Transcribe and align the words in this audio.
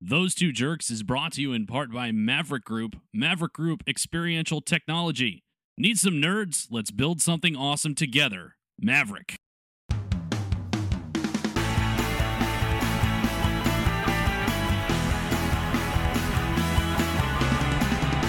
Those 0.00 0.32
Two 0.36 0.52
Jerks 0.52 0.92
is 0.92 1.02
brought 1.02 1.32
to 1.32 1.42
you 1.42 1.52
in 1.52 1.66
part 1.66 1.90
by 1.90 2.12
Maverick 2.12 2.64
Group, 2.64 2.94
Maverick 3.12 3.52
Group 3.52 3.82
Experiential 3.84 4.60
Technology. 4.60 5.42
Need 5.76 5.98
some 5.98 6.22
nerds? 6.22 6.68
Let's 6.70 6.92
build 6.92 7.20
something 7.20 7.56
awesome 7.56 7.96
together. 7.96 8.54
Maverick. 8.80 9.34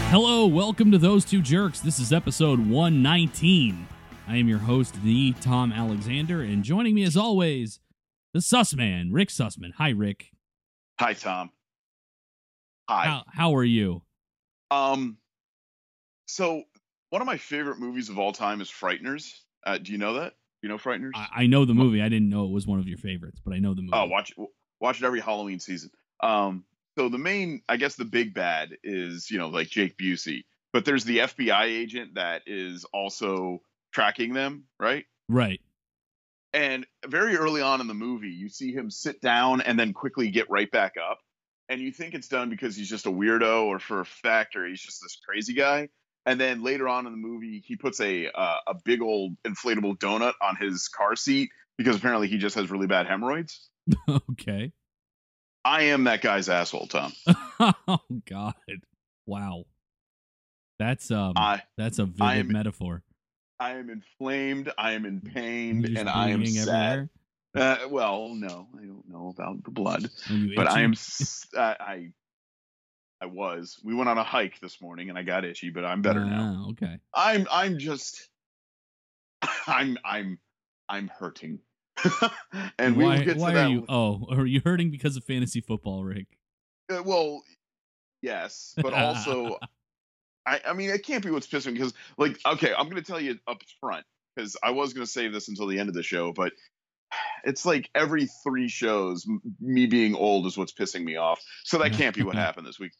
Hello, 0.10 0.48
welcome 0.48 0.92
to 0.92 0.98
Those 0.98 1.24
Two 1.24 1.44
Jerks. 1.44 1.82
This 1.82 2.00
is 2.00 2.12
episode 2.12 2.68
119. 2.68 3.88
I 4.28 4.38
am 4.38 4.48
your 4.48 4.58
host, 4.58 4.96
the 5.04 5.34
Tom 5.34 5.72
Alexander, 5.72 6.42
and 6.42 6.64
joining 6.64 6.96
me 6.96 7.04
as 7.04 7.16
always, 7.16 7.80
the 8.34 8.40
Sussman, 8.40 9.10
Rick 9.12 9.30
Sussman. 9.30 9.74
Hi, 9.78 9.90
Rick. 9.90 10.32
Hi, 11.00 11.14
Tom. 11.14 11.52
Hi. 12.90 13.06
How, 13.06 13.24
how 13.32 13.56
are 13.56 13.64
you? 13.64 14.02
Um, 14.72 15.18
so 16.26 16.64
one 17.12 17.22
of 17.22 17.28
my 17.28 17.38
favorite 17.38 17.78
movies 17.78 18.10
of 18.10 18.18
all 18.18 18.34
time 18.34 18.62
is 18.62 18.68
Frighteners. 18.68 19.32
Uh, 19.64 19.78
do 19.78 19.92
you 19.92 20.00
know 20.00 20.16
that? 20.16 20.34
You 20.64 20.70
know 20.70 20.80
Frighteners? 20.80 21.12
I, 21.14 21.28
I 21.44 21.46
know 21.46 21.66
the 21.66 21.76
movie. 21.76 22.02
I 22.02 22.10
didn't 22.10 22.30
know 22.30 22.46
it 22.46 22.52
was 22.52 22.66
one 22.66 22.80
of 22.80 22.88
your 22.88 22.98
favorites, 22.98 23.40
but 23.46 23.54
I 23.54 23.60
know 23.60 23.76
the 23.76 23.84
movie. 23.84 23.94
oh, 23.94 24.08
watch 24.08 24.34
watch 24.80 25.04
it 25.04 25.06
every 25.06 25.20
Halloween 25.20 25.60
season. 25.60 25.92
Um, 26.24 26.64
so 26.98 27.10
the 27.10 27.20
main, 27.20 27.62
I 27.70 27.78
guess, 27.78 27.94
the 27.94 28.06
big 28.06 28.34
bad 28.34 28.72
is 28.84 29.30
you 29.30 29.38
know 29.38 29.50
like 29.50 29.68
Jake 29.68 29.96
Busey, 29.96 30.46
but 30.74 30.84
there's 30.84 31.04
the 31.04 31.20
FBI 31.20 31.66
agent 31.66 32.16
that 32.16 32.42
is 32.48 32.86
also 32.86 33.62
tracking 33.94 34.34
them, 34.34 34.64
right? 34.80 35.06
Right. 35.30 35.62
And 36.54 36.88
very 37.06 37.38
early 37.38 37.62
on 37.62 37.82
in 37.82 37.88
the 37.88 37.94
movie, 37.94 38.32
you 38.32 38.50
see 38.50 38.74
him 38.74 38.90
sit 38.90 39.22
down 39.22 39.62
and 39.62 39.78
then 39.80 39.94
quickly 39.94 40.32
get 40.32 40.50
right 40.50 40.72
back 40.72 40.96
up. 40.98 41.20
And 41.70 41.80
you 41.80 41.92
think 41.92 42.16
it's 42.16 42.28
done 42.28 42.50
because 42.50 42.76
he's 42.76 42.90
just 42.90 43.06
a 43.06 43.12
weirdo 43.12 43.66
or 43.66 43.80
for 43.80 44.02
effect 44.02 44.56
or 44.56 44.66
he's 44.68 44.82
just 44.82 45.02
this 45.02 45.20
crazy 45.24 45.54
guy. 45.54 45.90
And 46.26 46.42
then 46.42 46.64
later 46.64 46.88
on 46.88 47.06
in 47.06 47.12
the 47.12 47.18
movie, 47.18 47.64
he 47.66 47.76
puts 47.76 48.00
a 48.02 48.28
uh, 48.28 48.56
a 48.68 48.76
big 48.84 49.02
old 49.02 49.38
inflatable 49.48 49.98
donut 50.00 50.34
on 50.42 50.56
his 50.56 50.88
car 50.88 51.16
seat 51.16 51.50
because 51.78 51.96
apparently 51.96 52.28
he 52.28 52.38
just 52.38 52.56
has 52.56 52.70
really 52.70 52.88
bad 52.88 53.08
hemorrhoids. 53.08 53.70
okay. 54.32 54.72
I 55.64 55.84
am 55.84 56.06
that 56.06 56.22
guy's 56.22 56.50
asshole, 56.50 56.88
Tom. 56.88 57.14
oh 57.88 58.00
God. 58.28 58.54
Wow. 59.26 59.66
That's 60.80 61.12
um. 61.12 61.34
I 61.36 61.62
that's 61.78 62.00
a 62.00 62.06
vivid 62.06 62.22
I 62.22 62.36
am- 62.36 62.52
metaphor. 62.52 63.04
I 63.60 63.72
am 63.72 63.90
inflamed. 63.90 64.72
I 64.78 64.94
am 64.94 65.06
in 65.06 65.20
pain, 65.20 65.86
and 65.98 66.08
I 66.08 66.30
am 66.30 66.46
sad. 66.46 66.70
everywhere? 66.70 67.10
Uh, 67.56 67.78
well, 67.90 68.30
no, 68.30 68.68
I 68.78 68.86
don't 68.86 69.08
know 69.08 69.34
about 69.36 69.64
the 69.64 69.72
blood. 69.72 70.10
But 70.56 70.68
I 70.68 70.82
am 70.82 70.94
I, 71.58 71.76
I 71.80 72.12
I 73.22 73.26
was. 73.26 73.80
We 73.84 73.96
went 73.96 74.10
on 74.10 74.18
a 74.18 74.24
hike 74.24 74.60
this 74.60 74.82
morning 74.82 75.10
and 75.10 75.18
I 75.18 75.24
got 75.24 75.44
itchy, 75.44 75.70
but 75.70 75.84
I'm 75.84 76.02
better 76.02 76.24
now. 76.26 76.66
Ah, 76.66 76.70
Okay. 76.70 77.00
I'm 77.14 77.48
I'm 77.52 77.80
just 77.80 78.30
I'm 79.68 79.98
I'm 80.06 80.40
I'm 80.88 81.08
hurting. 81.08 81.60
and 82.80 82.96
we 82.96 83.04
why, 83.04 83.18
will 83.18 83.26
get 83.26 83.38
why 83.38 83.50
to 83.50 83.54
that. 83.56 83.66
are 83.66 83.70
you? 83.70 83.86
Oh, 83.90 84.28
are 84.32 84.46
you 84.46 84.62
hurting 84.64 84.92
because 84.92 85.18
of 85.18 85.24
fantasy 85.24 85.62
football, 85.62 86.04
Rick? 86.04 86.28
uh, 86.92 87.04
well, 87.04 87.44
yes, 88.22 88.74
but 88.78 88.94
also 88.94 89.58
I 90.46 90.62
I 90.68 90.74
mean 90.74 90.90
it 90.92 91.04
can't 91.04 91.24
be 91.24 91.32
what's 91.32 91.48
pissing 91.48 91.68
me 91.68 91.74
because 91.74 91.94
like 92.18 92.40
okay, 92.46 92.74
I'm 92.78 92.90
gonna 92.90 93.02
tell 93.02 93.20
you 93.20 93.40
up 93.48 93.62
front 93.82 94.06
because 94.36 94.56
I 94.64 94.72
was 94.72 94.94
gonna 94.94 95.08
save 95.08 95.34
this 95.34 95.48
until 95.48 95.68
the 95.68 95.80
end 95.80 95.90
of 95.90 95.96
the 95.96 96.04
show, 96.04 96.32
but 96.32 96.54
it's 97.44 97.66
like 97.66 97.90
every 97.96 98.28
three 98.44 98.68
shows, 98.68 99.26
me 99.60 99.88
being 99.88 100.16
old 100.16 100.46
is 100.46 100.58
what's 100.58 100.74
pissing 100.74 101.04
me 101.04 101.16
off. 101.16 101.42
So 101.64 101.78
that 101.80 101.94
can't 101.94 102.16
be 102.16 102.24
what 102.24 102.36
happened 102.48 102.68
this 102.68 102.80
week. 102.80 102.92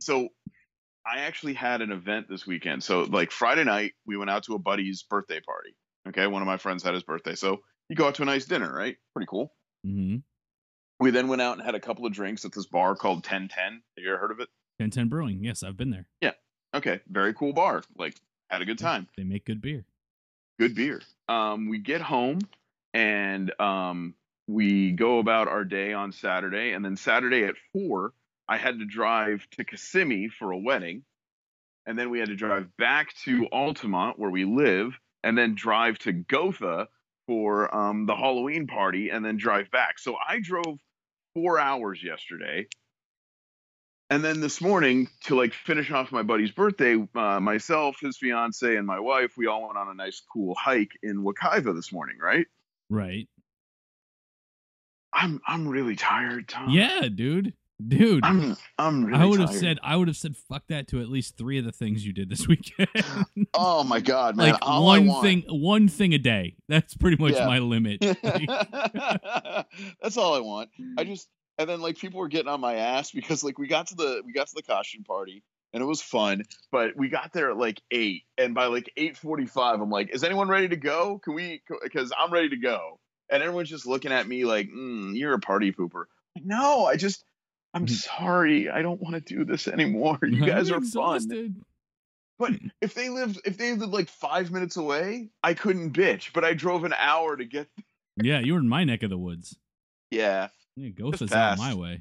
So 0.00 0.28
I 1.06 1.20
actually 1.20 1.54
had 1.54 1.82
an 1.82 1.92
event 1.92 2.26
this 2.28 2.46
weekend. 2.46 2.82
So 2.82 3.02
like 3.02 3.30
Friday 3.30 3.64
night, 3.64 3.92
we 4.06 4.16
went 4.16 4.30
out 4.30 4.44
to 4.44 4.54
a 4.54 4.58
buddy's 4.58 5.02
birthday 5.02 5.40
party. 5.40 5.76
Okay, 6.08 6.26
one 6.26 6.42
of 6.42 6.46
my 6.46 6.56
friends 6.56 6.82
had 6.82 6.94
his 6.94 7.02
birthday, 7.02 7.34
so 7.34 7.60
you 7.88 7.96
go 7.96 8.06
out 8.06 8.14
to 8.16 8.22
a 8.22 8.26
nice 8.26 8.44
dinner, 8.44 8.72
right? 8.72 8.96
Pretty 9.14 9.26
cool. 9.28 9.52
mm-hmm. 9.86 10.18
We 10.98 11.10
then 11.10 11.28
went 11.28 11.42
out 11.42 11.58
and 11.58 11.66
had 11.66 11.74
a 11.74 11.80
couple 11.80 12.06
of 12.06 12.12
drinks 12.12 12.44
at 12.46 12.52
this 12.52 12.66
bar 12.66 12.96
called 12.96 13.18
1010. 13.18 13.64
Have 13.64 13.80
you 13.98 14.08
ever 14.08 14.18
heard 14.18 14.30
of 14.30 14.40
it? 14.40 14.48
1010 14.78 15.08
Brewing. 15.08 15.44
Yes, 15.44 15.62
I've 15.62 15.76
been 15.76 15.90
there. 15.90 16.06
Yeah. 16.22 16.32
Okay, 16.74 17.00
very 17.08 17.34
cool 17.34 17.52
bar. 17.52 17.82
Like 17.98 18.16
had 18.48 18.62
a 18.62 18.64
good 18.64 18.78
time. 18.78 19.06
They 19.16 19.24
make 19.24 19.44
good 19.44 19.60
beer. 19.60 19.84
good 20.58 20.74
beer. 20.74 21.02
Um, 21.28 21.68
we 21.68 21.78
get 21.78 22.00
home 22.00 22.38
and 22.96 23.52
um, 23.60 24.14
we 24.46 24.92
go 24.92 25.18
about 25.18 25.48
our 25.48 25.64
day 25.64 25.92
on 25.92 26.12
Saturday, 26.12 26.72
and 26.72 26.82
then 26.82 26.96
Saturday 26.96 27.44
at 27.44 27.56
four, 27.70 28.14
I 28.48 28.56
had 28.56 28.78
to 28.78 28.86
drive 28.86 29.46
to 29.52 29.64
Kissimmee 29.64 30.28
for 30.28 30.50
a 30.50 30.58
wedding, 30.58 31.02
and 31.84 31.98
then 31.98 32.08
we 32.08 32.20
had 32.20 32.30
to 32.30 32.36
drive 32.36 32.74
back 32.78 33.14
to 33.24 33.48
Altamont 33.52 34.18
where 34.18 34.30
we 34.30 34.46
live, 34.46 34.98
and 35.22 35.36
then 35.36 35.54
drive 35.54 35.98
to 36.00 36.12
Gotha 36.12 36.88
for 37.26 37.74
um, 37.76 38.06
the 38.06 38.16
Halloween 38.16 38.66
party, 38.66 39.10
and 39.10 39.22
then 39.22 39.36
drive 39.36 39.70
back. 39.70 39.98
So 39.98 40.16
I 40.16 40.40
drove 40.40 40.78
four 41.34 41.58
hours 41.58 42.02
yesterday. 42.02 42.66
And 44.08 44.24
then 44.24 44.40
this 44.40 44.62
morning, 44.62 45.08
to 45.24 45.34
like 45.34 45.52
finish 45.52 45.90
off 45.90 46.12
my 46.12 46.22
buddy's 46.22 46.52
birthday, 46.52 46.96
uh, 47.14 47.40
myself, 47.40 47.98
his 48.00 48.16
fiance, 48.16 48.74
and 48.74 48.86
my 48.86 49.00
wife, 49.00 49.32
we 49.36 49.48
all 49.48 49.66
went 49.66 49.76
on 49.76 49.88
a 49.88 49.94
nice, 49.94 50.22
cool 50.32 50.54
hike 50.54 50.92
in 51.02 51.24
Wekiva 51.24 51.74
this 51.74 51.92
morning. 51.92 52.16
Right? 52.18 52.46
Right. 52.90 53.28
I'm 55.12 55.40
I'm 55.46 55.66
really 55.66 55.96
tired, 55.96 56.48
Tom. 56.48 56.70
Yeah, 56.70 57.08
dude. 57.14 57.54
Dude. 57.86 58.24
I'm 58.24 58.56
I'm 58.78 59.04
really. 59.04 59.18
I 59.20 59.24
would 59.26 59.40
have 59.40 59.52
said 59.52 59.78
I 59.82 59.96
would 59.96 60.08
have 60.08 60.16
said 60.16 60.36
fuck 60.36 60.62
that 60.68 60.88
to 60.88 61.00
at 61.00 61.08
least 61.08 61.36
three 61.36 61.58
of 61.58 61.64
the 61.64 61.72
things 61.72 62.06
you 62.06 62.12
did 62.12 62.28
this 62.30 62.46
weekend. 62.48 62.88
Oh 63.54 63.84
my 63.84 64.00
god, 64.00 64.36
man! 64.36 64.52
like 64.52 64.58
all 64.62 64.84
one 64.84 65.20
thing 65.22 65.44
one 65.48 65.88
thing 65.88 66.14
a 66.14 66.18
day. 66.18 66.56
That's 66.68 66.94
pretty 66.96 67.16
much 67.22 67.34
Yeah. 67.34 67.46
my 67.46 67.58
limit. 67.58 68.00
That's 68.22 70.16
all 70.16 70.34
I 70.34 70.40
want. 70.40 70.70
I 70.98 71.04
just 71.04 71.28
and 71.58 71.68
then 71.68 71.80
like 71.80 71.98
people 71.98 72.20
were 72.20 72.28
getting 72.28 72.48
on 72.48 72.60
my 72.60 72.74
ass 72.76 73.10
because 73.10 73.42
like 73.44 73.58
we 73.58 73.66
got 73.68 73.88
to 73.88 73.94
the 73.94 74.22
we 74.24 74.32
got 74.32 74.46
to 74.48 74.54
the 74.54 74.62
costume 74.62 75.04
party 75.04 75.42
and 75.76 75.82
it 75.82 75.86
was 75.86 76.00
fun, 76.00 76.42
but 76.72 76.96
we 76.96 77.10
got 77.10 77.34
there 77.34 77.50
at 77.50 77.58
like 77.58 77.82
eight 77.90 78.22
and 78.38 78.54
by 78.54 78.64
like 78.66 78.90
eight 78.96 79.14
forty 79.16 79.44
five 79.44 79.78
I'm 79.78 79.90
like, 79.90 80.08
is 80.14 80.24
anyone 80.24 80.48
ready 80.48 80.68
to 80.68 80.76
go? 80.76 81.18
Can 81.22 81.34
we? 81.34 81.62
Because 81.82 82.12
I'm 82.18 82.32
ready 82.32 82.48
to 82.48 82.56
go, 82.56 82.98
and 83.30 83.42
everyone's 83.42 83.68
just 83.68 83.86
looking 83.86 84.10
at 84.10 84.26
me 84.26 84.46
like, 84.46 84.68
mm, 84.70 85.14
you're 85.14 85.34
a 85.34 85.38
party 85.38 85.70
pooper. 85.72 86.04
No, 86.42 86.86
I 86.86 86.96
just. 86.96 87.22
I'm 87.74 87.84
Mhm. 87.84 87.90
sorry. 87.90 88.70
I 88.70 88.80
don't 88.80 89.02
want 89.02 89.16
to 89.16 89.20
do 89.20 89.44
this 89.44 89.68
anymore. 89.68 90.18
You 90.22 90.40
guys 90.46 90.70
are 90.70 90.74
fun. 90.76 90.82
exhausted. 90.82 91.56
But 92.38 92.52
if 92.80 92.94
they 92.94 93.10
lived 93.10 93.38
if 93.44 93.58
they 93.58 93.74
lived 93.74 93.92
like 93.92 94.08
five 94.08 94.50
minutes 94.50 94.76
away, 94.78 95.28
I 95.42 95.52
couldn't 95.52 95.92
bitch. 95.92 96.32
But 96.32 96.42
I 96.44 96.54
drove 96.54 96.84
an 96.84 96.94
hour 96.96 97.36
to 97.36 97.44
get 97.44 97.68
Yeah, 98.16 98.40
you 98.40 98.54
were 98.54 98.60
in 98.60 98.68
my 98.68 98.84
neck 98.84 99.02
of 99.02 99.10
the 99.10 99.18
woods. 99.18 99.56
Yeah. 100.10 100.48
Yeah, 100.76 100.88
Gotha's 100.90 101.32
out 101.32 101.58
my 101.58 101.74
way. 101.74 102.00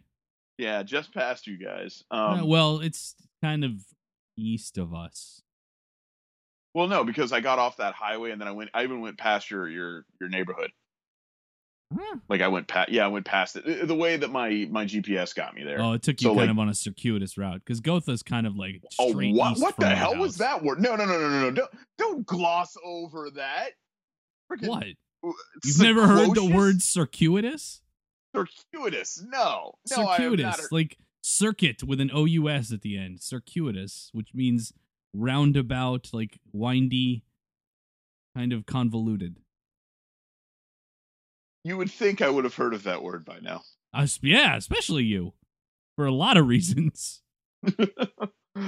Yeah, 0.57 0.83
just 0.83 1.13
past 1.13 1.47
you 1.47 1.57
guys. 1.57 2.03
Uh, 2.09 2.37
Um 2.39 2.47
well, 2.47 2.79
it's 2.79 3.15
kind 3.45 3.63
of 3.63 3.71
east 4.37 4.77
of 4.77 4.93
us. 4.93 5.41
well 6.73 6.87
no, 6.87 7.03
because 7.03 7.31
I 7.31 7.39
got 7.41 7.59
off 7.59 7.77
that 7.77 7.93
highway 7.93 8.31
and 8.31 8.41
then 8.41 8.47
I 8.47 8.51
went 8.51 8.69
I 8.73 8.83
even 8.83 9.01
went 9.01 9.17
past 9.17 9.49
your 9.51 9.67
your 9.69 10.05
your 10.19 10.29
neighborhood. 10.29 10.71
Huh. 11.95 12.17
Like 12.27 12.41
I 12.41 12.47
went 12.47 12.67
past 12.67 12.89
yeah, 12.91 13.05
I 13.05 13.07
went 13.09 13.25
past 13.25 13.55
it. 13.55 13.87
The 13.87 13.95
way 13.95 14.17
that 14.17 14.31
my 14.31 14.67
my 14.71 14.85
GPS 14.85 15.35
got 15.35 15.53
me 15.53 15.63
there. 15.63 15.79
Oh, 15.79 15.93
it 15.93 16.01
took 16.01 16.19
you 16.19 16.25
So, 16.25 16.29
kind 16.31 16.41
like- 16.41 16.49
of 16.49 16.59
on 16.59 16.69
a 16.69 16.73
circuitous 16.73 17.37
route 17.37 17.61
because 17.63 17.79
Gotha's 17.79 18.23
kind 18.23 18.47
of 18.47 18.55
like 18.55 18.81
Oh, 18.99 19.11
straight 19.11 19.35
what 19.35 19.51
east 19.53 19.61
what 19.61 19.77
the 19.77 19.87
our 19.89 19.95
hell 19.95 20.15
was 20.17 20.37
that 20.37 20.63
word? 20.63 20.81
No, 20.81 20.95
no, 20.95 21.05
no, 21.05 21.17
no, 21.19 21.29
no, 21.29 21.41
no. 21.41 21.51
Don't 21.51 21.71
don't 21.97 22.25
gloss 22.25 22.75
over 22.83 23.29
that. 23.35 23.69
Freaking 24.51 24.67
What? 24.67 24.85
You've 25.63 25.79
never 25.81 26.07
heard 26.07 26.33
the 26.35 26.45
word 26.45 26.81
circuitous? 26.81 27.81
circuitous. 28.35 29.23
No. 29.31 29.73
No, 29.95 30.07
I 30.07 30.17
have 30.17 30.17
circuitous, 30.17 30.43
not 30.43 30.59
heard- 30.59 30.71
like 30.71 30.97
circuit 31.25 31.83
with 31.83 31.99
an 31.99 32.11
O 32.13 32.25
U 32.25 32.47
S 32.49 32.71
at 32.71 32.81
the 32.81 32.97
end. 32.97 33.21
Circuitous, 33.21 34.09
which 34.13 34.29
means 34.33 34.71
roundabout, 35.13 36.09
like 36.13 36.39
windy, 36.53 37.23
kind 38.35 38.53
of 38.53 38.65
convoluted. 38.65 39.37
You 41.63 41.77
would 41.77 41.89
think 41.91 42.21
I 42.21 42.29
would 42.29 42.43
have 42.43 42.55
heard 42.55 42.75
of 42.75 42.83
that 42.83 43.01
word 43.01 43.25
by 43.25 43.39
now. 43.39 43.63
Us- 43.91 44.19
yeah, 44.21 44.55
especially 44.55 45.03
you, 45.03 45.33
for 45.95 46.05
a 46.05 46.11
lot 46.13 46.37
of 46.37 46.47
reasons. 46.47 47.23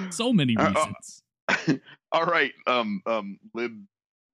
So 0.09 0.33
many 0.33 0.55
Uh, 0.59 0.63
uh, 0.63 0.69
reasons. 0.69 1.81
All 2.11 2.25
right, 2.25 2.53
um, 2.65 3.01
um, 3.05 3.37
lib. 3.53 3.71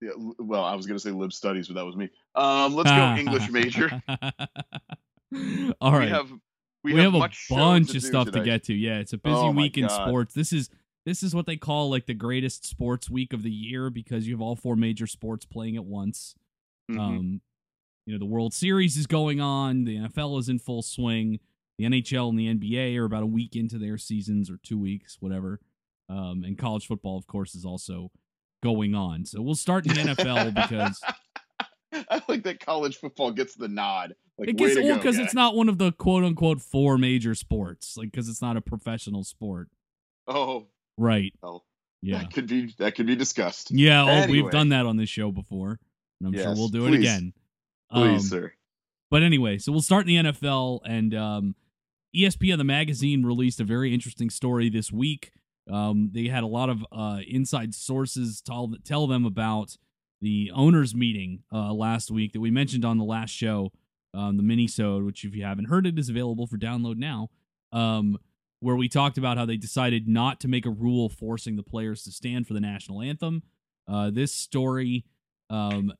Yeah, 0.00 0.12
well, 0.38 0.64
I 0.64 0.74
was 0.74 0.86
gonna 0.86 0.98
say 0.98 1.10
lib 1.10 1.32
studies, 1.32 1.68
but 1.68 1.74
that 1.74 1.84
was 1.84 1.94
me. 1.94 2.08
Um, 2.34 2.74
let's 2.74 2.90
go 2.90 3.14
English 3.18 3.50
major. 3.50 4.02
All 5.80 5.92
right. 5.92 6.06
We 6.06 6.08
have 6.08 6.30
we, 6.84 6.94
we, 6.94 7.00
have, 7.00 7.12
much 7.12 7.46
a 7.50 7.54
bunch 7.54 7.94
of 7.94 8.02
stuff 8.02 8.30
to 8.30 8.40
get 8.40 8.64
to. 8.64 8.74
Yeah, 8.74 8.98
it's 8.98 9.12
a 9.12 9.18
busy 9.18 9.34
Oh 9.34 9.50
week 9.50 9.78
in 9.78 9.88
sports. 9.88 10.34
This 10.34 10.52
is 10.52 10.68
this 11.06 11.22
is 11.22 11.34
what 11.34 11.46
they 11.46 11.56
call 11.56 11.90
like 11.90 12.06
the 12.06 12.14
greatest 12.14 12.66
sports 12.66 13.10
week 13.10 13.32
of 13.32 13.42
the 13.42 13.50
year 13.50 13.90
because 13.90 14.26
you 14.26 14.34
have 14.34 14.40
all 14.40 14.54
four 14.56 14.76
major 14.76 15.06
sports 15.06 15.44
playing 15.44 15.76
at 15.76 15.84
once. 15.84 16.34
Mhm. 16.90 17.00
Um, 17.00 17.40
you 18.06 18.12
know, 18.12 18.18
the 18.18 18.26
World 18.26 18.52
Series 18.52 18.96
is 18.96 19.06
going 19.06 19.40
on. 19.40 19.84
The 19.84 19.96
NFL 19.96 20.38
is 20.38 20.48
in 20.48 20.58
full 20.58 20.82
swing. 20.82 21.40
the 21.76 21.86
NHL 21.86 22.28
and 22.28 22.38
the 22.38 22.46
NBA 22.46 22.96
are 22.98 23.04
about 23.04 23.24
a 23.24 23.26
week 23.26 23.56
into 23.56 23.78
their 23.78 23.98
seasons 23.98 24.48
or 24.48 24.58
two 24.62 24.78
weeks, 24.78 25.16
whatever. 25.18 25.58
Um, 26.08 26.44
and 26.44 26.56
college 26.56 26.86
football, 26.86 27.18
of 27.18 27.26
course, 27.26 27.56
is 27.56 27.64
also 27.64 28.12
going 28.62 28.94
on. 28.94 29.24
So 29.24 29.42
we'll 29.42 29.56
start 29.56 29.84
in 29.86 29.94
the 29.94 30.14
NFL 30.14 30.54
because 30.54 31.00
I 32.10 32.22
like 32.28 32.44
that 32.44 32.60
college 32.60 32.98
football 32.98 33.32
gets 33.32 33.56
the 33.56 33.66
nod. 33.66 34.14
Like, 34.38 34.48
it 34.48 34.56
gets 34.56 34.74
way 34.76 34.82
to 34.82 34.86
well 34.88 34.96
go, 34.96 35.02
because 35.02 35.18
it's 35.18 35.34
not 35.34 35.54
one 35.54 35.68
of 35.68 35.78
the 35.78 35.92
quote 35.92 36.24
unquote 36.24 36.60
four 36.60 36.98
major 36.98 37.34
sports, 37.34 37.96
like 37.96 38.10
because 38.10 38.28
it's 38.28 38.42
not 38.42 38.56
a 38.56 38.60
professional 38.60 39.22
sport, 39.24 39.68
Oh, 40.26 40.66
right? 40.98 41.32
well, 41.42 41.64
Yeah, 42.02 42.18
that 42.18 42.32
could 42.32 42.46
be 42.48 42.74
that 42.78 42.94
could 42.96 43.06
be 43.06 43.14
discussed. 43.16 43.70
yeah. 43.70 44.24
Oh, 44.24 44.30
we've 44.30 44.50
done 44.50 44.70
that 44.70 44.86
on 44.86 44.96
this 44.96 45.08
show 45.08 45.30
before, 45.30 45.78
and 46.20 46.28
I'm 46.34 46.42
sure 46.42 46.54
we'll 46.54 46.68
do 46.68 46.86
it 46.86 46.90
please. 46.90 46.98
again. 47.00 47.32
Please, 47.92 48.02
Um, 48.12 48.18
sir. 48.20 48.52
But 49.10 49.22
anyway, 49.22 49.58
so 49.58 49.70
we'll 49.70 49.82
start 49.82 50.08
in 50.08 50.24
the 50.24 50.30
NFL, 50.32 50.80
and 50.84 51.14
um, 51.14 51.54
ESPN, 52.16 52.58
the 52.58 52.64
magazine, 52.64 53.24
released 53.24 53.60
a 53.60 53.64
very 53.64 53.94
interesting 53.94 54.30
story 54.30 54.68
this 54.68 54.90
week. 54.90 55.30
Um, 55.70 56.10
they 56.12 56.26
had 56.26 56.42
a 56.42 56.48
lot 56.48 56.68
of 56.70 56.84
uh, 56.90 57.20
inside 57.26 57.72
sources 57.74 58.40
tell 58.40 58.72
tell 58.84 59.06
them 59.06 59.24
about 59.24 59.76
the 60.20 60.50
owners' 60.52 60.94
meeting 60.94 61.44
uh, 61.52 61.72
last 61.72 62.10
week 62.10 62.32
that 62.32 62.40
we 62.40 62.50
mentioned 62.50 62.84
on 62.84 62.98
the 62.98 63.04
last 63.04 63.30
show, 63.30 63.70
um, 64.14 64.36
the 64.36 64.42
mini-sode, 64.42 65.04
which 65.04 65.24
if 65.24 65.34
you 65.34 65.44
haven't 65.44 65.66
heard 65.66 65.86
it, 65.86 65.98
is 65.98 66.08
available 66.08 66.46
for 66.46 66.56
download 66.56 66.96
now. 66.96 67.30
Um, 67.72 68.18
where 68.60 68.76
we 68.76 68.88
talked 68.88 69.18
about 69.18 69.36
how 69.36 69.44
they 69.44 69.58
decided 69.58 70.08
not 70.08 70.40
to 70.40 70.48
make 70.48 70.64
a 70.64 70.70
rule 70.70 71.08
forcing 71.10 71.56
the 71.56 71.62
players 71.62 72.02
to 72.04 72.10
stand 72.10 72.46
for 72.46 72.54
the 72.54 72.60
national 72.60 73.02
anthem. 73.02 73.42
Uh, 73.86 74.10
this 74.10 74.32
story 74.32 75.04
um, 75.50 75.92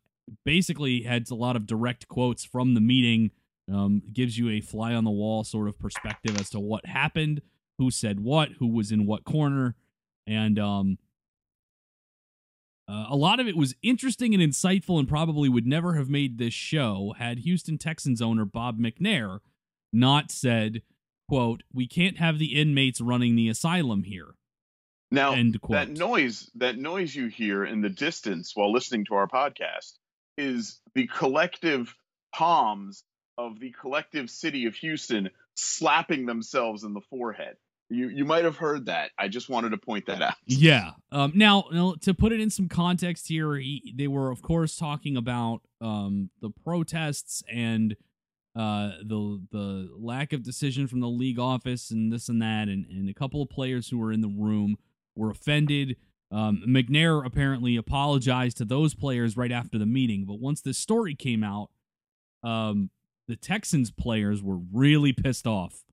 basically 0.45 1.03
had 1.03 1.31
a 1.31 1.35
lot 1.35 1.57
of 1.57 1.67
direct 1.67 2.09
quotes 2.09 2.45
from 2.45 2.75
the 2.75 2.81
meeting. 2.81 3.31
Um, 3.73 4.03
gives 4.13 4.37
you 4.39 4.51
a 4.51 4.61
fly 4.61 4.95
on 4.95 5.05
the 5.05 5.11
wall 5.11 5.43
sort 5.43 5.69
of 5.69 5.79
perspective 5.79 6.39
as 6.39 6.51
to 6.51 6.61
what 6.61 6.85
happened, 6.85 7.41
who 7.79 7.91
said 7.91 8.21
what, 8.21 8.51
who 8.59 8.69
was 8.69 8.93
in 8.93 9.07
what 9.07 9.25
corner, 9.25 9.75
and 10.27 10.59
um, 10.59 10.99
uh, 12.87 13.07
a 13.09 13.17
lot 13.17 13.41
of 13.41 13.47
it 13.47 13.57
was 13.57 13.75
interesting 13.83 14.35
and 14.35 14.43
insightful, 14.43 14.99
and 14.99 15.09
probably 15.09 15.49
would 15.49 15.67
never 15.67 15.95
have 15.95 16.09
made 16.09 16.39
this 16.39 16.55
show 16.55 17.15
had 17.19 17.39
Houston 17.41 17.79
Texans 17.79 18.21
owner 18.21 18.45
Bob 18.45 18.79
McNair 18.79 19.41
not 19.93 20.31
said, 20.31 20.83
"quote 21.29 21.63
We 21.73 21.87
can't 21.87 22.19
have 22.19 22.39
the 22.39 22.55
inmates 22.61 23.01
running 23.01 23.37
the 23.37 23.49
asylum 23.49 24.03
here." 24.03 24.35
Now 25.11 25.33
End 25.33 25.61
quote. 25.61 25.77
that 25.77 25.91
noise 25.91 26.51
that 26.57 26.77
noise 26.77 27.15
you 27.15 27.29
hear 27.29 27.65
in 27.65 27.81
the 27.81 27.89
distance 27.89 28.53
while 28.55 28.73
listening 28.73 29.05
to 29.07 29.15
our 29.15 29.29
podcast 29.29 29.93
is 30.37 30.81
the 30.95 31.07
collective 31.07 31.95
palms 32.35 33.05
of 33.39 33.61
the 33.61 33.71
collective 33.81 34.29
city 34.29 34.67
of 34.67 34.75
Houston 34.77 35.31
slapping 35.57 36.27
themselves 36.27 36.85
in 36.85 36.95
the 36.95 37.01
forehead. 37.01 37.57
You 37.91 38.09
you 38.09 38.25
might 38.25 38.45
have 38.45 38.57
heard 38.57 38.87
that. 38.87 39.11
I 39.19 39.29
just 39.29 39.49
wanted 39.49 39.71
to 39.71 39.79
point 39.79 40.07
that 40.07 40.23
out. 40.23 40.35
Yeah. 40.47 40.93
Um, 41.13 41.33
now, 41.35 41.65
now, 41.71 41.95
to 42.01 42.15
put 42.15 42.33
it 42.33 42.41
in 42.41 42.51
some 42.51 42.69
context 42.69 43.29
here, 43.29 43.57
he, 43.57 43.95
they 43.97 44.09
were, 44.09 44.31
of 44.31 44.43
course, 44.43 44.77
talking 44.77 45.17
about 45.17 45.61
um, 45.81 46.31
the 46.41 46.51
protests 46.51 47.43
and 47.53 47.95
uh, 48.57 48.93
the 49.03 49.43
the 49.51 49.91
lack 49.99 50.33
of 50.33 50.43
decision 50.43 50.87
from 50.87 51.01
the 51.01 51.09
league 51.09 51.39
office 51.39 51.91
and 51.91 52.13
this 52.13 52.29
and 52.29 52.41
that, 52.41 52.69
and, 52.69 52.87
and 52.87 53.09
a 53.09 53.15
couple 53.15 53.43
of 53.43 53.51
players 53.51 53.89
who 53.89 53.99
were 53.99 54.13
in 54.13 54.23
the 54.23 54.29
room 54.29 54.77
were 55.15 55.31
offended. 55.31 55.97
Um, 56.31 56.65
McNair 56.67 57.25
apparently 57.25 57.77
apologized 57.77 58.57
to 58.57 58.65
those 58.65 58.95
players 58.95 59.37
right 59.37 59.53
after 59.53 59.79
the 59.79 59.87
meeting, 59.87 60.25
but 60.25 60.41
once 60.41 60.63
this 60.63 60.79
story 60.79 61.15
came 61.15 61.45
out, 61.45 61.71
um, 62.43 62.91
the 63.29 63.37
Texans 63.37 63.91
players 63.91 64.43
were 64.43 64.59
really 64.73 65.13
pissed 65.13 65.47
off 65.47 65.84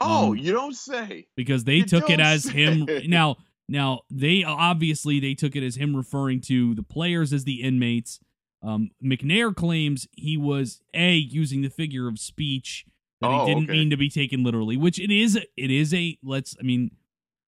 Oh, 0.00 0.30
Um, 0.32 0.36
you 0.38 0.52
don't 0.52 0.74
say. 0.74 1.26
because 1.36 1.64
they 1.64 1.76
You 1.76 1.84
took 1.84 2.08
it 2.10 2.20
as 2.20 2.44
him 2.44 2.86
now 3.06 3.36
now 3.68 4.00
they 4.10 4.42
obviously 4.44 5.20
they 5.20 5.34
took 5.34 5.54
it 5.56 5.62
as 5.62 5.76
him 5.76 5.94
referring 5.96 6.40
to 6.42 6.74
the 6.74 6.82
players 6.82 7.32
as 7.32 7.44
the 7.44 7.62
inmates 7.62 8.18
um 8.62 8.90
mcnair 9.02 9.54
claims 9.54 10.06
he 10.12 10.36
was 10.36 10.80
a 10.94 11.14
using 11.14 11.62
the 11.62 11.70
figure 11.70 12.08
of 12.08 12.18
speech 12.18 12.84
that 13.20 13.30
Oh, 13.30 13.44
he 13.46 13.54
didn't 13.54 13.70
okay. 13.70 13.72
mean 13.78 13.90
to 13.90 13.96
be 13.96 14.10
taken 14.10 14.42
literally 14.42 14.76
which 14.76 14.98
it 14.98 15.10
is 15.10 15.36
it 15.36 15.70
is 15.70 15.94
a 15.94 16.18
let's 16.22 16.56
i 16.60 16.62
mean 16.62 16.90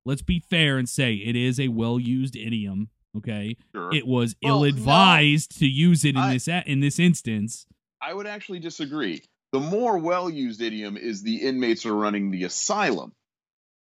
let's 0.06 0.22
be 0.22 0.40
fair 0.40 0.78
and 0.78 0.88
say 0.88 1.16
it 1.16 1.36
is 1.36 1.60
a 1.60 1.70
well 1.70 2.00
used 2.00 2.36
idiom 2.36 2.90
okay 3.18 3.58
Sure. 3.76 3.94
it 3.94 4.06
was 4.08 4.36
Well, 4.44 4.58
ill 4.58 4.64
advised 4.66 5.58
to 5.60 5.68
use 5.68 6.06
it 6.06 6.10
in 6.16 6.18
I- 6.18 6.34
this 6.34 6.48
in 6.66 6.80
this 6.82 7.00
instance 7.00 7.66
I 8.04 8.16
would 8.16 8.26
actually 8.26 8.58
disagree. 8.60 9.22
The 9.52 9.60
more 9.60 9.98
well 9.98 10.30
used 10.30 10.62
idiom 10.62 10.98
is 10.98 11.24
the 11.24 11.38
inmates 11.38 11.86
are 11.86 11.96
running 11.96 12.32
the 12.32 12.44
asylum. 12.46 13.14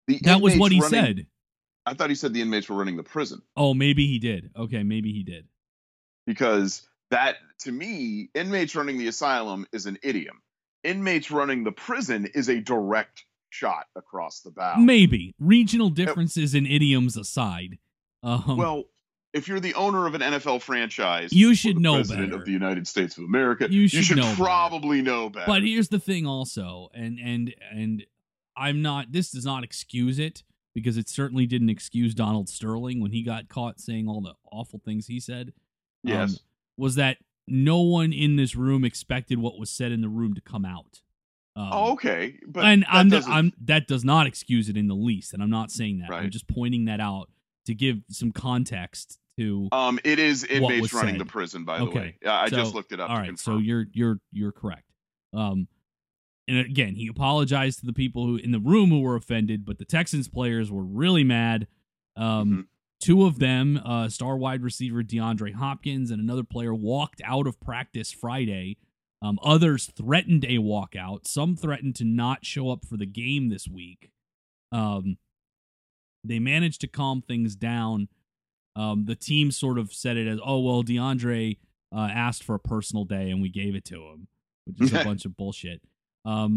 The 0.08 0.18
that 0.24 0.40
was 0.40 0.56
what 0.56 0.72
he 0.72 0.80
running- 0.80 0.90
said 0.90 1.26
I 1.84 1.94
thought 1.94 2.10
he 2.10 2.14
said 2.16 2.32
the 2.32 2.42
inmates 2.42 2.68
were 2.68 2.76
running 2.76 2.96
the 2.96 3.02
prison. 3.02 3.42
oh 3.56 3.74
maybe 3.74 4.06
he 4.06 4.18
did 4.18 4.50
okay 4.56 4.82
maybe 4.82 5.12
he 5.12 5.22
did 5.22 5.46
because 6.26 6.82
that 7.10 7.36
to 7.60 7.72
me 7.72 8.30
inmates 8.34 8.74
running 8.74 8.98
the 8.98 9.08
asylum 9.08 9.66
is 9.72 9.86
an 9.86 9.98
idiom 10.02 10.40
inmates 10.84 11.30
running 11.30 11.64
the 11.64 11.72
prison 11.72 12.26
is 12.34 12.48
a 12.48 12.60
direct 12.60 13.24
shot 13.50 13.86
across 13.96 14.40
the 14.40 14.50
bow 14.50 14.76
Maybe 14.78 15.34
regional 15.38 15.90
differences 15.90 16.54
in 16.54 16.66
idioms 16.66 17.16
aside. 17.16 17.78
Um, 18.22 18.56
well 18.56 18.84
if 19.32 19.48
you're 19.48 19.60
the 19.60 19.74
owner 19.74 20.06
of 20.06 20.14
an 20.14 20.20
NFL 20.20 20.60
franchise 20.62 21.32
You 21.32 21.54
should 21.54 21.78
know 21.78 21.94
president 21.94 22.30
better. 22.30 22.40
of 22.40 22.44
the 22.46 22.52
United 22.52 22.86
States 22.86 23.16
of 23.18 23.24
America 23.24 23.66
You 23.70 23.88
should 23.88 24.16
know 24.16 24.22
better. 24.24 24.36
probably 24.36 25.02
know 25.02 25.30
better 25.30 25.46
but 25.46 25.62
here's 25.62 25.88
the 25.88 25.98
thing, 25.98 26.26
also, 26.26 26.88
and 26.94 27.18
and 27.18 27.54
and 27.72 28.04
I'm 28.56 28.82
not. 28.82 29.12
This 29.12 29.30
does 29.30 29.46
not 29.46 29.64
excuse 29.64 30.18
it 30.18 30.42
because 30.74 30.96
it 30.98 31.08
certainly 31.08 31.46
didn't 31.46 31.70
excuse 31.70 32.14
Donald 32.14 32.48
Sterling 32.48 33.00
when 33.00 33.10
he 33.12 33.22
got 33.22 33.48
caught 33.48 33.80
saying 33.80 34.08
all 34.08 34.20
the 34.20 34.34
awful 34.50 34.80
things 34.84 35.06
he 35.06 35.18
said. 35.20 35.48
um, 36.06 36.12
yes 36.12 36.40
was 36.76 36.94
that 36.96 37.18
no 37.46 37.80
one 37.80 38.12
in 38.12 38.36
this 38.36 38.56
room 38.56 38.84
expected 38.84 39.38
what 39.38 39.58
was 39.58 39.68
said 39.70 39.92
in 39.92 40.00
the 40.00 40.08
room 40.08 40.32
to 40.34 40.40
come 40.40 40.64
out. 40.64 41.00
Um, 41.54 41.68
oh, 41.72 41.92
okay 41.92 42.38
but 42.46 42.64
and 42.64 42.82
that 42.82 42.88
I'm, 42.94 43.08
doesn't- 43.10 43.32
I'm 43.32 43.52
that 43.64 43.86
does 43.86 44.04
not 44.04 44.26
excuse 44.26 44.68
it 44.70 44.76
in 44.76 44.88
the 44.88 44.94
least, 44.94 45.32
and 45.34 45.42
I'm 45.42 45.50
not 45.50 45.70
saying 45.70 45.98
that. 46.00 46.10
I'm 46.12 46.30
just 46.30 46.48
pointing 46.48 46.84
that 46.86 46.98
out 47.00 47.30
to 47.66 47.74
give 47.74 47.98
some 48.10 48.32
context 48.32 49.18
to 49.38 49.68
um 49.72 49.98
it 50.04 50.18
is 50.18 50.44
inmates 50.44 50.92
running 50.92 51.14
said. 51.14 51.20
the 51.20 51.24
prison 51.30 51.64
by 51.64 51.78
the 51.78 51.86
way 51.86 52.16
i 52.26 52.48
so- 52.50 52.56
just 52.56 52.74
looked 52.74 52.92
it 52.92 53.00
up 53.00 53.08
all 53.10 53.16
right 53.16 53.38
so 53.38 53.58
you're 53.58 53.86
you're 53.92 54.18
you're 54.32 54.52
correct. 54.52 54.84
Um, 55.34 55.68
and 56.48 56.58
again, 56.58 56.96
he 56.96 57.06
apologized 57.06 57.78
to 57.80 57.86
the 57.86 57.92
people 57.94 58.26
who 58.26 58.36
in 58.36 58.50
the 58.50 58.58
room 58.58 58.90
who 58.90 59.00
were 59.00 59.14
offended, 59.16 59.64
but 59.64 59.78
the 59.78 59.84
Texans 59.86 60.28
players 60.28 60.70
were 60.70 60.82
really 60.84 61.24
mad. 61.24 61.68
Um, 62.16 62.50
Mhm. 62.50 62.66
two 63.00 63.24
of 63.24 63.38
them, 63.38 63.78
uh, 63.82 64.08
star 64.10 64.36
wide 64.36 64.62
receiver 64.62 65.02
DeAndre 65.02 65.54
Hopkins 65.54 66.10
and 66.10 66.20
another 66.20 66.42
player, 66.44 66.74
walked 66.74 67.22
out 67.24 67.46
of 67.46 67.58
practice 67.60 68.12
Friday. 68.12 68.76
Um, 69.22 69.38
others 69.42 69.86
threatened 69.96 70.44
a 70.44 70.58
walkout. 70.58 71.26
Some 71.26 71.56
threatened 71.56 71.94
to 71.96 72.04
not 72.04 72.44
show 72.44 72.70
up 72.70 72.84
for 72.84 72.96
the 72.98 73.06
game 73.06 73.48
this 73.48 73.66
week. 73.68 74.10
Um, 74.72 75.16
they 76.24 76.40
managed 76.40 76.80
to 76.82 76.88
calm 76.88 77.22
things 77.22 77.54
down. 77.56 78.08
Um, 78.76 79.04
the 79.04 79.14
team 79.14 79.50
sort 79.50 79.78
of 79.78 79.92
said 79.92 80.16
it 80.16 80.26
as, 80.26 80.38
"Oh 80.44 80.60
well, 80.60 80.82
DeAndre 80.82 81.58
uh, 81.94 82.08
asked 82.12 82.42
for 82.44 82.54
a 82.54 82.60
personal 82.60 83.04
day 83.04 83.30
and 83.30 83.42
we 83.42 83.48
gave 83.50 83.74
it 83.74 83.84
to 83.86 83.96
him," 83.96 84.28
which 84.64 84.80
is 84.80 84.92
a 84.92 85.04
bunch 85.04 85.24
of 85.24 85.36
bullshit. 85.36 85.82
Um, 86.24 86.56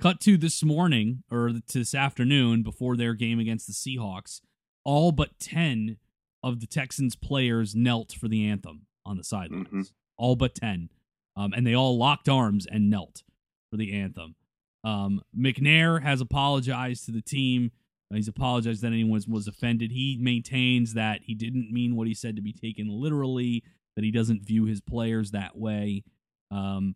cut 0.00 0.20
to 0.20 0.36
this 0.36 0.62
morning 0.62 1.22
or 1.30 1.48
to 1.68 1.78
this 1.78 1.94
afternoon 1.94 2.62
before 2.62 2.96
their 2.96 3.14
game 3.14 3.38
against 3.40 3.66
the 3.66 3.72
Seahawks, 3.72 4.40
all 4.84 5.12
but 5.12 5.38
10 5.40 5.96
of 6.42 6.60
the 6.60 6.66
Texans 6.66 7.16
players 7.16 7.74
knelt 7.74 8.12
for 8.12 8.28
the 8.28 8.46
anthem 8.46 8.82
on 9.04 9.16
the 9.16 9.24
sidelines. 9.24 9.68
Mhm. 9.68 9.92
All 10.18 10.36
but 10.36 10.54
10. 10.54 10.90
Um, 11.34 11.52
and 11.54 11.66
they 11.66 11.74
all 11.74 11.98
locked 11.98 12.28
arms 12.28 12.66
and 12.66 12.88
knelt 12.90 13.22
for 13.70 13.76
the 13.76 13.92
anthem. 13.94 14.36
Um, 14.84 15.20
McNair 15.36 16.02
has 16.02 16.20
apologized 16.20 17.04
to 17.06 17.10
the 17.10 17.20
team. 17.22 17.72
He's 18.14 18.28
apologized 18.28 18.82
that 18.82 18.88
anyone 18.88 19.12
was, 19.12 19.26
was 19.26 19.48
offended. 19.48 19.90
He 19.90 20.16
maintains 20.20 20.94
that 20.94 21.22
he 21.24 21.34
didn't 21.34 21.72
mean 21.72 21.96
what 21.96 22.06
he 22.06 22.14
said 22.14 22.36
to 22.36 22.42
be 22.42 22.52
taken 22.52 22.88
literally, 22.88 23.64
that 23.96 24.04
he 24.04 24.12
doesn't 24.12 24.46
view 24.46 24.64
his 24.64 24.80
players 24.80 25.32
that 25.32 25.56
way. 25.56 26.04
Um, 26.50 26.94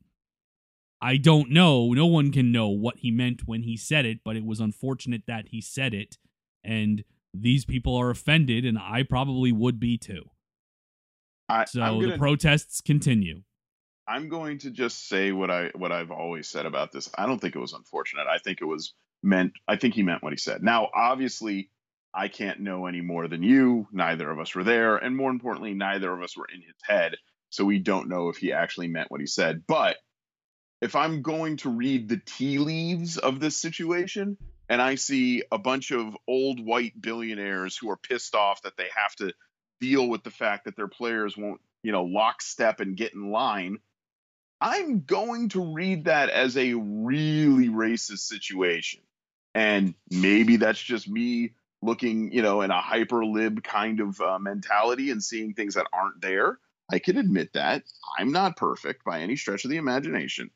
I 1.02 1.17
don't 1.17 1.50
know. 1.50 1.93
No 1.93 2.07
one 2.07 2.31
can 2.31 2.52
know 2.52 2.69
what 2.69 2.99
he 2.99 3.11
meant 3.11 3.43
when 3.47 3.62
he 3.62 3.76
said 3.76 4.05
it, 4.07 4.21
but 4.25 4.37
it 4.37 4.45
was 4.45 4.61
unfortunate 4.61 5.23
that 5.26 5.49
he 5.49 5.61
said 5.61 5.95
it. 5.95 6.17
And 6.62 7.05
these 7.33 7.64
people 7.64 7.97
are 7.97 8.11
offended, 8.11 8.64
and 8.64 8.79
I 8.79 9.02
probably 9.02 9.50
would 9.50 9.81
be 9.81 9.97
too. 9.97 10.31
I, 11.49 11.64
So 11.64 11.83
I'm 11.83 12.00
the 12.00 12.19
protests 12.19 12.81
continue. 12.81 13.43
I'm 14.07 14.29
going 14.29 14.59
to 14.59 14.71
just 14.71 15.09
say 15.09 15.33
what 15.33 15.50
I 15.50 15.71
what 15.75 15.93
I've 15.93 16.11
always 16.11 16.49
said 16.49 16.67
about 16.67 16.93
this. 16.93 17.09
I 17.17 17.26
don't 17.26 17.40
think 17.40 17.57
it 17.57 17.61
was 17.61 17.73
unfortunate. 17.73 18.26
I 18.26 18.38
think 18.38 18.61
it 18.61 18.67
was 18.67 18.95
meant. 19.23 19.53
I 19.69 19.77
think 19.77 19.95
he 19.95 20.03
meant 20.03 20.23
what 20.23 20.33
he 20.33 20.39
said. 20.39 20.62
Now, 20.62 20.89
obviously, 20.95 21.71
I 22.12 22.29
can't 22.29 22.61
know 22.61 22.87
any 22.87 23.00
more 23.00 23.29
than 23.29 23.43
you. 23.43 23.87
Neither 23.93 24.31
of 24.31 24.41
us 24.41 24.55
were 24.55 24.65
there, 24.65 24.97
and 24.97 25.17
more 25.17 25.31
importantly, 25.31 25.75
neither 25.75 26.12
of 26.12 26.23
us 26.23 26.37
were 26.37 26.49
in 26.53 26.61
his 26.61 26.75
head, 26.83 27.17
so 27.50 27.65
we 27.65 27.79
don't 27.79 28.09
know 28.09 28.29
if 28.29 28.37
he 28.37 28.53
actually 28.53 28.89
meant 28.89 29.11
what 29.11 29.21
he 29.21 29.27
said. 29.27 29.62
But 29.67 29.97
if 30.81 30.97
I'm 30.97 31.23
going 31.23 31.59
to 31.59 31.71
read 31.71 32.09
the 32.09 32.21
tea 32.25 32.59
leaves 32.59 33.19
of 33.19 33.39
this 33.39 33.57
situation 33.57 34.39
and 34.69 34.81
I 34.81 34.95
see 34.95 35.43
a 35.50 35.59
bunch 35.59 35.91
of 35.91 36.17
old 36.27 36.65
white 36.65 37.00
billionaires 37.00 37.77
who 37.77 37.91
are 37.91 37.97
pissed 37.97 38.35
off 38.35 38.62
that 38.62 38.77
they 38.77 38.89
have 38.97 39.15
to 39.17 39.33
deal 39.81 40.09
with 40.09 40.23
the 40.23 40.31
fact 40.31 40.65
that 40.65 40.77
their 40.77 40.89
players 40.89 41.37
won't, 41.37 41.61
you 41.83 41.93
know, 41.93 42.05
lockstep 42.05 42.81
and 42.81 42.97
get 42.97 43.15
in 43.15 43.31
line, 43.31 43.79
I'm 44.61 45.03
going 45.03 45.50
to 45.50 45.75
read 45.75 46.05
that 46.05 46.31
as 46.31 46.57
a 46.57 46.75
really 46.75 47.69
racist 47.69 48.21
situation. 48.21 49.00
And 49.61 49.93
maybe 50.11 50.57
that's 50.57 50.81
just 50.81 51.07
me 51.07 51.52
looking, 51.83 52.33
you 52.33 52.40
know, 52.40 52.62
in 52.62 52.71
a 52.71 52.81
hyper 52.81 53.26
lib 53.26 53.62
kind 53.62 54.00
of 54.00 54.19
uh, 54.19 54.38
mentality 54.38 55.11
and 55.11 55.23
seeing 55.23 55.52
things 55.52 55.75
that 55.75 55.87
aren't 55.93 56.23
there. 56.23 56.59
I 56.90 56.99
can 56.99 57.19
admit 57.19 57.52
that. 57.52 57.83
I'm 58.19 58.33
not 58.33 58.57
perfect 58.57 59.05
by 59.05 59.21
any 59.21 59.37
stretch 59.37 59.67
of 59.67 59.71
the 59.71 59.76
imagination. 59.76 60.50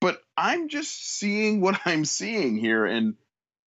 But 0.00 0.20
I'm 0.36 0.68
just 0.68 0.90
seeing 0.90 1.60
what 1.60 1.82
I'm 1.84 2.04
seeing 2.04 2.56
here 2.56 2.84
and 2.84 3.14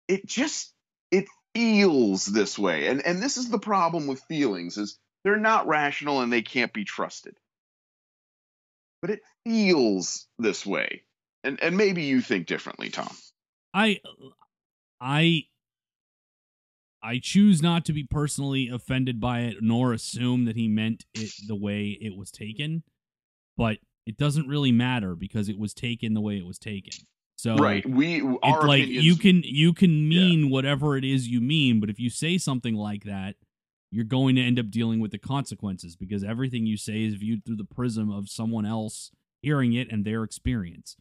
it 0.07 0.27
just 0.27 0.71
it 1.11 1.25
feels 1.55 2.27
this 2.27 2.59
way. 2.59 2.89
And 2.89 3.07
and 3.07 3.23
this 3.23 3.39
is 3.39 3.49
the 3.49 3.59
problem 3.59 4.07
with 4.07 4.21
feelings 4.25 4.77
is 4.77 4.99
they're 5.25 5.39
not 5.39 5.67
rational 5.67 6.21
and 6.21 6.31
they 6.31 6.43
can't 6.43 6.75
be 6.75 6.85
trusted. 6.85 7.39
But 9.01 9.13
it 9.13 9.23
feels 9.45 10.27
this 10.39 10.67
way. 10.67 11.05
And 11.43 11.59
and 11.63 11.79
maybe 11.79 12.03
you 12.03 12.21
think 12.21 12.47
differently, 12.47 12.91
Tom. 12.91 13.17
I 13.77 14.01
I 15.01 15.45
I 17.03 17.21
choose 17.23 17.63
not 17.63 17.85
to 17.85 17.93
be 17.93 18.05
personally 18.05 18.69
offended 18.69 19.21
by 19.21 19.41
it 19.41 19.57
nor 19.61 19.93
assume 19.93 20.47
that 20.47 20.57
he 20.57 20.67
meant 20.67 21.05
it 21.15 21.31
the 21.47 21.55
way 21.55 21.99
it 22.01 22.17
was 22.17 22.31
taken, 22.31 22.83
but 23.57 23.77
it 24.07 24.17
doesn't 24.17 24.49
really 24.49 24.73
matter 24.73 25.15
because 25.15 25.51
it 25.51 25.59
was 25.59 25.75
taken 25.75 26.15
the 26.15 26.23
way 26.23 26.39
it 26.39 26.47
was 26.47 26.59
taken. 26.59 26.95
So 27.37 27.57
right, 27.57 27.87
we 27.87 28.23
our 28.43 28.67
like 28.67 28.85
opinions, 28.85 29.05
you 29.05 29.17
can 29.17 29.43
you 29.45 29.75
can 29.75 30.09
mean 30.09 30.47
yeah. 30.47 30.51
whatever 30.51 30.97
it 30.97 31.05
is 31.05 31.29
you 31.29 31.43
mean, 31.43 31.79
but 31.79 31.91
if 31.91 32.01
you 32.01 32.09
say 32.09 32.39
something 32.39 32.75
like 32.75 33.05
that, 33.05 33.37
you're 33.91 34.07
going 34.07 34.37
to 34.37 34.43
end 34.43 34.59
up 34.59 34.71
dealing 34.71 35.01
with 35.01 35.11
the 35.11 35.19
consequences 35.19 35.97
because 35.97 36.25
everything 36.25 36.65
you 36.65 36.79
say 36.79 37.05
is 37.05 37.15
viewed 37.15 37.45
through 37.45 37.57
the 37.57 37.65
prism 37.65 38.11
of 38.11 38.31
someone 38.31 38.65
else 38.65 39.11
hearing 39.43 39.75
it 39.75 39.93
and 39.93 40.07
their 40.07 40.23
experience. 40.23 40.97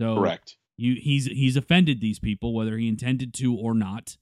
So 0.00 0.14
correct. 0.14 0.56
You 0.80 0.94
he's 1.00 1.26
he's 1.26 1.56
offended 1.56 2.00
these 2.00 2.18
people 2.18 2.54
whether 2.54 2.78
he 2.78 2.88
intended 2.88 3.34
to 3.34 3.54
or 3.54 3.74
not. 3.74 4.16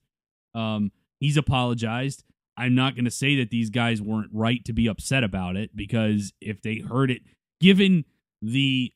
Um, 0.54 0.90
he's 1.20 1.36
apologized. 1.36 2.24
I'm 2.56 2.74
not 2.74 2.96
going 2.96 3.04
to 3.04 3.10
say 3.12 3.36
that 3.36 3.50
these 3.50 3.70
guys 3.70 4.02
weren't 4.02 4.30
right 4.32 4.64
to 4.64 4.72
be 4.72 4.88
upset 4.88 5.22
about 5.22 5.56
it 5.56 5.76
because 5.76 6.32
if 6.40 6.60
they 6.60 6.78
heard 6.78 7.12
it, 7.12 7.22
given 7.60 8.04
the 8.42 8.92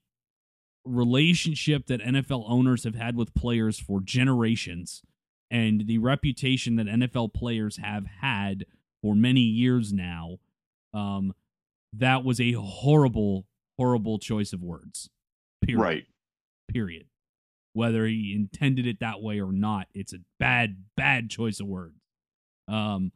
relationship 0.85 1.87
that 1.87 2.01
NFL 2.01 2.45
owners 2.49 2.83
have 2.83 2.97
had 2.97 3.15
with 3.15 3.33
players 3.35 3.79
for 3.79 4.01
generations 4.01 5.03
and 5.49 5.87
the 5.87 5.99
reputation 5.99 6.75
that 6.77 6.87
NFL 6.87 7.33
players 7.33 7.77
have 7.77 8.07
had 8.21 8.67
for 9.01 9.15
many 9.15 9.43
years 9.43 9.93
now, 9.93 10.39
um, 10.93 11.33
that 11.93 12.25
was 12.25 12.41
a 12.41 12.53
horrible, 12.53 13.47
horrible 13.79 14.19
choice 14.19 14.53
of 14.53 14.65
words. 14.65 15.09
Period. 15.65 15.81
Right. 15.81 16.07
Period. 16.69 17.07
Whether 17.75 18.07
he 18.07 18.35
intended 18.35 18.87
it 18.87 19.01
that 19.01 19.23
way 19.23 19.41
or 19.41 19.53
not, 19.53 19.89
it's 19.95 20.13
a 20.13 20.19
bad, 20.39 20.85
bad 20.97 21.31
choice 21.31 21.59
of 21.59 21.67
words. 21.67 22.01
Um, 22.69 23.13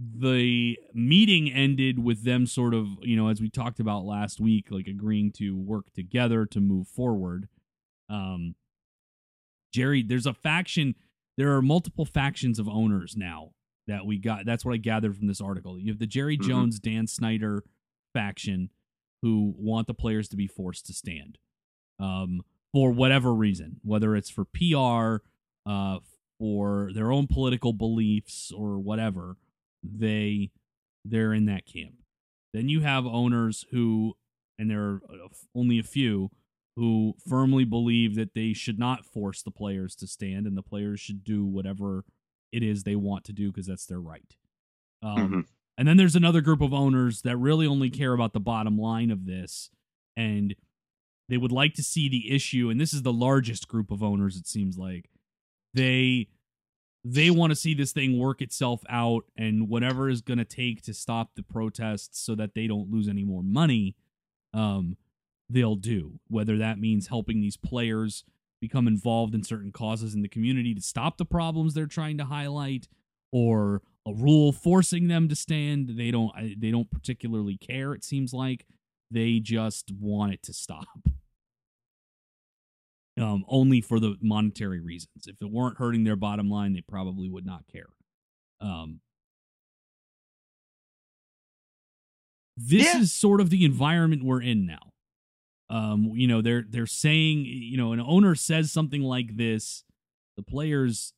the 0.00 0.76
meeting 0.92 1.50
ended 1.52 2.02
with 2.02 2.24
them 2.24 2.46
sort 2.46 2.74
of, 2.74 2.86
you 3.02 3.16
know, 3.16 3.28
as 3.28 3.40
we 3.40 3.48
talked 3.48 3.78
about 3.78 4.04
last 4.04 4.40
week, 4.40 4.66
like 4.70 4.88
agreeing 4.88 5.30
to 5.32 5.56
work 5.56 5.92
together 5.94 6.46
to 6.46 6.60
move 6.60 6.88
forward. 6.88 7.48
Um, 8.08 8.56
Jerry, 9.72 10.02
there's 10.02 10.26
a 10.26 10.34
faction. 10.34 10.96
There 11.36 11.54
are 11.54 11.62
multiple 11.62 12.04
factions 12.04 12.58
of 12.58 12.68
owners 12.68 13.16
now 13.16 13.50
that 13.86 14.04
we 14.04 14.18
got. 14.18 14.46
That's 14.46 14.64
what 14.64 14.74
I 14.74 14.78
gathered 14.78 15.16
from 15.16 15.28
this 15.28 15.40
article. 15.40 15.78
You 15.78 15.92
have 15.92 16.00
the 16.00 16.06
Jerry 16.06 16.36
mm-hmm. 16.36 16.48
Jones, 16.48 16.80
Dan 16.80 17.06
Snyder 17.06 17.62
faction 18.12 18.70
who 19.22 19.54
want 19.56 19.86
the 19.86 19.94
players 19.94 20.28
to 20.28 20.36
be 20.36 20.46
forced 20.46 20.86
to 20.86 20.92
stand 20.92 21.38
um, 21.98 22.42
for 22.74 22.90
whatever 22.90 23.32
reason, 23.32 23.80
whether 23.84 24.16
it's 24.16 24.28
for 24.28 24.44
PR, 24.44 25.24
uh, 25.64 25.98
for 26.40 26.90
their 26.92 27.12
own 27.12 27.28
political 27.28 27.72
beliefs, 27.72 28.50
or 28.50 28.80
whatever 28.80 29.36
they 29.82 30.50
they're 31.04 31.32
in 31.32 31.46
that 31.46 31.66
camp. 31.66 31.94
Then 32.52 32.68
you 32.68 32.80
have 32.80 33.06
owners 33.06 33.64
who, 33.70 34.14
and 34.58 34.70
there 34.70 34.80
are 34.80 35.00
uh, 35.08 35.28
only 35.54 35.78
a 35.78 35.84
few, 35.84 36.30
who 36.74 37.14
firmly 37.28 37.64
believe 37.64 38.16
that 38.16 38.34
they 38.34 38.52
should 38.52 38.78
not 38.78 39.06
force 39.06 39.42
the 39.42 39.52
players 39.52 39.94
to 39.96 40.08
stand 40.08 40.46
and 40.46 40.56
the 40.56 40.62
players 40.62 40.98
should 40.98 41.22
do 41.22 41.44
whatever 41.44 42.04
it 42.52 42.64
is 42.64 42.82
they 42.82 42.96
want 42.96 43.24
to 43.24 43.32
do 43.32 43.52
because 43.52 43.66
that's 43.66 43.86
their 43.86 44.00
right. 44.00 44.36
Um, 45.00 45.16
mm-hmm. 45.16 45.40
And 45.78 45.86
then 45.86 45.96
there's 45.96 46.16
another 46.16 46.40
group 46.40 46.60
of 46.60 46.74
owners 46.74 47.22
that 47.22 47.36
really 47.36 47.66
only 47.66 47.90
care 47.90 48.14
about 48.14 48.32
the 48.32 48.40
bottom 48.40 48.76
line 48.78 49.12
of 49.12 49.26
this 49.26 49.70
and 50.16 50.56
they 51.28 51.36
would 51.36 51.52
like 51.52 51.74
to 51.74 51.82
see 51.82 52.08
the 52.08 52.34
issue. 52.34 52.70
And 52.70 52.80
this 52.80 52.92
is 52.92 53.02
the 53.02 53.12
largest 53.12 53.68
group 53.68 53.90
of 53.90 54.02
owners, 54.02 54.36
it 54.36 54.46
seems 54.46 54.76
like. 54.76 55.08
They 55.72 56.28
they 57.04 57.30
want 57.30 57.50
to 57.50 57.56
see 57.56 57.74
this 57.74 57.92
thing 57.92 58.18
work 58.18 58.40
itself 58.40 58.82
out 58.88 59.24
and 59.36 59.68
whatever 59.68 60.08
is 60.08 60.22
going 60.22 60.38
to 60.38 60.44
take 60.44 60.80
to 60.82 60.94
stop 60.94 61.34
the 61.34 61.42
protests 61.42 62.18
so 62.18 62.34
that 62.34 62.54
they 62.54 62.66
don't 62.66 62.90
lose 62.90 63.08
any 63.08 63.24
more 63.24 63.42
money 63.42 63.94
um 64.54 64.96
they'll 65.50 65.76
do 65.76 66.18
whether 66.28 66.56
that 66.56 66.78
means 66.78 67.08
helping 67.08 67.40
these 67.40 67.58
players 67.58 68.24
become 68.60 68.88
involved 68.88 69.34
in 69.34 69.42
certain 69.42 69.70
causes 69.70 70.14
in 70.14 70.22
the 70.22 70.28
community 70.28 70.74
to 70.74 70.80
stop 70.80 71.18
the 71.18 71.26
problems 71.26 71.74
they're 71.74 71.86
trying 71.86 72.16
to 72.16 72.24
highlight 72.24 72.88
or 73.30 73.82
a 74.06 74.14
rule 74.14 74.52
forcing 74.52 75.08
them 75.08 75.28
to 75.28 75.36
stand 75.36 75.90
they 75.98 76.10
don't 76.10 76.32
they 76.58 76.70
don't 76.70 76.90
particularly 76.90 77.58
care 77.58 77.92
it 77.92 78.02
seems 78.02 78.32
like 78.32 78.64
they 79.10 79.38
just 79.38 79.92
want 79.98 80.32
it 80.32 80.42
to 80.42 80.52
stop 80.52 80.86
um, 83.18 83.44
only 83.48 83.80
for 83.80 84.00
the 84.00 84.16
monetary 84.20 84.80
reasons. 84.80 85.26
If 85.26 85.36
it 85.40 85.50
weren't 85.50 85.78
hurting 85.78 86.04
their 86.04 86.16
bottom 86.16 86.50
line, 86.50 86.72
they 86.72 86.80
probably 86.80 87.28
would 87.28 87.46
not 87.46 87.64
care. 87.70 87.88
Um, 88.60 89.00
this 92.56 92.86
yeah. 92.86 93.00
is 93.00 93.12
sort 93.12 93.40
of 93.40 93.50
the 93.50 93.64
environment 93.64 94.24
we're 94.24 94.42
in 94.42 94.66
now. 94.66 94.92
Um, 95.70 96.12
you 96.14 96.28
know, 96.28 96.42
they're 96.42 96.64
they're 96.68 96.86
saying, 96.86 97.44
you 97.46 97.76
know, 97.76 97.92
an 97.92 98.00
owner 98.00 98.34
says 98.34 98.70
something 98.70 99.02
like 99.02 99.36
this, 99.36 99.84
the 100.36 100.42
players 100.42 101.14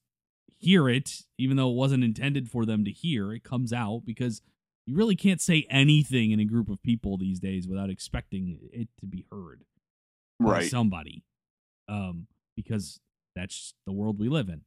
hear 0.59 0.89
it, 0.89 1.23
even 1.39 1.57
though 1.57 1.71
it 1.71 1.77
wasn't 1.77 2.05
intended 2.05 2.49
for 2.49 2.65
them 2.65 2.85
to 2.85 2.91
hear. 2.91 3.33
It 3.33 3.45
comes 3.45 3.73
out 3.73 4.03
because 4.07 4.41
you 4.87 4.97
really 4.97 5.17
can't 5.17 5.41
say 5.41 5.67
anything 5.69 6.31
in 6.31 6.41
a 6.41 6.45
group 6.45 6.69
of 6.69 6.83
people 6.83 7.19
these 7.19 7.41
days 7.41 7.67
without 7.67 7.91
expecting 7.91 8.59
it 8.73 8.89
to 9.01 9.07
be 9.07 9.27
heard 9.31 9.65
right. 10.41 10.71
somebody 10.71 11.25
um, 11.89 12.27
because 12.55 13.01
that's 13.35 13.75
the 13.87 13.93
world 13.93 14.19
we 14.19 14.29
live 14.29 14.49
in. 14.49 14.63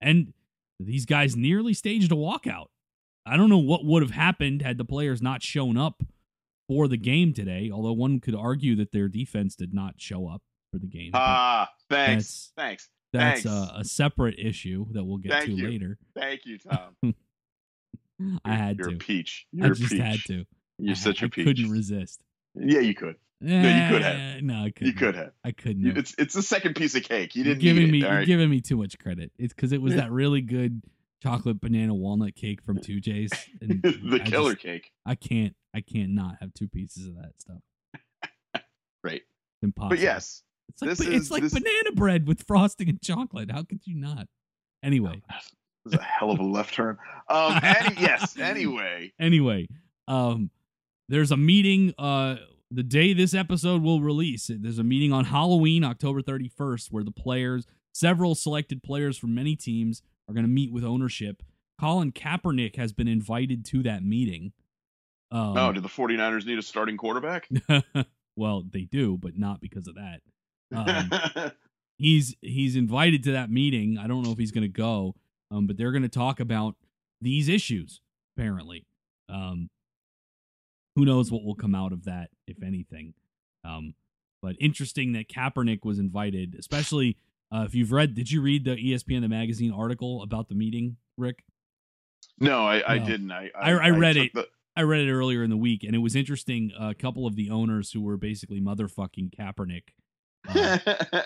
And 0.00 0.32
these 0.80 1.06
guys 1.06 1.36
nearly 1.36 1.74
staged 1.74 2.12
a 2.12 2.14
walkout. 2.14 2.66
I 3.26 3.36
don't 3.36 3.50
know 3.50 3.58
what 3.58 3.84
would 3.84 4.02
have 4.02 4.12
happened 4.12 4.62
had 4.62 4.78
the 4.78 4.84
players 4.84 5.20
not 5.20 5.42
shown 5.42 5.76
up 5.76 6.02
for 6.66 6.88
the 6.88 6.96
game 6.96 7.34
today, 7.34 7.70
although 7.72 7.92
one 7.92 8.20
could 8.20 8.34
argue 8.34 8.74
that 8.76 8.92
their 8.92 9.08
defense 9.08 9.54
did 9.54 9.74
not 9.74 9.94
show 9.98 10.28
up 10.28 10.42
for 10.72 10.78
the 10.78 10.86
game. 10.86 11.10
Ah, 11.14 11.62
uh, 11.62 11.66
thanks. 11.90 12.52
Thanks. 12.56 12.88
That's 13.12 13.42
thanks. 13.42 13.72
A, 13.72 13.80
a, 13.80 13.84
separate 13.84 14.38
issue 14.38 14.86
that 14.92 15.02
we'll 15.02 15.16
get 15.16 15.32
Thank 15.32 15.46
to 15.46 15.52
you. 15.52 15.68
later. 15.68 15.98
Thank 16.14 16.44
you, 16.44 16.58
Tom. 17.02 17.14
I 18.44 18.54
had 18.54 18.78
you're 18.78 18.90
to. 18.90 18.94
A 18.94 18.98
peach. 18.98 19.46
You're 19.52 19.66
I 19.66 19.70
just 19.70 19.92
peach. 19.92 20.00
had 20.00 20.18
to. 20.26 20.44
You're 20.78 20.92
I, 20.92 20.94
such 20.94 21.22
a 21.22 21.26
I 21.26 21.28
peach. 21.28 21.38
You 21.38 21.44
couldn't 21.44 21.70
resist. 21.70 22.20
Yeah, 22.54 22.80
you 22.80 22.94
could. 22.94 23.16
no, 23.40 23.56
you 23.56 23.88
could 23.92 24.02
have. 24.02 24.16
Eh, 24.16 24.40
no, 24.42 24.64
I 24.64 24.70
couldn't. 24.70 24.86
You 24.88 24.92
could 24.94 25.14
have. 25.14 25.32
I 25.44 25.52
couldn't. 25.52 25.96
It's 25.96 26.14
it's 26.18 26.34
the 26.34 26.42
second 26.42 26.74
piece 26.74 26.94
of 26.94 27.04
cake. 27.04 27.36
You 27.36 27.44
didn't 27.44 27.62
you're 27.62 27.74
giving 27.74 27.90
me. 27.90 27.98
It, 27.98 28.10
you're 28.10 28.24
giving 28.24 28.50
me 28.50 28.60
too 28.60 28.76
much 28.76 28.98
credit. 28.98 29.30
It's 29.38 29.54
because 29.54 29.72
it 29.72 29.80
was 29.80 29.94
that 29.94 30.10
really 30.10 30.40
good 30.40 30.82
chocolate 31.22 31.60
banana 31.60 31.94
walnut 31.94 32.34
cake 32.34 32.62
from 32.62 32.78
2J's. 32.78 33.32
And 33.60 33.82
the 33.82 34.20
I 34.22 34.28
killer 34.28 34.52
just, 34.52 34.62
cake. 34.62 34.92
I 35.06 35.14
can't. 35.14 35.54
I 35.74 35.80
can't 35.80 36.10
not 36.10 36.36
have 36.40 36.54
two 36.54 36.68
pieces 36.68 37.06
of 37.06 37.16
that 37.16 37.32
stuff. 37.38 38.62
right. 39.04 39.22
Impossible. 39.62 39.90
But 39.90 39.98
yes, 40.00 40.42
it's 40.68 40.82
like 40.82 40.90
this 40.90 41.00
it's 41.00 41.08
is, 41.08 41.30
like 41.30 41.42
this... 41.42 41.52
banana 41.52 41.92
bread 41.94 42.26
with 42.26 42.44
frosting 42.46 42.88
and 42.88 43.00
chocolate. 43.02 43.50
How 43.50 43.62
could 43.62 43.80
you 43.84 43.96
not? 43.96 44.28
Anyway, 44.82 45.22
is 45.88 45.98
a 45.98 46.02
hell 46.02 46.30
of 46.30 46.38
a 46.38 46.44
left 46.44 46.74
turn. 46.74 46.98
Um. 47.28 47.58
Any, 47.62 47.96
yes. 48.00 48.36
Anyway. 48.38 49.12
Anyway. 49.18 49.68
Um. 50.06 50.50
There's 51.08 51.30
a 51.30 51.36
meeting. 51.36 51.94
Uh 51.98 52.36
the 52.70 52.82
day 52.82 53.14
this 53.14 53.32
episode 53.32 53.82
will 53.82 54.02
release, 54.02 54.50
there's 54.54 54.78
a 54.78 54.84
meeting 54.84 55.10
on 55.10 55.24
Halloween, 55.24 55.84
October 55.84 56.20
31st, 56.20 56.88
where 56.90 57.02
the 57.02 57.10
players, 57.10 57.66
several 57.94 58.34
selected 58.34 58.82
players 58.82 59.16
from 59.16 59.34
many 59.34 59.56
teams, 59.56 60.02
are 60.28 60.34
going 60.34 60.44
to 60.44 60.50
meet 60.50 60.70
with 60.70 60.84
ownership. 60.84 61.42
Colin 61.80 62.12
Kaepernick 62.12 62.76
has 62.76 62.92
been 62.92 63.08
invited 63.08 63.64
to 63.66 63.82
that 63.84 64.04
meeting. 64.04 64.52
Um, 65.30 65.56
oh, 65.56 65.72
do 65.72 65.80
the 65.80 65.88
49ers 65.88 66.44
need 66.44 66.58
a 66.58 66.62
starting 66.62 66.98
quarterback? 66.98 67.48
Well, 68.38 68.62
they 68.72 68.82
do, 68.82 69.18
but 69.20 69.36
not 69.36 69.60
because 69.60 69.88
of 69.88 69.96
that. 69.96 70.20
Um, 70.72 71.50
he's 71.98 72.36
he's 72.40 72.76
invited 72.76 73.24
to 73.24 73.32
that 73.32 73.50
meeting. 73.50 73.98
I 73.98 74.06
don't 74.06 74.22
know 74.22 74.30
if 74.30 74.38
he's 74.38 74.52
going 74.52 74.62
to 74.62 74.68
go, 74.68 75.16
um, 75.50 75.66
but 75.66 75.76
they're 75.76 75.92
going 75.92 76.02
to 76.02 76.08
talk 76.08 76.40
about 76.40 76.76
these 77.20 77.48
issues. 77.48 78.00
Apparently, 78.36 78.86
um, 79.28 79.68
who 80.96 81.04
knows 81.04 81.30
what 81.32 81.44
will 81.44 81.54
come 81.56 81.74
out 81.74 81.92
of 81.92 82.04
that, 82.04 82.30
if 82.46 82.62
anything. 82.62 83.14
Um, 83.64 83.94
but 84.42 84.56
interesting 84.60 85.12
that 85.14 85.28
Kaepernick 85.28 85.84
was 85.84 85.98
invited, 85.98 86.54
especially 86.58 87.16
uh, 87.52 87.64
if 87.66 87.74
you've 87.74 87.90
read. 87.92 88.14
Did 88.14 88.30
you 88.30 88.40
read 88.40 88.64
the 88.64 88.76
ESPN 88.76 89.22
the 89.22 89.28
magazine 89.28 89.72
article 89.72 90.22
about 90.22 90.48
the 90.48 90.54
meeting, 90.54 90.96
Rick? 91.16 91.42
no, 92.40 92.64
I, 92.64 92.94
I 92.94 92.98
didn't. 92.98 93.32
I 93.32 93.50
I- 93.58 93.72
I 93.72 93.90
read 93.90 94.14
took 94.14 94.26
it. 94.26 94.34
the- 94.34 94.48
I 94.76 94.82
read 94.82 95.00
it 95.00 95.10
earlier 95.10 95.42
in 95.42 95.50
the 95.50 95.56
week, 95.56 95.82
and 95.82 95.92
it 95.96 95.98
was 95.98 96.14
interesting. 96.14 96.70
A 96.78 96.94
couple 96.94 97.26
of 97.26 97.34
the 97.34 97.50
owners 97.50 97.90
who 97.90 98.00
were 98.00 98.16
basically 98.16 98.60
motherfucking 98.60 99.34
Kaepernick 99.36 99.82
uh, 100.48 100.78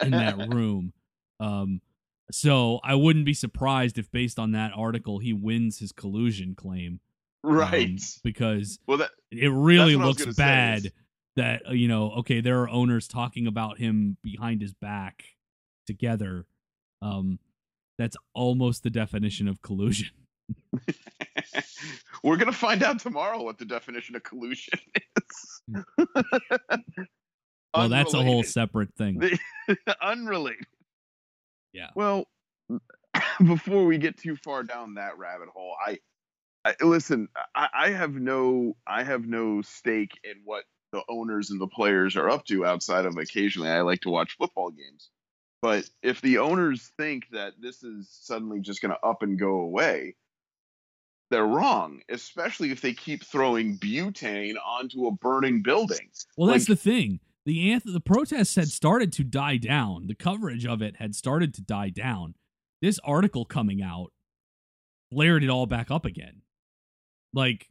in 0.03 0.13
that 0.13 0.49
room. 0.55 0.95
Um, 1.39 1.83
so 2.31 2.81
I 2.85 2.95
wouldn't 2.95 3.25
be 3.25 3.35
surprised 3.35 3.99
if, 3.99 4.11
based 4.11 4.39
on 4.39 4.53
that 4.53 4.73
article, 4.77 5.19
he 5.19 5.33
wins 5.33 5.79
his 5.79 5.93
collusion 5.93 6.55
claim. 6.55 7.01
um, 7.45 7.55
right. 7.55 8.01
because 8.23 8.79
well, 8.87 8.99
that 8.99 9.11
it 9.31 9.49
really 9.49 9.95
That's 9.95 9.99
what 9.99 10.05
I 10.05 10.09
was 10.09 10.27
looks 10.27 10.37
bad 10.37 10.87
is- 10.87 10.93
that 11.37 11.63
uh, 11.69 11.73
you 11.73 11.89
know. 11.89 12.13
Okay, 12.19 12.41
there 12.41 12.61
are 12.63 12.69
owners 12.69 13.09
talking 13.09 13.47
about 13.47 13.79
him 13.79 14.17
behind 14.23 14.61
his 14.61 14.75
back 14.75 15.25
together. 15.87 16.47
Um, 17.01 17.39
that's 17.99 18.17
almost 18.35 18.83
the 18.83 18.91
definition 18.91 19.49
of 19.49 19.63
collusion. 19.63 20.11
we're 22.23 22.37
gonna 22.37 22.53
find 22.53 22.83
out 22.83 22.99
tomorrow 22.99 23.43
what 23.43 23.59
the 23.59 23.65
definition 23.65 24.15
of 24.15 24.23
collusion 24.23 24.79
is. 25.17 25.63
Well, 27.75 27.89
that's 27.89 28.13
a 28.13 28.23
whole 28.23 28.43
separate 28.43 28.95
thing. 28.97 29.39
unrelated. 30.03 30.67
Yeah. 31.73 31.89
Well, 31.95 32.27
before 33.45 33.85
we 33.85 33.99
get 33.99 34.19
too 34.19 34.37
far 34.37 34.63
down 34.63 34.95
that 34.95 35.19
rabbit 35.19 35.49
hole, 35.49 35.75
I, 35.85 35.99
I 36.65 36.75
listen. 36.83 37.29
I, 37.55 37.69
I 37.73 37.91
have 37.91 38.13
no, 38.15 38.77
I 38.87 39.03
have 39.03 39.27
no 39.27 39.63
stake 39.63 40.13
in 40.25 40.43
what 40.45 40.65
the 40.93 41.03
owners 41.09 41.51
and 41.51 41.61
the 41.61 41.67
players 41.67 42.17
are 42.17 42.29
up 42.29 42.45
to 42.47 42.67
outside 42.67 43.07
of 43.07 43.17
occasionally 43.17 43.71
I 43.71 43.81
like 43.81 44.03
to 44.03 44.11
watch 44.11 44.37
football 44.37 44.71
games. 44.71 45.11
But 45.63 45.89
if 46.03 46.21
the 46.21 46.39
owners 46.39 46.91
think 46.99 47.29
that 47.33 47.55
this 47.61 47.83
is 47.83 48.09
suddenly 48.11 48.61
just 48.61 48.83
going 48.83 48.93
to 48.93 49.07
up 49.07 49.23
and 49.23 49.39
go 49.39 49.61
away, 49.61 50.17
they're 51.31 51.47
wrong. 51.47 52.03
Especially 52.09 52.73
if 52.73 52.81
they 52.81 52.93
keep 52.93 53.25
throwing 53.25 53.79
butane 53.79 54.55
onto 54.65 55.07
a 55.07 55.13
burning 55.13 55.63
building. 55.63 56.11
Well, 56.37 56.49
that's 56.51 56.69
Like- 56.69 56.79
the 56.79 56.83
thing. 56.83 57.21
The 57.45 57.71
anth- 57.71 57.93
the 57.93 58.01
protests 58.01 58.55
had 58.55 58.69
started 58.69 59.13
to 59.15 59.25
die 59.25 59.57
down. 59.57 60.07
The 60.07 60.15
coverage 60.15 60.65
of 60.65 60.81
it 60.81 60.97
had 60.97 61.15
started 61.15 61.53
to 61.55 61.63
die 61.63 61.91
down. 61.91 62.35
This 62.81 63.01
article 63.05 63.45
coming 63.45 63.83
out 63.83 64.13
flared 65.13 65.43
it 65.43 65.51
all 65.51 65.67
back 65.67 65.91
up 65.91 66.05
again. 66.05 66.43
Like 67.33 67.69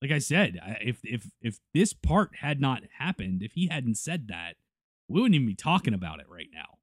like 0.00 0.10
I 0.10 0.18
said, 0.18 0.58
if 0.80 0.98
if 1.04 1.30
if 1.40 1.58
this 1.74 1.92
part 1.92 2.36
had 2.40 2.60
not 2.60 2.82
happened, 2.98 3.42
if 3.42 3.52
he 3.52 3.68
hadn't 3.68 3.96
said 3.96 4.28
that, 4.28 4.56
we 5.08 5.20
wouldn't 5.20 5.34
even 5.34 5.46
be 5.46 5.54
talking 5.54 5.94
about 5.94 6.20
it 6.20 6.26
right 6.28 6.48
now. 6.52 6.78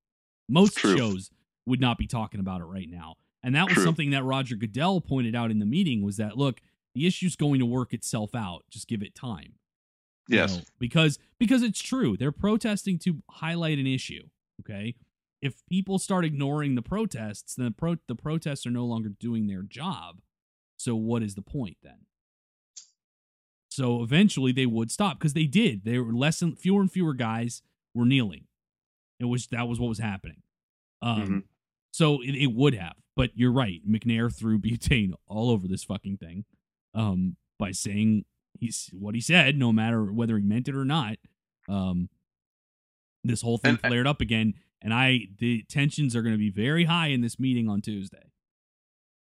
Most 0.47 0.77
True. 0.77 0.97
shows 0.97 1.31
would 1.65 1.81
not 1.81 1.97
be 1.97 2.07
talking 2.07 2.39
about 2.39 2.61
it 2.61 2.65
right 2.65 2.89
now. 2.89 3.15
And 3.43 3.55
that 3.55 3.65
was 3.65 3.75
True. 3.75 3.83
something 3.83 4.11
that 4.11 4.23
Roger 4.23 4.55
Goodell 4.55 5.01
pointed 5.01 5.35
out 5.35 5.51
in 5.51 5.59
the 5.59 5.65
meeting 5.65 6.03
was 6.03 6.17
that 6.17 6.37
look, 6.37 6.61
the 6.93 7.07
issue's 7.07 7.35
going 7.35 7.59
to 7.59 7.65
work 7.65 7.93
itself 7.93 8.35
out. 8.35 8.63
Just 8.69 8.87
give 8.87 9.01
it 9.01 9.15
time 9.15 9.53
Yes. 10.35 10.57
know, 10.57 10.63
because 10.79 11.17
because 11.39 11.63
it's 11.63 11.81
true. 11.81 12.15
They're 12.17 12.31
protesting 12.31 12.99
to 12.99 13.21
highlight 13.29 13.79
an 13.79 13.87
issue. 13.87 14.23
Okay, 14.61 14.95
if 15.41 15.65
people 15.67 15.99
start 15.99 16.25
ignoring 16.25 16.75
the 16.75 16.81
protests, 16.81 17.55
then 17.55 17.65
the, 17.65 17.71
pro- 17.71 17.95
the 18.07 18.15
protests 18.15 18.65
are 18.65 18.71
no 18.71 18.85
longer 18.85 19.09
doing 19.09 19.47
their 19.47 19.63
job. 19.63 20.19
So 20.77 20.95
what 20.95 21.23
is 21.23 21.35
the 21.35 21.41
point 21.41 21.77
then? 21.83 22.05
So 23.69 24.03
eventually 24.03 24.51
they 24.51 24.65
would 24.65 24.91
stop 24.91 25.19
because 25.19 25.33
they 25.33 25.45
did. 25.45 25.83
There 25.85 26.03
were 26.03 26.13
less 26.13 26.41
and 26.41 26.57
fewer 26.57 26.81
and 26.81 26.91
fewer 26.91 27.13
guys 27.13 27.61
were 27.93 28.05
kneeling. 28.05 28.45
It 29.19 29.25
was 29.25 29.47
that 29.47 29.67
was 29.67 29.79
what 29.79 29.89
was 29.89 29.99
happening. 29.99 30.41
Um, 31.01 31.21
Mhm. 31.27 31.43
so 31.91 32.21
it, 32.21 32.35
it 32.35 32.53
would 32.53 32.73
have, 32.73 32.95
but 33.15 33.31
you're 33.35 33.51
right. 33.53 33.81
McNair 33.87 34.33
threw 34.35 34.59
butane 34.59 35.11
all 35.27 35.49
over 35.49 35.67
this 35.67 35.83
fucking 35.83 36.17
thing, 36.17 36.45
um, 36.93 37.37
by 37.57 37.71
saying 37.71 38.25
he's 38.57 38.89
what 38.93 39.15
he 39.15 39.21
said, 39.21 39.57
no 39.57 39.71
matter 39.71 40.05
whether 40.05 40.37
he 40.37 40.43
meant 40.43 40.67
it 40.67 40.75
or 40.75 40.85
not. 40.85 41.17
Um, 41.67 42.09
this 43.23 43.41
whole 43.41 43.57
thing 43.57 43.71
And- 43.71 43.79
flared 43.81 44.07
up 44.07 44.21
again, 44.21 44.53
and 44.81 44.93
I 44.93 45.27
the 45.37 45.63
tensions 45.63 46.15
are 46.15 46.21
going 46.21 46.33
to 46.33 46.39
be 46.39 46.49
very 46.51 46.85
high 46.85 47.07
in 47.07 47.21
this 47.21 47.39
meeting 47.39 47.69
on 47.69 47.81
Tuesday. 47.81 48.31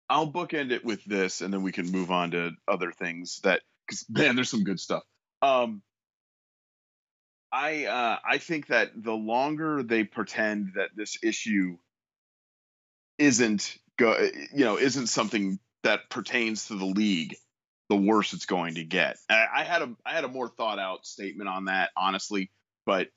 I'll 0.09 0.31
bookend 0.31 0.71
it 0.71 0.83
with 0.83 1.03
this, 1.05 1.41
and 1.41 1.53
then 1.53 1.61
we 1.61 1.71
can 1.71 1.91
move 1.91 2.09
on 2.11 2.31
to 2.31 2.51
other 2.67 2.91
things 2.91 3.39
that 3.43 3.61
because 3.87 4.05
man, 4.09 4.35
there's 4.35 4.49
some 4.49 4.63
good 4.63 4.79
stuff. 4.79 5.03
Um, 5.41 5.81
I 7.51 7.85
uh, 7.85 8.17
I 8.23 8.37
think 8.37 8.67
that 8.67 8.91
the 8.95 9.13
longer 9.13 9.81
they 9.83 10.03
pretend 10.03 10.73
that 10.75 10.89
this 10.95 11.17
issue 11.23 11.77
isn't 13.17 13.77
go, 13.97 14.15
you 14.53 14.65
know, 14.65 14.77
isn't 14.77 15.07
something 15.07 15.59
that 15.83 16.09
pertains 16.09 16.67
to 16.67 16.75
the 16.75 16.85
league, 16.85 17.35
the 17.89 17.95
worse 17.95 18.33
it's 18.33 18.45
going 18.45 18.75
to 18.75 18.83
get. 18.83 19.17
I, 19.29 19.45
I 19.57 19.63
had 19.63 19.81
a 19.81 19.95
I 20.05 20.13
had 20.13 20.23
a 20.23 20.29
more 20.29 20.47
thought 20.47 20.79
out 20.79 21.05
statement 21.05 21.49
on 21.49 21.65
that, 21.65 21.89
honestly, 21.97 22.51
but 22.85 23.09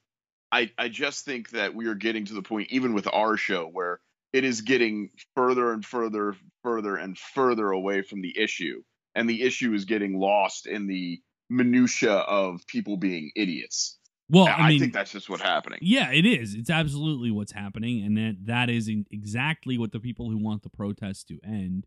I 0.50 0.70
I 0.78 0.88
just 0.88 1.24
think 1.24 1.50
that 1.50 1.74
we 1.74 1.86
are 1.86 1.94
getting 1.94 2.24
to 2.26 2.34
the 2.34 2.42
point, 2.42 2.68
even 2.70 2.94
with 2.94 3.06
our 3.12 3.36
show, 3.36 3.66
where 3.66 4.00
it 4.32 4.44
is 4.44 4.62
getting 4.62 5.10
further 5.36 5.72
and 5.72 5.84
further, 5.84 6.34
further 6.62 6.96
and 6.96 7.18
further 7.18 7.70
away 7.70 8.02
from 8.02 8.22
the 8.22 8.36
issue, 8.38 8.82
and 9.14 9.28
the 9.28 9.42
issue 9.42 9.74
is 9.74 9.84
getting 9.84 10.18
lost 10.18 10.66
in 10.66 10.86
the 10.86 11.20
minutia 11.50 12.14
of 12.14 12.66
people 12.66 12.96
being 12.96 13.30
idiots. 13.36 13.98
Well, 14.30 14.48
I 14.48 14.70
mean, 14.70 14.80
think 14.80 14.94
that's 14.94 15.12
just 15.12 15.28
what's 15.28 15.42
happening. 15.42 15.80
Yeah, 15.82 16.10
it 16.10 16.24
is. 16.24 16.54
It's 16.54 16.70
absolutely 16.70 17.30
what's 17.30 17.52
happening, 17.52 18.02
and 18.02 18.16
that 18.16 18.46
that 18.46 18.70
is 18.70 18.90
exactly 19.10 19.76
what 19.76 19.92
the 19.92 20.00
people 20.00 20.30
who 20.30 20.38
want 20.38 20.62
the 20.62 20.70
protests 20.70 21.24
to 21.24 21.38
end, 21.44 21.84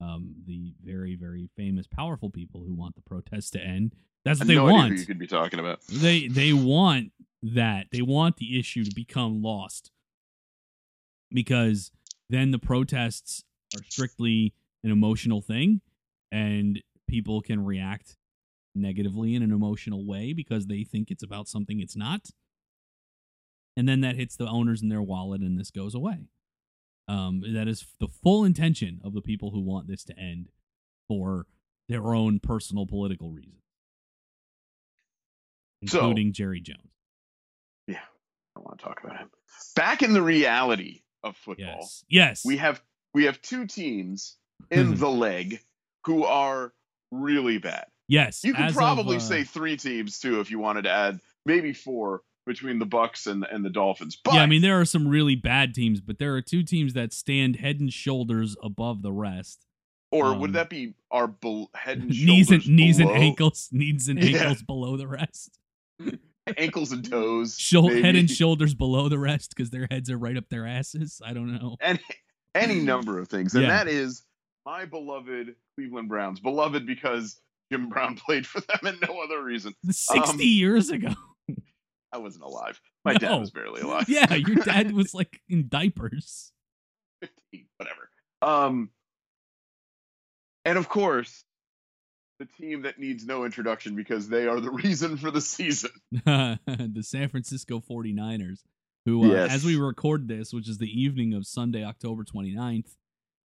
um, 0.00 0.34
the 0.46 0.72
very 0.82 1.14
very 1.14 1.48
famous, 1.56 1.86
powerful 1.86 2.30
people 2.30 2.62
who 2.66 2.74
want 2.74 2.94
the 2.94 3.02
protests 3.02 3.50
to 3.50 3.60
end. 3.60 3.94
That's 4.24 4.38
what 4.38 4.48
they 4.48 4.54
no 4.54 4.64
want. 4.64 4.98
you 4.98 5.06
could 5.06 5.18
be 5.18 5.26
talking 5.26 5.60
about. 5.60 5.80
They 5.88 6.26
they 6.26 6.52
want 6.52 7.12
that. 7.42 7.86
They 7.92 8.02
want 8.02 8.36
the 8.36 8.58
issue 8.58 8.84
to 8.84 8.94
become 8.94 9.42
lost 9.42 9.90
because 11.30 11.90
then 12.28 12.50
the 12.50 12.58
protests 12.58 13.44
are 13.74 13.82
strictly 13.88 14.54
an 14.82 14.90
emotional 14.90 15.40
thing, 15.40 15.80
and 16.32 16.82
people 17.08 17.40
can 17.40 17.64
react 17.64 18.16
negatively 18.74 19.34
in 19.34 19.42
an 19.42 19.52
emotional 19.52 20.06
way 20.06 20.32
because 20.32 20.66
they 20.66 20.84
think 20.84 21.10
it's 21.10 21.22
about 21.22 21.48
something 21.48 21.80
it's 21.80 21.96
not. 21.96 22.30
And 23.76 23.88
then 23.88 24.00
that 24.00 24.16
hits 24.16 24.36
the 24.36 24.46
owners 24.46 24.82
in 24.82 24.88
their 24.88 25.02
wallet 25.02 25.40
and 25.40 25.58
this 25.58 25.70
goes 25.70 25.94
away. 25.94 26.28
Um, 27.10 27.42
that 27.54 27.66
is 27.66 27.86
the 27.98 28.06
full 28.06 28.44
intention 28.44 29.00
of 29.02 29.14
the 29.14 29.20
people 29.20 29.50
who 29.50 29.60
want 29.60 29.88
this 29.88 30.04
to 30.04 30.16
end 30.18 30.48
for 31.08 31.46
their 31.88 32.14
own 32.14 32.38
personal 32.38 32.86
political 32.86 33.30
reasons, 33.32 33.62
So- 35.86 35.98
including 35.98 36.32
Jerry 36.32 36.60
Jones. 36.60 36.92
Yeah, 37.88 38.04
I 38.56 38.60
want 38.60 38.78
to 38.78 38.84
talk 38.84 39.00
about 39.02 39.18
him. 39.18 39.30
Back 39.74 40.02
in 40.02 40.12
the 40.12 40.22
reality 40.22 41.02
of 41.24 41.36
football, 41.36 41.66
Yes. 41.80 42.04
Yes. 42.08 42.44
we 42.44 42.56
have 42.58 42.80
we 43.12 43.24
have 43.24 43.42
two 43.42 43.66
teams 43.66 44.36
in 44.70 44.94
the 44.96 45.10
leg 45.10 45.60
who 46.06 46.22
are 46.24 46.72
really 47.10 47.58
bad. 47.58 47.86
yes. 48.06 48.44
You 48.44 48.54
could 48.54 48.66
as 48.66 48.70
of, 48.70 48.76
probably 48.76 49.16
uh, 49.16 49.20
say 49.20 49.42
three 49.42 49.76
teams 49.76 50.20
too 50.20 50.38
if 50.40 50.50
you 50.50 50.60
wanted 50.60 50.82
to 50.82 50.90
add 50.90 51.20
maybe 51.44 51.72
four 51.72 52.22
between 52.46 52.78
the 52.78 52.86
Bucks 52.86 53.26
and 53.26 53.44
and 53.50 53.64
the 53.64 53.70
Dolphins. 53.70 54.16
But 54.22 54.34
yeah, 54.34 54.42
I 54.42 54.46
mean, 54.46 54.62
there 54.62 54.80
are 54.80 54.84
some 54.84 55.06
really 55.08 55.36
bad 55.36 55.74
teams, 55.74 56.00
but 56.00 56.18
there 56.18 56.34
are 56.34 56.42
two 56.42 56.62
teams 56.62 56.92
that 56.94 57.12
stand 57.12 57.56
head 57.56 57.80
and 57.80 57.92
shoulders 57.92 58.56
above 58.62 59.02
the 59.02 59.12
rest. 59.12 59.66
or 60.12 60.26
um, 60.26 60.40
would 60.40 60.52
that 60.54 60.68
be 60.70 60.94
our 61.10 61.26
bel- 61.28 61.70
head 61.74 61.98
and 61.98 62.08
knees 62.08 62.50
and 62.50 62.62
shoulders 62.62 62.68
knees 62.68 62.98
and 63.00 63.10
ankles, 63.10 63.68
knees 63.72 64.08
and 64.08 64.18
Yeah. 64.22 64.38
ankles 64.38 64.62
below 64.62 64.96
the 64.96 65.06
rest. 65.06 65.58
ankles 66.56 66.92
and 66.92 67.08
toes, 67.08 67.56
Shou- 67.58 67.88
head 68.02 68.16
and 68.16 68.28
shoulders 68.30 68.74
below 68.74 69.08
the 69.08 69.18
rest 69.18 69.50
because 69.54 69.70
their 69.70 69.86
heads 69.90 70.10
are 70.10 70.18
right 70.18 70.36
up 70.36 70.48
their 70.48 70.66
asses. 70.66 71.20
I 71.24 71.32
don't 71.32 71.52
know. 71.54 71.76
any 71.80 72.00
any 72.54 72.80
number 72.80 73.18
of 73.20 73.28
things, 73.28 73.54
and 73.54 73.62
Yeah. 73.64 73.68
that 73.84 73.88
is 73.88 74.22
my 74.66 74.84
beloved 74.84 75.54
Cleveland 75.76 76.08
Browns, 76.08 76.40
beloved 76.40 76.86
because 76.86 77.40
Jim 77.70 77.88
Brown 77.88 78.16
played 78.26 78.46
for 78.46 78.60
them 78.60 78.80
and 78.84 78.98
no 79.06 79.20
other 79.20 79.42
reason. 79.44 79.74
Sixty 79.90 80.20
Um, 80.32 80.40
years 80.40 80.90
ago. 80.90 81.12
I 82.12 82.18
wasn't 82.18 82.44
alive. 82.44 82.80
My 83.04 83.14
dad 83.14 83.36
was 83.38 83.50
barely 83.50 83.80
alive. 83.82 84.08
yeah, 84.08 84.34
your 84.34 84.56
dad 84.56 84.92
was 84.94 85.14
like 85.14 85.40
in 85.48 85.68
diapers. 85.68 86.52
15, 87.22 87.66
whatever. 87.76 88.08
Um, 88.42 88.90
and 90.64 90.76
of 90.78 90.88
course, 90.88 91.44
the 92.38 92.46
team 92.46 92.82
that 92.82 92.98
needs 92.98 93.26
no 93.26 93.44
introduction 93.44 93.94
because 93.96 94.28
they 94.28 94.46
are 94.46 94.60
the 94.60 94.70
reason 94.70 95.16
for 95.18 95.30
the 95.30 95.40
season. 95.40 95.90
the 96.24 97.02
San 97.02 97.28
Francisco 97.28 97.80
49ers, 97.80 98.60
who, 99.04 99.24
uh, 99.24 99.34
Yes. 99.34 99.50
as 99.52 99.64
we 99.64 99.76
record 99.76 100.26
this, 100.28 100.52
which 100.52 100.68
is 100.68 100.78
the 100.78 100.88
evening 100.90 101.34
of 101.34 101.46
Sunday, 101.46 101.84
October 101.84 102.24
29th, 102.24 102.96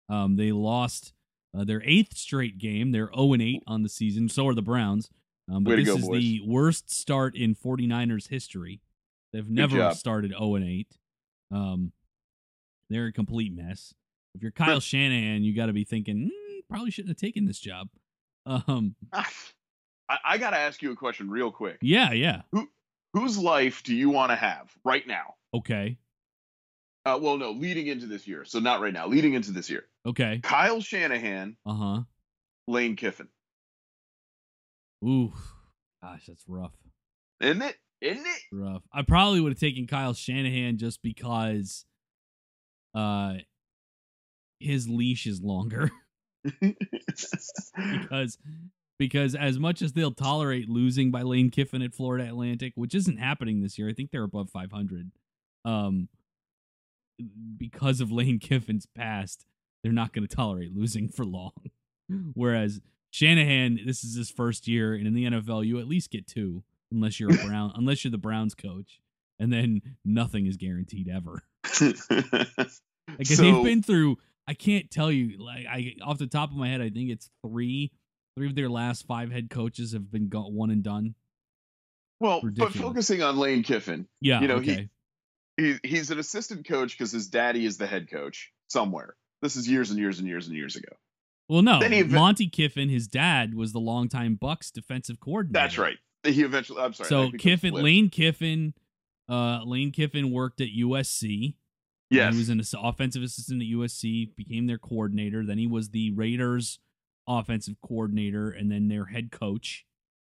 um, 0.09 0.35
they 0.37 0.51
lost 0.51 1.13
uh, 1.57 1.63
their 1.65 1.83
eighth 1.85 2.17
straight 2.17 2.59
game. 2.59 2.91
They're 2.91 3.11
0 3.15 3.33
and 3.35 3.43
8 3.43 3.63
on 3.67 3.83
the 3.85 3.89
season. 3.89 4.29
So 4.29 4.47
are 4.49 4.55
the 4.55 4.63
Browns. 4.63 5.09
Um, 5.53 5.65
but 5.65 5.71
Way 5.71 5.77
this 5.85 5.89
go, 5.89 5.97
is 5.97 6.07
boys. 6.09 6.21
the 6.21 6.41
worst 6.47 6.91
start 6.91 7.37
in 7.37 7.55
49ers 7.55 8.29
history. 8.29 8.81
They've 9.33 9.49
never 9.49 9.93
started 9.95 10.31
0 10.33 10.57
and 10.57 10.65
8. 10.65 10.89
Um, 11.53 11.93
they're 12.89 13.07
a 13.07 13.13
complete 13.13 13.55
mess. 13.55 13.95
If 14.35 14.43
you're 14.43 14.51
Kyle 14.53 14.81
Shanahan, 14.81 15.43
you 15.43 15.55
got 15.55 15.67
to 15.67 15.73
be 15.73 15.85
thinking, 15.85 16.31
mm, 16.31 16.61
probably 16.69 16.91
shouldn't 16.91 17.11
have 17.11 17.17
taken 17.17 17.47
this 17.47 17.59
job. 17.59 17.89
Um, 18.47 18.97
I, 19.13 19.25
I 20.25 20.39
got 20.39 20.51
to 20.51 20.57
ask 20.57 20.81
you 20.83 20.91
a 20.93 20.97
question 20.97 21.29
real 21.31 21.53
quick. 21.53 21.77
yeah, 21.83 22.11
yeah. 22.13 22.41
Who 22.53 22.69
Whose 23.13 23.37
life 23.37 23.83
do 23.83 23.95
you 23.95 24.09
want 24.09 24.31
to 24.31 24.37
have 24.37 24.73
right 24.83 25.07
now? 25.07 25.35
Okay. 25.53 25.99
Uh, 27.05 27.19
well, 27.21 27.37
no, 27.37 27.51
leading 27.51 27.87
into 27.89 28.07
this 28.07 28.27
year. 28.27 28.45
So 28.47 28.59
not 28.59 28.81
right 28.81 28.95
now. 28.95 29.07
Leading 29.07 29.35
into 29.35 29.53
this 29.53 29.69
year. 29.69 29.85
Okay. 30.07 30.41
Kyle 30.43 30.81
Shanahan, 30.81 31.57
Uh 31.67 31.75
huh. 31.75 32.01
Lane 32.67 32.97
Kiffin. 32.97 33.29
Ooh, 35.05 35.33
gosh, 36.03 36.25
that's 36.27 36.45
rough. 36.47 36.75
Isn't 37.41 37.63
it? 37.63 37.77
Isn't 38.01 38.27
it? 38.27 38.43
Rough. 38.53 38.83
I 38.93 39.03
probably 39.03 39.41
would 39.41 39.53
have 39.53 39.61
taken 39.61 39.87
Kyle 39.87 40.15
Shanahan 40.15 40.79
just 40.79 41.03
because, 41.03 41.85
uh, 42.95 43.35
his 44.59 44.89
leash 44.89 45.27
is 45.27 45.41
longer. 45.41 45.91
because 46.61 48.39
because 48.99 49.35
as 49.35 49.59
much 49.59 49.81
as 49.81 49.95
they'll 49.95 50.13
tolerate 50.13 50.69
losing 50.69 51.11
by 51.11 51.23
Lane 51.23 51.51
Kiffin 51.51 51.81
at 51.81 51.95
Florida 51.95 52.27
Atlantic, 52.27 52.75
which 52.75 52.95
isn't 52.95 53.17
happening 53.17 53.63
this 53.63 53.79
year, 53.79 53.89
I 53.89 53.95
think 53.95 54.11
they're 54.11 54.23
above 54.23 54.51
500. 54.51 55.11
Um, 55.65 56.09
because 57.57 58.03
of 58.03 58.13
Lane 58.13 58.39
Kiffin's 58.39 58.87
past, 58.87 59.47
they're 59.83 59.93
not 59.93 60.13
going 60.13 60.29
to 60.29 60.37
tolerate 60.37 60.77
losing 60.77 61.09
for 61.09 61.25
long. 61.25 61.53
Whereas 62.35 62.83
Shanahan, 63.11 63.81
this 63.85 64.05
is 64.05 64.17
his 64.17 64.31
first 64.31 64.69
year, 64.69 64.95
and 64.95 65.07
in 65.07 65.15
the 65.15 65.25
NFL, 65.25 65.67
you 65.67 65.79
at 65.81 65.89
least 65.89 66.11
get 66.11 66.27
two, 66.27 66.63
unless 66.93 67.19
you're 67.21 67.33
a 67.33 67.37
Brown, 67.47 67.73
unless 67.75 68.05
you're 68.05 68.11
the 68.13 68.19
Browns 68.19 68.55
coach, 68.55 69.01
and 69.39 69.53
then 69.53 69.83
nothing 70.05 70.47
is 70.47 70.57
guaranteed 70.57 71.09
ever. 71.09 71.43
Like 73.19 73.27
So- 73.27 73.43
they've 73.43 73.65
been 73.65 73.83
through. 73.83 74.19
I 74.47 74.55
can't 74.55 74.91
tell 74.91 75.11
you. 75.11 75.39
Like 75.45 75.67
I 75.67 75.95
off 76.03 76.19
the 76.19 76.27
top 76.29 76.51
of 76.51 76.57
my 76.57 76.69
head, 76.69 76.81
I 76.81 76.91
think 76.91 77.11
it's 77.11 77.29
three. 77.45 77.91
Three 78.37 78.47
of 78.47 78.55
their 78.55 78.69
last 78.69 79.07
five 79.07 79.33
head 79.33 79.51
coaches 79.51 79.93
have 79.93 80.11
been 80.13 80.29
go- 80.29 80.47
one 80.49 80.71
and 80.71 80.83
done. 80.85 81.15
well, 82.21 82.41
ridiculous. 82.41 82.75
but 82.75 82.83
focusing 82.83 83.23
on 83.23 83.37
Lane 83.37 83.65
Kiffin, 83.65 84.07
Yeah. 84.21 84.41
You 84.41 84.49
know, 84.49 84.61
he- 84.61 84.89
he, 85.57 85.77
he's 85.83 86.11
an 86.13 86.19
assistant 86.21 86.67
coach 86.69 86.97
because 86.97 87.11
his 87.13 87.27
daddy 87.27 87.65
is 87.67 87.77
the 87.77 87.87
head 87.87 88.09
coach 88.11 88.53
somewhere. 88.69 89.17
This 89.43 89.57
is 89.57 89.69
years 89.69 89.91
and 89.91 89.99
years 89.99 90.19
and 90.21 90.29
years 90.29 90.47
and 90.47 90.57
years 90.57 90.77
ago. 90.77 90.93
Well, 91.51 91.63
no. 91.63 91.81
then 91.81 91.93
he 91.93 91.99
ev- 92.01 92.11
Monty 92.11 92.49
Kiffin, 92.49 92.89
his 92.89 93.07
dad 93.09 93.55
was 93.55 93.73
the 93.73 93.81
longtime 93.81 94.37
Bucks 94.37 94.71
defensive 94.71 95.21
coordinator. 95.21 95.53
That's 95.63 95.79
right. 95.79 95.99
He 96.25 96.43
eventually. 96.43 96.81
I'm 96.83 96.93
sorry. 96.93 97.09
so 97.09 97.31
Kiffin, 97.31 97.71
flipped. 97.73 97.85
Lane 97.85 98.09
Kiffin, 98.11 98.75
uh, 99.29 99.63
Lane 99.65 99.91
Kiffin 99.93 100.31
worked 100.31 100.61
at 100.61 100.69
USC. 100.69 101.55
Yes. 102.11 102.33
He 102.35 102.39
was 102.39 102.49
an 102.49 102.61
offensive 102.83 103.23
assistant 103.23 103.63
at 103.63 103.69
USC, 103.69 104.35
became 104.37 104.67
their 104.67 104.79
coordinator. 104.79 105.45
Then 105.47 105.59
he 105.59 105.67
was 105.67 105.91
the 105.91 106.11
Raiders 106.13 106.79
offensive 107.29 107.77
coordinator 107.87 108.51
and 108.51 108.71
then 108.71 108.89
their 108.89 109.05
head 109.07 109.31
coach. 109.31 109.87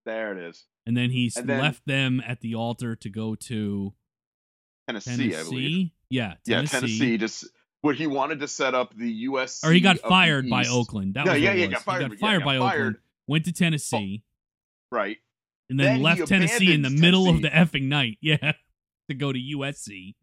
there 0.06 0.38
it 0.38 0.50
is. 0.50 0.66
And 0.86 0.98
then 0.98 1.12
he 1.12 1.32
And 1.38 1.48
then- 1.48 1.62
left 1.62 1.86
them 1.86 2.22
at 2.26 2.42
the 2.42 2.56
altar 2.56 2.96
to 2.98 3.10
go 3.10 3.36
to 3.36 3.94
Tennessee, 4.88 5.12
Tennessee. 5.30 5.36
I 5.36 5.44
believe. 5.44 5.90
Yeah, 6.10 6.34
Yeah, 6.46 6.56
Tennessee. 6.64 6.78
Tennessee. 6.80 7.18
Just 7.18 7.46
what 7.82 7.96
he 7.96 8.08
wanted 8.08 8.40
to 8.42 8.48
set 8.48 8.74
up 8.76 8.94
the 8.96 9.26
USC. 9.28 9.64
Or 9.66 9.72
he 9.72 9.80
got 9.82 10.00
fired 10.00 10.50
by 10.50 10.66
Oakland. 10.66 11.14
That 11.14 11.26
No, 11.26 11.34
was 11.34 11.42
yeah, 11.42 11.54
yeah, 11.54 11.68
was. 11.68 11.74
got 11.76 11.84
fired. 11.84 12.02
He 12.02 12.08
got 12.10 12.14
yeah, 12.18 12.20
fired 12.28 12.40
got 12.40 12.46
by 12.46 12.58
fired, 12.60 12.80
Oakland. 12.80 12.96
Went 13.28 13.46
to 13.46 13.54
Tennessee, 13.54 14.24
Right. 14.92 15.18
and 15.70 15.80
then, 15.80 15.94
Then 15.96 16.02
left 16.02 16.28
Tennessee 16.28 16.74
in 16.74 16.82
the 16.82 16.88
abandons 16.88 17.02
middle 17.02 17.30
of 17.30 17.42
the 17.42 17.50
effing 17.50 17.84
night. 17.84 18.18
Yeah, 18.22 18.54
to 19.10 19.14
go 19.16 19.32
to 19.32 19.40
USC. 19.40 20.16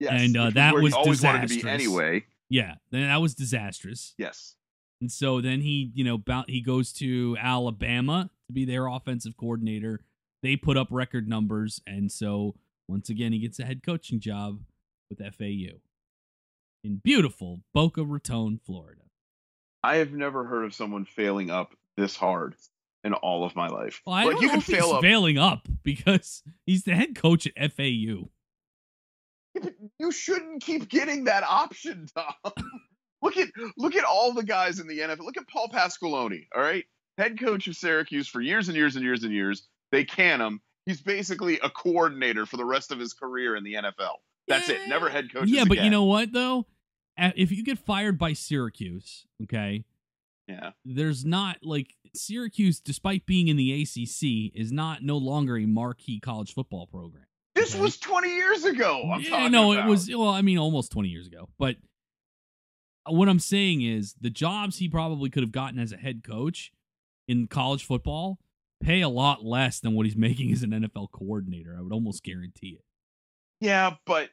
Yes. 0.00 0.22
And, 0.22 0.36
uh, 0.36 0.50
that 0.50 0.74
where 0.74 0.82
was 0.82 0.92
he 0.94 0.98
always 0.98 1.22
wanted 1.22 1.42
to 1.42 1.48
be 1.48 1.54
disastrous. 1.56 1.74
anyway. 1.86 2.24
Yeah, 2.48 2.74
then 2.90 3.02
that 3.02 3.20
was 3.20 3.34
disastrous. 3.34 4.14
Yes. 4.16 4.54
And 5.00 5.10
so 5.10 5.40
then 5.40 5.60
he, 5.60 5.90
you 5.94 6.04
know, 6.04 6.22
he 6.46 6.60
goes 6.60 6.92
to 6.94 7.36
Alabama 7.40 8.30
to 8.46 8.52
be 8.52 8.64
their 8.64 8.86
offensive 8.86 9.36
coordinator. 9.36 10.00
They 10.42 10.56
put 10.56 10.76
up 10.76 10.88
record 10.90 11.28
numbers, 11.28 11.80
and 11.86 12.10
so 12.12 12.54
once 12.88 13.08
again 13.10 13.32
he 13.32 13.38
gets 13.40 13.58
a 13.58 13.64
head 13.64 13.82
coaching 13.82 14.20
job 14.20 14.60
with 15.08 15.18
FAU 15.18 15.78
in 16.84 16.96
beautiful 17.02 17.60
Boca 17.74 18.04
Raton, 18.04 18.60
Florida. 18.64 19.02
I 19.82 19.96
have 19.96 20.12
never 20.12 20.44
heard 20.44 20.64
of 20.64 20.74
someone 20.74 21.04
failing 21.04 21.50
up 21.50 21.74
this 21.96 22.16
hard 22.16 22.54
in 23.04 23.14
all 23.14 23.44
of 23.44 23.54
my 23.54 23.68
life. 23.68 24.02
Well, 24.06 24.14
I 24.16 24.24
like 24.24 24.34
don't 24.34 24.42
you 24.42 24.46
know 24.48 24.52
can 24.54 24.60
fail 24.62 24.90
up. 24.92 25.02
failing 25.02 25.38
up 25.38 25.68
because 25.82 26.42
he's 26.66 26.84
the 26.84 26.94
head 26.94 27.14
coach 27.14 27.46
at 27.56 27.72
FAU. 27.72 28.28
You 29.98 30.12
shouldn't 30.12 30.62
keep 30.62 30.88
getting 30.88 31.24
that 31.24 31.42
option, 31.42 32.06
Tom. 32.16 32.52
look 33.22 33.36
at 33.36 33.48
look 33.76 33.96
at 33.96 34.04
all 34.04 34.32
the 34.32 34.44
guys 34.44 34.78
in 34.78 34.86
the 34.86 35.00
NFL. 35.00 35.24
Look 35.24 35.36
at 35.36 35.48
Paul 35.48 35.68
Pasqualoni. 35.68 36.46
All 36.54 36.62
right, 36.62 36.84
head 37.16 37.40
coach 37.40 37.66
of 37.66 37.76
Syracuse 37.76 38.28
for 38.28 38.40
years 38.40 38.68
and 38.68 38.76
years 38.76 38.94
and 38.94 39.04
years 39.04 39.24
and 39.24 39.32
years. 39.32 39.66
They 39.90 40.04
can 40.04 40.40
him. 40.40 40.60
He's 40.86 41.00
basically 41.02 41.58
a 41.60 41.70
coordinator 41.70 42.46
for 42.46 42.56
the 42.56 42.64
rest 42.64 42.92
of 42.92 42.98
his 42.98 43.12
career 43.14 43.56
in 43.56 43.64
the 43.64 43.74
NFL. 43.74 44.16
That's 44.48 44.68
it. 44.68 44.88
Never 44.88 45.08
head 45.10 45.32
coach. 45.32 45.48
Yeah, 45.48 45.64
but 45.66 45.78
you 45.82 45.90
know 45.90 46.04
what 46.04 46.32
though? 46.32 46.66
If 47.16 47.50
you 47.52 47.64
get 47.64 47.78
fired 47.78 48.16
by 48.18 48.32
Syracuse, 48.32 49.26
okay, 49.42 49.84
Yeah. 50.46 50.70
there's 50.84 51.24
not 51.24 51.58
like 51.62 51.94
Syracuse, 52.14 52.80
despite 52.80 53.26
being 53.26 53.48
in 53.48 53.56
the 53.56 53.72
ACC, 53.82 54.52
is 54.54 54.70
not 54.72 55.02
no 55.02 55.16
longer 55.18 55.56
a 55.58 55.66
marquee 55.66 56.20
college 56.20 56.54
football 56.54 56.86
program. 56.86 57.24
This 57.54 57.74
Okay. 57.74 57.82
was 57.82 57.98
20 57.98 58.28
years 58.34 58.64
ago. 58.64 59.10
I'm 59.12 59.20
yeah, 59.20 59.30
talking 59.30 59.52
no, 59.52 59.72
about. 59.72 59.86
it 59.86 59.90
was 59.90 60.08
well, 60.08 60.28
I 60.28 60.42
mean, 60.42 60.58
almost 60.58 60.92
20 60.92 61.08
years 61.08 61.26
ago. 61.26 61.48
But 61.58 61.76
what 63.06 63.28
I'm 63.28 63.38
saying 63.40 63.82
is 63.82 64.14
the 64.20 64.30
jobs 64.30 64.78
he 64.78 64.88
probably 64.88 65.28
could 65.30 65.42
have 65.42 65.52
gotten 65.52 65.78
as 65.78 65.92
a 65.92 65.96
head 65.96 66.22
coach 66.22 66.72
in 67.26 67.46
college 67.48 67.84
football 67.84 68.38
pay 68.80 69.00
a 69.00 69.08
lot 69.08 69.44
less 69.44 69.80
than 69.80 69.94
what 69.94 70.06
he's 70.06 70.16
making 70.28 70.52
as 70.52 70.62
an 70.62 70.70
NFL 70.70 71.10
coordinator. 71.10 71.74
I 71.76 71.82
would 71.82 71.92
almost 71.92 72.22
guarantee 72.22 72.78
it. 72.78 72.84
Yeah, 73.60 73.96
but 74.06 74.30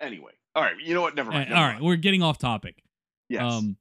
anyway. 0.00 0.32
All 0.54 0.62
right. 0.62 0.74
You 0.82 0.94
know 0.94 1.02
what? 1.02 1.14
Never 1.14 1.30
Uh, 1.30 1.34
mind. 1.34 1.52
all 1.54 1.62
right, 1.62 1.80
we're 1.80 1.96
getting 1.96 2.22
off 2.22 2.38
topic. 2.38 2.82
Yes. 3.28 3.42
Um, 3.42 3.76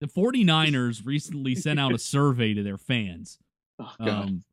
the 0.00 0.06
49ers 0.08 1.06
recently 1.06 1.54
sent 1.54 1.78
out 1.80 1.92
a 1.94 1.98
survey 1.98 2.54
to 2.54 2.62
their 2.62 2.78
fans. 2.78 3.38
oh, 3.78 3.92
God. 3.98 4.08
Um, 4.08 4.44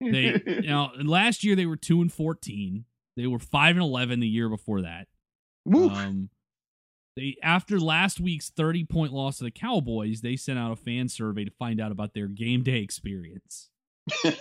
they 0.00 0.40
now 0.64 0.92
last 1.02 1.44
year 1.44 1.56
they 1.56 1.66
were 1.66 1.76
2 1.76 2.00
and 2.02 2.12
14. 2.12 2.84
They 3.16 3.26
were 3.26 3.38
5 3.38 3.76
and 3.76 3.82
11 3.84 4.20
the 4.20 4.28
year 4.28 4.48
before 4.48 4.82
that. 4.82 5.06
Woo. 5.64 5.88
Um, 5.90 6.28
they 7.16 7.36
after 7.42 7.78
last 7.78 8.20
week's 8.20 8.50
30 8.50 8.84
point 8.84 9.12
loss 9.12 9.38
to 9.38 9.44
the 9.44 9.50
Cowboys, 9.50 10.20
they 10.22 10.34
sent 10.36 10.58
out 10.58 10.72
a 10.72 10.76
fan 10.76 11.08
survey 11.08 11.44
to 11.44 11.50
find 11.50 11.80
out 11.80 11.92
about 11.92 12.14
their 12.14 12.26
game 12.28 12.62
day 12.62 12.78
experience. 12.78 13.70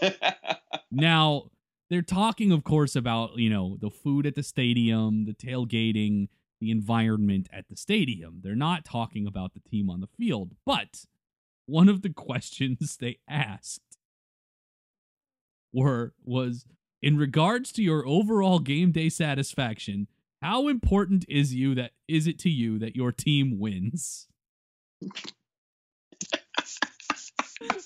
Now, 0.93 1.49
they're 1.91 2.01
talking 2.01 2.53
of 2.53 2.63
course 2.63 2.95
about, 2.95 3.37
you 3.37 3.49
know, 3.49 3.77
the 3.81 3.91
food 3.91 4.25
at 4.25 4.33
the 4.33 4.43
stadium, 4.43 5.25
the 5.25 5.33
tailgating, 5.33 6.29
the 6.61 6.71
environment 6.71 7.49
at 7.51 7.67
the 7.67 7.75
stadium. 7.75 8.39
They're 8.41 8.55
not 8.55 8.85
talking 8.85 9.27
about 9.27 9.53
the 9.53 9.59
team 9.59 9.89
on 9.89 9.99
the 9.99 10.07
field, 10.07 10.53
but 10.65 11.03
one 11.65 11.89
of 11.89 12.01
the 12.01 12.09
questions 12.13 12.95
they 12.95 13.19
asked 13.29 13.97
were 15.73 16.13
was 16.23 16.65
in 17.01 17.17
regards 17.17 17.73
to 17.73 17.83
your 17.83 18.07
overall 18.07 18.59
game 18.59 18.93
day 18.93 19.09
satisfaction, 19.09 20.07
how 20.41 20.69
important 20.69 21.25
is 21.27 21.53
you 21.53 21.75
that 21.75 21.91
is 22.07 22.25
it 22.25 22.39
to 22.39 22.49
you 22.49 22.79
that 22.79 22.95
your 22.95 23.11
team 23.11 23.59
wins? 23.59 24.29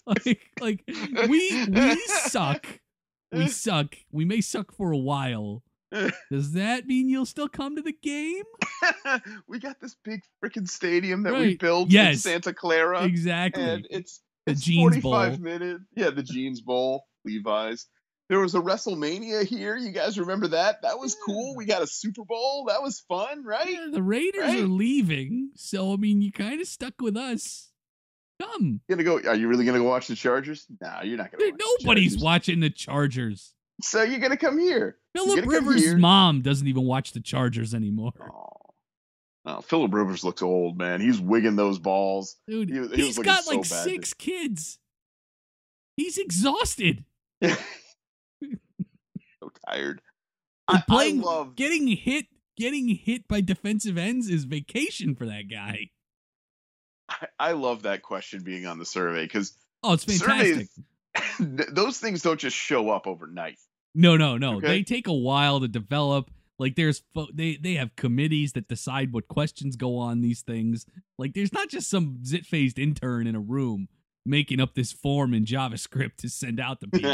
like 0.05 0.51
like 0.61 0.83
we 1.27 1.65
we 1.69 1.95
suck. 2.05 2.67
We 3.37 3.47
suck. 3.47 3.95
We 4.11 4.25
may 4.25 4.41
suck 4.41 4.71
for 4.73 4.91
a 4.91 4.97
while. 4.97 5.63
Does 6.31 6.53
that 6.53 6.87
mean 6.87 7.07
you'll 7.09 7.25
still 7.25 7.47
come 7.47 7.75
to 7.75 7.81
the 7.81 7.93
game? 7.93 8.43
we 9.47 9.59
got 9.59 9.79
this 9.79 9.95
big 10.03 10.21
freaking 10.43 10.67
stadium 10.67 11.23
that 11.23 11.33
we 11.33 11.39
Right. 11.39 11.59
built 11.59 11.93
in 11.93 12.17
Santa 12.17 12.53
Clara. 12.53 13.03
Exactly. 13.03 13.63
And 13.63 13.87
it's 13.89 14.21
The 14.45 14.53
it's 14.53 14.61
Jeans 14.61 14.79
45 15.01 15.01
Bowl. 15.01 15.37
minutes. 15.43 15.83
Yeah, 15.95 16.09
the 16.09 16.23
Jeans 16.23 16.61
Bowl, 16.61 17.05
Levi's. 17.23 17.87
There 18.27 18.39
was 18.39 18.55
a 18.55 18.59
WrestleMania 18.59 19.45
here. 19.45 19.77
You 19.77 19.91
guys 19.91 20.19
remember 20.19 20.47
that? 20.49 20.81
That 20.81 20.97
was 20.99 21.15
cool. 21.25 21.55
We 21.55 21.65
got 21.65 21.83
a 21.83 21.87
Super 21.87 22.23
Bowl. 22.25 22.65
That 22.69 22.81
was 22.81 22.99
fun, 23.07 23.43
right? 23.45 23.69
Yeah, 23.69 23.87
the 23.91 24.01
Raiders 24.01 24.41
Right. 24.41 24.63
are 24.63 24.67
leaving, 24.67 25.51
so 25.55 25.93
I 25.93 25.97
mean, 25.97 26.21
you 26.23 26.31
kind 26.31 26.59
of 26.59 26.67
stuck 26.67 26.95
with 26.99 27.15
us. 27.15 27.71
Come. 28.41 28.81
You're 28.87 28.97
gonna 28.97 29.21
go? 29.21 29.29
Are 29.29 29.35
you 29.35 29.47
really 29.47 29.65
gonna 29.65 29.79
go 29.79 29.85
watch 29.85 30.07
the 30.07 30.15
Chargers? 30.15 30.65
Nah, 30.81 31.03
you're 31.03 31.17
not 31.17 31.31
gonna. 31.31 31.43
Dude, 31.43 31.53
watch 31.53 31.59
the 31.59 31.85
nobody's 31.85 32.11
Chargers. 32.13 32.23
watching 32.23 32.59
the 32.59 32.69
Chargers. 32.69 33.53
So 33.81 34.03
you're 34.03 34.19
gonna 34.19 34.37
come 34.37 34.59
here? 34.59 34.97
Philip 35.15 35.45
Rivers' 35.45 35.95
mom 35.95 36.41
doesn't 36.41 36.67
even 36.67 36.83
watch 36.83 37.11
the 37.13 37.21
Chargers 37.21 37.73
anymore. 37.73 38.11
Oh. 38.19 38.51
oh, 39.45 39.61
Philip 39.61 39.93
Rivers 39.93 40.23
looks 40.23 40.41
old, 40.41 40.77
man. 40.77 41.01
He's 41.01 41.19
wigging 41.19 41.55
those 41.55 41.79
balls. 41.79 42.35
Dude, 42.47 42.69
He 42.69 42.75
he 42.75 42.81
looking 42.81 43.23
got 43.23 43.43
so 43.43 43.51
like 43.51 43.69
bad, 43.69 43.83
six 43.83 44.13
kids. 44.13 44.79
He's 45.97 46.17
exhausted. 46.17 47.05
so 47.43 47.55
tired. 49.69 50.01
I, 50.67 50.81
playing, 50.87 51.21
I 51.21 51.25
love. 51.25 51.55
getting 51.55 51.87
hit, 51.87 52.25
getting 52.57 52.89
hit 52.89 53.27
by 53.27 53.41
defensive 53.41 53.97
ends 53.97 54.29
is 54.29 54.43
vacation 54.45 55.15
for 55.15 55.25
that 55.25 55.43
guy. 55.49 55.91
I, 57.21 57.27
I 57.39 57.51
love 57.53 57.83
that 57.83 58.01
question 58.01 58.43
being 58.43 58.65
on 58.65 58.79
the 58.79 58.85
survey 58.85 59.23
because 59.23 59.53
Oh, 59.83 59.93
it's 59.93 60.03
fantastic. 60.05 60.67
surveys, 61.39 61.67
those 61.71 61.99
things 61.99 62.21
don't 62.23 62.39
just 62.39 62.55
show 62.57 62.89
up 62.89 63.05
overnight. 63.07 63.57
No, 63.93 64.17
no, 64.17 64.37
no. 64.37 64.57
Okay. 64.57 64.67
They 64.67 64.83
take 64.83 65.07
a 65.07 65.13
while 65.13 65.59
to 65.59 65.67
develop. 65.67 66.31
Like 66.57 66.75
there's 66.75 67.03
fo- 67.13 67.27
they 67.33 67.57
they 67.57 67.73
have 67.75 67.95
committees 67.95 68.53
that 68.53 68.67
decide 68.67 69.13
what 69.13 69.27
questions 69.27 69.75
go 69.75 69.97
on 69.97 70.21
these 70.21 70.41
things. 70.41 70.85
Like 71.17 71.33
there's 71.33 71.53
not 71.53 71.69
just 71.69 71.89
some 71.89 72.19
zit 72.25 72.45
faced 72.45 72.79
intern 72.79 73.27
in 73.27 73.35
a 73.35 73.39
room 73.39 73.89
making 74.25 74.59
up 74.59 74.73
this 74.73 74.91
form 74.91 75.33
in 75.33 75.45
JavaScript 75.45 76.15
to 76.17 76.29
send 76.29 76.59
out 76.59 76.79
to 76.79 76.87
people. 76.93 77.11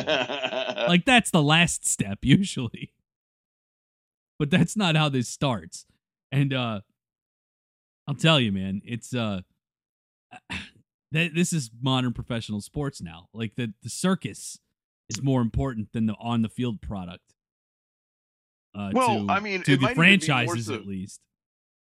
like 0.88 1.04
that's 1.06 1.32
the 1.32 1.42
last 1.44 1.88
step 1.88 2.20
usually. 2.24 2.94
But 4.40 4.50
that's 4.50 4.78
not 4.78 4.96
how 4.96 5.10
this 5.10 5.28
starts. 5.28 5.86
And 6.32 6.54
uh 6.54 6.82
I'll 8.08 8.16
tell 8.16 8.40
you, 8.40 8.52
man, 8.52 8.82
it's 8.86 9.14
uh 9.14 9.42
this 11.12 11.54
is 11.54 11.70
modern 11.82 12.14
professional 12.14 12.62
sports 12.62 13.02
now. 13.02 13.28
Like 13.34 13.56
the 13.56 13.74
the 13.84 13.90
circus 13.90 14.60
is 15.10 15.22
more 15.22 15.42
important 15.42 15.92
than 15.94 16.06
the 16.06 16.14
on 16.20 16.42
the 16.42 16.50
field 16.50 16.82
product. 16.82 17.34
Uh, 18.74 18.92
Well, 18.94 19.26
to, 19.28 19.32
I 19.34 19.40
mean, 19.42 19.64
to 19.64 19.76
the 19.76 19.82
might 19.82 19.92
even 19.92 19.96
be 19.96 19.96
more 19.96 19.96
franchises 19.96 20.66
so- 20.68 20.76
at 20.76 20.86
least. 20.88 21.20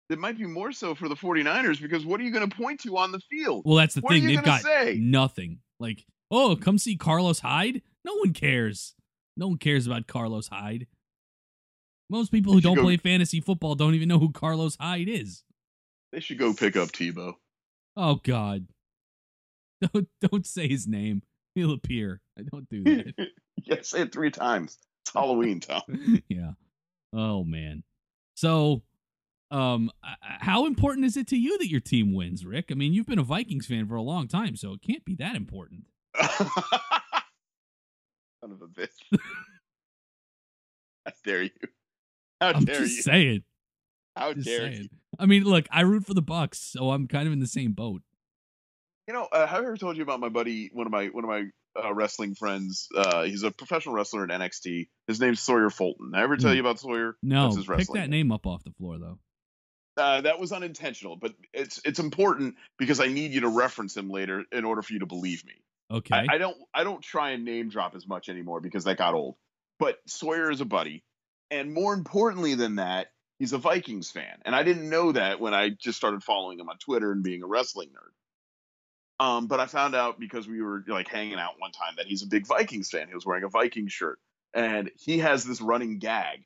it 0.09 0.17
might 0.17 0.37
be 0.37 0.45
more 0.47 0.71
so 0.71 0.95
for 0.95 1.07
the 1.07 1.15
49ers 1.15 1.79
because 1.79 2.05
what 2.05 2.19
are 2.19 2.23
you 2.23 2.31
going 2.31 2.49
to 2.49 2.55
point 2.55 2.79
to 2.81 2.97
on 2.97 3.11
the 3.11 3.19
field? 3.19 3.61
Well, 3.65 3.75
that's 3.75 3.93
the 3.93 4.01
What 4.01 4.13
thing. 4.13 4.25
They've 4.25 4.41
got 4.43 4.61
say? 4.61 4.97
nothing. 4.99 5.59
Like, 5.79 6.05
oh, 6.31 6.55
come 6.55 6.77
see 6.79 6.95
Carlos 6.95 7.39
Hyde. 7.41 7.83
No 8.03 8.15
one 8.15 8.33
cares. 8.33 8.95
No 9.37 9.49
one 9.49 9.57
cares 9.59 9.85
about 9.85 10.07
Carlos 10.07 10.47
Hyde. 10.47 10.87
Most 12.09 12.31
people 12.31 12.53
who 12.53 12.61
don't 12.61 12.75
go- 12.77 12.81
play 12.81 12.97
fantasy 12.97 13.39
football 13.39 13.75
don't 13.75 13.93
even 13.93 14.09
know 14.09 14.17
who 14.17 14.31
Carlos 14.31 14.75
Hyde 14.79 15.07
is. 15.07 15.43
They 16.11 16.19
should 16.21 16.39
go 16.39 16.55
pick 16.55 16.75
up 16.75 16.89
Tebow. 16.89 17.35
Oh 17.99 18.15
God. 18.15 18.67
Don't 19.93 20.07
don't 20.19 20.45
say 20.45 20.67
his 20.67 20.87
name. 20.87 21.21
He'll 21.55 21.71
appear. 21.71 22.19
I 22.37 22.41
don't 22.41 22.67
do 22.69 22.83
that. 22.83 23.13
yeah, 23.63 23.77
say 23.81 24.01
it 24.01 24.11
three 24.11 24.29
times. 24.29 24.77
It's 25.05 25.13
Halloween, 25.13 25.61
Tom. 25.61 25.83
yeah. 26.27 26.51
Oh 27.13 27.45
man. 27.45 27.83
So, 28.35 28.83
um, 29.51 29.89
how 30.21 30.65
important 30.65 31.05
is 31.05 31.15
it 31.15 31.27
to 31.27 31.37
you 31.37 31.57
that 31.59 31.69
your 31.69 31.79
team 31.79 32.13
wins, 32.13 32.45
Rick? 32.45 32.71
I 32.71 32.73
mean, 32.73 32.91
you've 32.93 33.05
been 33.05 33.19
a 33.19 33.23
Vikings 33.23 33.67
fan 33.67 33.87
for 33.87 33.95
a 33.95 34.01
long 34.01 34.27
time, 34.27 34.57
so 34.57 34.73
it 34.73 34.81
can't 34.81 35.05
be 35.05 35.15
that 35.15 35.35
important. 35.37 35.85
Son 36.21 36.51
of 38.43 38.61
a 38.61 38.67
bitch. 38.67 38.89
How 41.05 41.13
dare 41.23 41.43
you? 41.43 41.51
How 42.41 42.49
I'm 42.49 42.65
dare 42.65 42.79
just 42.81 42.97
you? 42.97 43.01
saying. 43.03 43.43
How 44.19 44.33
Just 44.33 44.45
dare 44.47 44.71
saying. 44.71 44.83
you? 44.83 44.89
I 45.17 45.25
mean, 45.25 45.43
look, 45.43 45.65
I 45.71 45.81
root 45.81 46.05
for 46.05 46.13
the 46.13 46.21
Bucks, 46.21 46.59
so 46.59 46.91
I'm 46.91 47.07
kind 47.07 47.27
of 47.27 47.33
in 47.33 47.39
the 47.39 47.47
same 47.47 47.71
boat. 47.73 48.01
You 49.07 49.13
know, 49.13 49.27
uh, 49.31 49.47
have 49.47 49.61
I 49.63 49.65
ever 49.65 49.77
told 49.77 49.97
you 49.97 50.03
about 50.03 50.19
my 50.19 50.29
buddy, 50.29 50.69
one 50.71 50.85
of 50.85 50.91
my 50.91 51.07
one 51.07 51.23
of 51.23 51.29
my 51.29 51.43
uh, 51.83 51.93
wrestling 51.93 52.35
friends? 52.35 52.87
Uh, 52.95 53.23
he's 53.23 53.43
a 53.43 53.49
professional 53.51 53.95
wrestler 53.95 54.23
in 54.23 54.29
NXT. 54.29 54.87
His 55.07 55.19
name's 55.19 55.39
Sawyer 55.41 55.69
Fulton. 55.71 56.11
I 56.13 56.21
ever 56.21 56.37
tell 56.37 56.51
Hmm. 56.51 56.55
you 56.57 56.61
about 56.61 56.79
Sawyer? 56.79 57.15
No, 57.23 57.45
That's 57.45 57.55
his 57.57 57.65
pick 57.65 57.87
that 57.87 57.93
name. 58.01 58.09
name 58.11 58.31
up 58.31 58.45
off 58.45 58.63
the 58.63 58.71
floor, 58.71 58.99
though. 58.99 59.17
Uh, 59.97 60.21
that 60.21 60.39
was 60.39 60.51
unintentional, 60.51 61.15
but 61.17 61.33
it's 61.53 61.81
it's 61.83 61.99
important 61.99 62.55
because 62.77 62.99
I 62.99 63.07
need 63.07 63.31
you 63.31 63.41
to 63.41 63.49
reference 63.49 63.97
him 63.97 64.09
later 64.09 64.45
in 64.51 64.63
order 64.63 64.81
for 64.81 64.93
you 64.93 64.99
to 64.99 65.05
believe 65.07 65.43
me. 65.45 65.53
Okay. 65.91 66.15
I, 66.15 66.35
I 66.35 66.37
don't 66.37 66.55
I 66.73 66.83
don't 66.83 67.01
try 67.01 67.31
and 67.31 67.43
name 67.43 67.69
drop 67.69 67.95
as 67.95 68.07
much 68.07 68.29
anymore 68.29 68.61
because 68.61 68.83
that 68.83 68.97
got 68.97 69.13
old. 69.15 69.35
But 69.79 69.97
Sawyer 70.07 70.51
is 70.51 70.61
a 70.61 70.65
buddy, 70.65 71.03
and 71.51 71.73
more 71.73 71.93
importantly 71.93 72.53
than 72.55 72.75
that, 72.75 73.07
he's 73.39 73.53
a 73.53 73.57
Vikings 73.57 74.11
fan. 74.11 74.37
And 74.45 74.55
I 74.55 74.63
didn't 74.63 74.89
know 74.89 75.11
that 75.13 75.39
when 75.39 75.53
I 75.53 75.69
just 75.69 75.97
started 75.97 76.23
following 76.23 76.59
him 76.59 76.69
on 76.69 76.77
Twitter 76.77 77.11
and 77.11 77.23
being 77.23 77.41
a 77.41 77.47
wrestling 77.47 77.89
nerd. 77.89 79.25
Um, 79.25 79.47
but 79.47 79.59
I 79.59 79.65
found 79.65 79.95
out 79.95 80.19
because 80.19 80.47
we 80.47 80.61
were 80.61 80.83
like 80.87 81.07
hanging 81.07 81.39
out 81.39 81.55
one 81.57 81.71
time 81.71 81.95
that 81.97 82.05
he's 82.05 82.23
a 82.23 82.27
big 82.27 82.45
Vikings 82.45 82.89
fan. 82.89 83.07
He 83.07 83.15
was 83.15 83.25
wearing 83.25 83.43
a 83.43 83.49
Viking 83.49 83.87
shirt, 83.87 84.19
and 84.53 84.91
he 84.95 85.19
has 85.19 85.43
this 85.43 85.59
running 85.59 85.99
gag: 85.99 86.45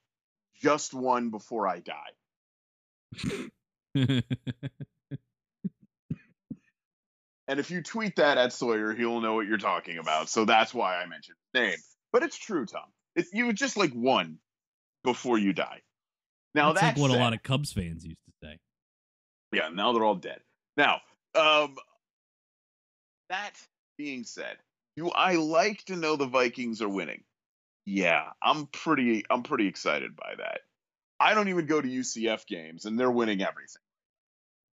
"Just 0.62 0.92
one 0.92 1.30
before 1.30 1.68
I 1.68 1.82
die." 1.82 2.14
And 7.48 7.60
if 7.60 7.72
you 7.72 7.82
tweet 7.82 8.16
that 8.16 8.38
at 8.38 8.54
Sawyer, 8.54 8.94
he'll 8.94 9.22
know 9.22 9.36
what 9.36 9.48
you're 9.48 9.58
talking 9.58 9.98
about. 9.98 10.30
So 10.30 10.46
that's 10.46 10.74
why 10.74 10.96
I 10.96 11.06
mentioned 11.06 11.38
his 11.54 11.62
name. 11.62 11.78
But 12.12 12.24
it's 12.24 12.38
true, 12.38 12.66
Tom. 12.66 12.86
It, 13.16 13.28
you 13.34 13.52
just 13.54 13.76
like 13.78 13.92
one 13.92 14.38
before 15.04 15.38
you 15.38 15.54
die. 15.54 15.82
Now 16.56 16.74
That's 16.74 16.82
that's 16.82 17.00
like 17.00 17.10
what 17.10 17.18
a 17.18 17.20
lot 17.20 17.34
of 17.34 17.42
Cubs 17.44 17.74
fans 17.74 18.06
used 18.06 18.20
to 18.26 18.32
say. 18.44 18.58
yeah. 19.52 19.70
Now 19.70 19.94
they're 19.94 20.04
all 20.04 20.16
dead. 20.16 20.40
Now, 20.78 21.02
um, 21.36 21.76
that 23.30 23.52
being 23.98 24.24
said, 24.24 24.58
do 24.96 25.10
I 25.10 25.36
like 25.36 25.84
to 25.86 25.96
know 25.96 26.16
the 26.16 26.28
Vikings 26.28 26.82
are 26.82 26.90
winning? 26.90 27.24
Yeah, 27.86 28.24
I'm 28.42 28.68
pretty. 28.68 29.26
I'm 29.30 29.44
pretty 29.44 29.68
excited 29.68 30.16
by 30.16 30.36
that. 30.38 30.62
I 31.20 31.34
don't 31.34 31.50
even 31.50 31.66
go 31.66 31.82
to 31.82 31.88
UCF 31.88 32.46
games, 32.46 32.86
and 32.86 32.98
they're 33.00 33.12
winning 33.12 33.42
everything. 33.42 33.82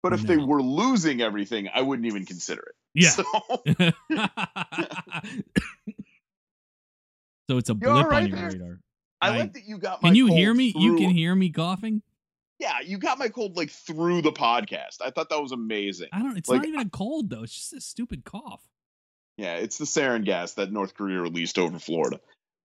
But 0.02 0.13
if 0.13 0.22
they 0.22 0.38
were 0.38 0.62
losing 0.62 1.22
everything, 1.22 1.68
I 1.74 1.82
wouldn't 1.82 2.06
even 2.06 2.26
consider 2.26 2.62
it. 2.62 2.76
Yeah. 2.96 3.10
So, 3.10 3.24
so 7.50 7.58
it's 7.58 7.70
a 7.70 7.74
blip 7.74 8.06
all 8.06 8.13
on 8.13 8.28
your 8.28 8.38
there? 8.38 8.50
radar. 8.50 8.80
I 9.21 9.38
like 9.38 9.53
that 9.53 9.65
you 9.65 9.77
got. 9.77 10.01
my 10.01 10.10
Can 10.10 10.15
you 10.15 10.27
hear 10.27 10.53
me? 10.53 10.73
You 10.75 10.95
can 10.97 11.10
hear 11.10 11.36
me 11.36 11.49
coughing? 11.49 12.01
Yeah, 12.60 12.79
you 12.86 12.97
got 12.97 13.17
my 13.19 13.29
cold 13.29 13.55
like 13.58 13.69
through 13.69 14.21
the 14.21 14.32
podcast. 14.32 14.97
I 15.01 15.12
thought 15.12 15.29
that 15.29 15.41
was 15.41 15.51
amazing. 15.53 16.10
I 16.12 16.21
don't 16.21 16.38
it's 16.38 16.49
Like- 16.49 16.60
not 16.62 16.67
even 16.67 16.82
a 16.82 16.89
cold 16.89 17.29
though. 17.29 17.43
It's 17.43 17.53
just 17.53 17.73
a 17.73 17.82
stupid 17.82 18.23
cough. 18.25 18.62
Yeah, 19.38 19.55
it's 19.55 19.77
the 19.77 19.86
sarin 19.86 20.25
gas 20.25 20.53
that 20.55 20.71
North 20.71 20.93
Korea 20.93 21.21
released 21.21 21.58
over 21.58 21.79
Florida. 21.79 22.19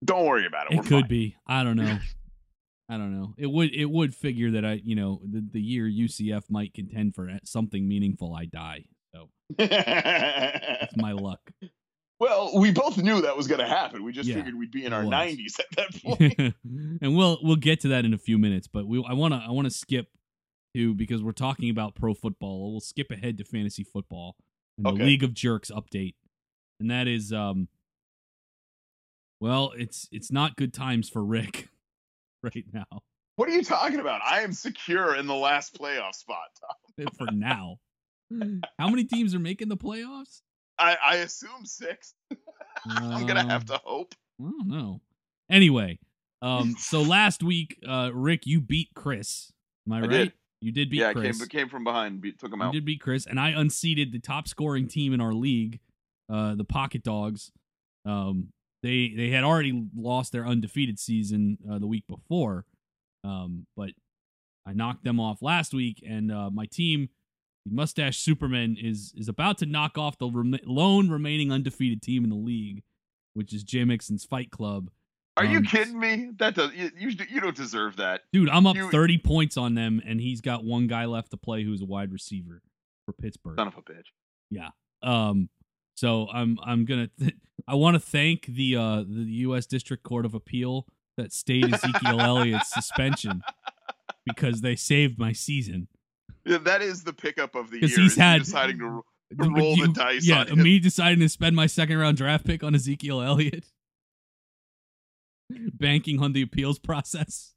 Don't 0.04 0.26
worry 0.26 0.46
about 0.46 0.66
it. 0.66 0.72
It 0.74 0.76
We're 0.78 0.82
could 0.82 1.00
fine. 1.02 1.08
be. 1.08 1.36
I 1.46 1.62
don't 1.62 1.76
know. 1.76 1.98
I 2.88 2.96
don't 2.98 3.18
know. 3.18 3.34
It 3.38 3.46
would 3.46 3.72
it 3.74 3.88
would 3.88 4.14
figure 4.14 4.50
that 4.52 4.64
I, 4.64 4.80
you 4.84 4.94
know, 4.96 5.20
the, 5.24 5.46
the 5.52 5.60
year 5.60 5.84
UCF 5.86 6.50
might 6.50 6.74
contend 6.74 7.14
for 7.14 7.30
something 7.44 7.88
meaningful, 7.88 8.34
I 8.34 8.44
die. 8.46 8.84
So 9.14 9.30
it's 9.58 10.96
my 10.96 11.12
luck. 11.12 11.40
Well, 12.20 12.52
we 12.58 12.70
both 12.72 12.96
knew 12.98 13.22
that 13.22 13.36
was 13.36 13.46
going 13.46 13.60
to 13.60 13.66
happen. 13.66 14.04
We 14.04 14.12
just 14.12 14.28
Yeah, 14.28 14.36
figured 14.36 14.54
we'd 14.56 14.70
be 14.70 14.84
in 14.84 14.92
our 14.92 15.02
90s 15.02 15.58
at 15.58 15.66
that 15.76 16.02
point. 16.02 16.54
and 17.02 17.16
we'll 17.16 17.38
we'll 17.42 17.56
get 17.56 17.80
to 17.80 17.88
that 17.88 18.04
in 18.04 18.14
a 18.14 18.18
few 18.18 18.38
minutes, 18.38 18.66
but 18.66 18.86
we 18.86 19.04
I 19.08 19.12
want 19.14 19.34
to 19.34 19.40
I 19.40 19.50
want 19.50 19.66
to 19.66 19.70
skip 19.70 20.08
to 20.74 20.94
because 20.94 21.22
we're 21.22 21.32
talking 21.32 21.70
about 21.70 21.94
pro 21.94 22.14
football. 22.14 22.72
We'll 22.72 22.80
skip 22.80 23.10
ahead 23.10 23.38
to 23.38 23.44
fantasy 23.44 23.84
football 23.84 24.36
and 24.78 24.86
the 24.86 24.92
League 25.04 25.22
of 25.22 25.34
Jerks 25.34 25.70
update. 25.70 26.14
And 26.80 26.90
that 26.90 27.06
is 27.08 27.32
um 27.32 27.68
well, 29.40 29.72
it's 29.76 30.08
it's 30.10 30.32
not 30.32 30.56
good 30.56 30.72
times 30.72 31.08
for 31.08 31.24
Rick 31.24 31.68
right 32.42 32.64
now. 32.72 33.02
what 33.36 33.48
are 33.48 33.52
you 33.52 33.62
talking 33.62 34.00
about? 34.00 34.20
I 34.24 34.40
am 34.40 34.52
secure 34.52 35.14
in 35.16 35.26
the 35.26 35.34
last 35.34 35.78
playoff 35.78 36.14
spot. 36.14 36.46
Tom. 36.60 37.06
For 37.18 37.26
now. 37.32 37.78
How 38.78 38.88
many 38.88 39.04
teams 39.04 39.34
are 39.34 39.38
making 39.40 39.68
the 39.68 39.76
playoffs? 39.76 40.40
I, 40.78 40.96
I 41.04 41.16
assume 41.16 41.64
six. 41.64 42.14
I'm 42.86 43.26
going 43.26 43.36
to 43.36 43.42
have 43.50 43.62
Um, 43.62 43.66
to 43.66 43.80
hope. 43.84 44.14
I 44.40 44.44
don't 44.44 44.68
know. 44.68 45.00
Anyway, 45.50 45.98
um, 46.42 46.74
so 46.78 47.02
last 47.02 47.42
week, 47.42 47.78
uh, 47.86 48.10
Rick, 48.12 48.46
you 48.46 48.60
beat 48.60 48.88
Chris. 48.94 49.52
Am 49.86 49.92
I, 49.92 49.98
I 49.98 50.00
right? 50.00 50.10
did. 50.10 50.32
You 50.60 50.72
did 50.72 50.88
beat 50.90 51.00
yeah, 51.00 51.12
Chris. 51.12 51.38
came 51.38 51.48
came 51.48 51.68
from 51.68 51.84
behind, 51.84 52.20
beat, 52.22 52.38
took 52.38 52.52
him 52.52 52.62
out. 52.62 52.72
You 52.72 52.80
did 52.80 52.86
beat 52.86 53.00
Chris, 53.00 53.26
and 53.26 53.38
I 53.38 53.50
unseated 53.50 54.12
the 54.12 54.18
top 54.18 54.48
scoring 54.48 54.88
team 54.88 55.12
in 55.12 55.20
our 55.20 55.34
league, 55.34 55.78
uh, 56.32 56.54
the 56.54 56.64
Pocket 56.64 57.02
Dogs. 57.02 57.52
Um, 58.06 58.48
they 58.82 59.12
they 59.14 59.28
had 59.30 59.44
already 59.44 59.86
lost 59.94 60.32
their 60.32 60.46
undefeated 60.46 60.98
season 60.98 61.58
uh, 61.70 61.78
the 61.78 61.86
week 61.86 62.04
before, 62.08 62.64
um, 63.24 63.66
but 63.76 63.90
I 64.66 64.72
knocked 64.72 65.04
them 65.04 65.20
off 65.20 65.42
last 65.42 65.74
week, 65.74 66.02
and 66.06 66.32
uh, 66.32 66.48
my 66.50 66.64
team, 66.64 67.10
the 67.66 67.74
Mustache 67.74 68.18
Superman, 68.18 68.76
is 68.80 69.12
is 69.16 69.28
about 69.28 69.58
to 69.58 69.66
knock 69.66 69.96
off 69.98 70.18
the 70.18 70.28
rem- 70.28 70.58
lone 70.64 71.08
remaining 71.08 71.50
undefeated 71.52 72.02
team 72.02 72.24
in 72.24 72.30
the 72.30 72.36
league, 72.36 72.82
which 73.34 73.52
is 73.52 73.62
Jay 73.62 73.84
Mixon's 73.84 74.24
Fight 74.24 74.50
Club. 74.50 74.90
Are 75.36 75.44
you 75.44 75.58
Um, 75.58 75.64
kidding 75.64 75.98
me? 75.98 76.30
That 76.38 76.54
does 76.54 76.72
you, 76.74 76.90
you 76.96 77.10
you 77.28 77.40
don't 77.40 77.56
deserve 77.56 77.96
that. 77.96 78.22
Dude, 78.32 78.48
I'm 78.48 78.66
up 78.66 78.76
You- 78.76 78.90
30 78.90 79.18
points 79.18 79.56
on 79.56 79.74
them, 79.74 80.00
and 80.06 80.20
he's 80.20 80.40
got 80.40 80.64
one 80.64 80.86
guy 80.86 81.06
left 81.06 81.30
to 81.32 81.36
play 81.36 81.64
who's 81.64 81.82
a 81.82 81.86
wide 81.86 82.12
receiver 82.12 82.62
for 83.06 83.12
Pittsburgh. 83.12 83.56
Son 83.58 83.66
of 83.66 83.76
a 83.76 83.82
bitch. 83.82 84.06
Yeah. 84.50 84.68
Um, 85.02 85.48
so 85.96 86.28
I'm 86.32 86.58
I'm 86.64 86.84
gonna 86.84 87.08
th- 87.18 87.34
I 87.66 87.74
want 87.74 87.94
to 87.94 88.00
thank 88.00 88.46
the 88.46 88.76
uh 88.76 88.96
the 89.08 89.24
U.S. 89.46 89.66
District 89.66 90.02
Court 90.02 90.24
of 90.24 90.34
Appeal 90.34 90.86
that 91.16 91.32
stayed 91.32 91.72
Ezekiel 91.72 92.20
Elliott's 92.20 92.72
suspension 92.72 93.42
because 94.26 94.60
they 94.60 94.76
saved 94.76 95.18
my 95.18 95.32
season. 95.32 95.88
Yeah, 96.44 96.58
that 96.58 96.82
is 96.82 97.02
the 97.04 97.12
pickup 97.12 97.54
of 97.54 97.70
the 97.70 97.80
year. 97.80 97.88
he's 97.96 98.16
had- 98.16 98.42
deciding 98.42 98.78
to 98.78 98.84
ro- 98.86 99.04
roll 99.36 99.76
you- 99.76 99.86
the 99.86 99.92
dice. 99.92 100.26
Yeah, 100.26 100.44
me 100.54 100.78
deciding 100.78 101.20
to 101.20 101.28
spend 101.28 101.56
my 101.56 101.66
second 101.66 101.96
round 101.98 102.16
draft 102.16 102.44
pick 102.44 102.62
on 102.62 102.74
Ezekiel 102.74 103.20
Elliott, 103.22 103.64
banking 105.50 106.20
on 106.22 106.32
the 106.32 106.42
appeals 106.42 106.78
process, 106.78 107.54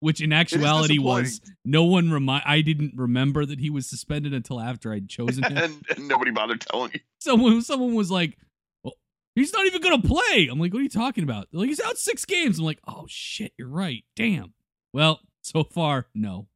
which 0.00 0.20
in 0.20 0.32
actuality 0.32 0.98
was 0.98 1.40
no 1.64 1.84
one 1.84 2.10
remind. 2.10 2.44
I 2.46 2.60
didn't 2.60 2.94
remember 2.96 3.44
that 3.46 3.60
he 3.60 3.70
was 3.70 3.86
suspended 3.86 4.32
until 4.34 4.60
after 4.60 4.92
I'd 4.92 5.08
chosen 5.08 5.44
him. 5.50 5.56
and, 5.56 5.82
and 5.96 6.08
nobody 6.08 6.30
bothered 6.30 6.60
telling 6.60 6.90
me. 6.92 7.02
someone 7.20 7.62
someone 7.62 7.94
was 7.94 8.10
like, 8.10 8.36
well, 8.82 8.94
"He's 9.34 9.52
not 9.52 9.66
even 9.66 9.80
gonna 9.82 10.02
play." 10.02 10.48
I'm 10.50 10.58
like, 10.58 10.72
"What 10.72 10.80
are 10.80 10.82
you 10.84 10.88
talking 10.88 11.24
about?" 11.24 11.48
They're 11.50 11.60
like, 11.60 11.68
"He's 11.68 11.80
out 11.80 11.98
six 11.98 12.24
games." 12.24 12.58
I'm 12.58 12.64
like, 12.64 12.80
"Oh 12.86 13.04
shit, 13.08 13.52
you're 13.58 13.68
right. 13.68 14.04
Damn." 14.16 14.54
Well, 14.92 15.20
so 15.42 15.64
far, 15.64 16.06
no. 16.14 16.46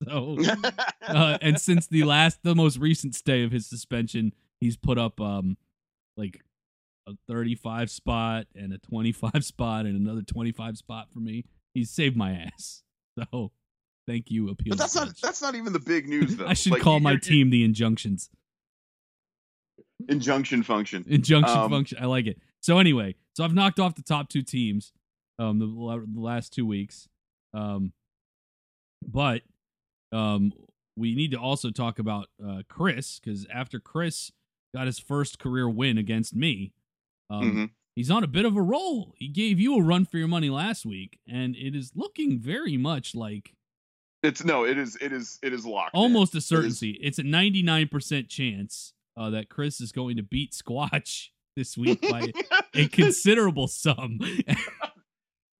So, 0.08 0.36
uh, 1.08 1.38
and 1.42 1.60
since 1.60 1.88
the 1.88 2.04
last, 2.04 2.38
the 2.44 2.54
most 2.54 2.78
recent 2.78 3.14
stay 3.16 3.42
of 3.42 3.50
his 3.50 3.66
suspension, 3.66 4.32
he's 4.60 4.76
put 4.76 4.96
up 4.96 5.20
um 5.20 5.56
like 6.16 6.40
a 7.08 7.12
35 7.28 7.90
spot 7.90 8.46
and 8.54 8.72
a 8.72 8.78
25 8.78 9.44
spot 9.44 9.86
and 9.86 9.96
another 9.96 10.22
25 10.22 10.76
spot 10.78 11.08
for 11.12 11.18
me. 11.18 11.44
He's 11.74 11.90
saved 11.90 12.16
my 12.16 12.32
ass. 12.32 12.82
So, 13.32 13.50
thank 14.06 14.30
you, 14.30 14.50
appeal. 14.50 14.70
but 14.70 14.78
that's 14.78 14.94
not 14.94 15.08
that's 15.20 15.42
not 15.42 15.56
even 15.56 15.72
the 15.72 15.80
big 15.80 16.08
news 16.08 16.36
though. 16.36 16.46
I 16.46 16.54
should 16.54 16.72
Like, 16.72 16.82
call 16.82 17.00
my 17.00 17.16
team 17.16 17.50
the 17.50 17.64
injunctions. 17.64 18.30
injunction 20.08 20.62
function. 20.62 21.04
Injunction 21.08 21.58
Um, 21.58 21.70
function. 21.70 21.98
I 22.00 22.06
like 22.06 22.26
it. 22.26 22.38
So 22.60 22.78
anyway, 22.78 23.16
so 23.34 23.42
I've 23.44 23.54
knocked 23.54 23.80
off 23.80 23.96
the 23.96 24.02
top 24.02 24.28
two 24.28 24.42
teams, 24.42 24.92
um, 25.40 25.58
the, 25.58 25.66
the 25.66 26.20
last 26.20 26.52
two 26.52 26.66
weeks, 26.66 27.08
um, 27.52 27.92
but 29.06 29.42
um, 30.12 30.52
we 30.96 31.14
need 31.14 31.30
to 31.32 31.38
also 31.38 31.70
talk 31.70 31.98
about 31.98 32.28
uh 32.44 32.62
Chris 32.68 33.18
because 33.20 33.46
after 33.52 33.78
Chris 33.80 34.32
got 34.74 34.86
his 34.86 34.98
first 34.98 35.38
career 35.38 35.68
win 35.68 35.96
against 35.98 36.34
me, 36.34 36.72
um, 37.30 37.42
Mhm. 37.52 37.70
he's 37.96 38.10
on 38.10 38.24
a 38.24 38.26
bit 38.26 38.44
of 38.44 38.56
a 38.56 38.62
roll. 38.62 39.14
He 39.16 39.28
gave 39.28 39.58
you 39.60 39.76
a 39.78 39.82
run 39.82 40.04
for 40.04 40.18
your 40.18 40.28
money 40.28 40.50
last 40.50 40.84
week, 40.84 41.18
and 41.26 41.54
it 41.56 41.74
is 41.76 41.92
looking 41.94 42.38
very 42.38 42.76
much 42.76 43.14
like 43.14 43.54
It's 44.22 44.44
no, 44.44 44.64
it 44.64 44.76
is 44.76 44.96
it 45.00 45.12
is 45.12 45.38
it 45.42 45.52
is 45.52 45.64
locked. 45.64 45.94
in. 45.94 46.00
almost 46.00 46.34
a 46.34 46.40
certainty. 46.40 46.98
It's 47.00 47.18
a 47.18 47.22
ninety 47.22 47.62
nine 47.62 47.88
percent 47.88 48.28
chance 48.28 48.92
uh, 49.16 49.30
that 49.30 49.48
Chris 49.48 49.80
is 49.80 49.92
going 49.92 50.16
to 50.16 50.22
beat 50.22 50.52
Squatch 50.52 51.28
this 51.56 51.76
week 51.78 52.00
by 52.08 52.32
a 52.74 52.86
considerable 52.88 53.68
sum. 53.68 54.18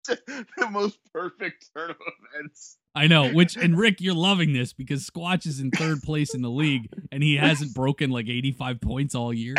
the 0.57 0.71
most 0.71 0.99
perfect 1.13 1.71
turn 1.75 1.91
of 1.91 1.97
events. 2.35 2.79
I 2.95 3.07
know, 3.07 3.33
which 3.33 3.57
and 3.57 3.79
Rick, 3.79 4.01
you're 4.01 4.15
loving 4.15 4.53
this 4.53 4.73
because 4.73 5.09
Squatch 5.09 5.47
is 5.47 5.61
in 5.61 5.71
third 5.71 6.03
place 6.03 6.35
in 6.35 6.43
the 6.43 6.51
league 6.51 6.89
and 7.13 7.23
he 7.23 7.37
hasn't 7.37 7.75
broken 7.75 8.11
like 8.11 8.29
85 8.29 8.81
points 8.81 9.15
all 9.15 9.33
year. 9.33 9.55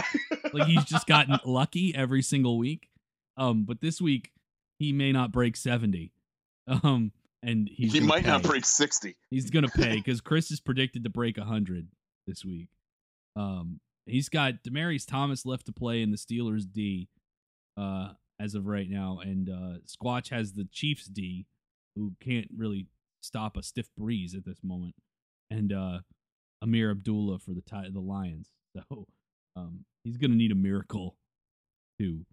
Like 0.53 0.67
he's 0.67 0.83
just 0.85 1.07
gotten 1.07 1.37
lucky 1.45 1.93
every 1.95 2.21
single 2.21 2.57
week. 2.57 2.89
Um, 3.37 3.63
but 3.63 3.81
this 3.81 4.01
week 4.01 4.31
he 4.77 4.91
may 4.91 5.11
not 5.11 5.31
break 5.31 5.55
70. 5.55 6.11
Um, 6.67 7.11
and 7.41 7.69
he's 7.71 7.93
he 7.93 7.99
might 7.99 8.25
not 8.25 8.43
break 8.43 8.65
sixty. 8.65 9.15
He's 9.29 9.49
gonna 9.49 9.69
pay 9.69 9.95
because 10.03 10.21
Chris 10.21 10.51
is 10.51 10.59
predicted 10.59 11.03
to 11.03 11.09
break 11.09 11.37
100 11.37 11.87
this 12.27 12.43
week. 12.43 12.69
Um, 13.35 13.79
he's 14.05 14.29
got 14.29 14.63
Demaryius 14.63 15.05
Thomas 15.07 15.45
left 15.45 15.65
to 15.67 15.71
play 15.71 16.01
in 16.01 16.11
the 16.11 16.17
Steelers 16.17 16.63
D, 16.71 17.07
uh, 17.77 18.09
as 18.39 18.55
of 18.55 18.65
right 18.65 18.89
now, 18.89 19.19
and 19.21 19.49
uh, 19.49 19.79
Squatch 19.85 20.29
has 20.29 20.53
the 20.53 20.67
Chiefs 20.71 21.05
D, 21.05 21.45
who 21.95 22.13
can't 22.23 22.47
really 22.55 22.87
stop 23.21 23.57
a 23.57 23.63
stiff 23.63 23.87
breeze 23.97 24.33
at 24.35 24.45
this 24.45 24.59
moment, 24.63 24.95
and 25.49 25.73
uh, 25.73 25.99
Ameer 26.63 26.91
Abdullah 26.91 27.39
for 27.39 27.51
the 27.53 27.61
Ti- 27.61 27.91
the 27.91 27.99
Lions. 27.99 28.49
So 28.89 29.07
um, 29.55 29.83
he's 30.03 30.17
gonna 30.17 30.35
need 30.35 30.51
a 30.51 30.55
miracle 30.55 31.15
to 31.99 32.23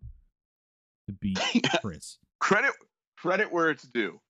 to 1.08 1.12
beat 1.18 1.38
Chris. 1.82 2.18
credit 2.40 2.72
credit 3.16 3.50
where 3.50 3.70
it's 3.70 3.84
due. 3.84 4.20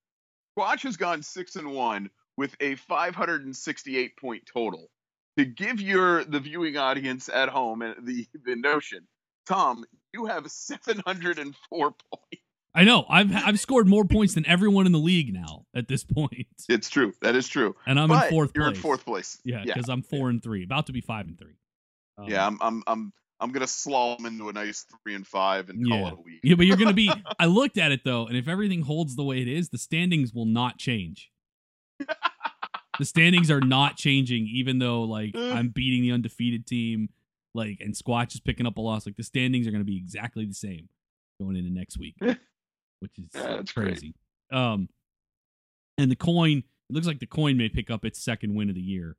Squatch 0.56 0.82
has 0.84 0.96
gone 0.96 1.22
six 1.22 1.56
and 1.56 1.72
one 1.72 2.08
with 2.36 2.54
a 2.60 2.76
568 2.76 4.16
point 4.18 4.42
total. 4.52 4.88
To 5.36 5.44
give 5.44 5.80
your 5.80 6.24
the 6.24 6.38
viewing 6.40 6.76
audience 6.76 7.28
at 7.28 7.48
home 7.48 7.82
and 7.82 8.06
the 8.06 8.26
the 8.44 8.54
notion, 8.56 9.06
Tom, 9.46 9.84
you 10.16 10.26
have 10.26 10.50
704 10.50 11.90
points. 11.90 12.42
I 12.74 12.84
know 12.84 13.04
I've 13.08 13.34
I've 13.34 13.60
scored 13.60 13.86
more 13.88 14.04
points 14.04 14.34
than 14.34 14.46
everyone 14.46 14.84
in 14.86 14.92
the 14.92 14.98
league 14.98 15.32
now 15.32 15.64
at 15.74 15.88
this 15.88 16.04
point, 16.04 16.46
It's 16.68 16.90
true. 16.90 17.12
That 17.22 17.34
is 17.34 17.48
true. 17.48 17.74
and 17.86 17.98
I'm 17.98 18.08
but 18.08 18.24
in 18.26 18.30
fourth 18.30 18.52
you're 18.54 18.64
place. 18.66 18.76
in 18.76 18.82
fourth 18.82 19.04
place. 19.04 19.38
Yeah, 19.44 19.62
yeah, 19.64 19.74
because 19.74 19.88
I'm 19.88 20.02
four 20.02 20.28
and 20.28 20.42
three, 20.42 20.62
about 20.64 20.86
to 20.86 20.92
be 20.92 21.00
five 21.00 21.26
and 21.26 21.38
three. 21.38 21.56
Um, 22.18 22.28
yeah. 22.28 22.46
I'm 22.46 22.58
I'm 22.60 22.82
I'm 22.86 23.12
I'm 23.40 23.52
gonna 23.52 23.64
slalom 23.66 24.26
into 24.26 24.48
a 24.50 24.52
nice 24.52 24.84
three 25.02 25.14
and 25.14 25.26
five 25.26 25.68
and 25.70 25.86
Yeah. 25.86 25.96
call 26.00 26.06
it 26.08 26.12
a 26.14 26.22
week. 26.22 26.40
Yeah, 26.42 26.54
but 26.56 26.66
you're 26.66 26.76
gonna 26.76 26.92
be. 26.92 27.10
I 27.38 27.46
looked 27.46 27.78
at 27.78 27.92
it 27.92 28.04
though, 28.04 28.26
and 28.26 28.36
if 28.36 28.46
everything 28.48 28.82
holds 28.82 29.16
the 29.16 29.24
way 29.24 29.40
it 29.40 29.48
is, 29.48 29.68
the 29.70 29.78
standings 29.78 30.32
will 30.34 30.46
not 30.46 30.76
change. 30.78 31.30
the 32.98 33.04
standings 33.04 33.50
are 33.50 33.60
not 33.60 33.96
changing, 33.96 34.48
even 34.52 34.78
though 34.78 35.02
like 35.02 35.34
I'm 35.34 35.68
beating 35.68 36.02
the 36.02 36.12
undefeated 36.12 36.66
team, 36.66 37.08
like 37.56 37.78
and 37.80 37.94
Squatch 37.94 38.34
is 38.34 38.40
picking 38.40 38.66
up 38.66 38.76
a 38.76 38.80
loss. 38.80 39.06
Like 39.06 39.16
the 39.16 39.22
standings 39.24 39.66
are 39.66 39.70
gonna 39.72 39.84
be 39.84 39.96
exactly 39.96 40.44
the 40.46 40.54
same 40.54 40.88
going 41.40 41.56
into 41.56 41.70
next 41.72 41.98
week, 41.98 42.14
which 42.20 43.18
is 43.18 43.30
Yeah, 43.34 43.42
that's 43.56 43.72
great. 43.72 43.88
crazy. 43.88 44.14
Um, 44.52 44.88
and 45.98 46.10
the 46.10 46.16
coin. 46.16 46.62
It 46.88 46.94
looks 46.94 47.08
like 47.08 47.18
the 47.18 47.26
coin 47.26 47.56
may 47.56 47.68
pick 47.68 47.90
up 47.90 48.04
its 48.04 48.22
second 48.22 48.54
win 48.54 48.68
of 48.68 48.76
the 48.76 48.80
year. 48.80 49.16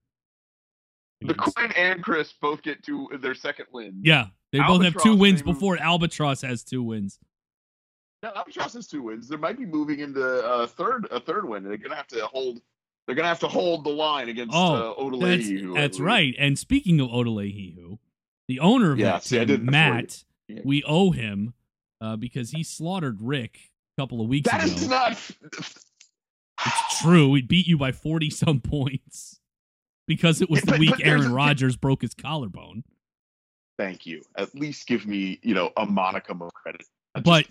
The 1.19 1.33
Coin 1.33 1.71
and 1.75 2.01
Chris 2.03 2.31
both 2.39 2.61
get 2.61 2.83
two 2.83 3.09
their 3.21 3.33
second 3.35 3.65
win. 3.73 3.99
Yeah, 4.03 4.27
they 4.53 4.59
both 4.59 4.83
have 4.83 4.95
two 5.01 5.15
wins 5.15 5.43
may 5.43 5.47
move- 5.47 5.55
before 5.55 5.77
Albatross 5.77 6.41
has 6.43 6.63
two 6.63 6.81
wins. 6.83 7.19
No, 8.23 8.31
Albatross 8.35 8.73
has 8.73 8.87
two 8.87 9.01
wins. 9.01 9.27
They 9.27 9.35
might 9.35 9.57
be 9.57 9.65
moving 9.65 9.99
into 9.99 10.21
a 10.23 10.65
third 10.67 11.07
a 11.11 11.19
third 11.19 11.47
win. 11.49 11.63
They're 11.63 11.75
gonna 11.77 11.95
have 11.95 12.07
to 12.07 12.25
hold. 12.27 12.61
They're 13.05 13.15
gonna 13.15 13.27
have 13.27 13.39
to 13.39 13.47
hold 13.47 13.83
the 13.83 13.89
line 13.89 14.29
against 14.29 14.53
Oh, 14.55 14.93
uh, 14.93 15.19
That's, 15.19 15.49
that's 15.73 15.99
right. 15.99 16.35
And 16.37 16.57
speaking 16.57 16.99
of 17.01 17.09
Odelehihu, 17.09 17.97
the 18.47 18.59
owner 18.59 18.91
of 18.93 18.99
Yeah, 18.99 19.13
that 19.13 19.23
see, 19.23 19.43
team, 19.45 19.65
Matt, 19.65 20.23
you. 20.47 20.61
we 20.63 20.83
owe 20.83 21.11
him 21.11 21.53
uh, 22.01 22.15
because 22.15 22.51
he 22.51 22.63
slaughtered 22.63 23.21
Rick 23.21 23.59
a 23.97 24.01
couple 24.01 24.21
of 24.21 24.27
weeks 24.27 24.49
That 24.49 24.63
ago. 24.65 24.73
is 24.75 24.87
not. 24.87 25.11
It's 26.65 27.01
true. 27.01 27.29
We 27.29 27.41
beat 27.41 27.67
you 27.67 27.77
by 27.77 27.91
40 27.91 28.29
some 28.29 28.59
points 28.59 29.39
because 30.07 30.41
it 30.41 30.49
was 30.49 30.61
the 30.61 30.71
But- 30.71 30.79
week 30.79 30.91
but 30.91 31.05
Aaron 31.05 31.27
a- 31.27 31.33
Rodgers 31.33 31.75
broke 31.75 32.01
his 32.01 32.13
collarbone. 32.13 32.83
Thank 33.77 34.05
you. 34.07 34.23
At 34.37 34.55
least 34.55 34.87
give 34.87 35.05
me, 35.05 35.39
you 35.43 35.53
know, 35.53 35.71
a 35.77 35.85
monicum 35.85 36.41
of 36.41 36.51
credit. 36.53 36.83
But 37.23 37.45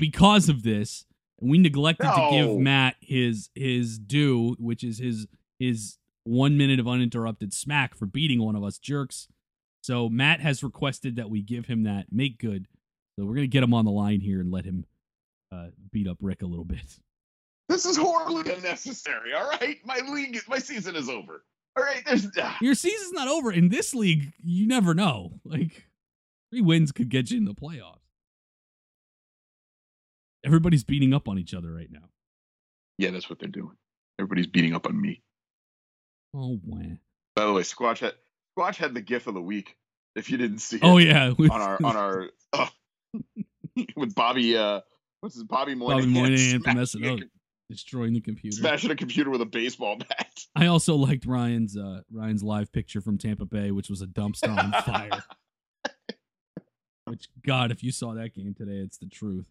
because 0.00 0.48
of 0.48 0.62
this, 0.62 1.04
we 1.40 1.58
neglected 1.58 2.04
to 2.04 2.28
give 2.32 2.58
Matt 2.58 2.96
his 3.00 3.48
his 3.54 3.98
due, 3.98 4.56
which 4.58 4.82
is 4.84 4.98
his 4.98 5.26
his 5.58 5.98
one 6.24 6.56
minute 6.56 6.78
of 6.80 6.86
uninterrupted 6.88 7.52
smack 7.54 7.94
for 7.96 8.06
beating 8.06 8.42
one 8.42 8.56
of 8.56 8.62
us 8.64 8.78
jerks. 8.78 9.28
So 9.82 10.08
Matt 10.08 10.40
has 10.40 10.62
requested 10.62 11.16
that 11.16 11.30
we 11.30 11.42
give 11.42 11.66
him 11.66 11.84
that 11.84 12.06
make 12.12 12.38
good. 12.38 12.66
So 13.18 13.24
we're 13.24 13.34
gonna 13.34 13.46
get 13.46 13.62
him 13.62 13.74
on 13.74 13.84
the 13.84 13.90
line 13.90 14.20
here 14.20 14.40
and 14.40 14.50
let 14.50 14.64
him 14.64 14.84
uh, 15.52 15.68
beat 15.90 16.06
up 16.06 16.18
Rick 16.20 16.42
a 16.42 16.46
little 16.46 16.64
bit. 16.64 16.98
This 17.68 17.86
is 17.86 17.96
horribly 17.96 18.52
unnecessary. 18.52 19.32
All 19.32 19.48
right, 19.48 19.78
my 19.84 20.00
league, 20.12 20.36
is- 20.36 20.48
my 20.48 20.58
season 20.58 20.96
is 20.96 21.08
over. 21.08 21.44
All 21.76 21.84
right, 21.84 22.02
there's. 22.04 22.26
ah. 22.38 22.58
Your 22.60 22.74
season's 22.74 23.12
not 23.12 23.28
over 23.28 23.52
in 23.52 23.68
this 23.68 23.94
league. 23.94 24.32
You 24.42 24.66
never 24.66 24.92
know. 24.92 25.34
Like 25.44 25.86
three 26.50 26.62
wins 26.62 26.90
could 26.92 27.08
get 27.08 27.30
you 27.30 27.38
in 27.38 27.44
the 27.44 27.54
playoffs. 27.54 27.98
Everybody's 30.44 30.84
beating 30.84 31.12
up 31.14 31.28
on 31.28 31.38
each 31.38 31.54
other 31.54 31.72
right 31.72 31.90
now. 31.90 32.08
Yeah, 32.98 33.10
that's 33.10 33.28
what 33.30 33.38
they're 33.38 33.48
doing. 33.48 33.76
Everybody's 34.18 34.46
beating 34.46 34.74
up 34.74 34.86
on 34.86 35.00
me. 35.00 35.22
Oh, 36.34 36.58
wah. 36.64 36.78
By 37.36 37.44
the 37.46 37.52
way, 37.52 37.62
Squatch 37.62 37.98
had 37.98 38.14
Squatch 38.60 38.76
had 38.76 38.94
the 38.94 39.00
GIF 39.00 39.26
of 39.26 39.34
the 39.34 39.42
week. 39.42 39.76
If 40.16 40.30
you 40.30 40.36
didn't 40.36 40.58
see 40.58 40.76
it, 40.76 40.84
Oh 40.84 40.98
yeah, 40.98 41.32
on 41.38 41.50
our 41.50 41.78
on 41.84 41.96
our 41.96 42.30
oh, 42.52 42.68
with 43.96 44.14
Bobby 44.14 44.56
uh 44.56 44.80
what's 45.20 45.34
his 45.34 45.44
Bobby 45.44 45.74
Moynihan, 45.74 46.12
Bobby 46.12 46.20
Moynihan 46.20 46.62
from 46.62 46.76
SNL. 46.76 47.22
destroying 47.68 48.12
the 48.12 48.20
computer. 48.20 48.56
smashing 48.56 48.90
a 48.90 48.96
computer 48.96 49.30
with 49.30 49.40
a 49.40 49.46
baseball 49.46 49.96
bat. 49.96 50.40
I 50.56 50.66
also 50.66 50.96
liked 50.96 51.26
Ryan's 51.26 51.76
uh, 51.76 52.00
Ryan's 52.12 52.42
live 52.42 52.72
picture 52.72 53.00
from 53.00 53.18
Tampa 53.18 53.44
Bay, 53.44 53.70
which 53.70 53.88
was 53.88 54.02
a 54.02 54.06
dumpster 54.06 54.56
on 54.56 54.72
fire. 54.82 55.22
Which 57.06 57.28
God, 57.44 57.70
if 57.70 57.82
you 57.82 57.92
saw 57.92 58.14
that 58.14 58.34
game 58.34 58.54
today, 58.54 58.76
it's 58.76 58.98
the 58.98 59.06
truth. 59.06 59.48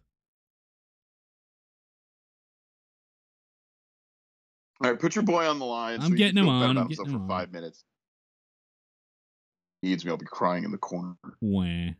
All 4.82 4.90
right, 4.90 4.98
put 4.98 5.14
your 5.14 5.24
boy 5.24 5.46
on 5.46 5.58
the 5.58 5.66
line. 5.66 6.00
I'm 6.00 6.12
he 6.12 6.16
getting 6.16 6.38
him 6.38 6.48
on, 6.48 6.78
I'm 6.78 6.88
getting 6.88 7.04
him 7.04 7.12
for 7.12 7.18
on. 7.18 7.28
five 7.28 7.52
minutes. 7.52 7.84
Needs 9.82 10.04
me, 10.04 10.10
I'll 10.10 10.18
be 10.18 10.26
crying 10.26 10.64
in 10.64 10.72
the 10.72 10.78
corner. 10.78 11.14
Wah. 11.40 11.90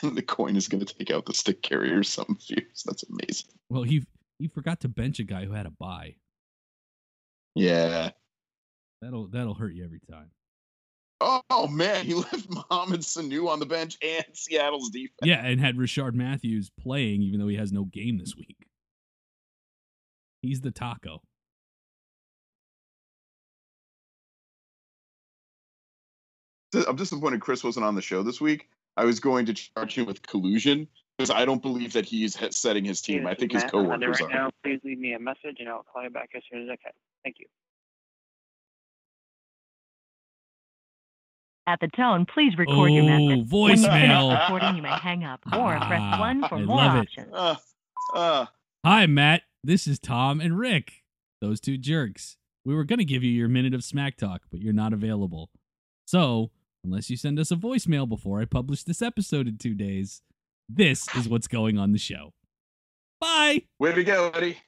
the 0.02 0.22
coin 0.22 0.56
is 0.56 0.68
going 0.68 0.84
to 0.84 0.94
take 0.94 1.10
out 1.10 1.26
the 1.26 1.34
stick 1.34 1.62
carrier 1.62 2.02
some 2.02 2.38
fierce. 2.40 2.82
That's 2.84 3.04
amazing. 3.04 3.50
Well, 3.68 3.82
he 3.82 4.04
he 4.38 4.48
forgot 4.48 4.80
to 4.80 4.88
bench 4.88 5.18
a 5.18 5.24
guy 5.24 5.44
who 5.44 5.52
had 5.52 5.66
a 5.66 5.70
buy. 5.70 6.16
Yeah. 7.54 8.10
That'll 9.00 9.28
that'll 9.28 9.54
hurt 9.54 9.74
you 9.74 9.84
every 9.84 10.00
time. 10.10 10.30
Oh 11.20 11.68
man, 11.68 12.04
he 12.04 12.14
left 12.14 12.50
Mohamed 12.50 13.00
Sanu 13.00 13.48
on 13.48 13.60
the 13.60 13.66
bench 13.66 13.96
and 14.02 14.24
Seattle's 14.32 14.90
defense. 14.90 15.14
Yeah, 15.22 15.44
and 15.44 15.60
had 15.60 15.76
Rishard 15.76 16.14
Matthews 16.14 16.70
playing 16.80 17.22
even 17.22 17.40
though 17.40 17.48
he 17.48 17.56
has 17.56 17.72
no 17.72 17.84
game 17.84 18.18
this 18.18 18.36
week. 18.36 18.56
He's 20.42 20.60
the 20.60 20.70
taco. 20.70 21.22
I'm 26.74 26.96
disappointed 26.96 27.40
Chris 27.40 27.62
wasn't 27.64 27.84
on 27.86 27.94
the 27.94 28.02
show 28.02 28.22
this 28.22 28.40
week. 28.40 28.68
I 28.96 29.04
was 29.04 29.20
going 29.20 29.46
to 29.46 29.54
charge 29.54 29.94
him 29.96 30.06
with 30.06 30.22
collusion 30.22 30.86
because 31.18 31.30
I 31.30 31.44
don't 31.44 31.62
believe 31.62 31.92
that 31.94 32.04
he's 32.04 32.36
setting 32.56 32.84
his 32.84 33.00
team. 33.00 33.26
I 33.26 33.34
think 33.34 33.52
his 33.52 33.62
Matt. 33.64 33.74
I'm 33.74 33.80
on 33.90 34.00
there 34.00 34.08
coworkers 34.12 34.20
right 34.20 34.30
are. 34.30 34.44
now. 34.44 34.50
Please 34.62 34.80
leave 34.84 34.98
me 34.98 35.12
a 35.14 35.18
message 35.18 35.56
and 35.60 35.68
I'll 35.68 35.84
call 35.92 36.02
you 36.04 36.10
back 36.10 36.30
as 36.36 36.42
soon 36.50 36.62
as 36.62 36.68
I 36.70 36.76
can. 36.76 36.92
Thank 37.24 37.36
you. 37.40 37.46
At 41.66 41.80
the 41.80 41.88
tone, 41.96 42.26
please 42.26 42.52
record 42.58 42.92
your 42.92 43.04
Oh, 43.04 43.06
message. 43.06 43.50
When 43.50 43.78
you 43.78 43.84
finish 43.88 44.38
recording, 44.40 44.76
you 44.76 44.82
may 44.82 44.90
hang 44.90 45.24
up 45.24 45.40
or 45.52 45.74
Ah, 45.76 45.88
press 45.88 46.20
1 46.20 46.48
for 46.48 46.56
I 46.56 46.62
more 46.64 46.76
love 46.76 46.96
it. 46.96 46.98
options. 47.00 47.32
Uh, 47.32 47.56
uh, 48.14 48.46
Hi, 48.84 49.06
Matt. 49.06 49.42
This 49.62 49.86
is 49.86 49.98
Tom 49.98 50.42
and 50.42 50.58
Rick, 50.58 51.04
those 51.40 51.60
two 51.60 51.78
jerks. 51.78 52.36
We 52.66 52.74
were 52.74 52.84
going 52.84 52.98
to 52.98 53.04
give 53.04 53.22
you 53.24 53.30
your 53.30 53.48
minute 53.48 53.72
of 53.72 53.82
smack 53.82 54.18
talk, 54.18 54.42
but 54.50 54.60
you're 54.60 54.74
not 54.74 54.92
available. 54.92 55.48
So, 56.06 56.50
unless 56.84 57.10
you 57.10 57.16
send 57.16 57.38
us 57.38 57.50
a 57.50 57.56
voicemail 57.56 58.08
before 58.08 58.40
I 58.40 58.44
publish 58.44 58.84
this 58.84 59.02
episode 59.02 59.48
in 59.48 59.58
two 59.58 59.74
days, 59.74 60.22
this 60.68 61.08
is 61.16 61.28
what's 61.28 61.48
going 61.48 61.78
on 61.78 61.92
the 61.92 61.98
show. 61.98 62.32
Bye. 63.20 63.62
way 63.78 63.92
to 63.92 64.04
go, 64.04 64.30
Eddie. 64.30 64.58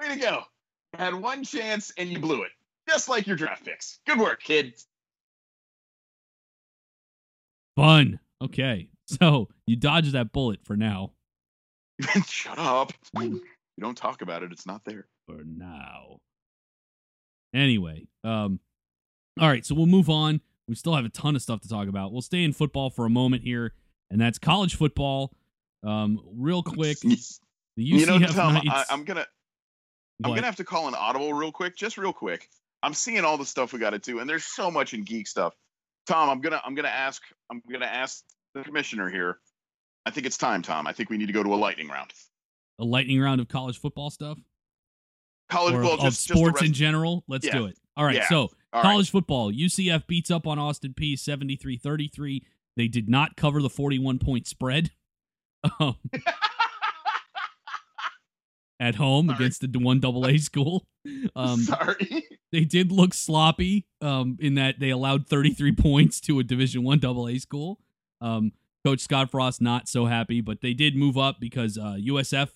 Way 0.00 0.08
to 0.08 0.16
go. 0.16 0.42
You 0.92 1.04
had 1.04 1.14
one 1.14 1.44
chance 1.44 1.92
and 1.98 2.08
you 2.08 2.18
blew 2.18 2.42
it. 2.42 2.52
Just 2.88 3.08
like 3.08 3.26
your 3.26 3.36
draft 3.36 3.64
picks. 3.64 3.98
Good 4.06 4.18
work, 4.18 4.42
kid. 4.42 4.74
Fun. 7.76 8.18
Okay. 8.40 8.88
So, 9.06 9.48
you 9.66 9.76
dodged 9.76 10.12
that 10.12 10.32
bullet 10.32 10.60
for 10.64 10.76
now. 10.76 11.12
Shut 12.26 12.58
up. 12.58 12.92
You 13.18 13.40
don't 13.80 13.96
talk 13.96 14.22
about 14.22 14.42
it. 14.42 14.52
It's 14.52 14.66
not 14.66 14.84
there. 14.84 15.06
For 15.26 15.42
now. 15.44 16.18
Anyway, 17.54 18.06
um, 18.24 18.58
all 19.38 19.48
right, 19.48 19.64
so 19.64 19.74
we'll 19.74 19.86
move 19.86 20.08
on. 20.08 20.40
We 20.68 20.74
still 20.74 20.94
have 20.94 21.04
a 21.04 21.08
ton 21.10 21.34
of 21.36 21.42
stuff 21.42 21.60
to 21.62 21.68
talk 21.68 21.88
about. 21.88 22.12
We'll 22.12 22.22
stay 22.22 22.42
in 22.44 22.52
football 22.52 22.90
for 22.90 23.04
a 23.04 23.10
moment 23.10 23.42
here, 23.42 23.72
and 24.10 24.20
that's 24.20 24.38
college 24.38 24.76
football. 24.76 25.32
Um, 25.82 26.20
real 26.36 26.62
quick, 26.62 26.98
the 27.00 27.16
UCF 27.16 27.38
you 27.76 28.06
know, 28.06 28.18
Tom. 28.20 28.56
I, 28.70 28.84
I'm 28.90 29.04
gonna 29.04 29.26
I'm 30.24 30.30
What? 30.30 30.36
gonna 30.36 30.46
have 30.46 30.56
to 30.56 30.64
call 30.64 30.88
an 30.88 30.94
audible 30.94 31.32
real 31.34 31.50
quick, 31.52 31.76
just 31.76 31.98
real 31.98 32.12
quick. 32.12 32.48
I'm 32.84 32.94
seeing 32.94 33.24
all 33.24 33.36
the 33.38 33.46
stuff 33.46 33.72
we 33.72 33.78
got 33.78 33.90
to 33.90 33.98
do, 33.98 34.20
and 34.20 34.28
there's 34.30 34.44
so 34.44 34.70
much 34.70 34.94
in 34.94 35.02
geek 35.04 35.26
stuff. 35.26 35.54
Tom, 36.06 36.30
I'm 36.30 36.40
gonna 36.40 36.60
I'm 36.64 36.74
gonna 36.74 36.88
ask 36.88 37.22
I'm 37.50 37.62
gonna 37.70 37.86
ask 37.86 38.22
the 38.54 38.62
commissioner 38.62 39.08
here. 39.10 39.38
I 40.06 40.10
think 40.10 40.26
it's 40.26 40.36
time, 40.38 40.62
Tom. 40.62 40.86
I 40.86 40.92
think 40.92 41.10
we 41.10 41.16
need 41.16 41.26
to 41.26 41.32
go 41.32 41.42
to 41.42 41.54
a 41.54 41.56
lightning 41.56 41.88
round. 41.88 42.12
a 42.78 42.84
lightning 42.84 43.20
round 43.20 43.40
of 43.40 43.48
college 43.48 43.78
football 43.78 44.10
stuff 44.10 44.38
College, 45.50 45.74
or 45.74 45.82
well, 45.82 45.94
of 45.94 46.00
just, 46.00 46.26
just 46.26 46.38
sports 46.38 46.54
rest- 46.60 46.66
in 46.66 46.72
general. 46.72 47.24
Let's 47.28 47.46
Yeah. 47.46 47.52
do 47.58 47.66
it. 47.66 47.76
All 47.96 48.04
right, 48.04 48.16
Yeah. 48.16 48.28
so 48.28 48.50
all 48.72 48.82
right. 48.82 48.90
college 48.90 49.10
football. 49.10 49.52
UCF 49.52 50.06
beats 50.06 50.30
up 50.30 50.46
on 50.46 50.58
Austin 50.58 50.94
Peay 50.98 51.14
73-33. 51.14 52.42
They 52.76 52.88
did 52.88 53.08
not 53.08 53.36
cover 53.36 53.60
the 53.60 53.70
41 53.70 54.18
point 54.18 54.46
spread. 54.46 54.90
Um, 55.78 55.94
at 58.80 58.96
home 58.96 59.26
Sorry. 59.28 59.36
against 59.36 59.72
the 59.72 59.78
one 59.78 60.00
double 60.00 60.26
A 60.26 60.36
school. 60.38 60.84
Um, 61.36 61.60
Sorry. 61.60 62.24
they 62.50 62.64
did 62.64 62.90
look 62.90 63.14
sloppy 63.14 63.86
um, 64.00 64.36
in 64.40 64.56
that 64.56 64.80
they 64.80 64.90
allowed 64.90 65.28
33 65.28 65.72
points 65.76 66.20
to 66.22 66.40
a 66.40 66.42
Division 66.42 66.82
One 66.82 66.98
double 66.98 67.28
A 67.28 67.38
school. 67.38 67.78
Um, 68.20 68.52
Coach 68.84 69.00
Scott 69.00 69.30
Frost 69.30 69.60
not 69.62 69.86
so 69.88 70.06
happy, 70.06 70.40
but 70.40 70.62
they 70.62 70.74
did 70.74 70.96
move 70.96 71.16
up 71.16 71.36
because 71.38 71.78
uh, 71.78 71.96
USF 72.04 72.48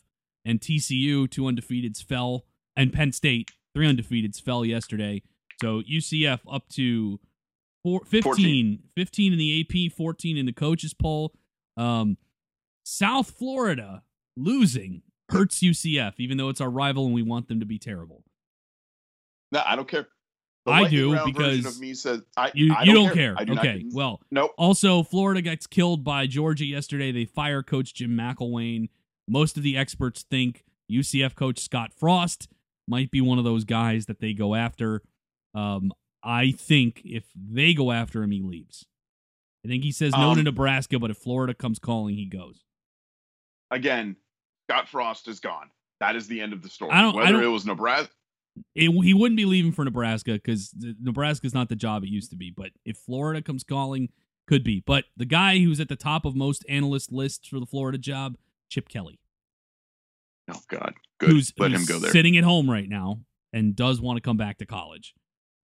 and 0.44 0.60
TCU, 0.60 1.30
two 1.30 1.42
undefeateds, 1.42 2.02
fell, 2.02 2.44
and 2.74 2.92
Penn 2.92 3.12
State, 3.12 3.52
three 3.72 3.86
undefeateds, 3.86 4.42
fell 4.42 4.64
yesterday. 4.64 5.22
So 5.60 5.82
UCF 5.82 6.40
up 6.50 6.68
to 6.70 7.18
four, 7.82 8.00
15, 8.04 8.22
14. 8.22 8.78
15 8.94 9.32
in 9.32 9.38
the 9.38 9.60
AP, 9.88 9.92
14 9.92 10.36
in 10.36 10.46
the 10.46 10.52
coaches 10.52 10.94
poll. 10.94 11.32
Um, 11.76 12.16
South 12.84 13.30
Florida 13.30 14.02
losing 14.36 15.02
hurts 15.30 15.60
UCF, 15.60 16.14
even 16.18 16.36
though 16.36 16.48
it's 16.48 16.60
our 16.60 16.70
rival 16.70 17.06
and 17.06 17.14
we 17.14 17.22
want 17.22 17.48
them 17.48 17.60
to 17.60 17.66
be 17.66 17.78
terrible. 17.78 18.22
No, 19.52 19.62
I 19.64 19.76
don't 19.76 19.88
care. 19.88 20.08
The 20.66 20.72
I 20.72 20.88
do, 20.88 21.16
because 21.24 21.64
of 21.64 21.78
me 21.78 21.94
says 21.94 22.22
I, 22.36 22.50
You 22.52 22.74
I 22.74 22.82
you 22.82 22.92
don't, 22.92 23.06
don't 23.06 23.14
care. 23.14 23.34
I 23.38 23.44
do 23.44 23.52
okay. 23.52 23.62
care. 23.62 23.90
Well, 23.92 24.20
nope. 24.32 24.50
also 24.58 25.04
Florida 25.04 25.40
gets 25.40 25.64
killed 25.64 26.02
by 26.02 26.26
Georgia 26.26 26.64
yesterday. 26.64 27.12
They 27.12 27.24
fire 27.24 27.62
coach 27.62 27.94
Jim 27.94 28.10
McElwain. 28.10 28.88
Most 29.28 29.56
of 29.56 29.62
the 29.62 29.76
experts 29.76 30.24
think 30.28 30.64
UCF 30.90 31.36
coach 31.36 31.60
Scott 31.60 31.92
Frost 31.92 32.48
might 32.88 33.12
be 33.12 33.20
one 33.20 33.38
of 33.38 33.44
those 33.44 33.64
guys 33.64 34.06
that 34.06 34.20
they 34.20 34.32
go 34.32 34.56
after. 34.56 35.02
Um, 35.56 35.92
I 36.22 36.52
think 36.52 37.02
if 37.04 37.24
they 37.34 37.72
go 37.74 37.92
after 37.92 38.22
him, 38.22 38.30
he 38.30 38.42
leaves. 38.42 38.84
I 39.64 39.68
think 39.68 39.82
he 39.84 39.92
says 39.92 40.12
no 40.12 40.34
to 40.34 40.40
Um, 40.40 40.44
Nebraska, 40.44 40.98
but 40.98 41.10
if 41.10 41.16
Florida 41.18 41.54
comes 41.54 41.78
calling, 41.78 42.14
he 42.14 42.26
goes. 42.26 42.62
Again, 43.70 44.16
Scott 44.68 44.88
Frost 44.88 45.28
is 45.28 45.40
gone. 45.40 45.70
That 46.00 46.14
is 46.14 46.28
the 46.28 46.40
end 46.40 46.52
of 46.52 46.62
the 46.62 46.68
story. 46.68 46.92
I 46.92 47.00
don't- 47.00 47.14
I 47.14 47.18
Whether 47.18 47.32
don't- 47.32 47.44
it 47.44 47.48
was 47.48 47.66
Nebraska, 47.66 48.12
It, 48.74 48.90
he 48.90 49.12
wouldn't 49.12 49.36
be 49.36 49.44
leaving 49.44 49.72
for 49.72 49.84
Nebraska 49.84 50.32
because 50.34 50.72
Nebraska's 51.00 51.52
not 51.52 51.68
the 51.68 51.76
job 51.76 52.04
it 52.04 52.08
used 52.08 52.30
to 52.30 52.36
be. 52.36 52.50
But 52.50 52.70
if 52.84 52.96
Florida 52.96 53.42
comes 53.42 53.64
calling, 53.64 54.08
could 54.46 54.64
be. 54.64 54.80
But 54.80 55.04
the 55.16 55.24
guy 55.26 55.58
who's 55.58 55.78
at 55.80 55.88
the 55.88 55.96
top 55.96 56.24
of 56.24 56.34
most 56.36 56.64
analyst 56.68 57.12
lists 57.12 57.48
for 57.48 57.60
the 57.60 57.66
Florida 57.66 57.98
job, 57.98 58.36
Chip 58.70 58.88
Kelly, 58.88 59.18
oh 60.50 60.60
God, 60.68 60.94
good. 61.18 61.30
who's, 61.30 61.52
Let 61.58 61.70
who's 61.72 61.80
him 61.80 61.86
go 61.86 61.98
there. 62.00 62.10
sitting 62.12 62.36
at 62.36 62.44
home 62.44 62.70
right 62.70 62.88
now 62.88 63.20
and 63.52 63.74
does 63.76 64.00
want 64.00 64.16
to 64.16 64.20
come 64.22 64.36
back 64.36 64.56
to 64.58 64.66
college, 64.66 65.14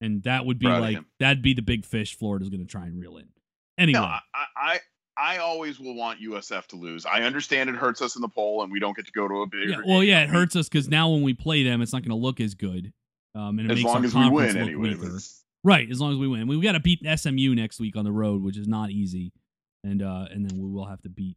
and 0.03 0.23
that 0.25 0.45
would 0.45 0.59
be 0.59 0.67
Proud 0.67 0.81
like 0.81 0.99
that'd 1.19 1.43
be 1.43 1.55
the 1.55 1.63
big 1.63 1.85
fish 1.87 2.19
Florida's 2.19 2.51
going 2.51 2.61
to 2.61 2.67
try 2.67 2.85
and 2.85 2.99
reel 2.99 3.17
in. 3.17 3.29
Anyway, 3.79 4.01
No, 4.01 4.05
I, 4.05 4.21
I 4.57 4.81
I 5.17 5.39
always 5.39 5.79
will 5.79 5.95
want 5.95 6.21
USF 6.21 6.67
to 6.69 6.77
lose. 6.77 7.07
I 7.07 7.23
understand 7.23 7.71
it 7.71 7.77
hurts 7.77 8.03
us 8.03 8.17
in 8.17 8.23
the 8.23 8.29
poll, 8.29 8.63
and 8.63 8.73
we 8.73 8.81
don't 8.81 8.97
get 8.97 9.07
to 9.07 9.13
go 9.13 9.29
to 9.29 9.43
a 9.43 9.47
bigger. 9.47 9.71
yeah, 9.71 9.81
well, 9.87 10.03
yeah, 10.03 10.23
it 10.23 10.31
hurts 10.31 10.57
us 10.57 10.69
because 10.69 10.89
now 10.89 11.11
when 11.11 11.23
we 11.23 11.35
play 11.35 11.63
them, 11.63 11.83
it's 11.83 11.93
not 11.93 12.03
going 12.03 12.11
to 12.11 12.17
look 12.17 12.41
as 12.41 12.55
good. 12.55 12.93
Um, 13.35 13.59
and 13.59 13.71
it 13.71 13.73
as 13.73 13.77
makes 13.77 13.85
long 13.85 14.05
as 14.05 14.15
we 14.15 14.29
win 14.29 14.57
anyway. 14.57 14.97
Right, 15.65 15.89
as 15.91 16.01
long 16.01 16.13
as 16.13 16.19
we 16.19 16.27
win. 16.27 16.49
We, 16.49 16.57
we 16.57 16.63
got 16.65 16.73
to 16.73 16.81
beat 16.81 17.01
SMU 17.17 17.55
next 17.55 17.79
week 17.79 17.97
on 17.97 18.05
the 18.05 18.13
road, 18.13 18.43
which 18.43 18.57
is 18.57 18.67
not 18.67 18.91
easy, 18.91 19.33
and 19.85 20.03
uh, 20.03 20.27
and 20.31 20.49
then 20.49 20.59
we 20.61 20.69
will 20.69 20.87
have 20.87 21.01
to 21.03 21.09
beat 21.09 21.37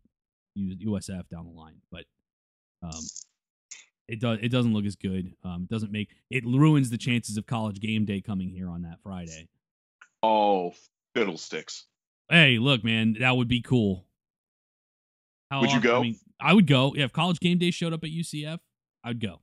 USF 0.58 1.30
down 1.30 1.46
the 1.46 1.54
line. 1.54 1.82
But 1.92 2.06
um, 2.82 3.02
it 4.08 4.20
does 4.20 4.40
it 4.42 4.50
doesn't 4.50 4.74
look 4.74 4.86
as 4.86 4.96
good. 4.96 5.34
Um, 5.44 5.64
it 5.64 5.70
doesn't 5.74 5.92
make 5.92 6.10
it 6.30 6.46
ruins 6.46 6.90
the 6.90 6.98
chances 6.98 7.38
of 7.38 7.46
college 7.46 7.80
game 7.80 8.06
day 8.06 8.22
coming 8.22 8.50
here 8.50 8.70
on 8.70 8.84
that 8.84 9.00
Friday. 9.04 9.48
Oh, 10.24 10.74
fiddlesticks! 11.14 11.86
Hey, 12.30 12.58
look, 12.58 12.84
man, 12.84 13.18
that 13.20 13.36
would 13.38 13.48
be 13.48 13.62
cool. 13.62 14.06
How 15.52 15.62
Would 15.62 15.70
you 15.72 15.78
often- 15.78 15.90
go? 15.90 16.00
I 16.00 16.02
mean, 16.04 16.20
I 16.40 16.54
would 16.54 16.68
go. 16.68 16.94
Yeah, 16.96 17.06
if 17.06 17.14
college 17.14 17.40
game 17.40 17.58
day 17.58 17.72
showed 17.72 17.94
up 17.94 18.04
at 18.04 18.10
UCF, 18.10 18.60
I'd 19.04 19.20
go. 19.20 19.42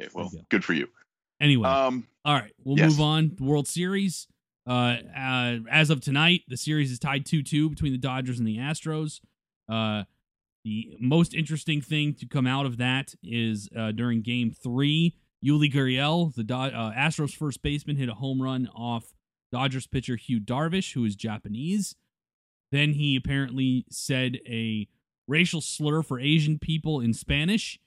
Okay, 0.00 0.10
well, 0.14 0.28
go. 0.28 0.38
good 0.50 0.64
for 0.64 0.72
you. 0.74 0.88
Anyway, 1.40 1.68
Um, 1.68 2.06
All 2.24 2.34
right, 2.34 2.52
we'll 2.64 2.78
Yes. 2.78 2.92
move 2.92 3.00
on. 3.00 3.36
World 3.38 3.68
Series. 3.68 4.26
Uh, 4.66 4.96
uh, 5.14 5.58
as 5.70 5.90
of 5.90 6.00
tonight, 6.00 6.42
the 6.48 6.56
series 6.56 6.90
is 6.90 6.98
tied 6.98 7.26
2 7.26 7.42
2 7.42 7.68
between 7.68 7.92
the 7.92 7.98
Dodgers 7.98 8.38
and 8.38 8.48
the 8.48 8.56
Astros. 8.56 9.20
Uh, 9.68 10.04
the 10.64 10.96
most 10.98 11.34
interesting 11.34 11.80
thing 11.80 12.14
to 12.14 12.26
come 12.26 12.46
out 12.46 12.66
of 12.66 12.78
that 12.78 13.14
is 13.22 13.68
uh, 13.76 13.92
during 13.92 14.22
game 14.22 14.50
three, 14.50 15.14
Yuli 15.44 15.72
Gurriel, 15.72 16.34
the 16.34 16.42
Do- 16.42 16.54
uh, 16.54 16.92
Astros 16.92 17.34
first 17.36 17.62
baseman, 17.62 17.96
hit 17.96 18.08
a 18.08 18.14
home 18.14 18.40
run 18.40 18.68
off 18.74 19.12
Dodgers 19.52 19.86
pitcher 19.86 20.18
Yu 20.26 20.40
Darvish, 20.40 20.94
who 20.94 21.04
is 21.04 21.14
Japanese. 21.14 21.94
Then 22.72 22.94
he 22.94 23.14
apparently 23.14 23.84
said 23.90 24.38
a 24.48 24.88
racial 25.28 25.60
slur 25.60 26.02
for 26.02 26.18
Asian 26.18 26.58
people 26.58 27.00
in 27.00 27.12
Spanish 27.14 27.78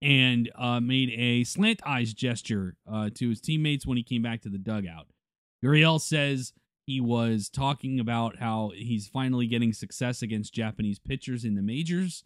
and 0.00 0.50
uh, 0.56 0.80
made 0.80 1.10
a 1.10 1.44
slant 1.44 1.80
eyes 1.84 2.14
gesture 2.14 2.76
uh, 2.90 3.10
to 3.14 3.28
his 3.28 3.40
teammates 3.40 3.86
when 3.86 3.96
he 3.96 4.02
came 4.02 4.22
back 4.22 4.40
to 4.42 4.48
the 4.48 4.56
dugout. 4.56 5.08
Gurriel 5.62 6.00
says 6.00 6.52
he 6.86 7.00
was 7.00 7.48
talking 7.48 8.00
about 8.00 8.38
how 8.38 8.72
he's 8.74 9.06
finally 9.08 9.46
getting 9.46 9.72
success 9.72 10.22
against 10.22 10.52
Japanese 10.54 10.98
pitchers 10.98 11.44
in 11.44 11.54
the 11.54 11.62
majors, 11.62 12.24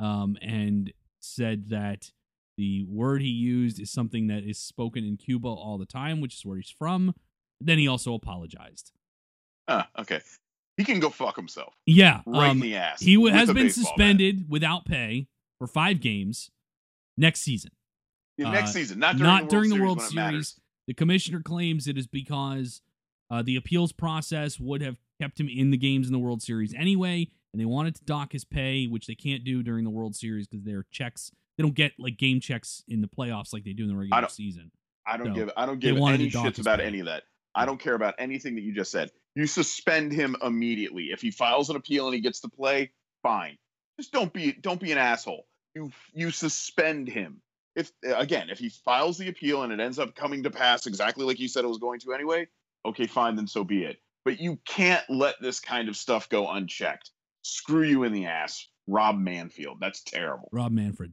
um, 0.00 0.36
and 0.42 0.92
said 1.20 1.68
that 1.68 2.10
The 2.58 2.84
word 2.88 3.22
he 3.22 3.28
used 3.28 3.80
is 3.80 3.90
something 3.90 4.26
that 4.26 4.44
is 4.44 4.58
spoken 4.58 5.04
in 5.04 5.16
Cuba 5.16 5.48
all 5.48 5.78
the 5.78 5.86
time, 5.86 6.20
which 6.20 6.34
is 6.34 6.44
where 6.44 6.58
he's 6.58 6.70
from. 6.70 7.14
Then 7.60 7.78
he 7.78 7.88
also 7.88 8.12
apologized. 8.14 8.92
Ah, 9.68 9.88
okay. 9.98 10.20
He 10.76 10.84
can 10.84 11.00
go 11.00 11.08
fuck 11.10 11.34
himself. 11.36 11.74
Yeah, 11.86 12.20
Right 12.26 12.50
um, 12.50 12.58
in 12.58 12.62
the 12.62 12.76
ass. 12.76 13.00
he 13.00 13.14
w- 13.14 13.32
has 13.32 13.46
been 13.48 13.66
baseball 13.66 13.84
bat. 13.84 13.88
suspended 13.96 14.50
without 14.50 14.84
pay 14.84 15.28
for 15.58 15.66
five 15.66 16.00
games 16.00 16.50
next 17.16 17.40
season. 17.40 17.70
Yeah, 18.36 18.50
next 18.50 18.70
uh, 18.70 18.72
season, 18.74 18.98
not 18.98 19.16
during 19.16 19.30
not 19.32 19.42
the 19.44 19.48
during 19.48 19.70
World 19.70 19.80
the 19.80 19.84
World 19.84 20.00
Series. 20.32 20.60
The 20.88 20.94
commissioner 20.94 21.40
claims 21.40 21.86
it 21.86 21.96
is 21.96 22.06
because 22.06 22.82
uh, 23.32 23.42
the 23.42 23.56
appeals 23.56 23.90
process 23.92 24.60
would 24.60 24.82
have 24.82 24.96
kept 25.20 25.40
him 25.40 25.48
in 25.48 25.70
the 25.70 25.76
games 25.78 26.06
in 26.06 26.12
the 26.12 26.18
World 26.18 26.42
Series 26.42 26.74
anyway, 26.74 27.26
and 27.52 27.60
they 27.60 27.64
wanted 27.64 27.94
to 27.96 28.04
dock 28.04 28.32
his 28.32 28.44
pay, 28.44 28.86
which 28.86 29.06
they 29.06 29.14
can't 29.14 29.42
do 29.44 29.62
during 29.62 29.84
the 29.84 29.90
World 29.90 30.14
Series 30.14 30.46
because 30.46 30.64
their 30.64 30.84
checks 30.90 31.32
they 31.56 31.62
don't 31.62 31.74
get 31.74 31.92
like 31.98 32.16
game 32.18 32.40
checks 32.40 32.82
in 32.88 33.00
the 33.00 33.08
playoffs 33.08 33.52
like 33.52 33.64
they 33.64 33.72
do 33.72 33.82
in 33.84 33.88
the 33.88 33.96
regular 33.96 34.20
don't- 34.20 34.30
season. 34.30 34.70
I 35.06 35.16
don't 35.16 35.28
So, 35.28 35.32
give 35.34 35.50
I 35.56 35.66
don't 35.66 35.80
give 35.80 35.96
any 35.96 36.30
shits 36.30 36.60
about 36.60 36.78
pay. 36.78 36.84
any 36.86 37.00
of 37.00 37.06
that. 37.06 37.24
I 37.54 37.66
don't 37.66 37.78
care 37.80 37.94
about 37.94 38.14
anything 38.18 38.54
that 38.54 38.60
you 38.62 38.72
just 38.72 38.92
said. 38.92 39.10
You 39.34 39.46
suspend 39.46 40.12
him 40.12 40.36
immediately. 40.42 41.06
If 41.10 41.20
he 41.20 41.30
files 41.32 41.70
an 41.70 41.76
appeal 41.76 42.06
and 42.06 42.14
he 42.14 42.20
gets 42.20 42.40
to 42.42 42.48
play, 42.48 42.92
fine. 43.22 43.56
Just 43.98 44.12
don't 44.12 44.32
be 44.32 44.52
don't 44.52 44.78
be 44.80 44.92
an 44.92 44.98
asshole. 44.98 45.46
You 45.74 45.90
you 46.14 46.30
suspend 46.30 47.08
him. 47.08 47.40
If 47.74 47.90
again, 48.04 48.48
if 48.50 48.58
he 48.58 48.68
files 48.68 49.18
the 49.18 49.28
appeal 49.28 49.62
and 49.62 49.72
it 49.72 49.80
ends 49.80 49.98
up 49.98 50.14
coming 50.14 50.42
to 50.44 50.50
pass 50.50 50.86
exactly 50.86 51.24
like 51.24 51.40
you 51.40 51.48
said 51.48 51.64
it 51.64 51.68
was 51.68 51.78
going 51.78 52.00
to 52.00 52.12
anyway, 52.12 52.46
okay, 52.84 53.06
fine, 53.06 53.36
then 53.36 53.46
so 53.46 53.64
be 53.64 53.84
it. 53.84 53.98
But 54.24 54.40
you 54.40 54.58
can't 54.64 55.04
let 55.08 55.34
this 55.40 55.60
kind 55.60 55.88
of 55.88 55.96
stuff 55.96 56.28
go 56.28 56.48
unchecked. 56.48 57.10
Screw 57.42 57.82
you 57.82 58.04
in 58.04 58.12
the 58.12 58.26
ass, 58.26 58.68
Rob 58.86 59.16
Manfield. 59.16 59.80
That's 59.80 60.02
terrible. 60.02 60.48
Rob 60.52 60.70
Manfred, 60.70 61.12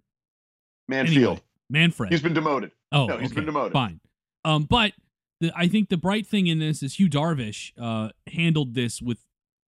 Manfield. 0.91 1.07
Anyway, 1.09 1.41
Manfred. 1.69 2.11
He's 2.11 2.21
been 2.21 2.33
demoted. 2.33 2.71
Oh, 2.91 3.05
No, 3.05 3.17
he's 3.17 3.33
been 3.33 3.45
demoted. 3.45 3.73
Fine. 3.73 3.99
Um, 4.45 4.63
but 4.63 4.93
the, 5.41 5.51
I 5.55 5.67
think 5.67 5.89
the 5.89 5.97
bright 5.97 6.27
thing 6.27 6.47
in 6.47 6.59
this 6.59 6.83
is 6.83 6.99
Yu 6.99 7.09
Darvish 7.09 7.71
uh, 7.79 8.09
handled 8.31 8.73
this 8.73 9.01
with 9.01 9.19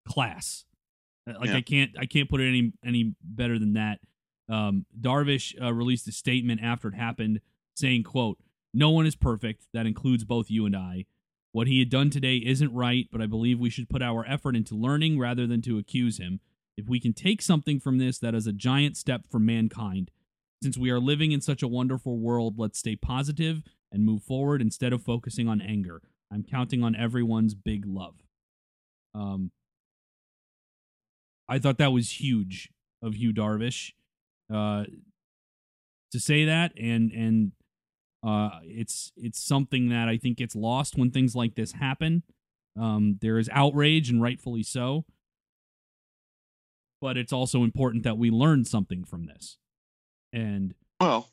class. 0.08 0.66
Uh, 1.28 1.34
Like 1.40 1.50
Yeah. 1.50 1.58
I 1.58 1.62
can't 1.62 1.92
I 2.00 2.06
can't 2.06 2.30
put 2.30 2.42
it 2.42 2.48
any 2.48 2.74
any 2.84 3.16
better 3.24 3.58
than 3.60 3.74
that. 3.74 4.00
Um, 4.50 4.86
Darvish 5.00 5.60
uh, 5.62 5.74
released 5.74 6.08
a 6.08 6.12
statement 6.12 6.62
after 6.62 6.90
it 6.90 6.96
happened, 6.96 7.42
saying, 7.76 8.04
"quote 8.04 8.38
No 8.74 8.90
one 8.90 9.06
is 9.06 9.16
perfect. 9.16 9.68
That 9.74 9.86
includes 9.86 10.24
both 10.24 10.50
you 10.50 10.66
and 10.66 10.76
I. 10.76 11.06
What 11.52 11.68
he 11.68 11.80
had 11.80 11.90
done 11.90 12.10
today 12.10 12.38
isn't 12.38 12.74
right, 12.74 13.08
but 13.12 13.22
I 13.22 13.26
believe 13.26 13.60
we 13.60 13.70
should 13.70 13.90
put 13.90 14.02
our 14.02 14.26
effort 14.26 14.56
into 14.56 14.76
learning 14.76 15.20
rather 15.20 15.46
than 15.46 15.62
to 15.64 15.78
accuse 15.78 16.18
him. 16.18 16.40
If 16.78 16.88
we 16.88 17.00
can 17.00 17.14
take 17.14 17.42
something 17.42 17.80
from 17.80 17.98
this, 17.98 18.18
that 18.20 18.34
is 18.34 18.48
a 18.48 18.54
giant 18.54 18.96
step 18.96 19.26
for 19.30 19.40
mankind. 19.40 20.12
Since 20.64 20.78
we 20.78 20.90
are 20.92 21.00
living 21.00 21.32
in 21.32 21.42
such 21.42 21.62
a 21.62 21.68
wonderful 21.68 22.20
world, 22.20 22.58
let's 22.58 22.80
stay 22.80 22.96
positive 22.96 23.64
and 23.92 24.06
move 24.06 24.24
forward 24.24 24.62
instead 24.62 24.94
of 24.94 25.04
focusing 25.04 25.48
on 25.50 25.60
anger. 25.60 26.02
I'm 26.32 26.44
counting 26.44 26.84
on 26.84 26.96
everyone's 26.96 27.54
big 27.54 27.86
love. 27.86 28.16
Um, 29.14 29.52
I 31.50 31.60
thought 31.60 31.78
that 31.80 31.92
was 31.92 32.22
huge 32.22 32.70
of 33.02 33.18
Yu 33.18 33.34
Darvish 33.34 33.92
uh, 34.54 34.86
to 36.12 36.20
say 36.20 36.46
that, 36.46 36.72
and 36.80 37.12
and 37.12 37.52
uh, 38.24 38.60
it's 38.64 39.12
it's 39.16 39.42
something 39.44 39.90
that 39.90 40.08
I 40.08 40.18
think 40.18 40.38
gets 40.38 40.56
lost 40.56 40.98
when 40.98 41.12
things 41.12 41.36
like 41.36 41.56
this 41.56 41.72
happen. 41.74 42.24
Um, 42.80 43.18
there 43.22 43.38
is 43.38 43.50
outrage, 43.52 44.10
and 44.10 44.22
rightfully 44.22 44.64
so. 44.64 45.06
But 47.02 47.18
it's 47.18 47.34
also 47.34 47.64
important 47.64 48.04
that 48.04 48.18
we 48.18 48.30
learn 48.30 48.64
something 48.64 49.04
from 49.04 49.26
this, 49.26 49.58
and 50.32 50.76
Well, 51.00 51.30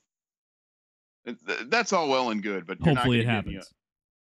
th- 1.26 1.36
that's 1.66 1.92
all 1.92 2.08
well 2.08 2.30
and 2.30 2.42
good, 2.42 2.66
but 2.66 2.78
hopefully 2.80 3.20
it 3.20 3.24
gonna 3.24 3.36
get 3.42 3.46
me 3.46 3.54
happens. 3.54 3.72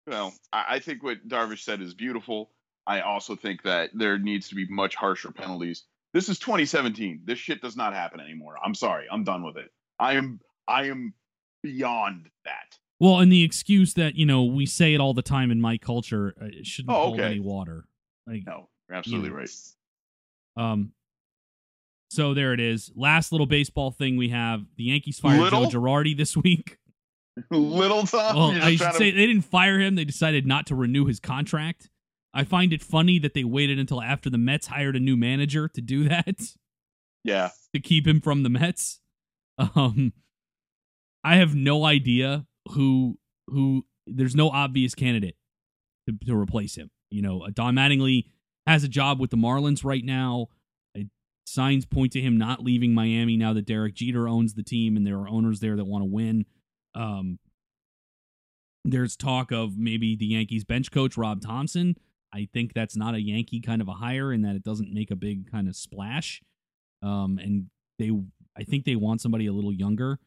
a- 0.07 0.11
well, 0.11 0.34
I, 0.53 0.64
I 0.70 0.78
think 0.80 1.03
what 1.03 1.26
Darvish 1.26 1.61
said 1.62 1.80
is 1.80 1.94
beautiful. 1.94 2.50
I 2.86 3.00
also 3.00 3.34
think 3.36 3.62
that 3.62 3.90
there 3.94 4.18
needs 4.18 4.48
to 4.48 4.55
be 4.57 4.66
much 4.68 4.94
harsher 4.94 5.30
penalties. 5.30 5.84
This 6.12 6.28
is 6.28 6.38
2017. 6.38 7.22
This 7.24 7.38
shit 7.38 7.62
does 7.62 7.76
not 7.76 7.94
happen 7.94 8.20
anymore. 8.20 8.57
I'm 8.62 8.74
sorry. 8.74 9.07
I'm 9.11 9.24
done 9.24 9.42
with 9.44 9.57
it. 9.57 9.70
I 9.98 10.14
am. 10.14 10.40
I 10.68 10.88
am 10.88 11.14
beyond 11.62 12.28
that. 12.44 12.78
Well, 13.00 13.18
and 13.20 13.32
the 13.32 13.42
excuse 13.42 13.94
that 13.94 14.14
you 14.14 14.26
know 14.26 14.44
we 14.44 14.66
say 14.66 14.94
it 14.94 15.00
all 15.00 15.14
the 15.14 15.22
time 15.22 15.50
in 15.50 15.60
my 15.60 15.76
culture, 15.78 16.34
uh, 16.40 16.46
it 16.46 16.66
shouldn't 16.66 16.94
Oh, 16.94 17.02
hold 17.02 17.20
okay. 17.20 17.28
any 17.30 17.40
water. 17.40 17.84
Like, 18.26 18.44
No, 18.46 18.68
you're 18.88 18.96
absolutely 18.98 19.30
Yeah. 19.30 19.36
right. 19.36 19.50
um, 20.56 20.92
so 22.10 22.34
there 22.34 22.52
it 22.52 22.60
is. 22.60 22.92
Last 22.94 23.32
little 23.32 23.46
baseball 23.46 23.90
thing 23.90 24.16
we 24.16 24.28
have: 24.28 24.64
the 24.76 24.84
Yankees 24.84 25.18
fired 25.18 25.40
Little? 25.40 25.68
Joe 25.68 25.78
Girardi 25.80 26.16
this 26.16 26.36
week. 26.36 26.78
Little 27.50 28.06
Tom. 28.06 28.36
Well, 28.36 28.50
I 28.62 28.76
should 28.76 28.92
to- 28.92 28.98
say 28.98 29.10
they 29.10 29.26
didn't 29.26 29.42
fire 29.42 29.80
him. 29.80 29.94
They 29.94 30.04
decided 30.04 30.46
not 30.46 30.66
to 30.66 30.74
renew 30.74 31.06
his 31.06 31.18
contract. 31.20 31.88
I 32.34 32.44
find 32.44 32.72
it 32.72 32.82
funny 32.82 33.18
that 33.18 33.34
they 33.34 33.44
waited 33.44 33.78
until 33.78 34.00
after 34.02 34.30
the 34.30 34.38
Mets 34.38 34.66
hired 34.68 34.96
a 34.96 35.00
new 35.00 35.16
manager 35.18 35.68
to 35.68 35.80
do 35.82 36.08
that 36.08 36.54
yeah. 37.24 37.50
to 37.74 37.80
keep 37.80 38.06
him 38.06 38.20
from 38.22 38.42
the 38.42 38.48
Mets. 38.48 39.00
Um, 39.58 40.12
I 41.25 41.37
have 41.37 41.55
no 41.55 41.85
idea 41.85 42.47
who 42.70 43.18
who. 43.49 43.85
There's 44.07 44.35
no 44.35 44.51
obvious 44.51 44.95
candidate 44.95 45.37
to, 46.09 46.16
to 46.27 46.37
replace 46.37 46.75
him. 46.75 46.91
You 47.11 47.23
know, 47.23 47.47
Don 47.53 47.75
Mattingly 47.75 48.25
has 48.66 48.85
a 48.85 48.89
job 48.89 49.20
with 49.20 49.31
the 49.31 49.37
Marlins 49.37 49.85
right 49.85 50.05
now. 50.05 50.49
Uh, 50.99 51.03
Signs 51.47 51.85
point 51.87 52.12
to 52.12 52.20
him 52.20 52.39
not 52.39 52.62
leaving 52.62 52.95
Miami 52.95 53.37
now 53.37 53.53
that 53.53 53.66
Derek 53.66 53.95
Jeter 53.95 54.29
owns 54.29 54.55
the 54.55 54.62
team 54.62 54.97
and 54.97 55.07
there 55.07 55.18
are 55.18 55.29
owners 55.29 55.61
there 55.61 55.77
that 55.77 55.85
want 55.85 56.03
to 56.03 56.11
win. 56.11 56.47
Um, 56.95 57.39
there's 58.85 59.16
talk 59.16 59.53
of 59.53 59.79
maybe 59.79 60.16
the 60.16 60.27
Yankees 60.27 60.64
bench 60.64 60.91
coach 60.91 61.16
Rob 61.16 61.41
Thomson. 61.41 61.97
I 62.35 62.49
think 62.53 62.73
that's 62.75 62.97
not 62.97 63.14
a 63.14 63.20
Yankee 63.20 63.61
kind 63.61 63.83
of 63.83 63.89
a 63.89 63.93
hire 63.93 64.33
in 64.33 64.43
that 64.43 64.57
it 64.57 64.64
doesn't 64.64 64.93
make 64.93 65.11
a 65.11 65.16
big 65.16 65.51
kind 65.51 65.68
of 65.68 65.77
splash. 65.77 66.43
Um, 67.03 67.39
and 67.41 67.66
they, 67.99 68.11
I 68.57 68.64
think 68.64 68.85
they 68.85 68.97
want 68.97 69.20
somebody 69.20 69.47
a 69.47 69.53
little 69.53 69.73
younger. 69.73 70.18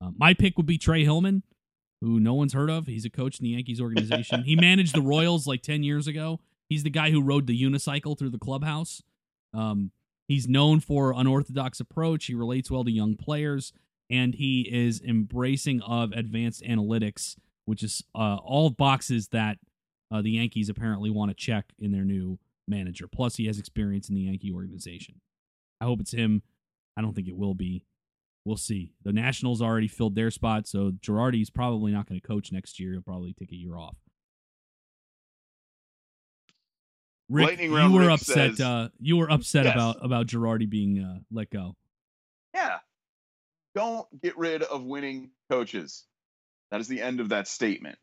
Uh, 0.00 0.10
my 0.16 0.34
pick 0.34 0.56
would 0.56 0.66
be 0.66 0.78
Trey 0.78 1.04
Hillman, 1.04 1.42
who 2.00 2.20
no 2.20 2.34
one's 2.34 2.52
heard 2.52 2.70
of. 2.70 2.86
He's 2.86 3.04
a 3.04 3.10
coach 3.10 3.40
in 3.40 3.44
the 3.44 3.50
Yankees 3.50 3.80
organization. 3.80 4.44
he 4.44 4.56
managed 4.56 4.94
the 4.94 5.02
Royals 5.02 5.46
like 5.46 5.62
10 5.62 5.82
years 5.82 6.06
ago. 6.06 6.40
He's 6.68 6.82
the 6.82 6.90
guy 6.90 7.10
who 7.10 7.22
rode 7.22 7.46
the 7.46 7.60
unicycle 7.60 8.18
through 8.18 8.30
the 8.30 8.38
clubhouse. 8.38 9.02
Um, 9.54 9.92
he's 10.28 10.48
known 10.48 10.80
for 10.80 11.12
unorthodox 11.16 11.80
approach. 11.80 12.26
He 12.26 12.34
relates 12.34 12.70
well 12.70 12.84
to 12.84 12.90
young 12.90 13.16
players, 13.16 13.72
and 14.10 14.34
he 14.34 14.68
is 14.70 15.00
embracing 15.00 15.80
of 15.82 16.12
advanced 16.12 16.62
analytics, 16.62 17.36
which 17.64 17.82
is 17.82 18.02
uh, 18.14 18.36
all 18.36 18.70
boxes 18.70 19.28
that 19.28 19.58
uh, 20.10 20.22
the 20.22 20.32
Yankees 20.32 20.68
apparently 20.68 21.10
want 21.10 21.30
to 21.30 21.34
check 21.34 21.66
in 21.78 21.92
their 21.92 22.04
new 22.04 22.38
manager. 22.68 23.06
Plus, 23.06 23.36
he 23.36 23.46
has 23.46 23.58
experience 23.58 24.08
in 24.08 24.14
the 24.14 24.22
Yankee 24.22 24.52
organization. 24.52 25.20
I 25.80 25.84
hope 25.84 26.00
it's 26.00 26.12
him. 26.12 26.42
I 26.96 27.02
don't 27.02 27.14
think 27.14 27.28
it 27.28 27.36
will 27.36 27.54
be. 27.54 27.84
We'll 28.46 28.56
see. 28.56 28.92
The 29.02 29.12
Nationals 29.12 29.60
already 29.60 29.88
filled 29.88 30.14
their 30.14 30.30
spot, 30.30 30.68
so 30.68 30.92
Girardi's 30.92 31.50
probably 31.50 31.90
not 31.90 32.06
going 32.08 32.20
to 32.20 32.24
coach 32.24 32.52
next 32.52 32.78
year. 32.78 32.92
He'll 32.92 33.02
probably 33.02 33.32
take 33.32 33.50
a 33.50 33.56
year 33.56 33.76
off. 33.76 33.96
Rick, 37.28 37.48
Lightning 37.48 37.70
you 37.72 37.76
round 37.76 37.92
were 37.92 38.00
Rick 38.02 38.10
upset. 38.10 38.34
says- 38.52 38.60
uh, 38.60 38.88
you 39.00 39.16
were 39.16 39.28
upset 39.28 39.64
Yes. 39.64 39.74
about 39.74 40.04
about 40.04 40.26
Girardi 40.28 40.70
being 40.70 41.00
uh, 41.02 41.18
let 41.32 41.50
go. 41.50 41.74
Yeah. 42.54 42.78
Don't 43.74 44.06
get 44.22 44.38
rid 44.38 44.62
of 44.62 44.84
winning 44.84 45.30
coaches. 45.50 46.04
That 46.70 46.80
is 46.80 46.86
the 46.88 47.02
end 47.02 47.18
of 47.18 47.30
that 47.30 47.48
statement. 47.48 47.98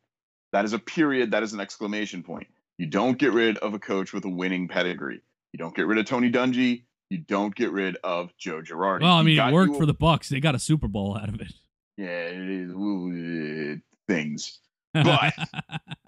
That 0.52 0.66
is 0.66 0.74
a 0.74 0.80
period. 0.80 1.32
That 1.32 1.44
is 1.44 1.54
an 1.54 1.62
exclamation 1.62 2.22
point. 2.22 2.48
You 2.78 2.86
don't 2.86 3.18
get 3.18 3.32
rid 3.32 3.58
of 3.60 3.74
a 3.74 3.80
coach 3.80 4.12
with 4.12 4.26
a 4.26 4.30
winning 4.30 4.68
pedigree. 4.68 5.22
You 5.54 5.58
don't 5.58 5.74
get 5.76 5.88
rid 5.88 5.98
of 6.00 6.06
Tony 6.06 6.30
Dungy. 6.32 6.84
You 7.10 7.20
don't 7.20 7.54
get 7.54 7.72
rid 7.72 7.98
of 8.04 8.36
Joe 8.38 8.62
Girardi. 8.62 9.02
Well, 9.02 9.14
I 9.14 9.22
mean, 9.22 9.40
it 9.40 9.54
worked 9.54 9.74
you- 9.74 9.78
for 9.80 9.86
the 9.86 9.94
Bucks. 9.94 10.30
They 10.30 10.40
got 10.40 10.56
a 10.56 10.60
Super 10.60 10.88
Bowl 10.88 11.18
out 11.18 11.30
of 11.30 11.40
it. 11.42 11.54
yeah 11.98 12.08
it 12.08 12.50
is, 12.50 12.72
ooh, 12.72 13.74
uh, 13.74 13.76
things. 14.08 14.60
But- 14.94 15.34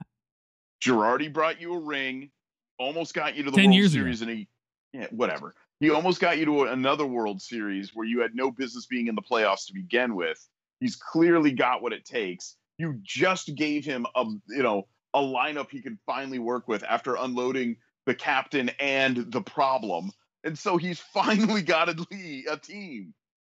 Girardi 0.83 1.31
brought 1.31 1.59
you 1.59 1.73
a 1.73 1.79
ring, 1.79 2.29
almost 2.77 3.13
got 3.13 3.35
you 3.35 3.43
to 3.43 3.51
the 3.51 3.57
10 3.57 3.65
World 3.65 3.75
years 3.75 3.93
ago. 3.93 4.01
Series, 4.03 4.21
and 4.21 4.31
he, 4.31 4.47
yeah, 4.93 5.07
whatever. 5.11 5.55
He 5.79 5.89
almost 5.89 6.21
got 6.21 6.37
you 6.37 6.45
to 6.45 6.63
another 6.65 7.05
World 7.05 7.41
Series 7.41 7.91
where 7.93 8.05
you 8.05 8.21
had 8.21 8.35
no 8.35 8.51
business 8.51 8.85
being 8.85 9.07
in 9.07 9.15
the 9.15 9.21
playoffs 9.21 9.65
to 9.67 9.73
begin 9.73 10.15
with. 10.15 10.47
He's 10.79 10.95
clearly 10.95 11.51
got 11.51 11.81
what 11.81 11.93
it 11.93 12.05
takes. 12.05 12.55
You 12.77 12.99
just 13.03 13.55
gave 13.55 13.85
him 13.85 14.05
a, 14.15 14.25
you 14.49 14.63
know, 14.63 14.87
a 15.13 15.19
lineup 15.19 15.69
he 15.71 15.81
could 15.81 15.97
finally 16.05 16.39
work 16.39 16.67
with 16.67 16.83
after 16.83 17.15
unloading 17.15 17.77
the 18.05 18.13
captain 18.13 18.69
and 18.79 19.31
the 19.31 19.41
problem, 19.41 20.11
and 20.45 20.57
so 20.57 20.77
he's 20.77 20.99
finally 20.99 21.61
got 21.61 21.89
a 21.89 22.05
lead, 22.11 22.45
a 22.49 22.57
team. 22.57 23.13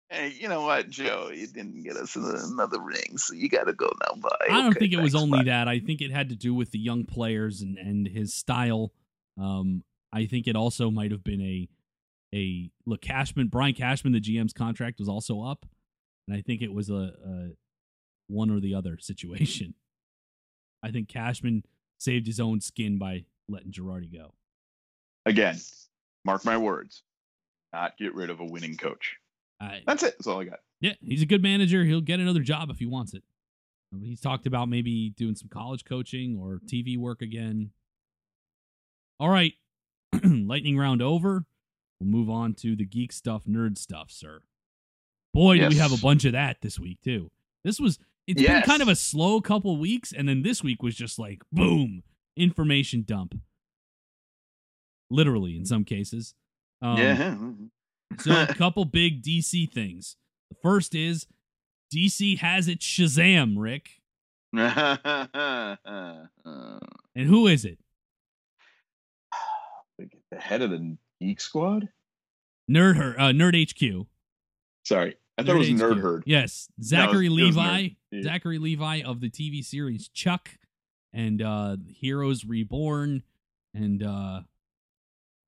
Hey, 0.10 0.34
you 0.38 0.50
know 0.50 0.64
what, 0.64 0.90
Joe? 0.90 1.32
You 1.34 1.48
didn't 1.48 1.84
get 1.84 1.96
us 1.96 2.16
another 2.18 2.82
ring, 2.82 3.18
so 3.18 3.34
you 3.34 3.48
got 3.50 3.64
to 3.64 3.74
go 3.74 3.90
now. 4.08 4.16
Bye. 4.22 4.30
I 4.50 4.62
don't 4.62 4.72
Okay, 4.72 4.80
think 4.80 4.94
it 4.94 5.00
was 5.02 5.16
only 5.16 5.40
bye. 5.40 5.46
that. 5.46 5.68
I 5.70 5.80
think 5.80 6.02
it 6.02 6.12
had 6.12 6.30
to 6.30 6.36
do 6.36 6.54
with 6.54 6.72
the 6.72 6.80
young 6.80 7.06
players 7.06 7.62
and, 7.62 7.78
and 7.78 8.06
his 8.08 8.34
style. 8.34 8.92
Um, 9.40 9.84
I 10.12 10.26
think 10.26 10.48
it 10.48 10.58
also 10.58 10.92
might 10.92 11.12
have 11.12 11.24
been 11.24 11.42
a 11.42 11.70
a 12.36 12.70
look 12.86 13.02
Cashman, 13.02 13.48
Brian 13.48 13.74
Cashman, 13.74 14.14
the 14.14 14.22
GM's 14.22 14.54
contract 14.54 15.00
was 15.00 15.10
also 15.10 15.42
up. 15.42 15.66
and 16.28 16.36
I 16.38 16.42
think 16.42 16.62
it 16.62 16.74
was 16.74 16.90
a, 16.90 17.14
a 17.26 17.50
one 18.28 18.50
or 18.52 18.60
the 18.60 18.76
other 18.76 18.98
situation. 19.00 19.74
I 20.84 20.92
think 20.92 21.08
Cashman 21.10 21.64
saved 22.00 22.28
his 22.28 22.40
own 22.40 22.60
skin 22.62 22.98
by 22.98 23.26
letting 23.50 23.72
Girardi 23.72 24.12
go. 24.12 24.34
Again, 25.26 25.58
mark 26.26 26.46
my 26.46 26.58
words. 26.58 27.04
Not 27.74 27.98
get 27.98 28.14
rid 28.16 28.30
of 28.30 28.40
a 28.40 28.46
winning 28.46 28.78
coach. 28.78 29.18
I, 29.60 29.82
That's 29.86 30.04
it. 30.04 30.16
That's 30.18 30.28
all 30.28 30.42
I 30.42 30.46
got. 30.46 30.60
Yeah, 30.80 30.94
he's 31.02 31.22
a 31.22 31.28
good 31.28 31.44
manager. 31.44 31.84
He'll 31.84 32.02
get 32.02 32.20
another 32.20 32.42
job 32.42 32.70
if 32.70 32.80
he 32.80 32.86
wants 32.86 33.14
it. 33.14 33.24
He's 34.02 34.22
talked 34.22 34.48
about 34.48 34.70
maybe 34.70 35.10
doing 35.18 35.36
some 35.36 35.50
college 35.50 35.86
coaching 35.86 36.38
or 36.40 36.60
TV 36.66 36.98
work 36.98 37.22
again. 37.22 37.72
All 39.20 39.30
right, 39.30 39.54
lightning 40.24 40.78
round 40.78 41.02
over. 41.02 41.46
We'll 42.00 42.10
move 42.10 42.30
on 42.30 42.54
to 42.56 42.76
the 42.76 42.86
geek 42.86 43.12
stuff, 43.12 43.44
nerd 43.46 43.78
stuff, 43.78 44.10
sir. 44.10 44.42
Boy, 45.34 45.60
do 45.60 45.68
we 45.68 45.76
have 45.76 45.94
a 45.94 46.02
bunch 46.02 46.26
of 46.26 46.32
that 46.34 46.58
this 46.62 46.80
week 46.80 47.00
too. 47.02 47.30
This 47.64 47.80
was 47.80 48.00
it's 48.28 48.42
been 48.42 48.64
kind 48.64 48.82
of 48.82 48.88
a 48.88 48.96
slow 48.96 49.42
couple 49.42 49.78
weeks, 49.78 50.12
and 50.12 50.28
then 50.28 50.42
this 50.42 50.64
week 50.64 50.82
was 50.82 50.96
just 50.96 51.20
like 51.20 51.42
boom, 51.52 52.04
information 52.36 53.04
dump. 53.06 53.36
Literally, 55.12 55.58
in 55.58 55.66
some 55.66 55.84
cases. 55.84 56.34
Um, 56.82 56.98
yeah. 56.98 57.36
so 58.20 58.44
a 58.44 58.48
couple 58.56 58.86
big 58.86 59.22
DC 59.22 59.72
things. 59.72 60.16
The 60.50 60.56
first 60.62 60.96
is 60.96 61.28
DC 61.94 62.38
has 62.40 62.68
its 62.68 62.86
Shazam, 62.86 63.56
Rick. 63.58 64.02
And 67.14 67.28
who 67.28 67.48
is 67.48 67.66
it? 67.66 67.78
the 70.32 70.38
head 70.38 70.62
of 70.62 70.70
the 70.70 70.98
Geek 71.20 71.42
Squad? 71.42 71.90
Nerd 72.70 72.96
Her, 72.96 73.20
uh, 73.20 73.32
Nerd 73.32 73.70
HQ. 73.70 74.08
Sorry. 74.86 75.16
I 75.38 75.44
thought 75.44 75.56
it 75.56 75.60
was 75.60 75.70
HQ. 75.70 75.76
Nerd 75.76 76.02
Herd. 76.02 76.24
Yes, 76.26 76.70
Zachary 76.82 77.26
it 77.26 77.30
was 77.30 77.56
Levi. 77.56 77.90
Yeah. 78.12 78.22
Zachary 78.22 78.60
Levi 78.60 79.02
of 79.06 79.20
the 79.20 79.30
TV 79.30 79.64
series 79.64 80.08
Chuck 80.10 80.52
and 81.14 81.42
uh 81.42 81.78
Heroes 81.88 82.46
Reborn 82.46 83.24
and 83.74 84.04
uh 84.04 84.42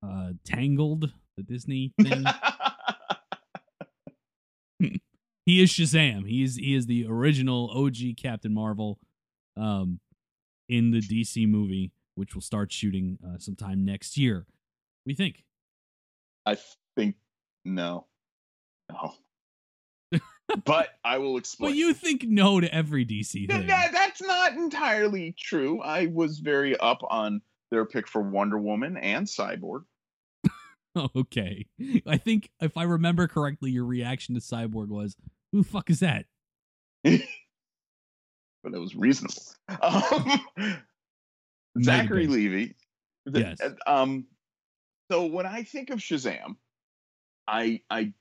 uh 0.04 0.32
Tangled, 0.44 1.10
the 1.36 1.42
Disney 1.42 1.92
thing. 2.02 2.24
he 5.46 5.62
is 5.62 5.70
Shazam. 5.70 6.28
He 6.28 6.42
is 6.42 6.56
he 6.56 6.74
is 6.74 6.86
the 6.86 7.06
original 7.08 7.70
OG 7.74 8.16
Captain 8.16 8.52
Marvel 8.52 8.98
um 9.56 10.00
in 10.68 10.90
the 10.90 11.00
DC 11.00 11.48
movie 11.48 11.92
which 12.16 12.34
will 12.34 12.42
start 12.42 12.72
shooting 12.72 13.18
uh, 13.26 13.38
sometime 13.38 13.84
next 13.84 14.16
year. 14.16 14.46
We 15.04 15.14
think. 15.14 15.42
I 16.46 16.56
think 16.96 17.16
no. 17.64 18.06
No. 18.90 19.14
but 20.64 20.90
I 21.04 21.18
will 21.18 21.36
explain. 21.38 21.72
But 21.72 21.76
you 21.76 21.92
think 21.92 22.22
no 22.24 22.60
to 22.60 22.72
every 22.72 23.04
DC 23.04 23.32
Th- 23.32 23.48
thing. 23.48 23.66
that- 23.66 23.90
that's 23.92 24.22
not 24.22 24.52
entirely 24.52 25.34
true. 25.38 25.80
I 25.80 26.06
was 26.06 26.38
very 26.38 26.76
up 26.78 27.02
on 27.10 27.42
their 27.72 27.84
pick 27.84 28.06
for 28.06 28.22
Wonder 28.22 28.58
Woman 28.58 28.96
and 28.96 29.26
Cyborg. 29.26 29.84
okay. 31.16 31.66
I 32.06 32.16
think 32.16 32.50
if 32.60 32.76
I 32.76 32.84
remember 32.84 33.26
correctly, 33.28 33.70
your 33.70 33.84
reaction 33.84 34.34
to 34.34 34.40
Cyborg 34.40 34.88
was, 34.88 35.16
"Who 35.52 35.62
the 35.62 35.68
fuck 35.68 35.90
is 35.90 36.00
that?" 36.00 36.26
but 37.04 37.20
it 38.72 38.78
was 38.78 38.94
reasonable. 38.94 39.34
Um, 41.76 41.82
Zachary 41.82 42.26
Levi. 42.28 42.72
the- 43.26 43.40
Yes. 43.40 43.58
Um. 43.86 44.26
So 45.10 45.26
when 45.26 45.46
I 45.46 45.62
think 45.64 45.90
of 45.90 45.98
Shazam, 45.98 46.56
I 47.48 47.80
I 47.90 48.12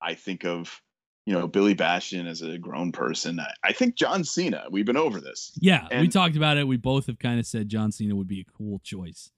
I 0.00 0.14
think 0.14 0.44
of 0.44 0.80
you 1.26 1.34
know 1.34 1.46
Billy 1.46 1.74
Batson 1.74 2.26
as 2.26 2.42
a 2.42 2.56
grown 2.58 2.92
person. 2.92 3.38
I, 3.40 3.52
I 3.62 3.72
think 3.72 3.96
John 3.96 4.24
Cena. 4.24 4.64
We've 4.70 4.86
been 4.86 4.96
over 4.96 5.20
this. 5.20 5.52
Yeah, 5.60 5.86
we 6.00 6.08
talked 6.08 6.36
about 6.36 6.56
it. 6.56 6.66
We 6.66 6.76
both 6.76 7.06
have 7.06 7.18
kind 7.18 7.38
of 7.38 7.46
said 7.46 7.68
John 7.68 7.92
Cena 7.92 8.16
would 8.16 8.28
be 8.28 8.40
a 8.40 8.44
cool 8.44 8.78
choice. 8.82 9.30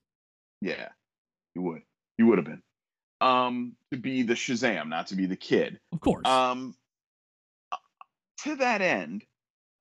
Yeah, 0.61 0.89
you 1.55 1.63
would. 1.63 1.83
You 2.19 2.27
would 2.27 2.39
have 2.39 2.47
been. 2.47 2.63
Um, 3.21 3.75
to 3.93 3.99
be 3.99 4.23
the 4.23 4.35
Shazam, 4.35 4.89
not 4.89 5.07
to 5.09 5.17
be 5.17 5.27
the 5.27 5.37
kid. 5.37 5.81
Of 5.93 6.01
course. 6.01 6.27
Um, 6.27 6.75
to 8.45 8.57
that 8.57 8.83
end, 8.83 9.25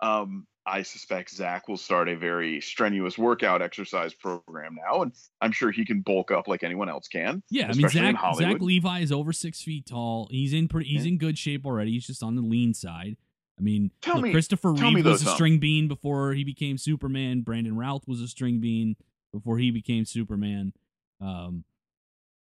um, 0.01 0.47
I 0.65 0.81
suspect 0.81 1.29
Zach 1.29 1.67
will 1.67 1.77
start 1.77 2.09
a 2.09 2.15
very 2.15 2.59
strenuous 2.61 3.17
workout 3.17 3.61
exercise 3.61 4.13
program 4.13 4.77
now, 4.83 5.01
and 5.03 5.11
I'm 5.41 5.51
sure 5.51 5.69
he 5.71 5.86
can 5.86 6.01
bulk 6.01 6.31
up 6.31 6.47
like 6.47 6.63
anyone 6.63 6.89
else 6.89 7.07
can. 7.07 7.43
yeah, 7.51 7.67
I 7.69 7.73
mean 7.73 7.88
Zach 7.89 8.15
Zach 8.38 8.61
Levi 8.61 8.99
is 9.01 9.11
over 9.11 9.31
six 9.33 9.61
feet 9.61 9.86
tall. 9.86 10.27
He's 10.31 10.53
in 10.53 10.67
pretty. 10.67 10.89
He's 10.89 11.05
Yeah. 11.05 11.11
in 11.11 11.17
good 11.17 11.38
shape 11.38 11.65
already. 11.65 11.91
He's 11.91 12.07
just 12.07 12.23
on 12.23 12.36
the 12.36 12.41
lean 12.41 12.73
side. 12.73 13.17
I 13.59 13.61
mean, 13.61 13.91
Tell 14.01 14.15
look, 14.15 14.23
me- 14.25 14.31
Christopher 14.31 14.73
tell 14.75 14.89
me 14.89 14.95
Reeve 14.95 15.03
though, 15.05 15.11
was 15.11 15.21
a 15.27 15.29
string 15.31 15.59
bean 15.59 15.88
before 15.88 16.33
he 16.33 16.43
became 16.43 16.77
Superman. 16.77 17.41
Brandon 17.41 17.75
Routh 17.75 18.07
was 18.07 18.19
a 18.21 18.27
string 18.27 18.59
bean 18.59 18.95
before 19.31 19.57
he 19.59 19.71
became 19.71 20.03
Superman. 20.05 20.73
Um, 21.21 21.63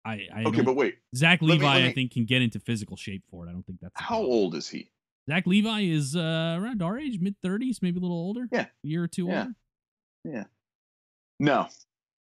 I, 0.09 0.29
I 0.35 0.43
Okay, 0.45 0.63
but 0.63 0.75
wait, 0.77 0.97
Zach 1.15 1.41
let 1.43 1.47
me- 1.49 1.53
Levi, 1.55 1.75
let 1.75 1.83
I 1.85 1.93
think, 1.93 2.13
can 2.13 2.25
get 2.25 2.43
into 2.43 2.59
physical 2.61 2.97
shape 2.97 3.23
for 3.31 3.47
it. 3.47 3.51
I 3.51 3.53
don't 3.53 3.65
think 3.67 3.79
that's 3.81 3.93
how 4.01 4.19
old 4.19 4.55
is 4.55 4.69
he? 4.69 4.91
Zach 5.29 5.47
Levi 5.47 5.81
is 5.83 6.17
uh, 6.17 6.57
around 6.61 6.83
our 6.83 6.99
age, 6.99 7.21
mid 7.21 7.35
thirties, 7.43 7.81
maybe 7.83 7.99
a 7.99 8.01
little 8.01 8.17
older. 8.17 8.49
Yeah. 8.51 8.63
a 8.63 8.69
year 8.87 9.03
or 9.05 9.09
two 9.09 9.27
Yeah. 9.27 9.47
older. 10.25 10.47
No. 11.41 11.67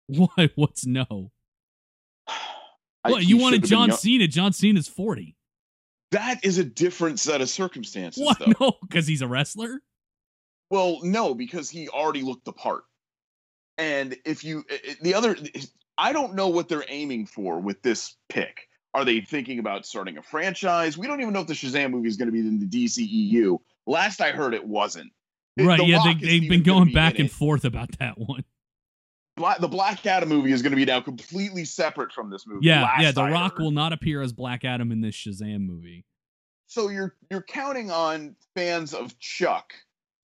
What? 0.07 0.51
What's 0.55 0.85
no? 0.85 1.31
I- 2.27 3.11
What 3.11 3.23
you 3.25 3.37
wanted 3.37 3.57
should 3.67 3.71
have 3.71 3.87
been 3.87 3.89
John 3.89 3.97
Cena? 3.97 4.27
John 4.27 4.53
Cena's 4.53 4.87
forty. 4.87 5.35
That 6.11 6.43
is 6.45 6.57
a 6.57 6.63
different 6.63 7.19
set 7.19 7.41
of 7.41 7.49
circumstances, 7.49 8.23
What? 8.23 8.39
though. 8.39 8.45
No, 8.59 8.71
because 8.81 9.05
he's 9.07 9.21
a 9.21 9.27
wrestler. 9.27 9.81
Well, 10.71 10.99
no, 11.03 11.33
because 11.35 11.69
he 11.69 11.89
already 11.89 12.21
looked 12.21 12.45
the 12.45 12.53
part. 12.53 12.83
And 13.77 14.15
if 14.25 14.43
you, 14.43 14.63
the 15.01 15.13
other, 15.13 15.35
I 15.97 16.13
don't 16.13 16.35
know 16.35 16.47
what 16.49 16.69
they're 16.69 16.85
aiming 16.87 17.25
for 17.25 17.59
with 17.59 17.81
this 17.81 18.15
pick. 18.29 18.67
Are 18.93 19.05
they 19.05 19.21
thinking 19.21 19.59
about 19.59 19.85
starting 19.85 20.17
a 20.17 20.23
franchise? 20.23 20.97
We 20.97 21.07
don't 21.07 21.21
even 21.21 21.33
know 21.33 21.41
if 21.41 21.47
the 21.47 21.53
Shazam 21.53 21.91
movie 21.91 22.07
is 22.07 22.17
going 22.17 22.27
to 22.27 22.31
be 22.31 22.39
in 22.39 22.59
the 22.59 22.65
DCEU. 22.65 23.57
Last 23.85 24.21
I 24.21 24.31
heard, 24.31 24.53
it 24.53 24.65
wasn't. 24.65 25.11
Right? 25.59 25.77
The 25.77 25.85
Yeah, 25.85 25.97
Rock 25.97 26.19
they, 26.19 26.39
have 26.39 26.49
been 26.49 26.63
gonna 26.63 26.85
be 26.85 26.93
back 26.93 27.19
and 27.19 27.29
it. 27.29 27.31
forth 27.31 27.65
about 27.65 27.97
that 27.99 28.17
one. 28.17 28.43
Black, 29.35 29.59
the 29.59 29.67
Black 29.67 30.05
Adam 30.05 30.29
movie 30.29 30.51
is 30.51 30.61
going 30.63 30.71
to 30.71 30.75
be 30.75 30.85
now 30.85 30.99
completely 30.99 31.63
separate 31.63 32.11
from 32.11 32.29
this 32.31 32.45
movie. 32.47 32.65
Yeah, 32.65 32.89
yeah. 32.99 33.11
The 33.11 33.21
I 33.21 33.31
Rock 33.31 33.53
heard. 33.57 33.63
will 33.63 33.71
not 33.71 33.93
appear 33.93 34.21
as 34.21 34.33
Black 34.33 34.65
Adam 34.65 34.91
in 34.91 35.01
this 35.01 35.15
Shazam 35.15 35.65
movie. 35.67 36.05
So 36.65 36.89
you're 36.89 37.15
you're 37.29 37.43
counting 37.43 37.91
on 37.91 38.35
fans 38.55 38.93
of 38.93 39.17
Chuck 39.19 39.73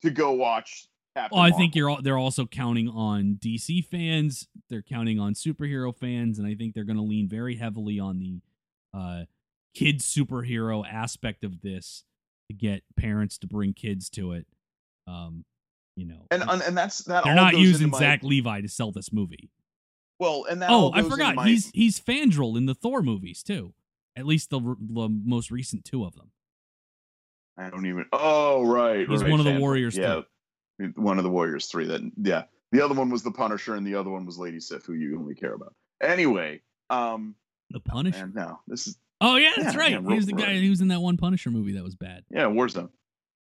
to 0.02 0.10
go 0.10 0.32
watch. 0.32 0.88
Captain 1.16 1.38
Well, 1.38 1.46
I 1.46 1.52
think 1.52 1.76
you're. 1.76 2.02
They're 2.02 2.18
also 2.18 2.46
counting 2.46 2.90
on 2.90 3.38
DC 3.40 3.86
fans. 3.86 4.48
They're 4.70 4.82
counting 4.82 5.20
on 5.20 5.34
superhero 5.34 5.96
fans, 5.96 6.40
and 6.40 6.48
I 6.48 6.56
think 6.56 6.74
they're 6.74 6.84
going 6.84 6.98
to 6.98 7.04
lean 7.04 7.28
very 7.28 7.56
heavily 7.56 8.00
on 8.00 8.20
the 8.20 8.42
uh, 8.94 9.26
kids 9.76 10.06
superhero 10.12 10.84
aspect 10.88 11.44
of 11.44 11.62
this 11.62 12.04
to 12.50 12.56
get 12.56 12.84
parents 12.98 13.38
to 13.40 13.48
bring 13.48 13.74
kids 13.74 14.10
to 14.12 14.34
it. 14.34 14.48
Um, 15.08 15.46
you 15.96 16.08
know, 16.08 16.26
and 16.32 16.42
and, 16.44 16.62
and 16.64 16.78
that's 16.78 17.00
that. 17.04 17.24
they're 17.24 17.34
all 17.34 17.44
not 17.44 17.58
using 17.58 17.90
my- 17.90 18.00
Zach 18.00 18.24
Levi 18.24 18.62
to 18.62 18.70
sell 18.70 18.92
this 18.92 19.14
movie. 19.14 19.52
Well, 20.20 20.46
and 20.50 20.62
that. 20.62 20.70
Oh, 20.72 20.92
I 20.94 21.04
forgot. 21.04 21.36
my- 21.36 21.48
He's 21.48 21.70
he's 21.74 22.00
Fandral 22.00 22.58
in 22.58 22.66
the 22.66 22.74
Thor 22.74 23.02
movies 23.04 23.44
too. 23.44 23.74
At 24.16 24.26
least 24.26 24.52
the, 24.52 24.60
the 24.60 25.10
most 25.10 25.50
recent 25.50 25.86
two 25.86 26.04
of 26.06 26.16
them. 26.16 26.32
I 27.58 27.70
don't 27.70 27.86
even. 27.86 28.06
Oh, 28.12 28.64
right. 28.64 29.08
He's 29.08 29.22
right, 29.22 29.32
one 29.32 29.40
of 29.40 29.46
the 29.46 29.54
Fandral. 29.54 29.60
Warriors 29.60 29.98
Yeah, 29.98 30.22
one 30.96 31.18
of 31.18 31.24
the 31.24 31.30
Warriors 31.30 31.68
three. 31.68 31.86
That 31.88 32.02
yeah. 32.18 32.44
The 32.72 32.84
other 32.84 32.96
one 32.96 33.10
was 33.12 33.22
the 33.24 33.32
Punisher, 33.32 33.76
and 33.76 33.86
the 33.86 33.94
other 33.96 34.10
one 34.10 34.26
was 34.26 34.38
Lady 34.40 34.60
Sif, 34.60 34.84
who 34.86 34.94
you 34.94 35.18
only 35.20 35.36
care 35.36 35.54
about. 35.54 35.76
Anyway, 36.02 36.62
um, 36.90 37.36
The 37.70 37.80
Punisher. 37.80 38.32
no, 38.34 38.60
this 38.68 38.88
is 38.88 38.98
Oh 39.22 39.36
yeah, 39.38 39.52
that's 39.56 39.76
Yeah, 39.76 39.80
right. 39.80 39.92
yeah, 39.92 40.02
he 40.02 40.16
was 40.16 40.26
the 40.26 40.34
guy 40.34 40.60
who 40.60 40.70
was 40.70 40.82
in 40.82 40.88
that 40.90 41.00
one 41.02 41.16
Punisher 41.18 41.52
movie 41.52 41.74
that 41.74 41.84
was 41.84 41.96
bad. 41.96 42.24
yeah, 42.32 42.46
Warzone. 42.46 42.90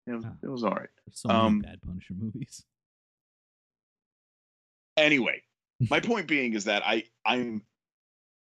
It 0.06 0.12
was, 0.14 0.24
Oh. 0.24 0.32
it 0.42 0.48
was 0.48 0.64
all 0.64 0.72
right. 0.72 0.88
So 1.12 1.28
many 1.28 1.38
Um, 1.40 1.58
bad 1.60 1.80
Punisher 1.82 2.14
movies. 2.14 2.64
Anyway, 4.96 5.42
my 5.88 6.00
point 6.10 6.26
being 6.26 6.54
is 6.54 6.64
that 6.64 6.82
I 6.84 7.04
I'm 7.24 7.62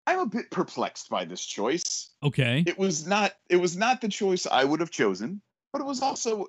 I'm 0.07 0.21
a 0.21 0.27
bit 0.27 0.51
perplexed 0.51 1.09
by 1.11 1.25
this 1.25 1.45
choice. 1.45 2.11
Okay. 2.23 2.63
It 2.67 2.79
was 2.79 3.07
not 3.07 3.33
it 3.49 3.57
was 3.57 3.77
not 3.77 4.01
the 4.01 4.09
choice 4.09 4.47
I 4.47 4.65
would 4.65 4.81
have 4.81 4.91
chosen, 4.91 5.43
but 5.73 5.83
it 5.83 5.85
was 5.87 6.01
also 6.03 6.47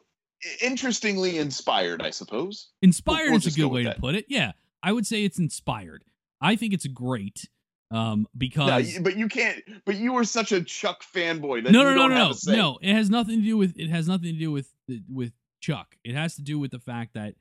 interestingly 0.62 1.38
inspired, 1.38 2.02
I 2.02 2.10
suppose. 2.10 2.70
Inspired 2.82 3.30
we'll 3.30 3.38
is 3.38 3.48
a 3.48 3.52
go 3.52 3.68
good 3.68 3.74
way 3.74 3.84
to 3.84 3.96
put 3.96 4.16
it. 4.16 4.26
Yeah, 4.28 4.52
I 4.84 4.92
would 4.92 5.06
say 5.06 5.24
it's 5.24 5.40
inspired. 5.40 6.04
I 6.42 6.56
think 6.56 6.74
it's 6.74 6.88
great 6.88 7.48
um, 7.92 8.28
because 8.38 8.96
y- 8.96 9.02
but 9.02 9.18
you 9.18 9.28
can't. 9.28 9.62
But 9.86 9.98
you 9.98 10.14
were 10.14 10.24
such 10.24 10.52
a 10.52 10.64
Chuck 10.64 11.04
fanboy 11.04 11.64
that 11.64 11.72
no, 11.72 11.84
no, 11.84 11.94
no, 11.94 12.08
no, 12.08 12.34
no, 12.46 12.54
no. 12.56 12.80
It 12.82 12.94
has 12.94 13.10
nothing 13.10 13.42
to 13.42 13.46
do 13.46 13.58
with. 13.58 13.78
It 13.78 13.90
has 13.90 14.08
nothing 14.08 14.34
to 14.34 14.40
do 14.40 14.52
with 14.52 14.72
with 15.10 15.34
Chuck. 15.62 15.96
It 16.04 16.16
has 16.16 16.36
to 16.36 16.42
do 16.42 16.58
with 16.58 16.72
the 16.72 16.80
fact 16.80 17.14
that 17.14 17.36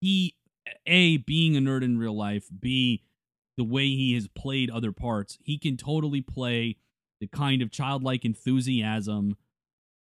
he, 0.00 0.36
a, 0.86 1.18
being 1.18 1.56
a 1.56 1.60
nerd 1.60 1.82
in 1.82 1.98
real 1.98 2.16
life, 2.16 2.46
b, 2.58 3.02
the 3.56 3.64
way 3.64 3.88
he 3.88 4.14
has 4.14 4.28
played 4.28 4.70
other 4.70 4.92
parts, 4.92 5.36
he 5.42 5.58
can 5.58 5.76
totally 5.76 6.20
play 6.20 6.76
the 7.20 7.26
kind 7.26 7.60
of 7.62 7.72
childlike 7.72 8.24
enthusiasm 8.24 9.36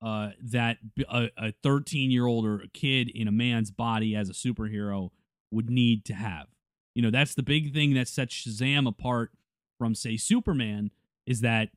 uh, 0.02 0.30
that 0.42 0.78
a 1.08 1.52
13 1.62 2.10
year 2.10 2.26
old 2.26 2.44
or 2.44 2.60
a 2.60 2.68
kid 2.68 3.08
in 3.08 3.28
a 3.28 3.32
man's 3.32 3.70
body 3.70 4.16
as 4.16 4.28
a 4.28 4.32
superhero 4.32 5.10
would 5.50 5.70
need 5.70 6.04
to 6.06 6.14
have. 6.14 6.46
You 6.94 7.02
know, 7.02 7.10
that's 7.10 7.34
the 7.34 7.42
big 7.42 7.72
thing 7.72 7.94
that 7.94 8.08
sets 8.08 8.34
Shazam 8.34 8.88
apart 8.88 9.30
from, 9.78 9.94
say, 9.94 10.16
Superman, 10.16 10.90
is 11.26 11.40
that 11.40 11.70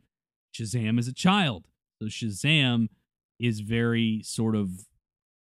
Shazam 0.53 0.99
is 0.99 1.07
a 1.07 1.13
child. 1.13 1.67
So 2.01 2.07
Shazam 2.07 2.89
is 3.39 3.59
very 3.59 4.21
sort 4.23 4.55
of 4.55 4.69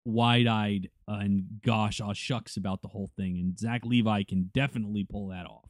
wide 0.05 0.47
eyed 0.47 0.91
and 1.07 1.61
gosh, 1.65 2.01
aw 2.01 2.13
shucks 2.13 2.57
about 2.57 2.83
the 2.83 2.89
whole 2.89 3.11
thing. 3.17 3.39
And 3.39 3.59
Zach 3.59 3.85
Levi 3.85 4.23
can 4.23 4.51
definitely 4.55 5.05
pull 5.05 5.29
that 5.29 5.47
off. 5.47 5.69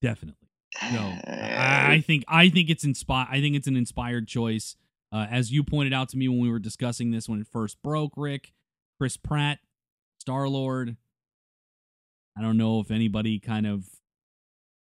Definitely. 0.00 0.43
No, 0.92 1.14
I, 1.26 2.02
think 2.04 2.24
I 2.28 2.48
think 2.48 2.68
it's 2.68 2.84
inspired. 2.84 3.28
I 3.30 3.40
think 3.40 3.56
it's 3.56 3.66
an 3.66 3.76
inspired 3.76 4.26
choice. 4.26 4.76
Uh, 5.12 5.26
as 5.30 5.52
you 5.52 5.62
pointed 5.62 5.92
out 5.92 6.08
to 6.08 6.16
me 6.16 6.26
when 6.28 6.40
we 6.40 6.50
were 6.50 6.58
discussing 6.58 7.12
this 7.12 7.28
when 7.28 7.40
it 7.40 7.46
first 7.46 7.80
broke, 7.82 8.14
Rick, 8.16 8.52
Chris 8.98 9.16
Pratt, 9.16 9.60
Star 10.18 10.48
Lord. 10.48 10.96
I 12.36 12.42
don't 12.42 12.56
know 12.56 12.80
if 12.80 12.90
anybody 12.90 13.38
kind 13.38 13.66
of 13.66 13.84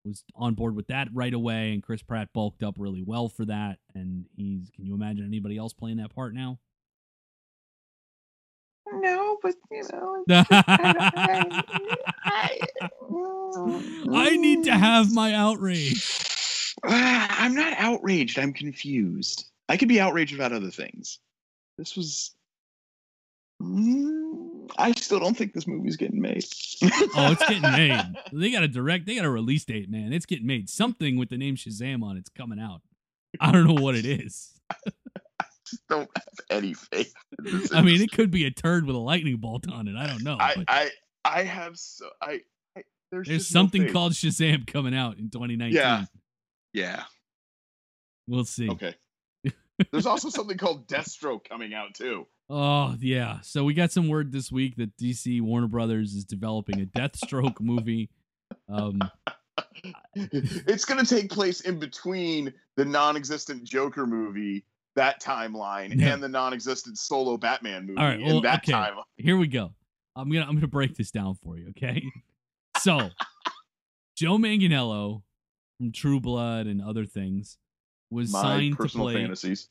was 0.05 0.23
on 0.37 0.55
board 0.55 0.77
with 0.77 0.87
that 0.87 1.09
right 1.13 1.35
away, 1.35 1.73
and 1.73 1.83
Chris 1.83 2.03
Pratt 2.03 2.33
bulked 2.33 2.63
up 2.63 2.77
really 2.79 3.03
well 3.03 3.29
for 3.29 3.45
that. 3.47 3.79
And 3.95 4.27
he's. 4.37 4.71
Can 4.71 4.87
you 4.87 4.95
imagine 4.95 5.27
anybody 5.27 5.57
else 5.57 5.73
playing 5.73 5.97
that 5.97 6.15
part 6.15 6.35
now? 6.35 6.59
No, 8.93 9.39
but 9.43 9.55
you 9.71 9.83
know. 9.93 10.25
I 10.51 11.63
need 14.37 14.65
to 14.65 14.73
have 14.73 15.13
my 15.13 15.35
outrage. 15.35 16.75
I'm 16.85 17.55
not 17.55 17.75
outraged. 17.79 18.39
I'm 18.39 18.53
confused. 18.53 19.51
I 19.69 19.77
could 19.77 19.89
be 19.89 20.01
outraged 20.01 20.35
about 20.35 20.53
other 20.53 20.71
things. 20.71 21.19
This 21.79 21.97
was. 21.97 22.35
Mm, 23.63 24.71
I 24.79 24.93
still 24.93 25.21
don't 25.21 25.37
think 25.37 25.53
this 25.53 25.67
movie's 25.67 25.97
getting 25.97 26.21
made. 26.21 26.45
Oh, 27.15 27.33
it's 27.33 27.47
getting 27.47 27.63
made. 27.63 28.01
They 28.33 28.51
got 28.51 28.63
a 28.63 28.69
direct. 28.69 29.07
They 29.07 29.17
got 29.17 29.25
a 29.25 29.31
release 29.31 29.65
date, 29.65 29.91
man. 29.91 30.13
It's 30.13 30.27
getting 30.27 30.47
made. 30.47 30.71
Something 30.71 31.19
with 31.19 31.29
the 31.29 31.37
name 31.37 31.57
Shazam 31.57 32.03
on 32.03 32.17
it's 32.17 32.31
coming 32.31 32.59
out. 32.59 32.81
I 33.41 33.53
don't 33.53 33.67
know 33.67 33.83
what 33.83 33.95
it 33.95 34.07
is. 34.07 34.55
I 34.71 34.75
just 35.67 35.87
don't 35.89 36.09
have 36.17 36.39
any 36.51 36.73
faith. 36.73 37.13
in 37.39 37.45
this 37.45 37.75
I 37.75 37.83
mean, 37.83 38.01
it 38.01 38.13
could 38.13 38.31
be 38.31 38.47
a 38.47 38.51
turd 38.51 38.87
with 38.87 38.97
a 38.97 38.99
lightning 38.99 39.37
bolt 39.37 39.71
on 39.71 39.89
it. 39.89 39.97
I 39.97 40.07
don't 40.07 40.23
know. 40.23 40.39
I, 40.41 40.55
but 40.57 40.65
I, 40.69 40.91
I 41.25 41.43
have 41.45 41.79
so 41.79 42.07
I. 42.21 42.41
I 42.77 42.83
there's 43.11 43.27
there's 43.27 43.43
just 43.43 43.55
no 43.55 43.61
something 43.61 43.93
called 43.93 44.13
Shazam 44.13 44.67
coming 44.67 44.95
out 44.95 45.19
in 45.19 45.31
2019. 45.31 45.75
Yeah. 45.77 46.05
Yeah. 46.73 47.03
We'll 48.29 48.45
see. 48.45 48.71
Okay. 48.71 48.95
There's 49.91 50.07
also 50.07 50.29
something 50.29 50.57
called 50.59 50.87
Deathstroke 50.87 51.49
coming 51.49 51.75
out 51.75 51.95
too. 51.95 52.27
Oh 52.49 52.95
yeah. 53.01 53.41
So 53.43 53.65
we 53.65 53.75
got 53.75 53.91
some 53.91 54.09
word 54.09 54.31
this 54.31 54.53
week 54.53 54.77
that 54.77 54.97
DC 54.97 55.41
Warner 55.41 55.67
Brothers 55.67 56.15
is 56.15 56.25
developing 56.25 56.81
a 56.81 56.85
Deathstroke 56.87 57.61
movie. 57.61 58.11
Um, 58.69 59.01
it's 60.15 60.85
going 60.85 61.05
to 61.05 61.15
take 61.15 61.31
place 61.31 61.63
in 61.63 61.79
between 61.79 62.53
the 62.77 62.85
non-existent 62.85 63.65
Joker 63.65 64.07
movie, 64.07 64.65
that 64.97 65.21
timeline, 65.23 65.99
Yeah. 65.99 66.15
and 66.15 66.23
the 66.23 66.29
non-existent 66.29 66.99
solo 66.99 67.37
Batman 67.37 67.87
movie 67.87 67.99
All 67.99 68.05
right, 68.07 68.21
in 68.21 68.43
that 68.43 68.63
okay. 68.63 68.73
timeline. 68.73 69.03
here 69.17 69.37
we 69.37 69.47
go. 69.47 69.73
I'm 70.21 70.31
gonna 70.31 70.47
I'm 70.47 70.55
gonna 70.55 70.67
break 70.69 70.95
this 70.97 71.11
down 71.11 71.35
for 71.43 71.57
you, 71.59 71.71
okay? 71.71 72.03
So, 72.79 73.11
Joe 74.17 74.39
Manganiello 74.39 75.23
from 75.79 75.93
True 75.93 76.19
Blood 76.21 76.67
and 76.67 76.81
other 76.81 77.05
things 77.05 77.59
was 78.11 78.33
My 78.33 78.41
signed 78.43 78.73
to 78.77 78.83
personal 78.83 79.07
play. 79.07 79.15
fantasies. 79.17 79.69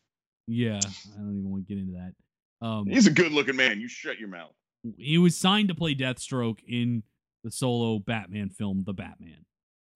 Yeah, 0.47 0.79
I 0.83 1.17
don't 1.17 1.37
even 1.39 1.49
want 1.49 1.67
to 1.67 1.73
get 1.73 1.81
into 1.81 1.93
that. 1.93 2.65
Um, 2.67 2.85
He's 2.87 3.07
a 3.07 3.11
good-looking 3.11 3.55
man. 3.55 3.79
You 3.79 3.87
shut 3.87 4.19
your 4.19 4.27
mouth. 4.29 4.51
he 4.97 5.17
was 5.17 5.35
signed 5.35 5.69
to 5.69 5.75
play 5.75 5.95
Deathstroke 5.95 6.59
in 6.67 7.01
the 7.43 7.49
solo 7.51 7.97
Batman 7.99 8.49
film, 8.49 8.83
The 8.85 8.93
Batman. 8.93 9.45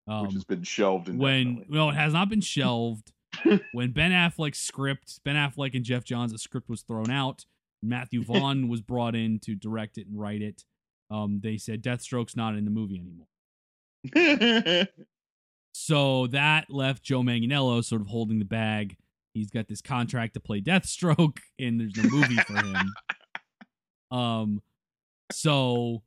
Um, 0.09 0.25
which 0.27 0.35
has 0.35 0.45
been 0.45 0.63
shelved 0.63 1.09
when 1.09 1.65
no, 1.69 1.91
it 1.91 1.95
has 1.95 2.13
not 2.15 2.29
been 2.31 2.41
shelved. 2.57 3.13
when 3.73 3.91
Ben 3.93 4.11
Affleck's 4.13 4.59
script, 4.61 5.21
Ben 5.25 5.37
Affleck 5.37 5.75
and 5.75 5.85
Geoff 5.85 6.05
Johns' 6.05 6.41
script 6.43 6.69
was 6.71 6.83
thrown 6.83 7.11
out, 7.11 7.45
Matthew 7.83 8.23
Vaughn 8.27 8.69
was 8.69 8.81
brought 8.81 9.15
in 9.15 9.39
to 9.41 9.55
direct 9.55 9.99
it 9.99 10.07
and 10.07 10.19
write 10.19 10.43
it. 10.43 10.65
Um, 11.11 11.41
they 11.43 11.59
said 11.59 11.83
Deathstroke's 11.83 12.37
not 12.37 12.57
in 12.57 12.65
the 12.65 12.71
movie 12.71 13.01
anymore. 13.01 14.87
So 15.73 16.27
that 16.29 16.71
left 16.71 17.03
Joe 17.03 17.23
Manganiello 17.23 17.83
sort 17.85 18.03
of 18.03 18.07
holding 18.09 18.39
the 18.39 18.45
bag. 18.45 18.97
He's 19.35 19.51
got 19.51 19.69
this 19.69 19.81
contract 19.81 20.35
to 20.35 20.41
play 20.41 20.61
Deathstroke, 20.61 21.39
and 21.59 21.81
there's 21.81 21.97
no 21.97 22.11
movie 22.11 22.37
for 22.37 22.57
him. 22.57 22.77
Um, 24.11 24.63
so 25.33 26.03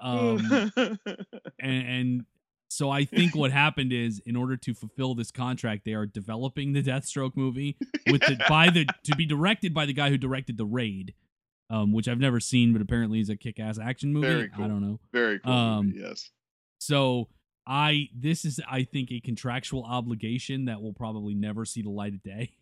um, 0.00 0.72
and, 0.74 1.86
and 1.86 2.24
so 2.72 2.90
I 2.90 3.04
think 3.04 3.36
what 3.36 3.52
happened 3.52 3.92
is, 3.92 4.20
in 4.24 4.34
order 4.34 4.56
to 4.56 4.72
fulfill 4.72 5.14
this 5.14 5.30
contract, 5.30 5.84
they 5.84 5.92
are 5.92 6.06
developing 6.06 6.72
the 6.72 6.82
Deathstroke 6.82 7.36
movie 7.36 7.76
with 8.10 8.22
the 8.22 8.42
by 8.48 8.70
the 8.70 8.86
to 9.04 9.14
be 9.14 9.26
directed 9.26 9.74
by 9.74 9.84
the 9.84 9.92
guy 9.92 10.08
who 10.08 10.16
directed 10.16 10.56
the 10.56 10.64
Raid, 10.64 11.14
um, 11.68 11.92
which 11.92 12.08
I've 12.08 12.18
never 12.18 12.40
seen, 12.40 12.72
but 12.72 12.80
apparently 12.80 13.20
is 13.20 13.28
a 13.28 13.36
kick-ass 13.36 13.78
action 13.78 14.12
movie. 14.12 14.26
Very 14.26 14.48
cool. 14.48 14.64
I 14.64 14.68
don't 14.68 14.80
know. 14.80 15.00
Very 15.12 15.38
cool. 15.40 15.52
Um, 15.52 15.86
movie, 15.86 16.00
yes. 16.00 16.30
So 16.78 17.28
I 17.66 18.08
this 18.16 18.46
is 18.46 18.58
I 18.68 18.84
think 18.84 19.12
a 19.12 19.20
contractual 19.20 19.84
obligation 19.84 20.64
that 20.64 20.80
will 20.80 20.94
probably 20.94 21.34
never 21.34 21.66
see 21.66 21.82
the 21.82 21.90
light 21.90 22.14
of 22.14 22.22
day. 22.22 22.54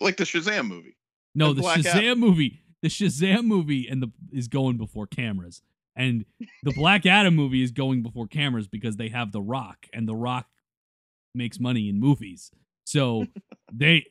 Like 0.00 0.16
the 0.16 0.24
Shazam 0.24 0.66
movie. 0.68 0.96
No, 1.34 1.50
And 1.50 1.58
the 1.58 1.62
Shazam 1.62 2.16
movie, 2.16 2.62
the 2.80 2.88
Shazam 2.88 3.44
movie, 3.44 3.86
and 3.88 4.02
the 4.02 4.10
is 4.32 4.48
going 4.48 4.78
before 4.78 5.06
cameras, 5.06 5.60
and 6.00 6.24
the 6.62 6.72
Black 6.72 7.04
Adam 7.04 7.36
movie 7.36 7.62
is 7.62 7.72
going 7.72 8.02
before 8.02 8.26
cameras 8.26 8.66
because 8.66 8.96
they 8.96 9.10
have 9.10 9.32
The 9.32 9.42
Rock, 9.42 9.86
and 9.92 10.08
The 10.08 10.16
Rock 10.16 10.46
makes 11.34 11.60
money 11.60 11.88
in 11.88 12.00
movies. 12.00 12.50
So 12.84 13.26
they, 13.72 14.06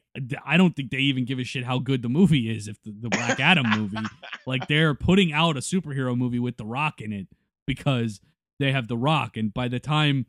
I 0.45 0.57
don't 0.57 0.75
think 0.75 0.91
they 0.91 0.99
even 0.99 1.25
give 1.25 1.39
a 1.39 1.43
shit 1.43 1.63
how 1.63 1.79
good 1.79 2.03
the 2.03 2.09
movie 2.09 2.55
is. 2.55 2.67
If 2.67 2.81
the, 2.83 2.93
the 3.01 3.09
Black 3.09 3.39
Adam 3.39 3.65
movie, 3.69 4.07
like 4.45 4.67
they're 4.69 4.93
putting 4.93 5.33
out 5.33 5.57
a 5.57 5.61
superhero 5.61 6.15
movie 6.15 6.39
with 6.39 6.57
The 6.57 6.65
Rock 6.65 7.01
in 7.01 7.11
it 7.11 7.27
because 7.65 8.21
they 8.59 8.71
have 8.71 8.87
The 8.87 8.97
Rock, 8.97 9.35
and 9.35 9.51
by 9.51 9.67
the 9.67 9.79
time 9.79 10.27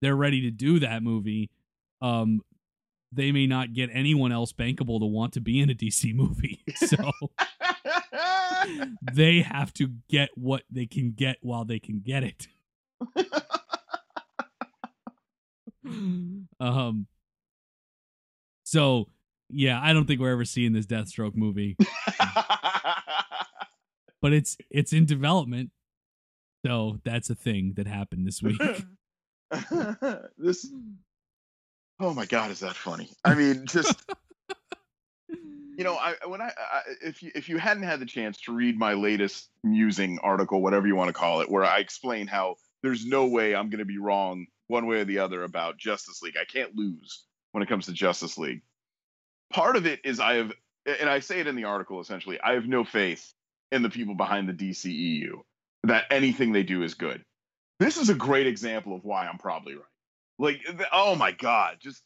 they're 0.00 0.16
ready 0.16 0.40
to 0.42 0.50
do 0.50 0.78
that 0.80 1.02
movie, 1.02 1.50
um, 2.00 2.40
they 3.12 3.30
may 3.30 3.46
not 3.46 3.74
get 3.74 3.90
anyone 3.92 4.32
else 4.32 4.52
bankable 4.52 4.98
to 5.00 5.06
want 5.06 5.34
to 5.34 5.40
be 5.40 5.60
in 5.60 5.70
a 5.70 5.74
DC 5.74 6.14
movie. 6.14 6.62
So 6.76 6.96
they 9.12 9.40
have 9.42 9.72
to 9.74 9.88
get 10.08 10.30
what 10.34 10.62
they 10.70 10.86
can 10.86 11.12
get 11.12 11.38
while 11.40 11.64
they 11.64 11.78
can 11.78 12.00
get 12.00 12.24
it. 12.24 12.48
um 16.60 17.06
so 18.64 19.08
yeah, 19.50 19.80
I 19.80 19.92
don't 19.92 20.06
think 20.06 20.20
we're 20.20 20.32
ever 20.32 20.44
seeing 20.44 20.72
this 20.72 20.86
Deathstroke 20.86 21.36
movie, 21.36 21.76
but 24.20 24.32
it's 24.32 24.56
it's 24.70 24.92
in 24.92 25.06
development. 25.06 25.70
So 26.64 26.98
that's 27.04 27.30
a 27.30 27.34
thing 27.34 27.74
that 27.76 27.86
happened 27.86 28.26
this 28.26 28.42
week. 28.42 28.60
this. 30.38 30.66
Oh 32.00 32.14
my 32.14 32.26
god, 32.26 32.50
is 32.50 32.60
that 32.60 32.74
funny? 32.74 33.10
I 33.24 33.34
mean, 33.34 33.66
just 33.66 34.02
you 35.76 35.84
know, 35.84 35.94
I 35.94 36.14
when 36.26 36.40
I, 36.40 36.46
I 36.48 36.80
if 37.02 37.22
you 37.22 37.30
if 37.34 37.48
you 37.48 37.58
hadn't 37.58 37.82
had 37.82 38.00
the 38.00 38.06
chance 38.06 38.40
to 38.42 38.54
read 38.54 38.78
my 38.78 38.94
latest 38.94 39.48
musing 39.62 40.18
article, 40.20 40.62
whatever 40.62 40.86
you 40.86 40.96
want 40.96 41.08
to 41.08 41.12
call 41.12 41.40
it, 41.40 41.50
where 41.50 41.64
I 41.64 41.78
explain 41.78 42.26
how 42.26 42.56
there's 42.82 43.04
no 43.04 43.26
way 43.26 43.54
I'm 43.54 43.70
going 43.70 43.78
to 43.78 43.84
be 43.84 43.98
wrong 43.98 44.46
one 44.68 44.86
way 44.86 45.00
or 45.00 45.04
the 45.04 45.18
other 45.18 45.42
about 45.42 45.78
Justice 45.78 46.22
League. 46.22 46.36
I 46.40 46.44
can't 46.44 46.74
lose 46.76 47.24
when 47.52 47.62
it 47.62 47.68
comes 47.68 47.86
to 47.86 47.92
Justice 47.92 48.38
League. 48.38 48.62
Part 49.52 49.76
of 49.76 49.86
it 49.86 50.00
is 50.04 50.20
I 50.20 50.34
have, 50.34 50.52
and 50.86 51.08
I 51.08 51.20
say 51.20 51.40
it 51.40 51.46
in 51.46 51.56
the 51.56 51.64
article 51.64 52.00
essentially, 52.00 52.40
I 52.40 52.54
have 52.54 52.66
no 52.66 52.84
faith 52.84 53.32
in 53.72 53.82
the 53.82 53.90
people 53.90 54.14
behind 54.14 54.48
the 54.48 54.52
DCEU 54.52 55.40
that 55.84 56.04
anything 56.10 56.52
they 56.52 56.62
do 56.62 56.82
is 56.82 56.94
good. 56.94 57.22
This 57.80 57.96
is 57.96 58.08
a 58.08 58.14
great 58.14 58.46
example 58.46 58.94
of 58.94 59.04
why 59.04 59.26
I'm 59.26 59.38
probably 59.38 59.74
right. 59.74 59.82
Like, 60.38 60.60
oh 60.92 61.14
my 61.14 61.32
god, 61.32 61.78
just 61.80 62.02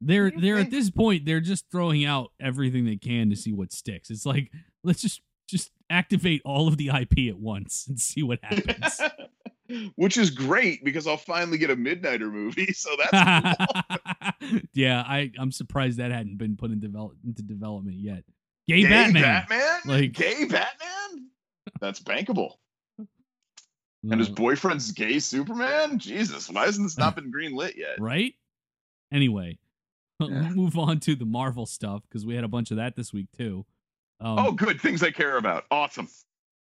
They're 0.00 0.30
they're 0.30 0.58
at 0.58 0.70
this 0.70 0.90
point 0.90 1.24
they're 1.24 1.40
just 1.40 1.64
throwing 1.70 2.04
out 2.04 2.30
everything 2.40 2.84
they 2.84 2.96
can 2.96 3.30
to 3.30 3.36
see 3.36 3.52
what 3.52 3.72
sticks. 3.72 4.10
It's 4.10 4.26
like 4.26 4.50
let's 4.84 5.00
just 5.00 5.22
just 5.48 5.70
activate 5.88 6.42
all 6.44 6.68
of 6.68 6.76
the 6.76 6.88
IP 6.88 7.28
at 7.28 7.38
once 7.38 7.86
and 7.88 7.98
see 8.00 8.22
what 8.22 8.40
happens. 8.42 9.00
which 9.96 10.16
is 10.16 10.30
great 10.30 10.84
because 10.84 11.06
I'll 11.06 11.16
finally 11.16 11.58
get 11.58 11.70
a 11.70 11.76
Midnighter 11.76 12.30
movie. 12.32 12.72
So 12.72 12.90
that's 13.10 13.56
cool. 14.50 14.60
yeah, 14.74 15.02
I 15.02 15.30
I'm 15.38 15.50
surprised 15.52 15.98
that 15.98 16.10
hadn't 16.10 16.36
been 16.38 16.56
put 16.56 16.70
in 16.70 16.80
develop, 16.80 17.14
into 17.24 17.42
development 17.42 17.96
yet. 17.96 18.24
Gay, 18.68 18.82
Gay 18.82 18.88
Batman. 18.88 19.22
Batman, 19.22 19.80
Like- 19.86 20.12
gay 20.12 20.44
Batman. 20.44 21.28
That's 21.80 22.00
bankable. 22.00 22.54
And 24.08 24.20
his 24.20 24.28
Uh, 24.28 24.34
boyfriend's 24.34 24.92
gay 24.92 25.18
Superman? 25.18 25.98
Jesus, 25.98 26.48
why 26.50 26.64
hasn't 26.66 26.86
this 26.86 26.96
not 26.98 27.16
been 27.16 27.32
greenlit 27.32 27.76
yet? 27.76 27.98
right? 28.00 28.34
Anyway, 29.12 29.58
Yeah. 30.20 30.26
we'll 30.28 30.50
move 30.50 30.78
on 30.78 31.00
to 31.00 31.14
the 31.14 31.24
Marvel 31.26 31.66
stuff 31.66 32.02
because 32.08 32.24
we 32.24 32.34
had 32.34 32.44
a 32.44 32.48
bunch 32.48 32.70
of 32.70 32.78
that 32.78 32.96
this 32.96 33.12
week 33.12 33.26
too. 33.36 33.66
Um, 34.20 34.38
Oh, 34.38 34.52
good. 34.52 34.80
Things 34.80 35.02
I 35.02 35.10
care 35.10 35.36
about. 35.36 35.64
Awesome. 35.70 36.08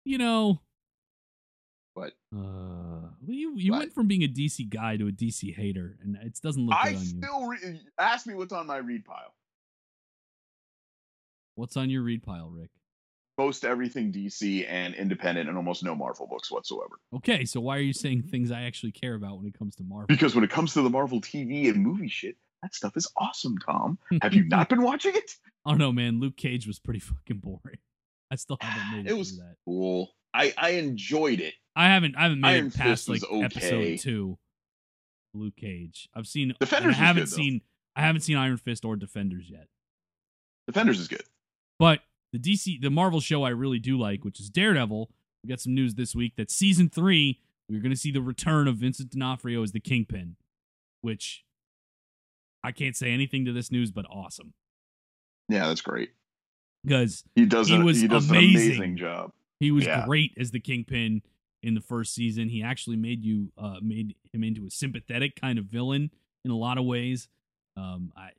you 0.06 0.16
know, 0.18 0.60
What? 1.94 2.12
uh, 2.34 2.38
well, 2.38 3.12
you 3.28 3.54
you 3.56 3.72
What? 3.72 3.78
went 3.80 3.92
from 3.92 4.06
being 4.08 4.22
a 4.24 4.28
DC 4.28 4.68
guy 4.70 4.96
to 4.96 5.08
a 5.08 5.12
DC 5.12 5.54
hater, 5.54 5.98
and 6.02 6.16
it 6.22 6.38
doesn't 6.42 6.64
look 6.64 6.74
I 6.74 6.90
good 6.92 6.96
on 6.96 7.02
you. 7.02 7.08
still 7.08 7.46
re- 7.46 7.80
ask 7.98 8.26
me 8.26 8.34
what's 8.34 8.52
on 8.52 8.66
my 8.66 8.78
read 8.78 9.04
pile. 9.04 9.34
What's 11.56 11.76
on 11.76 11.90
your 11.90 12.02
read 12.02 12.22
pile, 12.22 12.50
Rick? 12.50 12.70
Most 13.38 13.64
everything 13.64 14.12
DC 14.12 14.64
and 14.68 14.94
independent, 14.94 15.48
and 15.48 15.56
almost 15.58 15.82
no 15.82 15.94
Marvel 15.94 16.26
books 16.26 16.50
whatsoever. 16.50 16.98
Okay, 17.16 17.44
so 17.44 17.60
why 17.60 17.76
are 17.76 17.80
you 17.80 17.92
saying 17.92 18.22
things 18.22 18.50
I 18.50 18.62
actually 18.62 18.92
care 18.92 19.14
about 19.14 19.38
when 19.38 19.46
it 19.46 19.58
comes 19.58 19.74
to 19.76 19.82
Marvel? 19.84 20.06
Because 20.08 20.34
when 20.34 20.44
it 20.44 20.50
comes 20.50 20.72
to 20.74 20.82
the 20.82 20.90
Marvel 20.90 21.20
TV 21.20 21.68
and 21.68 21.82
movie 21.82 22.08
shit, 22.08 22.36
that 22.64 22.74
stuff 22.74 22.96
is 22.96 23.06
awesome, 23.16 23.58
Tom. 23.58 23.98
Have 24.22 24.32
you 24.34 24.44
not 24.44 24.68
been 24.70 24.82
watching 24.82 25.14
it? 25.14 25.30
I 25.66 25.70
don't 25.70 25.78
know, 25.78 25.92
man. 25.92 26.18
Luke 26.18 26.36
Cage 26.36 26.66
was 26.66 26.78
pretty 26.78 27.00
fucking 27.00 27.38
boring. 27.38 27.78
I 28.30 28.36
still 28.36 28.56
haven't 28.60 28.96
made 28.96 29.06
it, 29.10 29.10
It 29.12 29.16
was- 29.18 29.36
that. 29.38 29.56
Cool. 29.64 30.10
I 30.32 30.52
I 30.58 30.70
enjoyed 30.70 31.38
it. 31.40 31.54
I 31.76 31.86
haven't. 31.88 32.16
I 32.16 32.22
haven't 32.24 32.40
made 32.40 32.48
Iron 32.48 32.66
it 32.68 32.74
past 32.74 33.06
Fist 33.06 33.22
like 33.30 33.44
episode 33.44 33.98
two. 34.00 34.38
Luke 35.32 35.54
Cage. 35.56 36.08
I've 36.14 36.26
seen. 36.26 36.54
Defenders 36.58 36.96
I 36.96 36.98
haven't 36.98 37.24
good, 37.24 37.32
seen. 37.32 37.60
I 37.94 38.00
haven't 38.02 38.22
seen 38.22 38.36
Iron 38.36 38.56
Fist 38.56 38.84
or 38.84 38.96
Defenders 38.96 39.48
yet. 39.48 39.68
Defenders 40.66 40.98
is 40.98 41.06
good. 41.06 41.22
But 41.78 42.00
the 42.32 42.38
DC, 42.40 42.80
the 42.80 42.90
Marvel 42.90 43.20
show 43.20 43.44
I 43.44 43.50
really 43.50 43.78
do 43.78 43.96
like, 43.98 44.24
which 44.24 44.40
is 44.40 44.48
Daredevil. 44.50 45.08
We 45.44 45.48
got 45.48 45.60
some 45.60 45.74
news 45.74 45.94
this 45.94 46.14
week 46.16 46.34
that 46.36 46.50
season 46.50 46.88
three, 46.88 47.38
we're 47.68 47.80
going 47.80 47.92
to 47.92 47.96
see 47.96 48.10
the 48.10 48.22
return 48.22 48.66
of 48.66 48.76
Vincent 48.78 49.10
D'Onofrio 49.10 49.62
as 49.62 49.70
the 49.72 49.78
Kingpin, 49.80 50.34
which 51.02 51.44
I 52.64 52.72
can't 52.72 52.96
say 52.96 53.10
anything 53.12 53.44
to 53.44 53.52
this 53.52 53.70
news 53.70 53.90
but 53.92 54.06
awesome 54.10 54.54
Yeah, 55.48 55.68
that's 55.68 55.82
great. 55.82 56.10
because 56.84 57.22
He 57.36 57.44
does. 57.46 57.68
He 57.68 57.76
a- 57.76 57.80
was 57.84 58.00
he 58.00 58.08
does 58.08 58.28
amazing. 58.30 58.60
an 58.60 58.66
amazing 58.76 58.96
job. 58.96 59.32
he 59.60 59.70
was 59.70 59.84
Yeah. 59.84 60.04
great 60.06 60.32
as 60.38 60.50
the 60.50 60.60
Kingpin 60.60 61.22
in 61.62 61.74
the 61.74 61.80
first 61.80 62.14
season. 62.14 62.48
He 62.48 62.62
actually 62.62 62.96
made 62.96 63.24
you 63.24 63.52
uh, 63.56 63.78
made 63.82 64.16
him 64.32 64.42
into 64.44 64.66
a 64.66 64.70
sympathetic 64.70 65.36
kind 65.36 65.58
of 65.58 65.66
villain 65.66 66.10
in 66.44 66.50
a 66.50 66.56
lot 66.56 66.76
of 66.78 66.84
ways. 66.84 67.28
Um, 67.76 68.12
I 68.16 68.30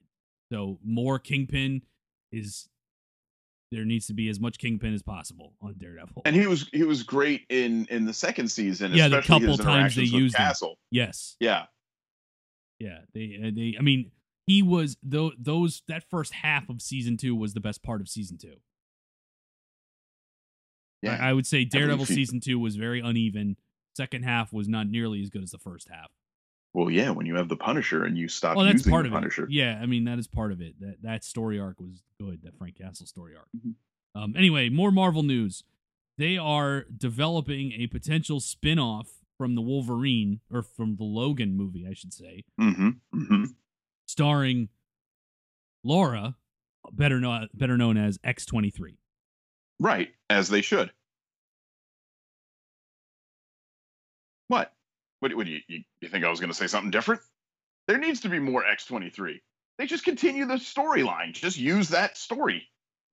so 0.51 0.79
more 0.83 1.17
Kingpin 1.19 1.81
is 2.31 2.67
there 3.71 3.83
needs 3.83 4.05
to 4.07 4.13
be 4.13 4.29
as 4.29 4.39
much 4.39 4.59
Kingpin 4.59 4.93
as 4.93 5.01
possible 5.01 5.53
on 5.59 5.73
Daredevil. 5.77 6.21
And 6.25 6.35
he 6.35 6.45
was 6.47 6.69
he 6.71 6.83
was 6.83 7.01
great 7.03 7.45
in 7.49 7.85
in 7.87 8.05
the 8.05 8.13
second 8.13 8.49
season. 8.49 8.93
Yeah, 8.93 9.07
the 9.07 9.21
couple 9.21 9.57
times 9.57 9.95
they 9.95 10.03
used 10.03 10.35
him. 10.35 10.45
Castle. 10.45 10.77
yes, 10.91 11.35
Yeah, 11.39 11.65
yeah, 12.79 12.99
they 13.13 13.39
uh, 13.43 13.51
they. 13.53 13.75
I 13.79 13.81
mean, 13.81 14.11
he 14.47 14.61
was 14.61 14.97
though 15.03 15.31
those 15.37 15.81
that 15.87 16.03
first 16.09 16.33
half 16.33 16.69
of 16.69 16.81
season 16.81 17.17
two 17.17 17.35
was 17.35 17.53
the 17.53 17.59
best 17.59 17.81
part 17.83 18.01
of 18.01 18.07
season 18.07 18.37
two. 18.37 18.55
yeah. 21.01 21.17
I, 21.19 21.29
I 21.29 21.33
would 21.33 21.45
say 21.47 21.65
Daredevil 21.65 22.05
season 22.05 22.39
two 22.39 22.59
was 22.59 22.75
very 22.75 22.99
uneven. 22.99 23.57
Second 23.95 24.23
half 24.23 24.51
was 24.51 24.67
not 24.67 24.87
nearly 24.87 25.21
as 25.21 25.29
good 25.29 25.43
as 25.43 25.51
the 25.51 25.57
first 25.57 25.87
half. 25.89 26.11
well, 26.73 26.89
yeah. 26.89 27.11
When 27.11 27.25
you 27.25 27.35
have 27.35 27.47
the 27.47 27.55
Punisher 27.55 28.03
and 28.03 28.17
you 28.17 28.27
stop 28.27 28.55
well, 28.57 28.65
that's 28.65 28.79
using 28.79 28.91
part 28.91 29.03
the 29.03 29.09
of 29.09 29.13
Punisher, 29.13 29.43
it. 29.45 29.51
Yeah, 29.51 29.79
I 29.81 29.85
mean 29.85 30.03
that 30.05 30.19
is 30.19 30.27
part 30.27 30.51
of 30.51 30.61
it. 30.61 30.79
That 30.79 30.97
that 31.03 31.23
story 31.23 31.59
arc 31.59 31.79
was 31.79 32.03
good. 32.19 32.41
That 32.43 32.57
Frank 32.57 32.77
Castle 32.77 33.05
story 33.05 33.33
arc. 33.35 33.47
Mhm. 33.55 33.75
Um, 34.15 34.33
anyway, 34.37 34.69
more 34.69 34.91
Marvel 34.91 35.23
news. 35.23 35.63
They 36.17 36.37
are 36.37 36.85
developing 36.97 37.73
a 37.73 37.87
potential 37.87 38.39
spin-off 38.39 39.09
from 39.37 39.55
the 39.55 39.61
Wolverine 39.61 40.39
or 40.49 40.61
from 40.61 40.95
the 40.95 41.03
Logan 41.03 41.57
movie, 41.57 41.85
I 41.89 41.93
should 41.93 42.13
say, 42.13 42.45
hmm 42.57 42.91
hmm 43.13 43.43
starring 44.15 44.69
Laura, 45.83 46.35
better 46.93 47.19
known 47.19 47.49
better 47.53 47.75
known 47.75 47.97
as 47.97 48.17
X 48.23 48.45
twenty 48.45 48.69
three. 48.69 48.97
right 49.77 50.09
as 50.29 50.47
they 50.47 50.61
should. 50.61 50.89
What? 54.47 54.71
What? 55.19 55.35
What 55.35 55.45
do 55.45 55.51
you, 55.51 55.59
you 55.67 55.83
you 55.99 56.07
think 56.07 56.23
I 56.23 56.29
was 56.29 56.39
going 56.39 56.49
to 56.49 56.55
say 56.55 56.67
something 56.67 56.91
different? 56.91 57.21
There 57.87 57.97
needs 57.97 58.21
to 58.21 58.29
be 58.29 58.39
more 58.39 58.65
X 58.65 58.85
twenty 58.85 59.09
three. 59.09 59.41
They 59.77 59.85
just 59.85 60.05
continue 60.05 60.45
the 60.45 60.53
storyline. 60.53 61.33
Just 61.33 61.57
use 61.57 61.89
that 61.89 62.17
story. 62.17 62.63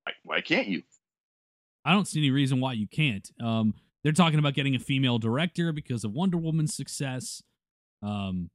Why, 0.05 0.13
why 0.25 0.41
can't 0.41 0.69
you? 0.69 0.83
I 1.85 1.93
don't 1.93 2.07
see 2.07 2.21
any 2.21 2.31
reason 2.31 2.61
why 2.61 2.75
you 2.75 2.87
can't. 2.87 3.29
Um, 3.43 3.75
they're 4.05 4.13
talking 4.13 4.39
about 4.39 4.55
getting 4.55 4.77
a 4.77 4.79
female 4.79 5.19
director 5.19 5.73
because 5.73 6.05
of 6.05 6.13
Wonder 6.13 6.37
Woman's 6.37 6.77
success. 6.77 7.43
Um, 8.05 8.51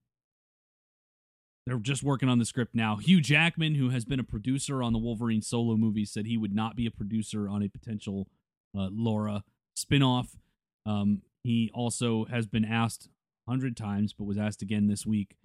they're 1.68 1.78
just 1.80 2.02
working 2.02 2.30
on 2.30 2.40
the 2.40 2.46
script 2.46 2.74
now. 2.74 2.96
Hugh 2.96 3.20
Jackman, 3.20 3.76
who 3.76 3.90
has 3.90 4.06
been 4.06 4.22
a 4.22 4.24
producer 4.24 4.82
on 4.82 4.94
the 4.94 5.00
Wolverine 5.00 5.42
solo 5.42 5.76
movie, 5.76 6.06
said 6.06 6.26
he 6.26 6.38
would 6.38 6.56
not 6.56 6.78
be 6.78 6.86
a 6.86 6.92
producer 6.92 7.50
on 7.50 7.62
a 7.62 7.68
potential 7.68 8.30
uh, 8.74 8.88
Laura 8.90 9.44
spinoff. 9.78 10.38
Um, 10.86 11.24
he 11.44 11.70
also 11.74 12.24
has 12.26 12.48
been 12.48 12.64
asked 12.64 13.10
a 13.46 13.52
hundred 13.52 13.76
times, 13.76 14.14
but 14.14 14.24
was 14.24 14.38
asked 14.38 14.62
again 14.62 14.88
this 14.88 15.06
week, 15.06 15.36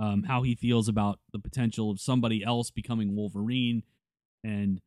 um, 0.00 0.24
how 0.24 0.42
he 0.42 0.56
feels 0.56 0.88
about 0.88 1.20
the 1.32 1.38
potential 1.38 1.92
of 1.92 2.00
somebody 2.00 2.42
else 2.42 2.72
becoming 2.72 3.14
Wolverine. 3.14 3.84
And 4.42 4.80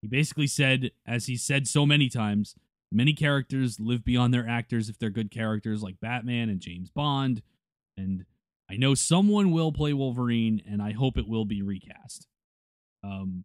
he 0.00 0.08
basically 0.08 0.48
said, 0.48 0.90
as 1.06 1.26
he 1.26 1.36
said 1.36 1.68
so 1.68 1.86
many 1.86 2.08
times, 2.08 2.56
many 2.90 3.12
characters 3.12 3.78
live 3.78 4.04
beyond 4.04 4.34
their 4.34 4.48
actors 4.48 4.88
if 4.88 4.98
they're 4.98 5.10
good 5.10 5.30
characters 5.30 5.84
like 5.84 6.00
Batman 6.00 6.48
and 6.48 6.60
James 6.60 6.90
Bond. 6.90 7.42
And 7.96 8.24
I 8.72 8.76
know 8.76 8.94
someone 8.94 9.52
will 9.52 9.70
play 9.70 9.92
Wolverine, 9.92 10.62
and 10.66 10.80
I 10.80 10.92
hope 10.92 11.18
it 11.18 11.28
will 11.28 11.44
be 11.44 11.60
recast. 11.60 12.26
Um, 13.04 13.44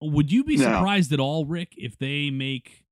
would 0.00 0.30
you 0.30 0.44
be 0.44 0.56
No. 0.56 0.64
surprised 0.64 1.12
at 1.12 1.18
all, 1.18 1.44
Rick, 1.44 1.74
if 1.76 1.98
they 1.98 2.30
make 2.30 2.84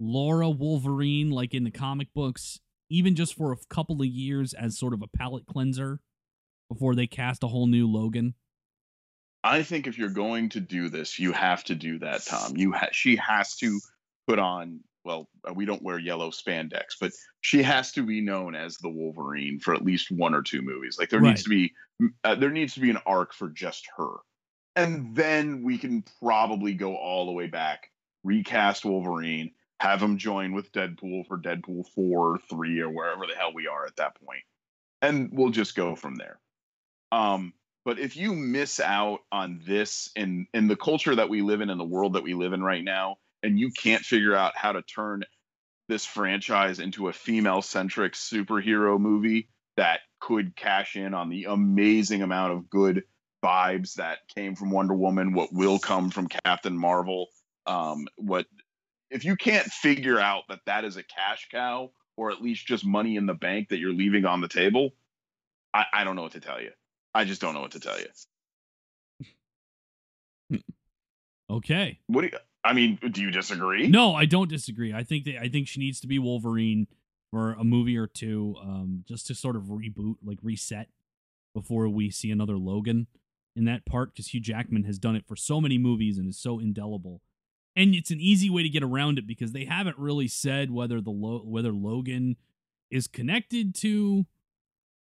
Laura 0.00 0.48
Wolverine 0.48 1.30
like 1.30 1.52
in 1.52 1.64
the 1.64 1.70
comic 1.70 2.14
books, 2.14 2.60
even 2.88 3.14
just 3.14 3.34
for 3.34 3.52
a 3.52 3.56
couple 3.68 4.00
of 4.00 4.06
years 4.08 4.54
as 4.54 4.78
sort 4.78 4.94
of 4.94 5.02
a 5.02 5.06
palate 5.08 5.44
cleanser 5.44 6.00
before 6.70 6.94
they 6.94 7.06
cast 7.06 7.42
a 7.42 7.48
whole 7.48 7.66
new 7.66 7.86
Logan? 7.86 8.34
I 9.44 9.62
think 9.62 9.86
if 9.86 9.98
you're 9.98 10.08
going 10.08 10.48
to 10.50 10.60
do 10.60 10.88
this, 10.88 11.18
you 11.18 11.32
have 11.32 11.64
to 11.64 11.74
do 11.74 11.98
that, 11.98 12.24
Tom. 12.24 12.56
You 12.56 12.72
ha- 12.72 12.88
she 12.92 13.16
has 13.16 13.56
to 13.56 13.78
put 14.26 14.38
on. 14.38 14.80
Well, 15.04 15.28
uh, 15.48 15.52
we 15.52 15.64
don't 15.64 15.82
wear 15.82 15.98
yellow 15.98 16.30
spandex, 16.30 16.96
but 17.00 17.12
she 17.40 17.62
has 17.62 17.92
to 17.92 18.02
be 18.02 18.20
known 18.20 18.54
as 18.54 18.76
the 18.76 18.88
Wolverine 18.88 19.58
for 19.58 19.74
at 19.74 19.84
least 19.84 20.10
one 20.10 20.34
or 20.34 20.42
two 20.42 20.62
movies. 20.62 20.96
Like 20.98 21.10
there 21.10 21.20
Right. 21.20 21.30
needs 21.30 21.42
to 21.44 21.48
be 21.48 21.72
uh, 22.24 22.34
there 22.34 22.50
needs 22.50 22.74
to 22.74 22.80
be 22.80 22.90
an 22.90 22.98
arc 23.06 23.32
for 23.32 23.48
just 23.48 23.86
her, 23.96 24.14
and 24.76 25.14
then 25.14 25.62
we 25.62 25.78
can 25.78 26.04
probably 26.20 26.74
go 26.74 26.96
all 26.96 27.26
the 27.26 27.32
way 27.32 27.46
back, 27.46 27.90
recast 28.24 28.84
Wolverine, 28.84 29.52
have 29.80 30.02
him 30.02 30.18
join 30.18 30.52
with 30.52 30.72
Deadpool 30.72 31.26
for 31.26 31.38
Deadpool 31.38 31.86
four, 31.94 32.34
or 32.34 32.38
three, 32.50 32.80
or 32.80 32.90
wherever 32.90 33.26
the 33.26 33.34
hell 33.34 33.52
we 33.54 33.68
are 33.68 33.86
at 33.86 33.96
that 33.96 34.16
point, 34.24 34.42
and 35.00 35.30
we'll 35.32 35.50
just 35.50 35.74
go 35.74 35.94
from 35.94 36.16
there. 36.16 36.40
Um, 37.12 37.52
but 37.84 37.98
if 37.98 38.16
you 38.16 38.34
miss 38.34 38.80
out 38.80 39.20
on 39.30 39.60
this 39.66 40.10
in 40.16 40.46
in 40.54 40.68
the 40.68 40.76
culture 40.76 41.14
that 41.14 41.28
we 41.28 41.42
live 41.42 41.60
in 41.60 41.70
in 41.70 41.78
the 41.78 41.84
world 41.84 42.14
that 42.14 42.22
we 42.22 42.34
live 42.34 42.52
in 42.52 42.62
right 42.62 42.84
now 42.84 43.18
and 43.42 43.58
you 43.58 43.70
can't 43.70 44.04
figure 44.04 44.34
out 44.34 44.56
how 44.56 44.72
to 44.72 44.82
turn 44.82 45.24
this 45.88 46.04
franchise 46.04 46.78
into 46.78 47.08
a 47.08 47.12
female 47.12 47.62
centric 47.62 48.14
superhero 48.14 48.98
movie 48.98 49.48
that 49.76 50.00
could 50.20 50.54
cash 50.54 50.96
in 50.96 51.14
on 51.14 51.28
the 51.28 51.44
amazing 51.44 52.22
amount 52.22 52.52
of 52.52 52.70
good 52.70 53.04
vibes 53.44 53.94
that 53.94 54.18
came 54.34 54.54
from 54.54 54.70
Wonder 54.70 54.94
Woman 54.94 55.32
what 55.32 55.52
will 55.52 55.78
come 55.78 56.10
from 56.10 56.28
Captain 56.28 56.76
Marvel 56.76 57.28
um 57.66 58.06
what 58.16 58.46
if 59.10 59.24
you 59.24 59.36
can't 59.36 59.66
figure 59.66 60.18
out 60.18 60.44
that 60.48 60.60
that 60.66 60.84
is 60.84 60.96
a 60.96 61.02
cash 61.02 61.48
cow 61.50 61.90
or 62.16 62.30
at 62.30 62.42
least 62.42 62.66
just 62.66 62.84
money 62.84 63.16
in 63.16 63.26
the 63.26 63.34
bank 63.34 63.68
that 63.68 63.78
you're 63.78 63.92
leaving 63.92 64.24
on 64.24 64.40
the 64.40 64.48
table 64.48 64.90
I, 65.74 65.84
I 65.92 66.04
don't 66.04 66.16
know 66.16 66.22
what 66.22 66.32
to 66.32 66.40
tell 66.40 66.60
you 66.60 66.70
I 67.14 67.24
just 67.24 67.40
don't 67.40 67.54
know 67.54 67.60
what 67.60 67.72
to 67.72 67.80
tell 67.80 67.98
you. 67.98 68.06
Okay. 71.50 71.98
What 72.06 72.22
do 72.22 72.28
you, 72.28 72.38
I 72.64 72.72
mean? 72.72 72.98
Do 73.10 73.20
you 73.20 73.30
disagree? 73.30 73.88
No, 73.88 74.14
I 74.14 74.24
don't 74.24 74.48
disagree. 74.48 74.92
I 74.92 75.02
think 75.02 75.24
that 75.24 75.40
I 75.40 75.48
think 75.48 75.68
she 75.68 75.80
needs 75.80 76.00
to 76.00 76.06
be 76.06 76.18
Wolverine 76.18 76.86
for 77.30 77.52
a 77.52 77.64
movie 77.64 77.96
or 77.96 78.06
two, 78.06 78.56
um, 78.60 79.04
just 79.06 79.26
to 79.28 79.34
sort 79.34 79.56
of 79.56 79.64
reboot, 79.64 80.16
like 80.24 80.38
reset 80.42 80.88
before 81.54 81.88
we 81.88 82.10
see 82.10 82.30
another 82.30 82.56
Logan 82.56 83.08
in 83.56 83.64
that 83.64 83.84
part. 83.84 84.12
Because 84.12 84.28
Hugh 84.28 84.40
Jackman 84.40 84.84
has 84.84 84.98
done 84.98 85.16
it 85.16 85.26
for 85.26 85.36
so 85.36 85.60
many 85.60 85.78
movies 85.78 86.18
and 86.18 86.28
is 86.28 86.38
so 86.38 86.58
indelible, 86.60 87.20
and 87.74 87.94
it's 87.94 88.10
an 88.10 88.20
easy 88.20 88.48
way 88.48 88.62
to 88.62 88.68
get 88.68 88.82
around 88.82 89.18
it 89.18 89.26
because 89.26 89.52
they 89.52 89.64
haven't 89.64 89.98
really 89.98 90.28
said 90.28 90.70
whether 90.70 91.00
the 91.00 91.10
Lo- 91.10 91.42
whether 91.44 91.72
Logan 91.72 92.36
is 92.90 93.08
connected 93.08 93.74
to 93.76 94.26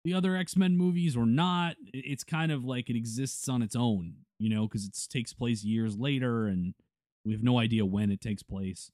the 0.05 0.13
other 0.13 0.37
X 0.37 0.57
Men 0.57 0.77
movies 0.77 1.17
or 1.17 1.25
not. 1.25 1.77
It's 1.95 2.25
kind 2.25 2.53
of 2.53 2.65
like 2.65 2.91
it 2.91 2.97
exists 2.97 3.49
on 3.49 3.63
its 3.63 3.75
own, 3.75 4.15
you 4.39 4.51
know, 4.51 4.69
because 4.69 4.85
it 4.85 4.97
takes 5.11 5.33
place 5.33 5.65
years 5.65 5.97
later 5.97 6.47
and 6.47 6.75
we 7.27 7.33
have 7.33 7.43
no 7.43 7.59
idea 7.59 7.85
when 7.85 8.11
it 8.11 8.21
takes 8.21 8.43
place. 8.43 8.91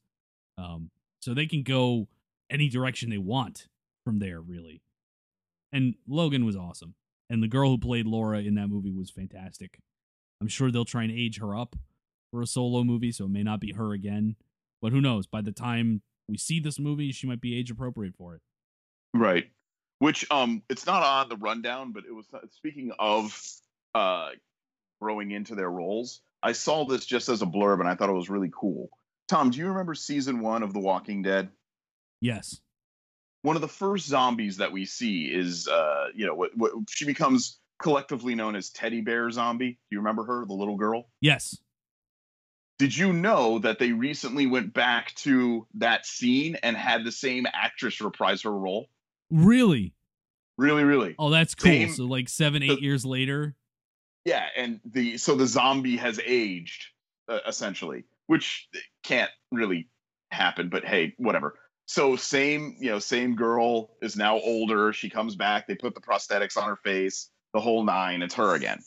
Um, 0.57 0.89
so 1.21 1.33
they 1.33 1.45
can 1.45 1.63
go 1.63 2.07
any 2.49 2.67
direction 2.67 3.09
they 3.09 3.17
want 3.17 3.67
from 4.03 4.19
there, 4.19 4.41
really. 4.41 4.81
And 5.71 5.95
Logan 6.07 6.45
was 6.45 6.55
awesome. 6.55 6.95
And 7.29 7.41
the 7.41 7.47
girl 7.47 7.69
who 7.69 7.77
played 7.77 8.05
Laura 8.05 8.39
in 8.39 8.55
that 8.55 8.67
movie 8.67 8.91
was 8.91 9.09
fantastic. 9.09 9.79
I'm 10.41 10.47
sure 10.47 10.71
they'll 10.71 10.83
try 10.83 11.03
and 11.03 11.11
age 11.11 11.39
her 11.39 11.55
up 11.55 11.75
for 12.31 12.41
a 12.41 12.47
solo 12.47 12.83
movie, 12.83 13.11
so 13.11 13.25
it 13.25 13.31
may 13.31 13.43
not 13.43 13.59
be 13.59 13.73
her 13.73 13.93
again. 13.93 14.35
But 14.81 14.91
who 14.91 14.99
knows? 14.99 15.27
By 15.27 15.41
the 15.41 15.51
time 15.51 16.01
we 16.27 16.37
see 16.37 16.59
this 16.59 16.79
movie, 16.79 17.11
she 17.11 17.27
might 17.27 17.39
be 17.39 17.57
age 17.57 17.71
appropriate 17.71 18.15
for 18.17 18.35
it. 18.35 18.41
Right. 19.13 19.49
Which 19.99 20.29
um 20.31 20.63
it's 20.69 20.85
not 20.85 21.03
on 21.03 21.29
the 21.29 21.37
rundown, 21.37 21.91
but 21.93 22.03
it 22.05 22.13
was 22.13 22.25
speaking 22.51 22.91
of 22.99 23.39
uh 23.95 24.29
growing 25.01 25.31
into 25.31 25.55
their 25.55 25.69
roles. 25.69 26.21
I 26.43 26.51
saw 26.51 26.85
this 26.85 27.05
just 27.05 27.29
as 27.29 27.41
a 27.41 27.45
blurb 27.45 27.79
and 27.79 27.87
I 27.87 27.95
thought 27.95 28.09
it 28.09 28.13
was 28.13 28.29
really 28.29 28.51
cool. 28.53 28.89
Tom, 29.29 29.49
do 29.49 29.57
you 29.59 29.67
remember 29.67 29.95
season 29.95 30.41
1 30.41 30.61
of 30.61 30.73
The 30.73 30.79
Walking 30.79 31.21
Dead? 31.21 31.49
Yes. 32.19 32.59
One 33.41 33.55
of 33.55 33.61
the 33.61 33.67
first 33.67 34.07
zombies 34.07 34.57
that 34.57 34.71
we 34.71 34.85
see 34.85 35.25
is 35.25 35.67
uh 35.67 36.07
you 36.13 36.25
know 36.25 36.35
what, 36.35 36.51
what 36.55 36.71
she 36.89 37.05
becomes 37.05 37.59
collectively 37.81 38.35
known 38.35 38.55
as 38.55 38.69
Teddy 38.69 39.01
Bear 39.01 39.29
Zombie. 39.31 39.71
Do 39.71 39.77
you 39.89 39.97
remember 39.99 40.23
her, 40.25 40.45
the 40.45 40.53
little 40.53 40.77
girl? 40.77 41.09
Yes. 41.21 41.57
Did 42.79 42.95
you 42.95 43.13
know 43.13 43.59
that 43.59 43.79
they 43.79 43.91
recently 43.91 44.47
went 44.47 44.73
back 44.73 45.13
to 45.15 45.67
that 45.75 46.05
scene 46.05 46.55
and 46.63 46.75
had 46.75 47.03
the 47.05 47.11
same 47.11 47.45
actress 47.53 48.01
reprise 48.01 48.41
her 48.43 48.51
role? 48.51 48.87
Really? 49.29 49.93
Really, 50.57 50.83
really. 50.83 51.15
Oh, 51.17 51.29
that's 51.29 51.55
cool. 51.55 51.71
Same- 51.71 51.89
so 51.93 52.03
like 52.05 52.29
seven, 52.29 52.63
eight 52.63 52.75
the- 52.77 52.81
years 52.81 53.05
later. 53.05 53.55
Yeah, 54.25 54.45
and 54.55 54.79
the 54.85 55.17
so 55.17 55.35
the 55.35 55.47
zombie 55.47 55.97
has 55.97 56.19
aged 56.25 56.85
uh, 57.27 57.39
essentially, 57.47 58.05
which 58.27 58.69
can't 59.03 59.31
really 59.51 59.89
happen. 60.31 60.69
But 60.69 60.85
hey, 60.85 61.13
whatever. 61.17 61.55
So 61.85 62.15
same, 62.15 62.77
you 62.79 62.89
know, 62.89 62.99
same 62.99 63.35
girl 63.35 63.97
is 64.01 64.15
now 64.15 64.39
older. 64.39 64.93
She 64.93 65.09
comes 65.09 65.35
back. 65.35 65.67
They 65.67 65.75
put 65.75 65.95
the 65.95 66.01
prosthetics 66.01 66.55
on 66.57 66.67
her 66.67 66.77
face, 66.77 67.29
the 67.53 67.59
whole 67.59 67.83
nine. 67.83 68.21
It's 68.21 68.35
her 68.35 68.55
again. 68.55 68.79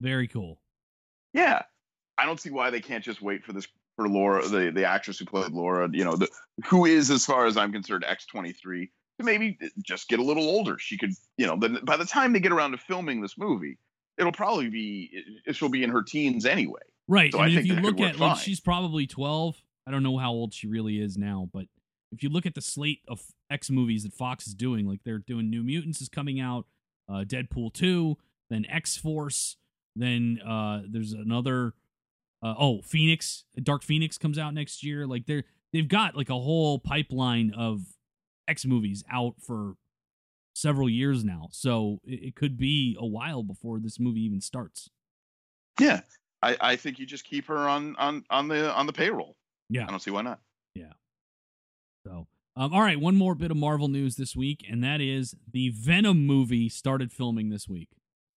Very 0.00 0.28
cool. 0.28 0.60
Yeah, 1.32 1.62
I 2.16 2.26
don't 2.26 2.40
see 2.40 2.50
why 2.50 2.70
they 2.70 2.80
can't 2.80 3.04
just 3.04 3.20
wait 3.20 3.44
for 3.44 3.52
this 3.52 3.66
for 3.96 4.08
Laura, 4.08 4.46
the 4.46 4.70
the 4.70 4.84
actress 4.84 5.18
who 5.18 5.24
played 5.24 5.52
Laura. 5.52 5.88
You 5.92 6.04
know, 6.04 6.16
the, 6.16 6.28
who 6.66 6.86
is, 6.86 7.10
as 7.10 7.26
far 7.26 7.46
as 7.46 7.56
I'm 7.56 7.72
concerned, 7.72 8.04
X 8.06 8.26
twenty 8.26 8.52
three. 8.52 8.92
To 9.18 9.24
maybe 9.24 9.58
just 9.82 10.08
get 10.08 10.18
a 10.18 10.22
little 10.22 10.44
older. 10.44 10.78
She 10.78 10.98
could, 10.98 11.12
you 11.38 11.46
know, 11.46 11.56
then 11.58 11.78
by 11.84 11.96
the 11.96 12.04
time 12.04 12.32
they 12.32 12.40
get 12.40 12.52
around 12.52 12.72
to 12.72 12.78
filming 12.78 13.22
this 13.22 13.38
movie, 13.38 13.78
it'll 14.18 14.32
probably 14.32 14.68
be 14.68 15.22
she'll 15.52 15.70
be 15.70 15.82
in 15.82 15.90
her 15.90 16.02
teens 16.02 16.44
anyway. 16.44 16.80
Right. 17.08 17.32
So 17.32 17.38
I 17.38 17.44
I 17.44 17.46
mean, 17.48 17.58
if 17.58 17.64
think 17.64 17.74
you 17.76 17.80
look 17.80 18.00
at 18.00 18.18
like 18.18 18.36
fine. 18.36 18.44
she's 18.44 18.60
probably 18.60 19.06
12. 19.06 19.56
I 19.86 19.90
don't 19.90 20.02
know 20.02 20.18
how 20.18 20.32
old 20.32 20.52
she 20.52 20.66
really 20.66 21.00
is 21.00 21.16
now, 21.16 21.48
but 21.52 21.66
if 22.12 22.22
you 22.22 22.28
look 22.28 22.46
at 22.46 22.54
the 22.54 22.60
slate 22.60 23.00
of 23.08 23.20
X 23.50 23.70
movies 23.70 24.02
that 24.02 24.12
Fox 24.12 24.46
is 24.46 24.54
doing, 24.54 24.86
like 24.86 25.00
they're 25.04 25.18
doing 25.18 25.48
New 25.48 25.62
Mutants 25.62 26.00
is 26.00 26.08
coming 26.08 26.40
out, 26.40 26.66
uh, 27.08 27.24
Deadpool 27.24 27.72
2, 27.72 28.16
then 28.50 28.66
X 28.68 28.96
Force, 28.96 29.56
then 29.94 30.40
uh, 30.46 30.82
there's 30.88 31.12
another 31.12 31.74
uh, 32.42 32.54
oh, 32.58 32.82
Phoenix, 32.82 33.44
Dark 33.62 33.82
Phoenix 33.82 34.18
comes 34.18 34.38
out 34.38 34.54
next 34.54 34.82
year. 34.82 35.06
Like 35.06 35.26
they're 35.26 35.44
they've 35.72 35.88
got 35.88 36.16
like 36.16 36.30
a 36.30 36.34
whole 36.38 36.78
pipeline 36.78 37.52
of 37.56 37.82
X 38.48 38.64
movies 38.64 39.02
out 39.10 39.34
for 39.40 39.74
several 40.54 40.88
years 40.88 41.24
now. 41.24 41.48
So 41.52 42.00
it, 42.04 42.28
it 42.28 42.34
could 42.36 42.56
be 42.56 42.96
a 42.98 43.06
while 43.06 43.42
before 43.42 43.78
this 43.78 43.98
movie 44.00 44.20
even 44.22 44.40
starts. 44.40 44.88
Yeah, 45.78 46.00
I, 46.42 46.56
I 46.60 46.76
think 46.76 46.98
you 46.98 47.06
just 47.06 47.24
keep 47.24 47.46
her 47.46 47.68
on 47.68 47.94
on 47.96 48.24
on 48.30 48.48
the 48.48 48.72
on 48.74 48.86
the 48.86 48.92
payroll. 48.92 49.36
Yeah. 49.68 49.84
I 49.86 49.90
don't 49.90 50.00
see 50.00 50.10
why 50.10 50.22
not. 50.22 50.40
Yeah. 50.74 50.92
So, 52.06 52.26
um, 52.56 52.72
all 52.72 52.80
right, 52.82 52.98
one 53.00 53.16
more 53.16 53.34
bit 53.34 53.50
of 53.50 53.56
Marvel 53.56 53.88
news 53.88 54.16
this 54.16 54.36
week, 54.36 54.64
and 54.70 54.82
that 54.84 55.00
is 55.00 55.34
the 55.52 55.70
Venom 55.70 56.24
movie 56.26 56.68
started 56.68 57.12
filming 57.12 57.50
this 57.50 57.68
week. 57.68 57.88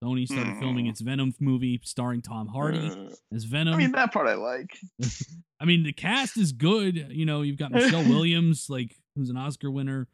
Sony 0.03 0.25
started 0.25 0.57
filming 0.59 0.85
Hmm. 0.85 0.91
its 0.91 1.01
Venom 1.01 1.33
movie 1.41 1.79
starring 1.83 2.21
Tom 2.21 2.47
Hardy 2.47 2.87
Uh, 2.89 3.09
as 3.33 3.43
Venom. 3.43 3.73
I 3.73 3.77
mean, 3.77 3.91
that 3.91 4.13
part 4.13 4.27
I 4.27 4.35
like. 4.35 4.77
I 5.59 5.65
mean, 5.65 5.83
the 5.83 5.91
cast 5.91 6.37
is 6.37 6.53
good. 6.53 7.07
You 7.11 7.25
know, 7.25 7.41
you've 7.41 7.57
got 7.57 7.71
Michelle 7.71 8.03
Williams, 8.09 8.69
like 8.69 8.95
who's 9.19 9.29
an 9.29 9.37
Oscar 9.37 9.69
winner, 9.69 10.07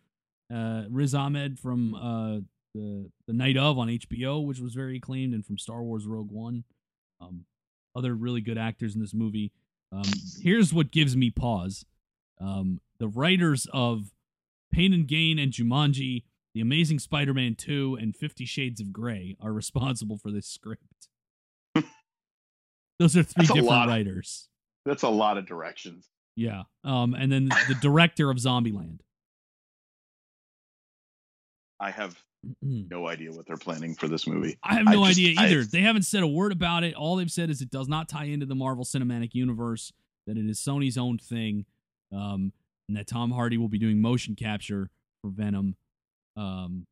uh, 0.54 0.84
Riz 0.90 1.16
Ahmed 1.16 1.60
from 1.60 1.94
uh, 1.94 2.40
the 2.74 3.10
the 3.28 3.34
Night 3.34 3.58
of 3.58 3.78
on 3.78 3.88
HBO, 3.88 4.46
which 4.46 4.60
was 4.60 4.74
very 4.74 4.98
acclaimed, 4.98 5.34
and 5.34 5.46
from 5.46 5.58
Star 5.58 5.82
Wars 5.82 6.06
Rogue 6.06 6.32
One. 6.32 6.64
Um, 7.22 7.46
other 7.96 8.14
really 8.14 8.42
good 8.42 8.58
actors 8.58 8.94
in 8.94 9.02
this 9.02 9.14
movie. 9.14 9.52
Um, 9.92 10.04
here's 10.42 10.74
what 10.74 10.92
gives 10.92 11.16
me 11.16 11.30
pause: 11.30 11.86
um, 12.42 12.82
the 13.00 13.08
writers 13.08 13.68
of 13.74 14.12
Pain 14.72 14.94
and 14.94 15.08
Gain 15.08 15.40
and 15.40 15.52
Jumanji, 15.52 16.24
The 16.54 16.62
Amazing 16.62 17.00
Spider-Man 17.00 17.56
Two, 17.56 17.98
and 18.00 18.16
Fifty 18.16 18.46
Shades 18.46 18.82
of 18.82 18.92
Grey 18.92 19.38
are 19.42 19.54
responsible 19.54 20.18
for 20.18 20.32
this 20.32 20.48
script. 20.48 21.08
Those 23.00 23.16
are 23.16 23.24
three 23.24 23.46
That's 23.46 23.54
different 23.54 23.88
writers. 23.88 24.50
That's 24.86 25.04
a 25.04 25.10
lot 25.10 25.38
of 25.38 25.46
directions. 25.46 26.10
Yeah. 26.36 26.64
Um, 26.84 27.14
and 27.14 27.32
then 27.32 27.46
the 27.68 27.78
director 27.82 28.30
of 28.30 28.38
Zombieland. 28.38 29.00
I 31.80 31.92
have 31.92 32.18
no 32.62 33.08
idea 33.08 33.32
what 33.32 33.46
they're 33.48 33.58
planning 33.58 33.96
for 33.96 34.08
this 34.08 34.28
movie. 34.28 34.58
I 34.64 34.76
have 34.76 34.86
no 34.86 35.04
I 35.04 35.08
just- 35.10 35.20
idea 35.20 35.36
I- 35.40 35.46
either. 35.48 35.64
they 35.64 35.82
haven't 35.82 36.04
said 36.04 36.24
a 36.24 36.28
word 36.28 36.52
about 36.52 36.84
it. 36.84 36.94
All 36.94 37.16
they've 37.16 37.32
said 37.32 37.50
is 37.50 37.62
it 37.62 37.70
does 37.70 37.88
not 37.88 38.08
tie 38.10 38.26
into 38.26 38.46
the 38.46 38.56
Marvel 38.56 38.86
Cinematic 38.86 39.34
Universe, 39.34 39.92
that 40.28 40.38
it 40.38 40.46
is 40.46 40.60
Sony's 40.60 40.98
own 40.98 41.18
thing, 41.18 41.66
um, 42.12 42.54
and 42.88 42.96
that 42.98 43.08
Tom 43.08 43.32
Hardy 43.32 43.58
will 43.58 43.68
be 43.70 43.80
doing 43.80 44.00
motion 44.00 44.36
capture 44.36 44.90
for 45.22 45.30
Venom. 45.32 45.76
Um, 46.38 46.86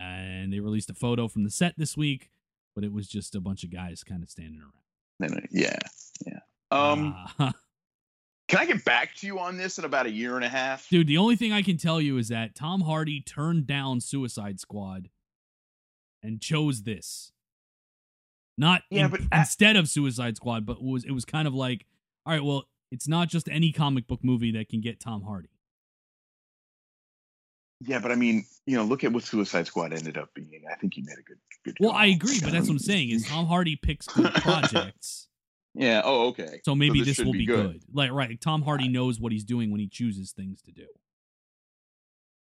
and 0.00 0.52
they 0.52 0.60
released 0.60 0.90
a 0.90 0.94
photo 0.94 1.28
from 1.28 1.44
the 1.44 1.50
set 1.50 1.74
this 1.78 1.96
week, 1.96 2.30
but 2.74 2.84
it 2.84 2.92
was 2.92 3.06
just 3.08 3.34
a 3.34 3.40
bunch 3.40 3.64
of 3.64 3.70
guys 3.70 4.02
kind 4.04 4.22
of 4.22 4.28
standing 4.30 4.60
around. 4.60 5.48
Yeah, 5.50 5.78
yeah. 6.26 6.40
Um, 6.70 7.14
Ah. 7.38 7.52
can 8.48 8.58
I 8.60 8.66
get 8.66 8.84
back 8.84 9.14
to 9.16 9.26
you 9.26 9.38
on 9.38 9.56
this 9.56 9.78
in 9.78 9.84
about 9.84 10.06
a 10.06 10.10
year 10.10 10.36
and 10.36 10.44
a 10.44 10.48
half? 10.48 10.88
Dude, 10.88 11.06
the 11.06 11.18
only 11.18 11.36
thing 11.36 11.52
I 11.52 11.62
can 11.62 11.76
tell 11.76 12.00
you 12.00 12.16
is 12.18 12.28
that 12.28 12.54
Tom 12.54 12.82
Hardy 12.82 13.20
turned 13.20 13.66
down 13.66 14.00
Suicide 14.00 14.60
Squad 14.60 15.08
and 16.22 16.40
chose 16.40 16.82
this. 16.84 17.32
Not 18.58 18.82
Yeah, 18.90 19.06
in- 19.06 19.10
but 19.10 19.20
I- 19.32 19.40
instead 19.40 19.76
of 19.76 19.88
Suicide 19.88 20.36
Squad, 20.36 20.64
but 20.64 20.82
was 20.82 21.04
it 21.04 21.10
was 21.12 21.24
kind 21.24 21.46
of 21.48 21.54
like, 21.54 21.86
all 22.24 22.32
right, 22.32 22.42
well, 22.44 22.64
it's 22.90 23.08
not 23.08 23.28
just 23.28 23.48
any 23.48 23.72
comic 23.72 24.06
book 24.06 24.20
movie 24.22 24.52
that 24.52 24.68
can 24.68 24.80
get 24.80 25.00
Tom 25.00 25.22
Hardy. 25.22 25.48
Yeah, 27.80 27.98
but 27.98 28.10
I 28.10 28.14
mean, 28.14 28.46
you 28.64 28.76
know, 28.76 28.84
look 28.84 29.04
at 29.04 29.12
what 29.12 29.22
Suicide 29.24 29.66
Squad 29.66 29.92
ended 29.92 30.16
up 30.16 30.32
being. 30.34 30.62
I 30.70 30.76
think 30.76 30.94
he 30.94 31.02
made 31.02 31.18
a 31.18 31.22
good, 31.22 31.36
good. 31.64 31.76
Well. 31.80 31.92
I 31.92 32.06
agree, 32.06 32.40
but 32.40 32.52
that's 32.52 32.68
what 32.68 32.74
I'm 32.74 32.78
saying 32.78 33.10
is 33.10 33.26
Tom 33.28 33.46
Hardy 33.46 33.76
picks 33.76 34.06
good 34.06 34.32
projects. 34.34 35.25
Yeah. 35.78 36.02
Oh, 36.04 36.28
okay. 36.28 36.60
So 36.64 36.74
maybe 36.74 37.00
this 37.00 37.18
this, 37.18 37.24
will 37.24 37.32
be 37.32 37.40
be 37.40 37.46
good. 37.46 37.72
good. 37.72 37.82
Like 37.92 38.10
right, 38.10 38.40
Tom 38.40 38.62
Hardy 38.62 38.88
knows 38.88 39.20
what 39.20 39.30
he's 39.32 39.44
doing 39.44 39.70
when 39.70 39.78
he 39.80 39.86
chooses 39.88 40.32
things 40.32 40.62
to 40.62 40.72
do. 40.72 40.86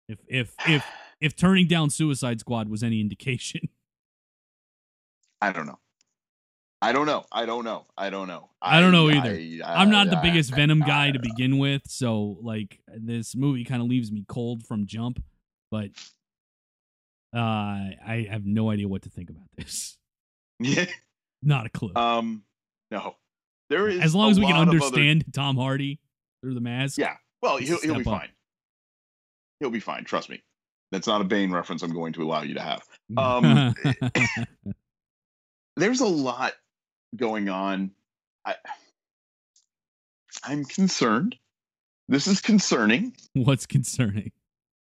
If 0.09 0.19
if 0.29 0.55
if 0.69 0.85
if 1.21 1.37
turning 1.37 1.67
down 1.67 1.91
Suicide 1.91 2.41
Squad 2.41 2.69
was 2.69 2.83
any 2.83 3.01
indication. 3.01 3.61
I 5.43 5.53
don't 5.53 5.67
know. 5.67 5.79
I 6.81 6.93
don't 6.93 7.07
know. 7.07 7.25
I 7.33 7.47
don't 7.47 7.65
know. 7.65 7.87
I 7.97 8.11
don't 8.11 8.29
know. 8.29 8.51
I 8.63 8.81
don't 8.81 8.93
know 8.93 9.11
either. 9.11 9.35
I, 9.65 9.83
I'm 9.83 9.91
not 9.91 10.09
the 10.11 10.21
biggest 10.23 10.53
I- 10.53 10.57
Venom 10.57 10.83
I- 10.83 10.87
guy 10.87 11.11
to 11.11 11.19
begin 11.19 11.59
with, 11.59 11.83
so 11.89 12.39
like 12.43 12.81
this 12.87 13.35
movie 13.35 13.65
kind 13.65 13.83
of 13.83 13.89
leaves 13.89 14.13
me 14.13 14.25
cold 14.29 14.65
from 14.67 14.87
jump. 14.87 15.23
But 15.71 15.91
uh, 17.35 17.39
I 17.39 18.29
have 18.31 18.47
no 18.47 18.71
idea 18.71 18.87
what 18.89 19.03
to 19.03 19.11
think 19.11 19.31
about 19.31 19.49
this. 19.57 19.97
Yeah. 20.59 20.87
Not 21.43 21.67
a 21.67 21.69
clue. 21.69 21.93
Um. 21.95 22.43
No. 22.91 23.17
There 23.69 23.89
is 23.89 24.01
as 24.01 24.15
long 24.15 24.31
as 24.31 24.39
we 24.39 24.47
can 24.47 24.55
of 24.57 24.69
other- 24.69 24.71
understand 24.73 25.25
Tom 25.33 25.57
Hardy 25.57 25.99
through 26.41 26.55
the 26.55 26.61
mask. 26.61 26.99
Yeah. 26.99 27.17
Well, 27.43 27.57
he'll 27.59 27.81
he'll 27.81 27.95
be 27.95 28.01
up. 28.01 28.05
fine. 28.05 28.29
He'll 29.61 29.71
be 29.71 29.81
fine. 29.81 30.05
Trust 30.05 30.31
me. 30.31 30.43
That's 30.93 31.07
not 31.07 31.21
a 31.21 31.25
Bane 31.25 31.51
reference. 31.51 31.83
I'm 31.83 31.93
going 31.93 32.13
to 32.13 32.23
allow 32.23 32.43
you 32.43 32.55
to 32.55 32.61
have. 32.63 32.83
Um, 33.17 33.75
There's 35.77 36.01
a 36.01 36.07
lot 36.07 36.53
going 37.17 37.49
on. 37.49 37.91
I. 38.45 38.55
I'm 40.45 40.65
concerned. 40.65 41.37
This 42.09 42.27
is 42.29 42.41
concerning. 42.41 43.15
What's 43.35 43.67
concerning? 43.67 44.31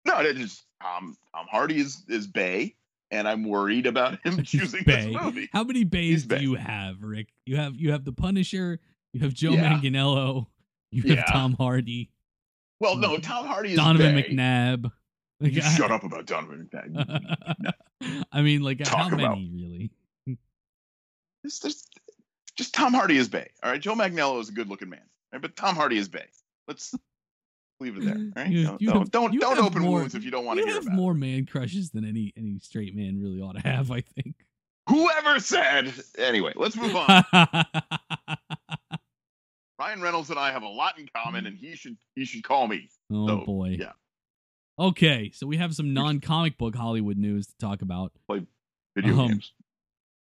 No, 0.06 0.20
it 0.20 0.38
is 0.40 0.64
Tom. 0.82 1.16
Tom 1.36 1.46
Hardy 1.50 1.78
is 1.80 2.04
is 2.10 2.26
Bay, 2.28 2.76
and 3.12 3.28
I'm 3.28 3.44
worried 3.44 3.86
about 3.86 4.20
him 4.26 4.44
choosing 4.44 4.84
Bay. 4.84 5.12
this 5.14 5.22
movie. 5.22 5.50
How 5.54 5.64
many 5.64 5.84
bays 5.84 6.26
do 6.26 6.38
you 6.42 6.56
have, 6.56 7.02
Rick? 7.02 7.30
You 7.46 7.58
have 7.58 7.76
you 7.76 7.92
have 7.92 8.04
the 8.06 8.14
Punisher, 8.14 8.80
you 9.14 9.22
have 9.22 9.34
Joe 9.34 9.52
Yeah. 9.52 9.78
Manganiello, 9.80 10.48
you 10.92 11.02
have 11.04 11.12
Yeah. 11.18 11.24
Tom 11.26 11.54
Hardy, 11.54 12.10
Well, 12.80 12.98
no, 12.98 13.18
Tom 13.18 13.46
Hardy 13.46 13.72
is 13.72 13.78
Donovan 13.78 14.16
Bay. 14.16 14.30
McNabb. 14.30 14.92
Like, 15.40 15.58
I- 15.58 15.76
shut 15.76 15.92
up 15.92 16.04
about 16.04 16.26
Donovan 16.26 16.70
McNabb. 16.74 17.74
I 18.32 18.42
mean, 18.42 18.62
like 18.62 18.80
how 18.86 18.96
Talk 19.04 19.12
about- 19.14 19.38
many 19.38 19.52
really? 19.54 19.92
This- 21.44 21.88
just 22.56 22.74
Tom 22.74 22.94
Hardy 22.94 23.18
is 23.18 23.28
Bay. 23.28 23.50
All 23.64 23.72
right, 23.72 23.82
Joe 23.82 23.96
Manganiello 23.96 24.40
is 24.40 24.50
a 24.50 24.52
good 24.52 24.70
looking 24.70 24.90
man, 24.90 25.02
right? 25.32 25.42
but 25.42 25.56
Tom 25.56 25.76
Hardy 25.76 25.98
is 25.98 26.08
Bay. 26.08 26.26
Let's 26.68 26.94
Leave 27.84 27.98
it 27.98 28.06
there. 28.06 28.16
All 28.38 28.44
right. 28.44 28.52
You- 28.52 28.64
don't 28.66 28.82
you 28.82 28.88
don't 28.90 29.00
have- 29.00 29.12
don't, 29.12 29.40
don't 29.40 29.60
open 29.60 29.82
more- 29.84 30.00
wounds 30.00 30.16
if 30.16 30.24
you 30.24 30.32
don't 30.32 30.46
want 30.46 30.60
to 30.60 30.66
hear 30.66 30.74
have 30.76 30.84
about 30.84 30.96
more 30.96 31.14
man 31.14 31.46
crushes 31.46 31.92
than 31.92 32.06
any 32.06 32.34
any 32.38 32.58
straight 32.60 32.96
man 32.96 33.20
really 33.22 33.42
ought 33.42 33.54
to 33.58 33.62
have. 33.68 33.92
I 33.92 34.02
think. 34.02 34.36
Whoever 34.90 35.40
said. 35.40 35.94
Anyway, 36.18 36.54
let's 36.56 36.76
move 36.76 36.96
on. 36.96 37.24
Ryan 39.80 40.02
Reynolds 40.02 40.30
and 40.30 40.40
I 40.40 40.52
have 40.52 40.64
a 40.64 40.68
lot 40.68 40.98
in 41.00 41.10
common, 41.16 41.46
and 41.46 41.58
he 41.58 41.76
should 41.76 41.98
he 42.16 42.26
should 42.26 42.44
call 42.44 42.68
me. 42.68 42.90
oh 43.12 43.28
So, 43.28 43.46
boy. 43.46 43.76
yeah. 43.80 43.92
Okay, 44.80 45.32
so 45.34 45.46
we 45.46 45.58
have 45.58 45.76
some 45.76 45.94
non-comic 45.94 46.58
book 46.58 46.76
Hollywood 46.76 47.18
news 47.18 47.46
to 47.48 47.54
talk 47.60 47.82
about. 47.82 48.12
Play 48.28 48.42
video 48.96 49.20
Um, 49.20 49.28
games. 49.30 49.54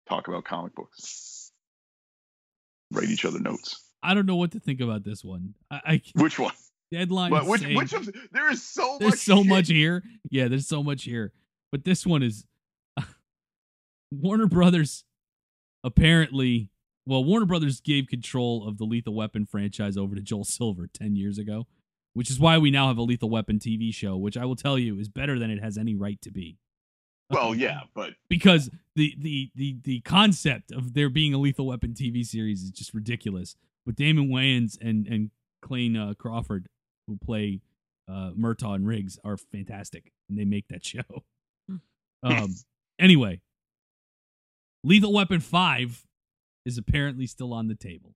Talk 0.07 0.27
about 0.27 0.45
comic 0.45 0.73
books. 0.75 1.51
Write 2.91 3.09
each 3.09 3.25
other 3.25 3.39
notes. 3.39 3.83
I 4.01 4.13
don't 4.13 4.25
know 4.25 4.37
what 4.37 4.51
to 4.51 4.59
think 4.59 4.79
about 4.79 5.03
this 5.03 5.23
one. 5.23 5.53
I, 5.69 5.81
I 5.85 6.01
Which 6.15 6.39
one? 6.39 6.53
Deadline. 6.91 7.31
What, 7.31 7.45
which 7.45 7.63
which 7.65 7.93
of 7.93 8.09
there 8.31 8.49
is 8.51 8.63
so 8.63 8.97
there's 8.99 9.11
much 9.13 9.19
so 9.19 9.37
shit. 9.37 9.47
much 9.47 9.67
here. 9.67 10.03
Yeah, 10.29 10.47
there's 10.47 10.67
so 10.67 10.83
much 10.83 11.03
here. 11.03 11.31
But 11.71 11.83
this 11.83 12.05
one 12.05 12.23
is 12.23 12.45
Warner 14.11 14.47
Brothers 14.47 15.03
apparently 15.83 16.69
well, 17.07 17.23
Warner 17.23 17.45
Brothers 17.45 17.79
gave 17.79 18.07
control 18.07 18.67
of 18.67 18.77
the 18.77 18.83
Lethal 18.83 19.13
Weapon 19.15 19.45
franchise 19.45 19.95
over 19.95 20.13
to 20.13 20.21
Joel 20.21 20.43
Silver 20.43 20.87
10 20.87 21.15
years 21.15 21.37
ago, 21.37 21.65
which 22.13 22.29
is 22.29 22.37
why 22.37 22.57
we 22.57 22.69
now 22.69 22.89
have 22.89 22.97
a 22.97 23.01
Lethal 23.01 23.29
Weapon 23.29 23.59
TV 23.59 23.93
show, 23.93 24.17
which 24.17 24.35
I 24.35 24.43
will 24.43 24.57
tell 24.57 24.77
you 24.77 24.99
is 24.99 25.07
better 25.07 25.39
than 25.39 25.49
it 25.49 25.63
has 25.63 25.77
any 25.77 25.95
right 25.95 26.21
to 26.21 26.31
be. 26.31 26.57
Well, 27.29 27.55
yeah, 27.55 27.81
but 27.95 28.15
because 28.29 28.69
the 28.95 29.15
the 29.17 29.51
the 29.55 29.77
the 29.83 30.01
concept 30.01 30.71
of 30.73 30.93
there 30.93 31.09
being 31.09 31.33
a 31.33 31.37
Lethal 31.37 31.67
Weapon 31.67 31.93
TV 31.93 32.25
series 32.25 32.61
is 32.61 32.71
just 32.71 32.93
ridiculous. 32.93 33.55
But 33.85 33.95
Damon 33.95 34.27
Wayans 34.27 34.77
and 34.81 35.07
and 35.07 35.31
Clayne 35.61 35.95
uh, 35.95 36.13
Crawford, 36.15 36.67
who 37.07 37.17
play 37.17 37.61
uh, 38.09 38.31
Murtaugh 38.37 38.75
and 38.75 38.87
Riggs, 38.87 39.17
are 39.23 39.37
fantastic, 39.37 40.11
and 40.29 40.37
they 40.37 40.45
make 40.45 40.67
that 40.69 40.85
show. 40.85 41.01
Um. 42.23 42.55
anyway, 42.99 43.41
Lethal 44.83 45.13
Weapon 45.13 45.39
Five 45.39 46.05
is 46.65 46.77
apparently 46.77 47.27
still 47.27 47.53
on 47.53 47.67
the 47.67 47.75
table 47.75 48.13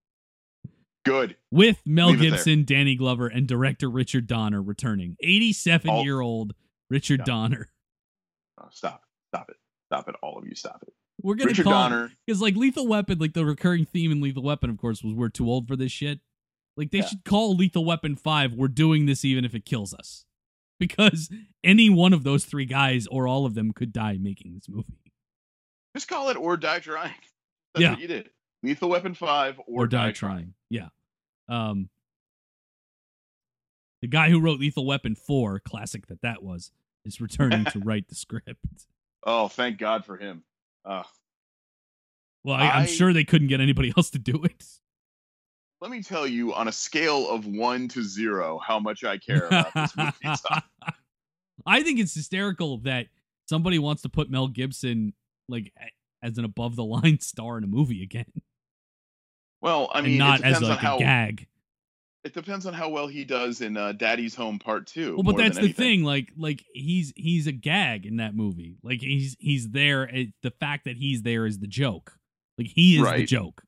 good. 1.04 1.36
with 1.50 1.80
Mel 1.86 2.10
Leave. 2.10 2.20
Gibson, 2.20 2.64
Danny 2.64 2.96
Glover, 2.96 3.26
and 3.26 3.46
director 3.46 3.88
Richard 3.88 4.26
Donner 4.26 4.60
returning. 4.62 5.16
Eighty-seven 5.22 6.04
year 6.04 6.20
old 6.20 6.54
Richard 6.90 7.20
Yeah. 7.20 7.24
Donner. 7.26 7.68
Oh, 8.60 8.68
stop. 8.70 9.02
Stop 9.34 9.50
it. 9.50 9.56
Stop 9.90 10.08
it. 10.08 10.16
All 10.22 10.38
of 10.38 10.46
you, 10.46 10.54
stop 10.54 10.82
it. 10.86 10.92
We're 11.22 11.34
gonna 11.36 11.48
Richard 11.50 11.64
call 11.64 11.72
Donner. 11.88 12.10
because 12.26 12.40
like 12.42 12.56
Lethal 12.56 12.86
Weapon, 12.88 13.18
like 13.18 13.32
the 13.34 13.44
recurring 13.44 13.84
theme 13.84 14.10
in 14.10 14.20
Lethal 14.20 14.42
Weapon, 14.42 14.68
of 14.70 14.78
course, 14.78 15.02
was 15.02 15.14
we're 15.14 15.28
too 15.28 15.48
old 15.48 15.68
for 15.68 15.76
this 15.76 15.92
shit. 15.92 16.20
Like 16.76 16.90
they 16.90 16.98
Yeah. 16.98 17.06
should 17.06 17.24
call 17.24 17.54
Lethal 17.56 17.84
Weapon 17.84 18.16
Five. 18.16 18.54
We're 18.54 18.68
doing 18.68 19.06
this 19.06 19.24
even 19.24 19.44
if 19.44 19.54
it 19.54 19.64
kills 19.64 19.92
us, 19.94 20.24
because 20.80 21.30
any 21.62 21.90
one 21.90 22.12
of 22.12 22.24
those 22.24 22.44
three 22.44 22.64
guys 22.66 23.06
or 23.06 23.26
all 23.28 23.44
of 23.46 23.54
them 23.54 23.72
could 23.72 23.92
die 23.92 24.16
making 24.20 24.54
this 24.54 24.68
movie 24.68 25.12
Just 25.94 26.08
call 26.08 26.30
it 26.30 26.36
or 26.36 26.56
die 26.56 26.80
trying. 26.80 27.14
That's 27.74 27.82
Yeah. 27.82 27.90
what 27.90 28.00
you 28.00 28.08
did. 28.08 28.30
Lethal 28.62 28.88
Weapon 28.90 29.14
5 29.14 29.58
or, 29.66 29.84
or, 29.84 29.86
die, 29.86 30.12
trying. 30.12 30.54
Yeah. 30.70 30.88
Um. 31.48 31.88
The 34.02 34.08
guy 34.08 34.30
who 34.30 34.40
wrote 34.40 34.58
Lethal 34.60 34.84
Weapon 34.86 35.14
Four, 35.14 35.60
classic 35.60 36.06
that 36.08 36.22
that 36.22 36.42
was, 36.42 36.72
is 37.04 37.20
returning 37.20 37.64
to 37.66 37.78
write 37.84 38.08
the 38.08 38.14
script. 38.14 38.56
Oh, 39.24 39.48
thank 39.48 39.78
God 39.78 40.04
for 40.04 40.16
him. 40.16 40.42
Uh, 40.84 41.02
Well, 42.44 42.56
I, 42.56 42.68
I'm 42.70 42.86
sure 42.86 43.12
they 43.12 43.24
couldn't 43.24 43.48
get 43.48 43.60
anybody 43.60 43.92
else 43.96 44.10
to 44.10 44.18
do 44.18 44.42
it. 44.44 44.64
Let 45.82 45.90
me 45.90 46.00
tell 46.00 46.28
you 46.28 46.54
on 46.54 46.68
a 46.68 46.72
scale 46.72 47.28
of 47.28 47.44
1 47.44 47.88
to 47.88 48.04
0 48.04 48.60
how 48.64 48.78
much 48.78 49.02
I 49.02 49.18
care 49.18 49.48
about 49.48 49.74
this 49.74 49.96
movie. 49.96 50.36
I 51.66 51.82
think 51.82 51.98
it's 51.98 52.14
hysterical 52.14 52.78
that 52.78 53.08
somebody 53.48 53.80
wants 53.80 54.02
to 54.02 54.08
put 54.08 54.30
Mel 54.30 54.46
Gibson 54.46 55.12
like 55.48 55.72
as 56.22 56.38
an 56.38 56.44
above 56.44 56.76
the 56.76 56.84
line 56.84 57.18
star 57.20 57.58
in 57.58 57.64
a 57.64 57.66
movie 57.66 58.04
again, 58.04 58.30
Well, 59.60 59.90
I 59.92 60.02
mean, 60.02 60.12
and 60.12 60.18
not 60.20 60.40
it 60.40 60.46
as 60.46 60.62
like 60.62 60.70
on 60.70 60.78
how 60.78 60.96
a 60.96 61.00
gag. 61.00 61.48
it 62.22 62.32
depends 62.32 62.64
on 62.64 62.74
how 62.74 62.88
well 62.88 63.08
he 63.08 63.24
does 63.24 63.60
in 63.60 63.76
uh, 63.76 63.90
Daddy's 63.90 64.36
Home 64.36 64.60
Part 64.60 64.86
2. 64.86 65.16
Well, 65.16 65.24
but 65.24 65.36
that's 65.36 65.58
the 65.58 65.72
thing. 65.72 66.04
Like, 66.04 66.30
like 66.36 66.64
he's 66.72 67.12
he's 67.16 67.48
a 67.48 67.52
gag 67.52 68.06
in 68.06 68.18
that 68.18 68.36
movie. 68.36 68.76
Like 68.84 69.00
he's 69.00 69.36
he's 69.40 69.70
there. 69.70 70.08
The 70.42 70.52
fact 70.52 70.84
that 70.84 70.96
he's 70.96 71.22
there 71.22 71.44
is 71.44 71.58
the 71.58 71.66
joke. 71.66 72.16
Like 72.56 72.68
he 72.68 72.98
is 73.00 73.04
the 73.04 73.26
joke. 73.26 73.64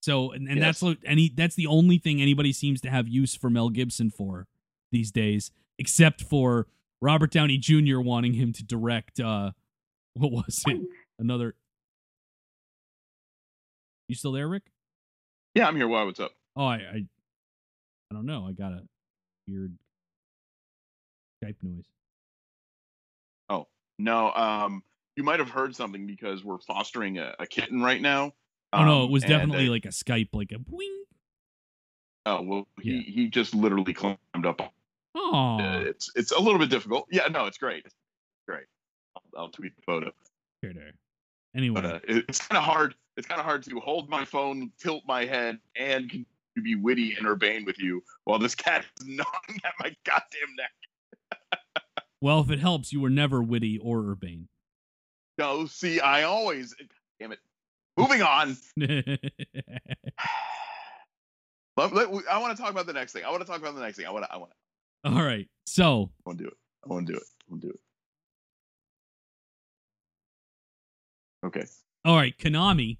So, 0.00 0.30
and, 0.32 0.48
and 0.48 0.58
Yes. 0.58 0.80
that's 0.80 0.96
any 1.04 1.28
that's 1.34 1.54
the 1.56 1.66
only 1.66 1.98
thing 1.98 2.22
anybody 2.22 2.52
seems 2.52 2.80
to 2.82 2.90
have 2.90 3.08
use 3.08 3.34
for 3.34 3.50
Mel 3.50 3.68
Gibson 3.68 4.10
for 4.10 4.46
these 4.92 5.10
days, 5.10 5.50
except 5.78 6.22
for 6.22 6.66
Robert 7.00 7.30
Downey 7.32 7.58
Jr. 7.58 8.00
wanting 8.00 8.34
him 8.34 8.52
to 8.54 8.64
direct. 8.64 9.18
uh 9.20 9.52
What 10.14 10.32
was 10.32 10.62
it? 10.66 10.80
Another. 11.18 11.54
You 14.08 14.14
still 14.14 14.32
there, 14.32 14.48
Rick? 14.48 14.64
Yeah, 15.54 15.66
I'm 15.68 15.76
here. 15.76 15.88
Why? 15.88 16.02
What's 16.04 16.20
up? 16.20 16.32
Oh, 16.56 16.64
I, 16.64 16.76
I, 16.76 16.96
I 18.10 18.14
don't 18.14 18.26
know. 18.26 18.46
I 18.48 18.52
got 18.52 18.72
a 18.72 18.82
weird 19.46 19.76
Skype 21.44 21.56
noise. 21.62 21.84
Oh. 23.48 23.66
No, 23.98 24.32
um, 24.32 24.82
you 25.16 25.24
might 25.24 25.40
have 25.40 25.50
heard 25.50 25.74
something 25.76 26.06
because 26.06 26.44
we're 26.44 26.58
fostering 26.58 27.18
a, 27.18 27.34
a 27.38 27.46
kitten 27.46 27.82
right 27.82 28.00
now. 28.00 28.32
Oh 28.72 28.84
no, 28.84 28.98
Um, 29.00 29.04
it 29.04 29.10
was 29.10 29.22
and, 29.22 29.30
definitely 29.30 29.68
uh, 29.68 29.70
like 29.70 29.84
a 29.86 29.88
Skype, 29.88 30.28
like 30.32 30.52
a 30.52 30.58
wing. 30.68 31.04
Oh 32.26 32.42
well, 32.42 32.68
he 32.80 32.92
Yeah. 32.96 33.02
he 33.02 33.28
just 33.28 33.54
literally 33.54 33.94
climbed 33.94 34.18
up. 34.44 34.60
Oh, 35.14 35.58
Uh, 35.58 35.80
it's 35.80 36.10
it's 36.14 36.32
a 36.32 36.38
little 36.40 36.58
bit 36.58 36.68
difficult. 36.70 37.06
Yeah, 37.10 37.28
no, 37.28 37.46
it's 37.46 37.58
great. 37.58 37.84
It's 37.86 37.94
great. 38.46 38.66
I'll, 39.16 39.42
I'll 39.44 39.48
tweet 39.48 39.74
the 39.76 39.82
photo. 39.82 40.12
here 40.62 40.72
there. 40.74 40.92
Anyway, 41.56 41.80
But 41.80 41.84
uh, 41.86 42.00
it- 42.06 42.24
it's 42.28 42.46
kind 42.46 42.58
of 42.58 42.64
hard. 42.64 42.94
It's 43.16 43.26
kind 43.26 43.40
of 43.40 43.44
hard 43.46 43.62
to 43.64 43.80
hold 43.80 44.08
my 44.08 44.24
phone, 44.24 44.70
tilt 44.78 45.02
my 45.06 45.24
head, 45.24 45.58
and 45.74 46.10
to 46.10 46.62
be 46.62 46.74
witty 46.76 47.14
and 47.14 47.26
urbane 47.26 47.64
with 47.64 47.78
you 47.78 48.02
while 48.24 48.38
this 48.38 48.54
cat 48.54 48.84
is 49.00 49.06
gnawing 49.06 49.60
at 49.64 49.72
my 49.80 49.96
goddamn 50.04 50.54
neck. 50.56 50.72
well, 52.20 52.40
if 52.40 52.50
it 52.50 52.60
helps, 52.60 52.92
you 52.92 53.00
were 53.00 53.10
never 53.10 53.42
witty 53.42 53.78
or 53.78 54.00
urbane. 54.10 54.48
No, 55.38 55.66
see, 55.66 56.00
I 56.00 56.24
always. 56.24 56.74
Damn 57.18 57.32
it. 57.32 57.38
Moving 57.98 58.22
on. 58.22 58.56
Let- 61.76 61.92
let- 61.92 62.08
I 62.28 62.38
want 62.38 62.56
to 62.56 62.62
talk 62.62 62.70
about 62.72 62.86
the 62.86 62.92
next 62.92 63.12
thing. 63.12 63.24
I 63.24 63.30
want 63.30 63.40
to 63.42 63.46
talk 63.46 63.58
about 63.60 63.74
the 63.74 63.80
next 63.80 63.96
thing. 63.96 64.06
I 64.06 64.10
want 64.10 64.24
to. 64.24 64.32
I 64.32 64.36
want 64.36 64.50
to. 65.04 65.10
All 65.10 65.22
right, 65.24 65.48
so 65.66 66.10
I 66.26 66.28
want 66.28 66.38
to 66.38 66.44
do 66.44 66.48
it. 66.48 66.56
I 66.84 66.92
want 66.92 67.06
to 67.06 67.12
do 67.12 67.16
it. 67.18 67.22
I 67.24 67.44
want 67.50 67.62
to 67.62 67.68
do 67.68 67.72
it. 67.72 67.80
Okay. 71.46 71.64
all 72.04 72.16
right, 72.16 72.36
Konami 72.36 72.98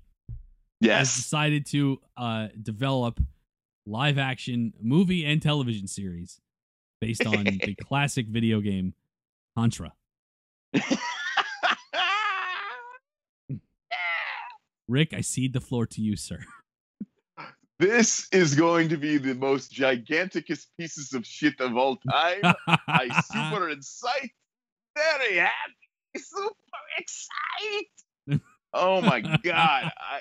has 0.82 1.14
decided 1.14 1.66
to 1.66 2.00
uh, 2.16 2.48
develop 2.62 3.18
live 3.84 4.16
action 4.16 4.72
movie 4.80 5.24
and 5.24 5.42
television 5.42 5.88
series 5.88 6.40
based 7.00 7.26
on 7.26 7.44
the 7.44 7.74
classic 7.82 8.26
video 8.28 8.60
game 8.60 8.94
Contra. 9.56 9.92
Rick, 14.88 15.12
I 15.12 15.20
cede 15.20 15.52
the 15.52 15.60
floor 15.60 15.86
to 15.86 16.00
you, 16.00 16.16
sir. 16.16 16.40
this 17.78 18.26
is 18.32 18.54
going 18.54 18.88
to 18.88 18.96
be 18.96 19.18
the 19.18 19.34
most 19.34 19.70
giganticest 19.70 20.68
pieces 20.78 21.12
of 21.12 21.26
shit 21.26 21.60
of 21.60 21.76
all 21.76 21.96
time. 22.10 22.54
I 22.66 23.22
super 23.32 23.68
excited. 23.68 24.30
Very 24.96 25.36
happy. 25.36 25.52
Super 26.16 26.54
excited. 26.96 28.40
Oh 28.72 29.00
my 29.02 29.20
god. 29.20 29.92
I 30.00 30.20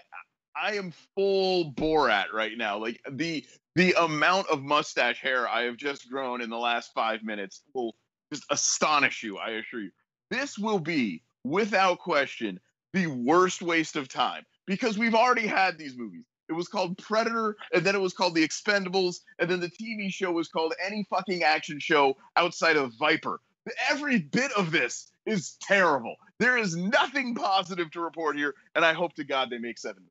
I 0.55 0.75
am 0.75 0.91
full 1.15 1.73
Borat 1.73 2.33
right 2.33 2.57
now. 2.57 2.77
Like 2.77 2.99
the 3.09 3.45
the 3.75 3.93
amount 3.93 4.47
of 4.49 4.63
mustache 4.63 5.21
hair 5.21 5.47
I 5.47 5.63
have 5.63 5.77
just 5.77 6.09
grown 6.09 6.41
in 6.41 6.49
the 6.49 6.57
last 6.57 6.91
five 6.93 7.23
minutes 7.23 7.61
will 7.73 7.95
just 8.33 8.43
astonish 8.49 9.23
you, 9.23 9.37
I 9.37 9.51
assure 9.51 9.81
you. 9.81 9.91
This 10.29 10.57
will 10.57 10.79
be, 10.79 11.23
without 11.43 11.99
question, 11.99 12.59
the 12.93 13.07
worst 13.07 13.61
waste 13.61 13.95
of 13.95 14.09
time 14.09 14.43
because 14.67 14.97
we've 14.97 15.15
already 15.15 15.47
had 15.47 15.77
these 15.77 15.97
movies. 15.97 16.25
It 16.49 16.53
was 16.53 16.67
called 16.67 16.97
Predator, 16.97 17.55
and 17.73 17.83
then 17.83 17.95
it 17.95 17.99
was 18.01 18.13
called 18.13 18.35
The 18.35 18.47
Expendables, 18.47 19.15
and 19.39 19.49
then 19.49 19.59
the 19.59 19.69
TV 19.69 20.09
show 20.11 20.31
was 20.31 20.47
called 20.47 20.73
any 20.85 21.05
fucking 21.09 21.43
action 21.43 21.79
show 21.79 22.15
outside 22.35 22.77
of 22.77 22.93
Viper. 22.99 23.41
Every 23.89 24.19
bit 24.19 24.51
of 24.55 24.71
this 24.71 25.11
is 25.25 25.57
terrible. 25.61 26.15
There 26.39 26.57
is 26.57 26.77
nothing 26.77 27.35
positive 27.35 27.91
to 27.91 27.99
report 27.99 28.37
here, 28.37 28.53
and 28.75 28.85
I 28.85 28.93
hope 28.93 29.13
to 29.15 29.25
God 29.25 29.49
they 29.49 29.57
make 29.57 29.77
seven. 29.77 30.03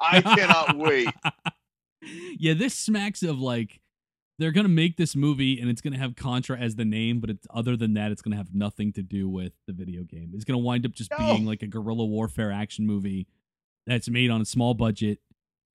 I 0.00 0.20
cannot 0.36 0.76
wait. 0.76 1.08
yeah, 2.38 2.54
this 2.54 2.74
smacks 2.74 3.22
of 3.22 3.40
like 3.40 3.80
they're 4.38 4.52
gonna 4.52 4.68
make 4.68 4.96
this 4.96 5.14
movie 5.16 5.60
and 5.60 5.68
it's 5.68 5.80
gonna 5.80 5.98
have 5.98 6.14
Contra 6.16 6.56
as 6.58 6.76
the 6.76 6.84
name, 6.84 7.20
but 7.20 7.30
it's 7.30 7.46
other 7.52 7.76
than 7.76 7.94
that, 7.94 8.10
it's 8.12 8.22
gonna 8.22 8.36
have 8.36 8.54
nothing 8.54 8.92
to 8.94 9.02
do 9.02 9.28
with 9.28 9.52
the 9.66 9.72
video 9.72 10.04
game. 10.04 10.30
It's 10.34 10.44
gonna 10.44 10.58
wind 10.58 10.86
up 10.86 10.92
just 10.92 11.10
No. 11.10 11.18
being 11.18 11.44
like 11.46 11.62
a 11.62 11.66
guerrilla 11.66 12.06
warfare 12.06 12.52
action 12.52 12.86
movie 12.86 13.26
that's 13.86 14.08
made 14.08 14.30
on 14.30 14.40
a 14.40 14.44
small 14.44 14.74
budget 14.74 15.18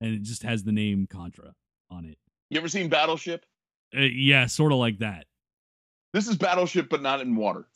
and 0.01 0.13
it 0.13 0.21
just 0.23 0.43
has 0.43 0.63
the 0.63 0.71
name 0.71 1.07
Contra 1.07 1.53
on 1.89 2.05
it. 2.05 2.17
You 2.49 2.59
ever 2.59 2.67
seen 2.67 2.89
Battleship? 2.89 3.45
Uh, 3.95 4.01
yeah, 4.01 4.45
sort 4.45 4.71
of 4.71 4.77
like 4.77 4.99
that. 4.99 5.25
This 6.13 6.27
is 6.27 6.37
Battleship, 6.37 6.87
but 6.89 7.01
not 7.01 7.21
in 7.21 7.35
water. 7.35 7.67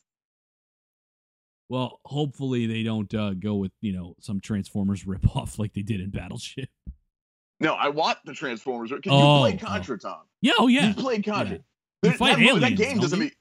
Well, 1.69 1.99
hopefully 2.05 2.65
they 2.65 2.83
don't 2.83 3.13
uh, 3.13 3.33
go 3.33 3.55
with 3.55 3.71
you 3.81 3.93
know 3.93 4.15
some 4.19 4.39
Transformers 4.39 5.03
ripoff 5.05 5.59
like 5.59 5.73
they 5.73 5.81
did 5.81 6.01
in 6.01 6.09
Battleship. 6.09 6.69
No, 7.59 7.73
I 7.73 7.89
want 7.89 8.17
the 8.25 8.33
Transformers 8.33 8.89
because 8.89 9.11
Oh, 9.13 9.45
you 9.45 9.51
played 9.57 9.61
Contra, 9.61 9.99
Tom. 9.99 10.21
Yeah, 10.41 10.53
oh 10.59 10.67
yeah, 10.67 10.87
You 10.89 10.93
played 10.93 11.25
Contra. 11.25 11.57
You 11.57 11.63
There- 12.03 12.13
fight 12.13 12.37
that, 12.37 12.59
that 12.61 12.77
game 12.77 12.99
doesn't 12.99 13.19
you? 13.19 13.25
make. 13.25 13.35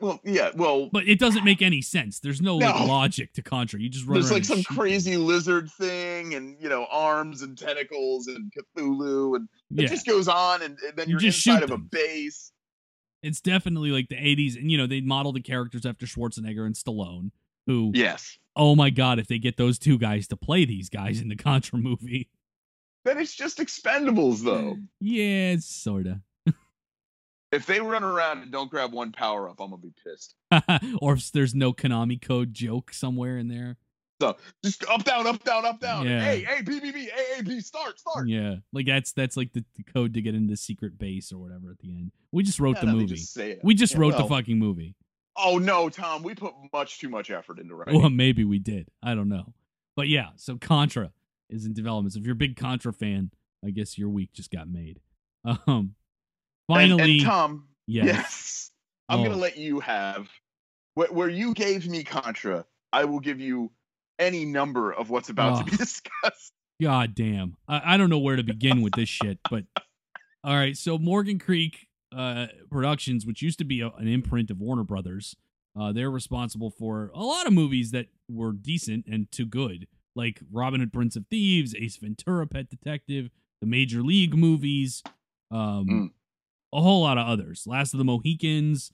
Well, 0.00 0.20
yeah. 0.24 0.50
Well, 0.54 0.88
but 0.92 1.06
it 1.06 1.18
doesn't 1.18 1.44
make 1.44 1.62
any 1.62 1.80
sense. 1.80 2.18
There's 2.18 2.42
no, 2.42 2.56
like, 2.56 2.88
logic 2.88 3.32
to 3.34 3.42
Contra. 3.42 3.80
You 3.80 3.88
just 3.88 4.04
run 4.04 4.14
there's 4.14 4.32
like 4.32 4.44
some 4.44 4.62
crazy 4.64 5.16
lizard 5.16 5.70
thing, 5.72 6.34
and 6.34 6.56
you 6.60 6.68
know, 6.68 6.86
arms 6.90 7.42
and 7.42 7.56
tentacles 7.56 8.26
and 8.26 8.52
Cthulhu, 8.52 9.36
and 9.36 9.48
it 9.70 9.82
Yeah, 9.82 9.88
just 9.88 10.06
goes 10.06 10.26
on, 10.28 10.62
and, 10.62 10.76
and 10.86 10.96
then 10.96 11.08
You 11.08 11.12
you're 11.12 11.20
just 11.20 11.46
inside 11.46 11.62
of 11.62 11.70
a 11.70 11.78
base. 11.78 12.50
it's 13.22 13.40
definitely 13.40 13.90
like 13.90 14.08
the 14.08 14.16
80s, 14.16 14.56
and 14.56 14.70
you 14.70 14.76
know 14.76 14.86
they 14.88 15.00
model 15.00 15.32
the 15.32 15.40
characters 15.40 15.86
after 15.86 16.04
Schwarzenegger 16.04 16.66
and 16.66 16.74
Stallone. 16.74 17.30
Who, 17.66 17.92
Yes. 17.94 18.38
oh 18.54 18.74
my 18.76 18.90
god, 18.90 19.18
if 19.18 19.28
they 19.28 19.38
get 19.38 19.56
those 19.56 19.78
two 19.78 19.98
guys 19.98 20.26
to 20.28 20.36
play 20.36 20.64
these 20.64 20.88
guys 20.88 21.20
in 21.20 21.28
the 21.28 21.36
Contra 21.36 21.78
movie, 21.78 22.28
Then 23.04 23.18
it's 23.18 23.34
just 23.36 23.58
Expendables, 23.58 24.42
though. 24.44 24.76
yeah, 25.00 25.52
it's 25.52 25.66
sorta. 25.66 26.20
If 27.56 27.66
they 27.66 27.80
run 27.80 28.04
around 28.04 28.42
and 28.42 28.52
don't 28.52 28.70
grab 28.70 28.92
one 28.92 29.12
power 29.12 29.48
up, 29.48 29.60
I'm 29.60 29.70
gonna 29.70 29.82
be 29.82 29.92
pissed. 30.04 30.34
or 31.00 31.14
if 31.14 31.32
there's 31.32 31.54
no 31.54 31.72
Konami 31.72 32.20
code 32.20 32.54
joke 32.54 32.92
somewhere 32.92 33.38
in 33.38 33.48
there. 33.48 33.76
So 34.20 34.36
just 34.64 34.88
up, 34.88 35.04
down, 35.04 35.26
up, 35.26 35.44
down, 35.44 35.66
up, 35.66 35.78
down. 35.78 36.06
Yeah. 36.06 36.20
Hey, 36.20 36.42
hey, 36.42 36.62
B, 36.62 36.80
B, 36.80 36.90
B, 36.90 37.10
A, 37.10 37.40
A, 37.40 37.42
B, 37.42 37.60
start, 37.60 37.98
start. 37.98 38.28
Yeah, 38.28 38.56
like 38.72 38.86
that's 38.86 39.12
that's 39.12 39.36
like 39.36 39.52
the, 39.52 39.64
the 39.76 39.82
code 39.82 40.14
to 40.14 40.22
get 40.22 40.34
into 40.34 40.52
the 40.52 40.56
secret 40.56 40.98
base 40.98 41.32
or 41.32 41.38
whatever 41.38 41.70
at 41.70 41.78
the 41.80 41.90
end. 41.90 42.12
We 42.32 42.42
just 42.42 42.58
wrote 42.58 42.76
Yeah, 42.76 42.80
the 42.82 42.86
no, 42.86 42.92
movie. 42.94 43.16
just 43.16 43.38
we 43.62 43.74
just 43.74 43.94
Yeah, 43.94 44.00
wrote 44.00 44.16
the 44.16 44.24
fucking 44.24 44.58
movie. 44.58 44.94
Oh 45.36 45.58
no, 45.58 45.90
Tom, 45.90 46.22
we 46.22 46.34
put 46.34 46.54
much 46.72 46.98
too 46.98 47.10
much 47.10 47.30
effort 47.30 47.58
into 47.58 47.74
writing. 47.74 48.00
Well, 48.00 48.08
maybe 48.08 48.44
we 48.44 48.58
did. 48.58 48.88
I 49.02 49.14
don't 49.14 49.28
know. 49.28 49.52
But 49.96 50.08
yeah, 50.08 50.28
so 50.36 50.56
Contra 50.56 51.12
is 51.50 51.66
in 51.66 51.74
development. 51.74 52.14
So 52.14 52.20
if 52.20 52.24
you're 52.24 52.32
a 52.32 52.36
big 52.36 52.56
Contra 52.56 52.92
fan, 52.94 53.30
I 53.64 53.70
guess 53.70 53.98
your 53.98 54.08
week 54.08 54.32
just 54.32 54.50
got 54.50 54.68
made. 54.68 55.00
Um, 55.68 55.94
finally, 56.68 57.18
and, 57.18 57.24
Tom, 57.26 57.68
yes. 57.86 58.06
yes, 58.06 58.70
I'm 59.08 59.22
gonna 59.22 59.34
Oh. 59.36 59.38
let 59.38 59.56
you 59.56 59.80
have 59.80 60.28
where, 60.94 61.08
where 61.12 61.28
you 61.28 61.54
gave 61.54 61.86
me 61.88 62.02
Contra. 62.04 62.64
I 62.92 63.04
will 63.04 63.20
give 63.20 63.40
you 63.40 63.70
any 64.18 64.44
number 64.44 64.92
of 64.92 65.10
what's 65.10 65.28
about 65.28 65.58
to 65.58 65.70
be 65.70 65.76
discussed. 65.76 66.52
God 66.80 67.14
damn. 67.14 67.56
I, 67.68 67.94
I 67.94 67.96
don't 67.96 68.10
know 68.10 68.18
where 68.18 68.36
to 68.36 68.42
begin 68.42 68.82
with 68.82 68.94
this 68.94 69.08
shit, 69.08 69.38
but 69.50 69.64
all 70.44 70.54
right. 70.56 70.76
So 70.76 70.98
Morgan 70.98 71.38
Creek 71.38 71.86
uh, 72.16 72.46
Productions, 72.70 73.26
which 73.26 73.42
used 73.42 73.58
to 73.58 73.64
be 73.64 73.80
a, 73.80 73.88
an 73.90 74.08
imprint 74.08 74.50
of 74.50 74.58
Warner 74.60 74.84
Brothers, 74.84 75.36
uh, 75.78 75.92
they're 75.92 76.10
responsible 76.10 76.70
for 76.70 77.10
a 77.14 77.22
lot 77.22 77.46
of 77.46 77.52
movies 77.52 77.90
that 77.90 78.06
were 78.30 78.52
decent 78.52 79.06
and 79.06 79.30
too 79.30 79.44
good, 79.46 79.86
like 80.14 80.40
Robin 80.50 80.80
Hood, 80.80 80.92
Prince 80.92 81.16
of 81.16 81.26
Thieves, 81.30 81.74
Ace 81.74 81.96
Ventura, 81.98 82.46
Pet 82.46 82.70
Detective, 82.70 83.28
the 83.60 83.66
Major 83.66 84.02
League 84.02 84.34
movies, 84.34 85.02
um, 85.50 85.86
Mm. 85.86 86.10
A 86.76 86.80
whole 86.80 87.02
lot 87.02 87.18
of 87.18 87.26
others. 87.26 87.64
Last 87.66 87.94
of 87.94 87.98
the 87.98 88.04
Mohicans, 88.04 88.92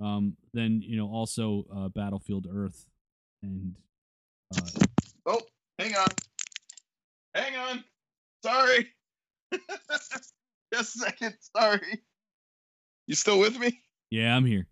um, 0.00 0.36
then 0.52 0.82
you 0.84 0.96
know 0.96 1.08
also 1.08 1.64
uh, 1.74 1.88
Battlefield 1.88 2.46
Earth, 2.52 2.84
and 3.42 3.74
uh, 4.56 4.84
Oh, 5.26 5.40
hang 5.78 5.94
on, 5.96 6.06
hang 7.34 7.56
on. 7.56 7.84
Sorry, 8.44 8.88
just 9.52 10.96
a 10.96 10.98
second. 10.98 11.34
Sorry. 11.56 12.02
You 13.08 13.14
still 13.16 13.38
with 13.40 13.58
me? 13.58 13.80
yeah, 14.10 14.36
I'm 14.36 14.44
here. 14.46 14.66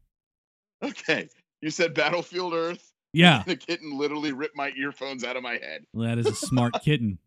Okay. 0.85 1.28
You 1.62 1.70
said 1.70 1.95
Battlefield 1.95 2.55
Earth. 2.55 2.93
Yeah. 3.12 3.43
The 3.47 3.57
kitten 3.57 3.99
literally 3.99 4.32
ripped 4.32 4.57
my 4.57 4.73
earphones 4.78 5.24
out 5.24 5.37
of 5.37 5.43
my 5.43 5.55
head. 5.55 5.82
Well, 5.93 6.09
that 6.09 6.19
is 6.19 6.27
a 6.27 6.35
smart 6.35 6.74
kitten. 6.85 7.19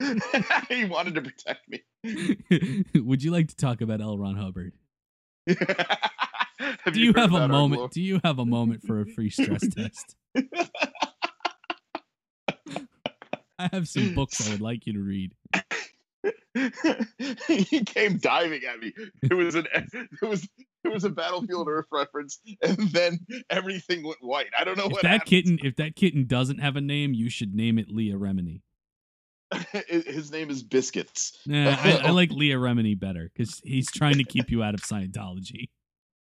he 0.68 0.84
wanted 0.86 1.14
to 1.14 1.22
protect 1.22 1.68
me. 1.68 1.82
Would 2.94 3.22
you 3.22 3.30
like 3.30 3.48
to 3.48 3.56
talk 3.56 3.80
about 3.80 4.00
L. 4.00 4.18
Ron 4.18 4.36
Hubbard? 4.36 4.72
have 5.48 6.94
Do 6.94 7.00
you 7.00 7.12
heard 7.12 7.30
have 7.30 7.32
a 7.34 7.48
moment? 7.48 7.92
Do 7.92 8.00
you 8.02 8.20
have 8.24 8.38
a 8.38 8.46
moment 8.46 8.82
for 8.86 9.00
a 9.00 9.06
free 9.06 9.30
stress 9.30 9.62
test? 9.68 10.16
I 13.58 13.68
have 13.72 13.88
some 13.88 14.14
books 14.14 14.46
I 14.46 14.52
would 14.52 14.60
like 14.62 14.86
you 14.86 14.94
to 14.94 15.00
read. 15.00 15.32
he 17.46 17.84
came 17.84 18.16
diving 18.18 18.62
at 18.64 18.80
me. 18.80 18.92
It 19.22 19.34
was 19.34 19.54
an 19.54 19.66
it 19.74 20.26
was 20.26 20.48
it 20.82 20.88
was 20.92 21.04
a 21.04 21.10
Battlefield 21.10 21.68
Earth 21.68 21.86
reference, 21.92 22.40
and 22.62 22.76
then 22.90 23.18
everything 23.50 24.02
went 24.02 24.18
white. 24.22 24.46
I 24.58 24.64
don't 24.64 24.78
know 24.78 24.86
If 24.86 24.92
what 24.92 25.02
that 25.02 25.08
happened. 25.08 25.28
kitten, 25.28 25.58
if 25.62 25.76
that 25.76 25.94
kitten 25.94 26.26
doesn't 26.26 26.58
have 26.58 26.76
a 26.76 26.80
name, 26.80 27.12
you 27.12 27.28
should 27.28 27.54
name 27.54 27.78
it 27.78 27.90
Leah 27.90 28.16
Remini. 28.16 28.62
His 29.88 30.30
name 30.30 30.50
is 30.50 30.62
Biscuits. 30.62 31.38
Nah, 31.46 31.76
I, 31.82 32.00
I 32.04 32.10
like 32.10 32.30
Leah 32.30 32.56
Remini 32.56 32.98
better 32.98 33.30
because 33.34 33.60
he's 33.64 33.90
trying 33.90 34.16
to 34.18 34.24
keep 34.24 34.50
you 34.50 34.62
out 34.62 34.74
of 34.74 34.80
Scientology. 34.82 35.68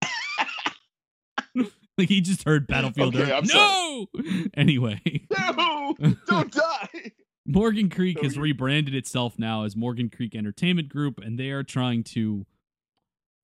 like 1.56 2.10
he 2.10 2.22
just 2.22 2.44
heard 2.44 2.68
Battlefield 2.68 3.16
Okay, 3.16 3.32
Earth. 3.32 3.50
No. 3.54 4.08
Anyway, 4.56 5.02
No, 5.38 5.96
don't 6.28 6.52
die. 6.52 7.12
Morgan 7.46 7.90
Creek 7.90 8.22
has 8.24 8.38
rebranded 8.38 8.94
itself 8.94 9.40
now 9.40 9.64
as 9.64 9.76
Morgan 9.76 10.10
Creek 10.10 10.36
Entertainment 10.36 10.90
Group, 10.90 11.20
and 11.20 11.40
they 11.40 11.50
are 11.50 11.64
trying 11.64 12.04
to 12.04 12.46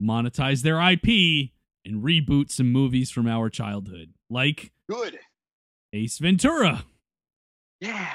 monetize 0.01 0.61
their 0.61 0.81
IP 0.81 1.51
and 1.85 2.03
reboot 2.03 2.51
some 2.51 2.71
movies 2.71 3.09
from 3.11 3.27
our 3.27 3.49
childhood, 3.49 4.13
like 4.29 4.71
Good. 4.89 5.19
Ace 5.93 6.17
Ventura. 6.17 6.85
Yeah. 7.79 8.13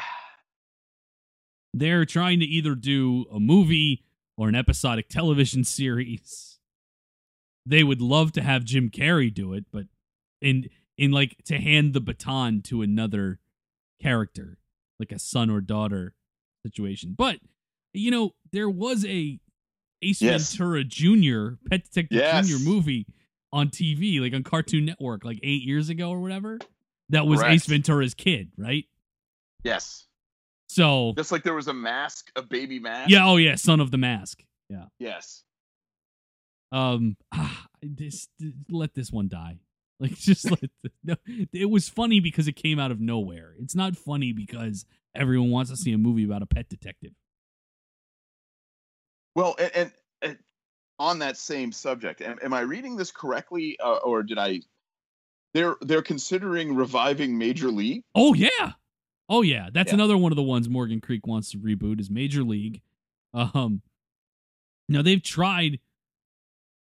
They're 1.75 2.05
trying 2.05 2.41
to 2.41 2.47
either 2.47 2.75
do 2.75 3.27
a 3.33 3.39
movie 3.39 4.05
or 4.37 4.49
an 4.49 4.55
episodic 4.55 5.09
television 5.09 5.65
series. 5.65 6.59
They 7.67 7.83
would 7.85 8.01
love 8.01 8.33
to 8.33 8.43
have 8.43 8.65
Jim 8.65 8.89
Carrey 8.91 9.33
do 9.33 9.53
it, 9.53 9.67
but 9.73 9.85
in 10.41 10.69
in 10.97 11.11
like 11.13 11.37
to 11.45 11.59
hand 11.59 11.93
the 11.93 12.01
baton 12.01 12.63
to 12.63 12.83
another 12.83 13.39
character, 14.01 14.59
like 14.99 15.13
a 15.13 15.19
son 15.19 15.51
or 15.51 15.61
daughter 15.61 16.15
situation. 16.65 17.15
But 17.17 17.39
you 17.93 18.11
know, 18.11 18.35
there 18.53 18.71
was 18.71 19.05
a 19.05 19.39
Ace 20.03 20.23
Yes. 20.23 20.51
Ventura 20.55 20.85
Jr. 20.85 21.57
Pet 21.69 21.85
Detective 21.85 22.19
Yes. 22.19 22.49
Jr. 22.49 22.59
movie 22.67 23.07
on 23.53 23.69
TV, 23.69 24.21
like 24.21 24.33
on 24.33 24.43
Cartoon 24.45 24.85
Network, 24.87 25.25
like 25.25 25.41
eight 25.43 25.63
years 25.63 25.89
ago 25.91 26.11
or 26.11 26.21
whatever. 26.21 26.59
That 27.11 27.27
was 27.27 27.41
Correct. 27.41 27.55
Ace 27.55 27.67
Ventura's 27.67 28.15
kid, 28.15 28.53
right? 28.57 28.85
Yes. 29.65 30.07
So 30.69 31.15
Just 31.17 31.33
like 31.33 31.43
there 31.43 31.55
was 31.55 31.69
a 31.69 31.75
mask, 31.75 32.31
a 32.37 32.43
baby 32.43 32.79
mask. 32.79 33.11
yeah, 33.11 33.27
oh 33.27 33.37
yeah, 33.37 33.55
Son 33.55 33.81
of 33.81 33.91
the 33.91 33.99
Mask. 33.99 34.43
Yeah. 34.69 34.85
Yes. 34.99 35.43
Um, 36.73 37.17
ah, 37.33 37.67
this 37.83 38.29
let 38.71 38.95
this 38.95 39.11
one 39.11 39.29
die. 39.29 39.59
Like 40.01 40.15
just 40.17 40.49
let 40.49 40.61
the, 40.85 40.93
no, 41.03 41.17
it 41.53 41.69
was 41.69 41.89
funny 41.89 42.21
because 42.21 42.47
it 42.47 42.53
came 42.53 42.79
out 42.79 42.93
of 42.93 43.01
nowhere. 43.01 43.55
It's 43.59 43.75
not 43.75 43.97
funny 43.97 44.33
because 44.33 44.85
everyone 45.13 45.51
wants 45.51 45.73
to 45.73 45.77
see 45.77 45.93
a 45.93 45.99
movie 45.99 46.23
about 46.23 46.41
a 46.41 46.47
pet 46.47 46.69
detective. 46.69 47.11
Well, 49.35 49.57
and, 49.59 49.73
and, 49.75 49.93
and 50.23 50.39
on 51.01 51.19
that 51.19 51.37
same 51.37 51.73
subject, 51.73 52.21
am, 52.21 52.39
am 52.45 52.55
I 52.55 52.61
reading 52.61 52.95
this 52.97 53.11
correctly, 53.11 53.77
uh, 53.83 53.97
or 53.97 54.23
did 54.23 54.39
I? 54.39 54.61
They're 55.53 55.75
they're 55.81 56.03
considering 56.03 56.77
reviving 56.77 57.37
Major 57.37 57.69
League. 57.69 58.03
Oh 58.15 58.35
yeah, 58.35 58.75
oh 59.29 59.43
yeah. 59.43 59.69
That's 59.73 59.91
Yeah. 59.91 59.95
another 59.97 60.17
one 60.17 60.33
of 60.33 60.37
the 60.37 60.43
ones 60.43 60.69
Morgan 60.69 61.01
Creek 61.01 61.27
wants 61.27 61.51
to 61.53 61.59
reboot 61.59 62.01
is 62.01 62.11
Major 62.11 62.43
League. 62.43 62.81
Um, 63.35 63.83
now 64.89 65.03
they've 65.03 65.23
tried 65.23 65.81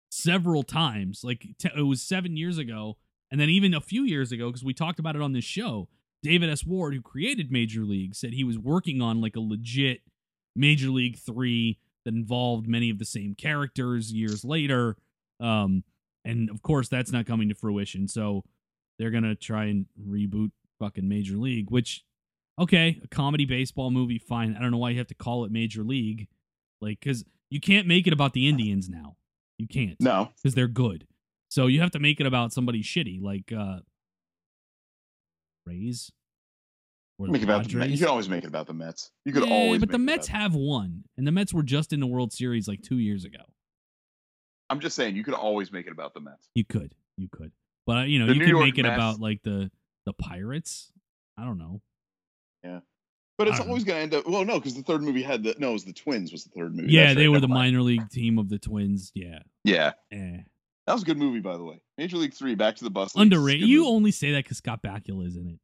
several 0.10 0.64
times. 0.64 1.24
Like 1.24 1.46
t- 1.58 1.70
it 1.76 1.82
was 1.84 2.02
seven 2.02 2.38
years 2.38 2.58
ago, 2.58 2.98
and 3.32 3.40
then 3.40 3.50
even 3.50 3.74
a 3.74 3.82
few 3.82 4.04
years 4.04 4.32
ago 4.32 4.48
because 4.50 4.64
we 4.64 4.74
talked 4.74 5.00
about 5.00 5.16
it 5.16 5.22
on 5.22 5.34
this 5.34 5.46
show. 5.46 5.90
David 6.22 6.50
S. 6.50 6.66
Ward, 6.66 6.94
who 6.94 7.02
created 7.02 7.52
Major 7.52 7.82
League, 7.84 8.16
said 8.16 8.34
he 8.34 8.46
was 8.46 8.58
working 8.58 9.02
on 9.02 9.20
like 9.20 9.36
a 9.36 9.42
legit 9.42 10.02
Major 10.56 10.88
League 10.90 11.18
Three 11.18 11.80
that 12.06 12.14
involved 12.14 12.68
many 12.68 12.90
of 12.90 12.98
the 13.00 13.06
same 13.06 13.36
characters 13.36 14.12
years 14.14 14.44
later. 14.46 14.96
Um, 15.40 15.84
and 16.24 16.50
of 16.50 16.62
course, 16.62 16.88
that's 16.88 17.12
not 17.12 17.26
coming 17.26 17.50
to 17.50 17.56
fruition. 17.56 18.08
So 18.08 18.44
they're 18.98 19.12
gonna 19.12 19.36
try 19.36 19.66
and 19.66 19.86
reboot 20.08 20.52
fucking 20.80 21.08
Major 21.08 21.36
League, 21.36 21.70
which 21.70 22.04
okay, 22.60 23.00
a 23.04 23.08
comedy 23.08 23.46
baseball 23.46 23.92
movie, 23.92 24.18
fine. 24.20 24.56
I 24.56 24.62
don't 24.62 24.72
know 24.72 24.78
why 24.78 24.92
you 24.92 24.98
have 24.98 25.08
to 25.08 25.16
call 25.16 25.46
it 25.46 25.52
Major 25.52 25.84
League, 25.84 26.28
like 26.82 27.00
because 27.00 27.24
you 27.50 27.60
can't 27.60 27.88
make 27.88 28.08
it 28.08 28.14
about 28.14 28.34
the 28.34 28.48
Indians 28.48 28.90
now. 28.90 29.16
You 29.58 29.68
can't 29.68 29.96
No. 30.00 30.30
because 30.42 30.56
they're 30.56 30.68
good. 30.68 31.08
So 31.50 31.68
you 31.68 31.82
have 31.82 31.92
to 31.92 32.00
make 32.00 32.20
it 32.20 32.26
about 32.26 32.52
somebody 32.52 32.82
shitty, 32.82 33.22
like 33.22 33.52
uh 33.52 33.80
Rays. 35.66 36.12
Or 37.20 37.28
Make 37.28 37.42
it 37.42 37.46
about 37.46 37.68
the 37.70 37.78
Mets. 37.78 37.92
You 37.92 37.98
can 38.00 38.08
always 38.08 38.28
make 38.28 38.44
it 38.44 38.48
about 38.48 38.66
the 38.68 38.74
Mets. 38.74 39.12
You 39.24 39.32
could 39.32 39.48
Yeah, 39.48 39.54
always. 39.56 39.80
but 39.80 39.92
the 39.92 40.00
Mets 40.00 40.28
have 40.28 40.56
won, 40.56 41.04
and 41.16 41.26
the 41.28 41.32
Mets 41.32 41.54
were 41.54 41.64
just 41.64 41.94
in 41.94 42.00
the 42.00 42.08
World 42.08 42.34
Series 42.34 42.68
like 42.68 42.82
two 42.82 42.98
years 42.98 43.24
ago. 43.24 43.38
I'm 44.70 44.80
just 44.80 44.96
saying 44.96 45.16
you 45.16 45.24
could 45.24 45.36
always 45.36 45.72
make 45.72 45.86
it 45.86 45.92
about 45.92 46.14
the 46.16 46.20
Mets. 46.20 46.50
You 46.56 46.66
could, 46.66 46.96
you 47.18 47.30
could, 47.32 47.52
but 47.86 47.98
uh, 47.98 48.02
you 48.02 48.18
know, 48.20 48.26
The 48.26 48.34
you 48.34 48.40
New 48.40 48.46
could 48.46 48.52
York 48.52 48.66
make 48.66 48.78
it 48.80 48.86
about 48.86 49.20
like 49.20 49.44
the 49.44 49.70
the 50.06 50.14
pirates. 50.14 50.92
I 51.38 51.46
don't 51.46 51.60
know. 51.60 51.82
But 53.38 53.48
it's 53.48 53.60
always 53.60 53.84
going 53.84 53.98
to 53.98 54.02
end 54.04 54.14
up. 54.14 54.28
Well, 54.28 54.46
no, 54.46 54.60
because 54.60 54.76
the 54.76 54.84
third 54.84 55.02
movie 55.02 55.24
had 55.24 55.44
the 55.44 55.56
no, 55.58 55.72
it 55.72 55.74
was 55.74 55.86
the 55.86 55.94
Twins 55.94 56.32
was 56.32 56.44
the 56.44 56.52
third 56.52 56.76
movie. 56.76 56.92
Yeah, 56.94 57.06
That's 57.08 57.16
they 57.16 57.28
right, 57.28 57.34
were 57.34 57.40
the 57.40 57.48
mind. 57.48 57.74
minor 57.74 57.82
league 57.82 58.08
team 58.10 58.38
of 58.38 58.48
the 58.48 58.60
Twins. 58.60 59.12
Yeah, 59.16 59.40
Yeah, 59.64 59.94
eh. 60.12 60.38
that 60.86 60.94
was 60.94 61.02
a 61.02 61.06
good 61.06 61.18
movie, 61.18 61.40
by 61.40 61.58
the 61.58 61.64
way. 61.64 61.82
Major 61.98 62.18
League 62.18 62.34
Three, 62.36 62.54
Back 62.54 62.76
to 62.76 62.84
the 62.84 62.92
Bus. 62.92 63.16
Underrated. 63.16 63.68
You 63.68 63.80
movie. 63.80 63.90
only 63.90 64.12
say 64.12 64.32
that 64.34 64.44
because 64.44 64.58
Scott 64.58 64.82
Bakula 64.84 65.28
is 65.28 65.36
in 65.36 65.48
it. 65.50 65.60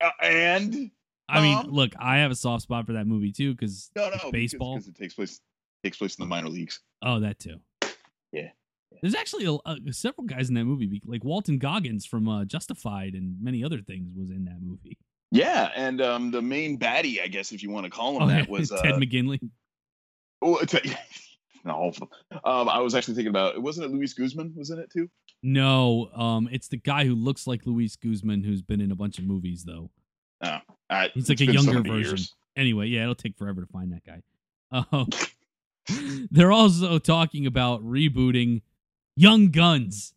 Uh, 0.00 0.10
and 0.22 0.90
I 1.28 1.40
mean, 1.42 1.58
Um, 1.58 1.66
look, 1.72 1.92
I 1.98 2.18
have 2.18 2.30
a 2.30 2.36
soft 2.36 2.62
spot 2.62 2.86
for 2.86 2.92
that 2.92 3.06
movie 3.08 3.32
too 3.32 3.52
because 3.52 3.90
no, 3.96 4.08
no, 4.22 4.30
baseball. 4.30 4.76
because 4.76 4.88
it 4.88 4.94
takes 4.96 5.14
place 5.14 5.40
takes 5.82 5.98
place 5.98 6.14
in 6.16 6.22
the 6.22 6.28
minor 6.28 6.48
leagues. 6.48 6.80
Oh, 7.02 7.18
that 7.20 7.40
too. 7.40 7.56
Yeah. 8.32 8.50
There's 9.02 9.14
actually 9.16 9.44
a, 9.44 9.56
a, 9.68 9.92
several 9.92 10.26
guys 10.26 10.48
in 10.48 10.54
that 10.54 10.64
movie, 10.64 11.02
like 11.04 11.24
Walton 11.24 11.58
Goggins 11.58 12.06
from 12.06 12.28
uh, 12.28 12.44
Justified 12.44 13.14
and 13.14 13.36
many 13.42 13.62
other 13.64 13.80
things 13.80 14.08
was 14.16 14.30
in 14.30 14.44
that 14.44 14.62
movie. 14.62 14.96
Yeah, 15.32 15.70
and 15.74 16.00
um, 16.00 16.30
the 16.30 16.40
main 16.42 16.78
baddie, 16.78 17.20
I 17.22 17.26
guess, 17.26 17.52
if 17.52 17.62
you 17.62 17.70
want 17.70 17.84
to 17.84 17.90
call 17.90 18.16
him 18.16 18.22
Oh, 18.22 18.26
that, 18.28 18.44
yeah, 18.44 18.50
was 18.50 18.70
uh, 18.72 18.80
Ted 18.82 18.94
McGinley. 18.94 19.40
oh, 20.42 20.58
a- 20.60 20.96
no, 21.64 21.72
all 21.74 21.88
of 21.88 21.96
them. 21.96 22.08
Um, 22.44 22.68
I 22.68 22.78
was 22.80 22.94
actually 22.94 23.14
thinking 23.14 23.30
about. 23.30 23.56
It. 23.56 23.62
Wasn't 23.62 23.84
it 23.84 23.92
Luis 23.94 24.14
Guzman 24.14 24.54
was 24.56 24.70
in 24.70 24.78
it 24.78 24.90
too? 24.92 25.08
No, 25.42 26.10
um, 26.14 26.48
it's 26.52 26.68
the 26.68 26.76
guy 26.78 27.04
who 27.04 27.14
looks 27.14 27.46
like 27.46 27.66
Luis 27.66 27.96
Guzman, 27.96 28.42
who's 28.44 28.62
been 28.62 28.80
in 28.80 28.90
a 28.92 28.96
bunch 28.96 29.18
of 29.18 29.24
movies 29.24 29.64
though. 29.64 29.90
Uh, 30.40 30.60
He's 31.14 31.28
like 31.28 31.40
a 31.40 31.46
been 31.46 31.58
so 31.58 31.62
younger 31.72 31.82
version. 31.88 32.16
years. 32.16 32.34
Anyway, 32.56 32.86
yeah, 32.86 33.02
it'll 33.02 33.14
take 33.14 33.36
forever 33.36 33.60
to 33.62 33.66
find 33.66 33.92
that 33.92 34.04
guy. 34.04 34.22
Um, 34.92 35.08
they're 36.32 36.50
also 36.52 36.98
talking 36.98 37.46
about 37.46 37.84
rebooting 37.84 38.62
Young 39.16 39.50
Guns. 39.50 40.14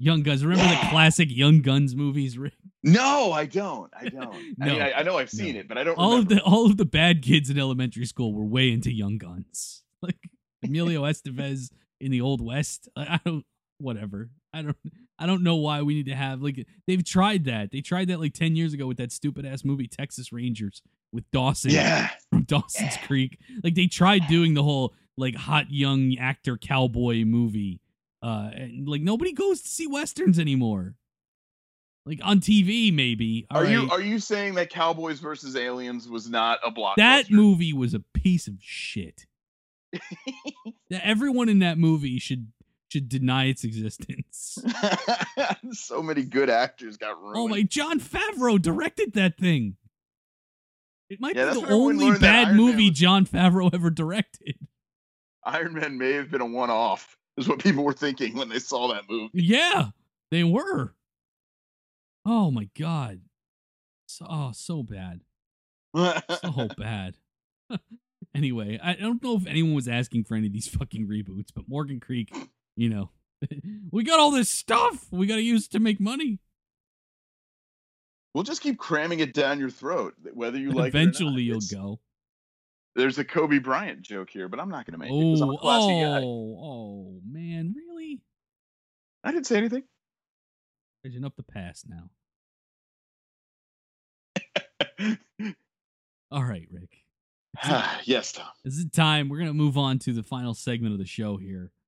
Young 0.00 0.22
Guns. 0.22 0.44
Remember 0.44 0.68
the 0.74 0.88
classic 0.90 1.28
Young 1.30 1.60
Guns 1.62 1.94
movies? 1.94 2.36
Rick? 2.36 2.54
No, 2.82 3.32
I 3.32 3.46
don't. 3.46 3.92
I 3.98 4.08
don't. 4.08 4.34
I 4.34 4.42
No, 4.58 4.66
mean, 4.72 4.82
I, 4.82 4.92
I 4.92 5.02
know 5.02 5.18
I've 5.18 5.30
seen 5.30 5.54
no. 5.54 5.60
it, 5.60 5.68
but 5.68 5.78
I 5.78 5.84
don't. 5.84 5.96
all 5.96 6.14
of 6.18 6.28
the 6.28 6.40
all 6.42 6.66
of 6.66 6.76
the 6.76 6.84
bad 6.84 7.22
kids 7.22 7.48
in 7.50 7.58
elementary 7.58 8.06
school 8.06 8.34
were 8.34 8.44
way 8.44 8.72
into 8.72 8.92
Young 8.92 9.18
Guns. 9.18 9.82
Like 10.02 10.18
Emilio 10.64 11.02
Estevez 11.04 11.70
in 12.00 12.10
the 12.10 12.20
Old 12.22 12.44
West. 12.44 12.88
I, 12.96 13.02
I 13.02 13.20
don't. 13.24 13.44
Whatever. 13.78 14.30
I 14.52 14.62
don't. 14.62 14.76
I 15.16 15.26
don't 15.26 15.44
know 15.44 15.54
why 15.54 15.82
we 15.82 15.94
need 15.94 16.06
to 16.06 16.16
have 16.16 16.42
like 16.42 16.66
they've 16.88 17.04
tried 17.04 17.44
that. 17.44 17.70
They 17.70 17.80
tried 17.82 18.08
that 18.08 18.18
like 18.18 18.34
ten 18.34 18.56
years 18.56 18.72
ago 18.74 18.88
with 18.88 18.96
that 18.96 19.12
stupid 19.12 19.46
ass 19.46 19.64
movie 19.64 19.86
Texas 19.86 20.32
Rangers 20.32 20.82
with 21.12 21.30
Dawson 21.30 21.70
Yeah, 21.70 22.10
from 22.30 22.42
Dawson's 22.42 22.96
Yeah. 22.96 23.06
Creek. 23.06 23.38
Like 23.62 23.76
they 23.76 23.86
tried 23.86 24.26
doing 24.26 24.54
the 24.54 24.64
whole 24.64 24.92
like 25.16 25.36
hot 25.36 25.70
young 25.70 26.16
actor 26.18 26.56
cowboy 26.56 27.24
movie. 27.24 27.80
Uh, 28.22 28.50
and, 28.54 28.88
like 28.88 29.02
nobody 29.02 29.32
goes 29.32 29.62
to 29.62 29.68
see 29.68 29.86
westerns 29.86 30.40
anymore. 30.40 30.96
Like 32.04 32.18
on 32.24 32.40
TV, 32.40 32.92
maybe. 32.92 33.46
are 33.50 33.64
All 33.64 33.70
you 33.70 33.88
are 33.90 34.00
you 34.00 34.18
saying 34.18 34.54
that 34.54 34.70
Cowboys 34.70 35.20
versus 35.20 35.54
Aliens 35.56 36.08
was 36.08 36.28
not 36.28 36.58
a 36.66 36.70
blockbuster? 36.72 36.96
that 36.96 37.30
movie 37.30 37.72
was 37.72 37.94
a 37.94 38.00
piece 38.14 38.46
of 38.48 38.54
shit. 38.60 39.26
That 40.90 41.06
Everyone 41.06 41.48
in 41.48 41.60
that 41.60 41.78
movie 41.78 42.18
should 42.18 42.48
should 42.90 43.08
deny 43.08 43.46
its 43.46 43.64
existence. 43.64 44.58
so 45.72 46.02
many 46.02 46.22
good 46.24 46.50
actors 46.50 46.96
got 46.98 47.18
ruined. 47.20 47.36
Oh 47.36 47.48
my! 47.48 47.62
Jon 47.62 47.98
Favreau 47.98 48.60
directed 48.60 49.14
that 49.14 49.38
thing. 49.38 49.76
It 51.08 51.18
might 51.20 51.34
Yeah, 51.36 51.54
be 51.54 51.60
the 51.62 51.68
only 51.68 52.18
bad 52.18 52.54
movie 52.56 52.90
was- 52.90 52.98
Jon 52.98 53.24
Favreau 53.26 53.72
ever 53.72 53.88
directed. 53.90 54.56
Iron 55.44 55.72
Man 55.74 55.96
may 55.98 56.12
have 56.12 56.30
been 56.30 56.40
a 56.42 56.46
one-off. 56.46 57.16
Is 57.38 57.48
what 57.48 57.58
people 57.60 57.84
were 57.84 57.94
thinking 57.94 58.36
when 58.36 58.48
they 58.50 58.58
saw 58.58 58.92
that 58.92 59.04
movie. 59.08 59.30
Yeah, 59.32 59.88
they 60.30 60.44
were. 60.44 60.94
Oh 62.24 62.50
my 62.50 62.68
god. 62.78 63.20
So, 64.06 64.26
oh, 64.28 64.52
so 64.52 64.82
bad. 64.82 65.22
So 65.96 66.68
bad. 66.78 67.16
anyway, 68.34 68.78
I 68.82 68.94
don't 68.94 69.22
know 69.22 69.36
if 69.36 69.46
anyone 69.46 69.74
was 69.74 69.88
asking 69.88 70.24
for 70.24 70.36
any 70.36 70.46
of 70.46 70.52
these 70.52 70.68
fucking 70.68 71.08
reboots, 71.08 71.48
but 71.54 71.68
Morgan 71.68 72.00
Creek, 72.00 72.34
you 72.76 72.88
know, 72.88 73.10
we 73.90 74.04
got 74.04 74.20
all 74.20 74.30
this 74.30 74.50
stuff 74.50 75.06
we 75.10 75.26
got 75.26 75.36
to 75.36 75.42
use 75.42 75.66
to 75.68 75.80
make 75.80 76.00
money. 76.00 76.38
we'll 78.34 78.44
just 78.44 78.62
keep 78.62 78.78
cramming 78.78 79.20
it 79.20 79.34
down 79.34 79.58
your 79.58 79.70
throat, 79.70 80.14
whether 80.32 80.58
you 80.58 80.70
like. 80.70 80.88
Eventually, 80.88 81.48
it 81.48 81.52
or 81.54 81.58
you'll. 81.58 81.60
Go. 81.72 82.00
There's 82.94 83.18
a 83.18 83.24
Kobe 83.24 83.58
Bryant 83.58 84.02
joke 84.02 84.28
here, 84.28 84.48
but 84.48 84.60
I'm 84.60 84.68
not 84.68 84.84
going 84.84 84.92
to 84.92 84.98
make 84.98 85.10
it 85.10 85.18
because 85.18 85.40
I'm 85.40 85.48
Oh, 85.48 85.54
a 85.54 85.58
classy 85.58 85.92
oh, 85.94 86.00
guy. 86.02 86.20
oh, 86.22 87.20
man, 87.26 87.74
really? 87.74 88.20
I 89.24 89.32
didn't 89.32 89.46
say 89.46 89.56
anything. 89.56 89.84
Edging 91.04 91.24
up 91.24 91.34
the 91.36 91.42
past 91.42 91.86
now. 91.88 92.10
All 96.30 96.44
right, 96.44 96.66
Rick. 96.70 96.90
yes, 98.04 98.32
Tom. 98.32 98.46
This 98.64 98.76
is 98.76 98.86
time. 98.92 99.28
We're 99.28 99.38
gonna 99.38 99.52
move 99.52 99.76
on 99.76 99.98
to 100.00 100.12
the 100.12 100.22
final 100.22 100.54
segment 100.54 100.92
of 100.92 100.98
the 100.98 101.06
show 101.06 101.36
here. 101.36 101.72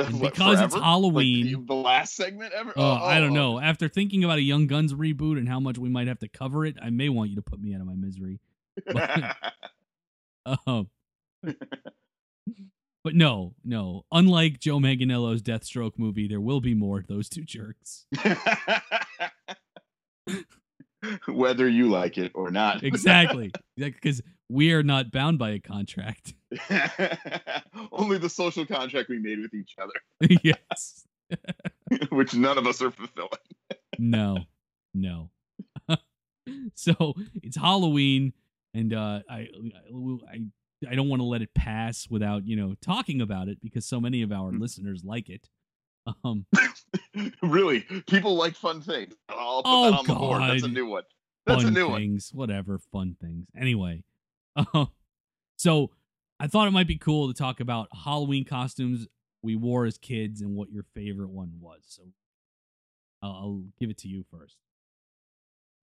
What, 0.00 0.32
because 0.32 0.60
it's 0.60 0.72
forever? 0.72 0.76
Like 0.76 0.84
Halloween, 0.84 1.46
the, 1.52 1.66
the 1.66 1.74
last 1.74 2.16
segment 2.16 2.54
ever. 2.54 2.72
Oh, 2.74 2.92
I 2.92 3.20
don't 3.20 3.32
oh. 3.32 3.34
know. 3.34 3.60
After 3.60 3.86
thinking 3.86 4.24
about 4.24 4.38
a 4.38 4.42
Young 4.42 4.66
Guns 4.66 4.94
reboot 4.94 5.36
and 5.36 5.46
how 5.46 5.60
much 5.60 5.76
we 5.76 5.90
might 5.90 6.08
have 6.08 6.18
to 6.20 6.28
cover 6.28 6.64
it, 6.64 6.76
I 6.80 6.88
may 6.88 7.10
want 7.10 7.28
you 7.28 7.36
to 7.36 7.42
put 7.42 7.60
me 7.60 7.74
out 7.74 7.82
of 7.82 7.86
my 7.86 7.96
misery. 7.96 8.40
Um, 10.66 10.88
but 13.02 13.14
no, 13.14 13.54
no. 13.64 14.04
Unlike 14.12 14.60
Joe 14.60 14.78
Manganiello's 14.78 15.42
Deathstroke 15.42 15.98
movie, 15.98 16.28
there 16.28 16.40
will 16.40 16.60
be 16.60 16.74
more 16.74 16.98
of 16.98 17.06
those 17.06 17.28
two 17.28 17.44
jerks. 17.44 18.06
Whether 21.26 21.66
you 21.66 21.88
like 21.88 22.18
it 22.18 22.32
or 22.34 22.50
not. 22.50 22.82
Exactly. 22.82 23.52
Because 23.76 24.20
we 24.50 24.74
are 24.74 24.82
not 24.82 25.10
bound 25.10 25.38
by 25.38 25.52
a 25.52 25.58
contract. 25.58 26.34
Only 27.92 28.18
the 28.18 28.28
social 28.28 28.66
contract 28.66 29.08
we 29.08 29.18
made 29.18 29.38
with 29.40 29.54
each 29.54 29.74
other, 29.80 29.94
yes. 30.42 31.06
which 32.10 32.34
none 32.34 32.58
of 32.58 32.66
us 32.66 32.82
are 32.82 32.90
fulfilling. 32.90 33.30
No. 33.98 34.36
No. 34.92 35.30
so 36.74 37.14
it's 37.42 37.56
Halloween, 37.56 38.34
and 38.74 38.92
uh, 38.92 39.20
I, 39.30 39.34
I, 39.34 39.48
I 40.30 40.40
don't 40.94 41.08
want 41.08 41.20
to 41.20 41.24
let 41.26 41.42
it 41.42 41.52
pass 41.54 42.06
without 42.10 42.46
you 42.46 42.56
know 42.56 42.74
talking 42.80 43.20
about 43.20 43.48
it 43.48 43.60
because 43.62 43.86
so 43.86 44.00
many 44.00 44.22
of 44.22 44.32
our 44.32 44.50
Hmm. 44.50 44.58
listeners 44.60 45.02
like 45.04 45.28
it. 45.28 45.48
Um, 46.24 46.46
really, 47.42 47.80
people 48.06 48.34
like 48.34 48.54
fun 48.56 48.80
things. 48.80 49.14
I'll 49.28 49.62
put 49.62 49.68
Oh, 49.70 49.90
that 49.90 49.98
on 49.98 50.06
the 50.06 50.14
board. 50.14 50.42
That's 50.42 50.62
a 50.62 50.68
new 50.68 50.86
one. 50.86 51.02
That's 51.46 51.62
fun 51.62 51.72
a 51.72 51.74
new 51.74 51.88
one. 51.88 52.00
things, 52.00 52.30
whatever, 52.32 52.78
fun 52.92 53.16
things. 53.20 53.46
Anyway, 53.56 54.04
uh, 54.56 54.86
so 55.56 55.90
I 56.38 56.46
thought 56.46 56.66
it 56.68 56.72
might 56.72 56.86
be 56.88 56.96
cool 56.96 57.28
to 57.28 57.34
talk 57.34 57.60
about 57.60 57.88
Halloween 58.04 58.44
costumes 58.44 59.06
we 59.42 59.56
wore 59.56 59.84
as 59.86 59.98
kids 59.98 60.40
and 60.40 60.54
what 60.54 60.70
your 60.70 60.84
favorite 60.94 61.30
one 61.30 61.52
was. 61.60 61.80
So 61.86 62.02
I'll, 63.22 63.30
I'll 63.30 63.62
give 63.78 63.90
it 63.90 63.98
to 63.98 64.08
you 64.08 64.24
first. 64.30 64.56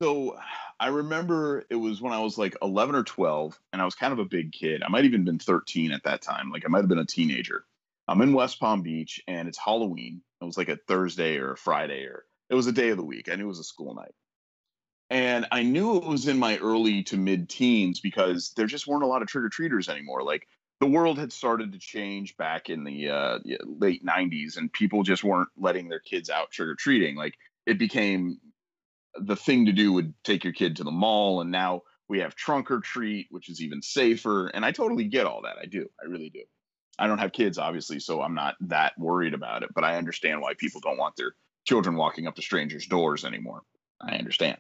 So 0.02 0.38
I 0.80 0.90
remember 0.90 1.66
it 1.72 1.76
was 1.76 2.02
when 2.02 2.14
I 2.14 2.20
was 2.20 2.38
like 2.38 2.56
11 2.62 2.94
or 2.94 3.04
12, 3.04 3.60
and 3.74 3.82
I 3.82 3.86
was 3.86 3.96
kind 3.96 4.14
of 4.14 4.20
a 4.20 4.26
big 4.26 4.52
kid. 4.52 4.84
I 4.84 4.90
might 4.90 5.06
even 5.06 5.26
been 5.26 5.40
13 5.40 5.92
at 5.92 6.04
that 6.04 6.22
time. 6.22 6.52
Like 6.52 6.66
I 6.66 6.70
might 6.70 6.82
have 6.82 6.88
been 6.88 7.00
a 7.00 7.06
teenager. 7.06 7.66
I'm 8.08 8.22
in 8.22 8.34
West 8.34 8.60
Palm 8.60 8.84
Beach, 8.84 9.22
and 9.28 9.48
it's 9.48 9.58
Halloween. 9.58 10.22
It 10.40 10.46
was 10.46 10.58
like 10.58 10.70
a 10.70 10.78
Thursday 10.88 11.38
or 11.38 11.54
a 11.54 11.58
Friday, 11.58 12.06
or 12.06 12.26
it 12.50 12.56
was 12.56 12.68
a 12.68 12.72
day 12.72 12.90
of 12.90 12.98
the 12.98 13.04
week. 13.04 13.28
I 13.30 13.36
knew 13.36 13.46
it 13.46 13.48
was 13.48 13.60
a 13.60 13.64
school 13.64 13.96
night. 13.96 14.14
And 15.10 15.48
I 15.52 15.64
knew 15.64 15.98
it 15.98 16.04
was 16.04 16.28
in 16.28 16.38
my 16.38 16.58
early 16.58 17.02
to 17.04 17.18
mid 17.18 17.50
teens 17.50 18.00
because 18.00 18.54
there 18.56 18.68
just 18.68 18.88
weren't 18.88 19.04
a 19.04 19.08
lot 19.08 19.22
of 19.24 19.28
trick 19.28 19.46
or 19.46 19.50
treaters 19.50 19.90
anymore. 19.90 20.22
Like 20.22 20.48
the 20.80 20.86
world 20.86 21.18
had 21.18 21.34
started 21.34 21.72
to 21.72 21.80
change 21.80 22.38
back 22.38 22.70
in 22.70 22.84
the 22.84 23.10
uh, 23.10 23.40
late 23.66 24.06
90s, 24.06 24.58
and 24.58 24.72
people 24.72 25.02
just 25.02 25.24
weren't 25.24 25.50
letting 25.58 25.90
their 25.90 26.00
kids 26.00 26.30
out 26.30 26.52
trick 26.52 26.70
or 26.70 26.76
treating. 26.76 27.16
Like 27.16 27.34
it 27.66 27.80
became 27.80 28.40
the 29.20 29.36
thing 29.36 29.66
to 29.66 29.72
do 29.72 29.94
would 29.94 30.14
take 30.24 30.44
your 30.44 30.54
kid 30.54 30.76
to 30.76 30.84
the 30.84 30.92
mall 30.92 31.42
and 31.42 31.52
now 31.52 31.82
we 32.08 32.20
have 32.20 32.36
trunk 32.36 32.72
or 32.72 32.80
treat 32.80 33.28
which 33.30 33.50
is 33.50 33.62
even 33.62 33.82
safer 33.82 34.48
and 34.48 34.66
i 34.66 34.72
totally 34.72 35.06
get 35.06 35.26
all 35.26 35.42
that. 35.44 35.58
I 35.62 35.66
do. 35.66 35.88
I 36.02 36.08
really 36.08 36.30
do. 36.30 36.44
I 37.00 37.08
don't 37.08 37.20
have 37.20 37.32
kids 37.32 37.58
obviously 37.58 38.00
so 38.00 38.22
i'm 38.22 38.36
not 38.36 38.56
that 38.62 38.94
worried 38.98 39.34
about 39.34 39.64
it 39.64 39.70
but 39.74 39.84
i 39.84 39.98
understand 39.98 40.42
why 40.42 40.54
people 40.56 40.82
don't 40.82 40.98
want 40.98 41.16
their 41.16 41.34
children 41.66 41.96
walking 41.96 42.28
up 42.28 42.36
to 42.36 42.42
strangers 42.42 42.88
doors 42.88 43.26
anymore. 43.26 43.62
I 44.02 44.16
understand. 44.16 44.58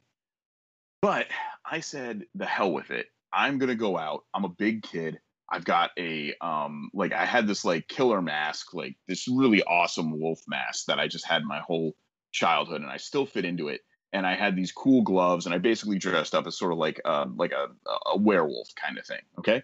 But 1.01 1.27
i 1.65 1.79
said 1.79 2.25
the 2.35 2.45
hell 2.45 2.71
with 2.71 2.91
it. 2.91 3.07
I'm 3.31 3.57
going 3.57 3.69
to 3.69 3.75
go 3.75 3.97
out. 3.97 4.23
I'm 4.33 4.45
a 4.45 4.49
big 4.49 4.83
kid. 4.83 5.19
I've 5.49 5.63
got 5.63 5.91
a 5.97 6.33
um 6.41 6.89
like 6.93 7.13
i 7.13 7.25
had 7.25 7.47
this 7.47 7.63
like 7.63 7.87
killer 7.87 8.21
mask 8.21 8.73
like 8.73 8.97
this 9.07 9.27
really 9.27 9.63
awesome 9.63 10.19
wolf 10.19 10.39
mask 10.47 10.85
that 10.87 10.99
i 10.99 11.07
just 11.07 11.25
had 11.25 11.43
my 11.43 11.59
whole 11.59 11.93
childhood 12.31 12.81
and 12.81 12.91
i 12.91 12.97
still 12.97 13.25
fit 13.25 13.45
into 13.45 13.69
it 13.69 13.81
and 14.13 14.25
I 14.25 14.35
had 14.35 14.55
these 14.55 14.71
cool 14.71 15.01
gloves, 15.01 15.45
and 15.45 15.53
I 15.55 15.57
basically 15.57 15.97
dressed 15.99 16.33
up 16.33 16.47
as 16.47 16.57
sort 16.57 16.71
of 16.71 16.77
like 16.77 17.01
um, 17.05 17.35
like 17.37 17.51
a, 17.51 17.67
a 18.11 18.17
werewolf 18.17 18.69
kind 18.75 18.97
of 18.97 19.05
thing. 19.05 19.21
Okay, 19.39 19.63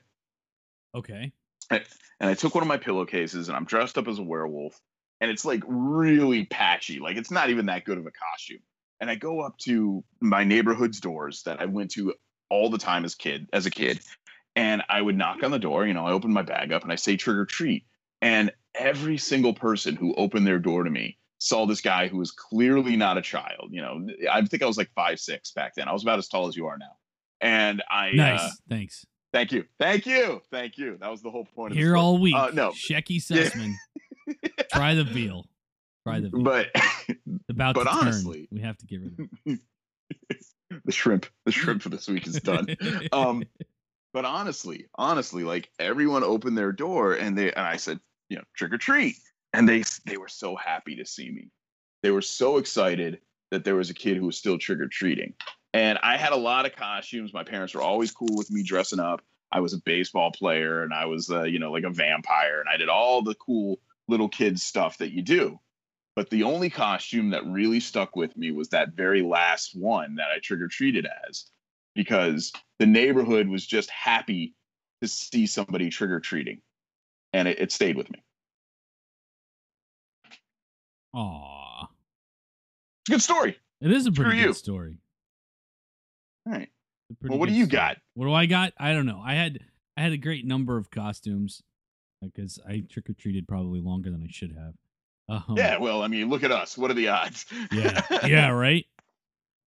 Okay. 0.96 1.32
and 1.72 2.30
I 2.30 2.34
took 2.34 2.54
one 2.56 2.62
of 2.62 2.68
my 2.68 2.78
pillowcases, 2.78 3.48
and 3.48 3.58
I'm 3.58 3.66
dressed 3.66 3.98
up 3.98 4.08
as 4.08 4.20
a 4.20 4.24
werewolf, 4.24 4.80
and 5.22 5.32
it's 5.32 5.46
like 5.46 5.64
really 5.68 6.46
patchy. 6.46 7.00
Like 7.00 7.18
it's 7.18 7.32
not 7.32 7.50
even 7.50 7.68
that 7.68 7.86
good 7.86 7.98
of 7.98 8.06
a 8.06 8.12
costume. 8.12 8.62
And 9.00 9.10
I 9.10 9.16
go 9.16 9.42
up 9.42 9.58
to 9.60 10.04
my 10.22 10.44
neighborhood's 10.44 11.02
doors 11.02 11.44
that 11.44 11.60
I 11.60 11.66
went 11.66 11.92
to 11.92 12.14
all 12.50 12.70
the 12.70 12.78
time 12.78 13.04
as 13.04 13.16
kid 13.16 13.50
as 13.52 13.66
a 13.66 13.72
kid, 13.72 14.00
and 14.56 14.84
I 14.88 15.02
would 15.02 15.18
knock 15.18 15.44
on 15.44 15.52
the 15.52 15.60
door. 15.60 15.86
You 15.86 15.94
know, 15.94 16.06
I 16.06 16.12
open 16.12 16.32
my 16.32 16.44
bag 16.44 16.72
up 16.72 16.84
and 16.84 16.92
I 16.92 16.96
say 16.96 17.18
trick 17.18 17.38
or 17.38 17.46
treat, 17.46 17.86
and 18.22 18.52
every 18.76 19.18
single 19.18 19.54
person 19.54 19.96
who 19.96 20.14
opened 20.16 20.46
their 20.48 20.60
door 20.60 20.84
to 20.84 20.90
me 20.90 21.18
saw 21.44 21.66
this 21.66 21.82
guy 21.82 22.08
who 22.08 22.18
was 22.18 22.32
clearly 22.32 22.96
not 22.96 23.18
a 23.18 23.22
child. 23.22 23.70
You 23.72 23.82
know, 23.82 24.08
I 24.32 24.42
think 24.46 24.64
I 24.64 24.66
was 24.66 24.78
like 24.78 24.90
five 24.96 25.20
six 25.20 25.52
back 25.52 25.76
then. 25.76 25.88
I 25.88 25.94
was 25.94 26.04
about 26.04 26.20
as 26.20 26.28
tall 26.28 26.48
as 26.48 26.56
you 26.56 26.68
are 26.68 26.78
now, 26.78 26.96
and 27.42 27.84
I 27.90 28.12
Nice. 28.14 28.40
uh, 28.42 28.50
Thanks. 28.70 29.06
thank 29.34 29.52
you, 29.52 29.66
thank 29.80 30.06
you, 30.06 30.42
thank 30.52 30.78
you. 30.78 30.98
That 31.02 31.12
was 31.12 31.22
the 31.22 31.30
whole 31.32 31.46
point. 31.46 31.74
Here 31.74 31.98
all 31.98 32.18
week. 32.18 32.36
Uh, 32.36 32.52
no, 32.54 32.72
Shecky 32.72 33.22
Yeah. 33.30 33.44
Sussman. 33.44 33.74
Try 34.72 34.94
the 34.96 35.04
veal. 35.04 35.46
Try 36.08 36.20
the 36.22 36.30
veal. 36.30 36.44
but 36.44 36.68
about 37.50 37.76
but 37.76 37.84
to 37.84 37.90
turn. 37.90 38.00
honestly- 38.00 38.48
we 38.52 38.62
have 38.62 38.78
to 38.78 38.86
get 38.86 39.02
rid 39.02 39.20
of 39.20 39.60
the 40.86 40.92
shrimp, 40.92 41.26
the 41.46 41.52
shrimp 41.52 41.82
for 41.82 41.90
this 41.90 42.08
week 42.08 42.26
is 42.26 42.36
done. 42.42 42.68
um 43.12 43.44
but 44.14 44.26
honestly 44.26 44.86
honestly 44.96 45.44
like 45.44 45.70
everyone 45.80 46.24
opened 46.24 46.58
their 46.58 46.72
door 46.72 47.14
and 47.14 47.38
they 47.38 47.48
and 47.52 47.66
i 47.66 47.76
said 47.78 48.00
you 48.30 48.38
know 48.38 48.44
trick 48.56 48.72
or 48.74 48.78
treat 48.78 49.16
and 49.54 49.68
they 49.68 49.84
they 50.06 50.18
were 50.18 50.28
so 50.28 50.56
happy 50.56 50.96
to 50.96 51.06
see 51.06 51.30
me. 51.30 51.50
They 52.02 52.12
were 52.12 52.22
so 52.22 52.58
excited 52.58 53.20
that 53.52 53.64
there 53.64 53.76
was 53.76 53.90
a 53.90 53.94
kid 53.94 54.18
who 54.18 54.26
was 54.26 54.38
still 54.38 54.58
trick 54.58 54.80
or 54.80 54.88
treating 54.88 55.34
and 55.74 55.98
i 56.04 56.16
had 56.18 56.32
a 56.32 56.38
lot 56.38 56.66
of 56.66 56.76
costumes. 56.76 57.34
My 57.34 57.44
parents 57.44 57.74
were 57.74 57.82
always 57.82 58.12
cool 58.12 58.36
with 58.36 58.52
me 58.52 58.64
dressing 58.64 59.00
up. 59.00 59.22
I 59.52 59.60
was 59.60 59.74
a 59.74 59.82
baseball 59.86 60.32
player 60.32 60.84
and 60.84 60.94
i 60.94 61.06
was 61.06 61.30
uh, 61.30 61.44
you 61.44 61.60
know 61.60 61.72
like 61.72 61.84
a 61.84 61.90
vampire 61.90 62.60
and 62.60 62.70
i 62.70 62.78
did 62.78 62.90
all 62.90 63.22
the 63.22 63.36
cool 63.36 63.80
little 64.08 64.30
kids 64.30 64.62
stuff 64.62 64.98
that 64.98 65.14
you 65.14 65.22
do. 65.22 65.60
But 66.16 66.30
the 66.30 66.44
only 66.44 66.70
costume 66.70 67.32
that 67.32 67.46
really 67.48 67.80
stuck 67.80 68.16
with 68.16 68.38
me 68.38 68.52
was 68.52 68.70
that 68.70 68.94
very 68.94 69.22
last 69.22 69.76
one 69.76 70.16
that 70.16 70.30
i 70.34 70.40
trick 70.40 70.62
or 70.62 70.68
treated 70.68 71.08
as 71.28 71.46
because 71.96 72.52
the 72.80 72.86
neighborhood 72.86 73.48
was 73.48 73.66
just 73.66 73.90
happy 73.90 74.54
to 75.02 75.08
see 75.08 75.46
somebody 75.46 75.90
trick 75.90 76.12
or 76.12 76.20
treating, 76.20 76.62
and 77.34 77.48
it, 77.48 77.60
it 77.60 77.72
stayed 77.72 77.98
with 77.98 78.10
me. 78.12 78.23
Aw. 81.14 81.84
It's 81.84 83.10
a 83.10 83.12
good 83.12 83.22
story. 83.22 83.58
It 83.82 83.92
is 83.92 84.08
a 84.08 84.12
pretty 84.12 84.42
good 84.42 84.56
story. 84.56 84.98
All 86.48 86.54
right. 86.54 86.70
It's 87.10 87.12
a 87.12 87.16
pretty 87.20 87.32
Well, 87.32 87.40
what 87.40 87.50
do 87.50 87.56
you 87.56 87.66
story. 87.66 87.78
got? 87.78 87.98
What 88.16 88.26
do 88.26 88.34
I 88.34 88.46
got? 88.46 88.74
I 88.80 88.94
don't 88.94 89.06
know. 89.06 89.22
I 89.24 89.34
had 89.36 89.60
I 89.98 90.02
had 90.02 90.12
a 90.14 90.18
great 90.18 90.46
number 90.46 90.78
of 90.78 90.90
costumes 90.90 91.62
because 92.22 92.60
I 92.68 92.84
trick 92.90 93.10
or 93.10 93.14
treated 93.14 93.48
probably 93.48 93.80
longer 93.82 94.10
than 94.10 94.24
I 94.24 94.28
should 94.32 94.54
have. 94.54 94.74
Um, 95.30 95.56
Yeah. 95.58 95.78
Well, 95.78 96.02
I 96.02 96.08
mean, 96.08 96.30
look 96.30 96.44
at 96.44 96.52
us. 96.52 96.78
What 96.78 96.90
are 96.92 96.96
the 96.96 97.10
odds? 97.10 97.46
yeah, 97.72 98.02
yeah, 98.26 98.50
right. 98.50 98.86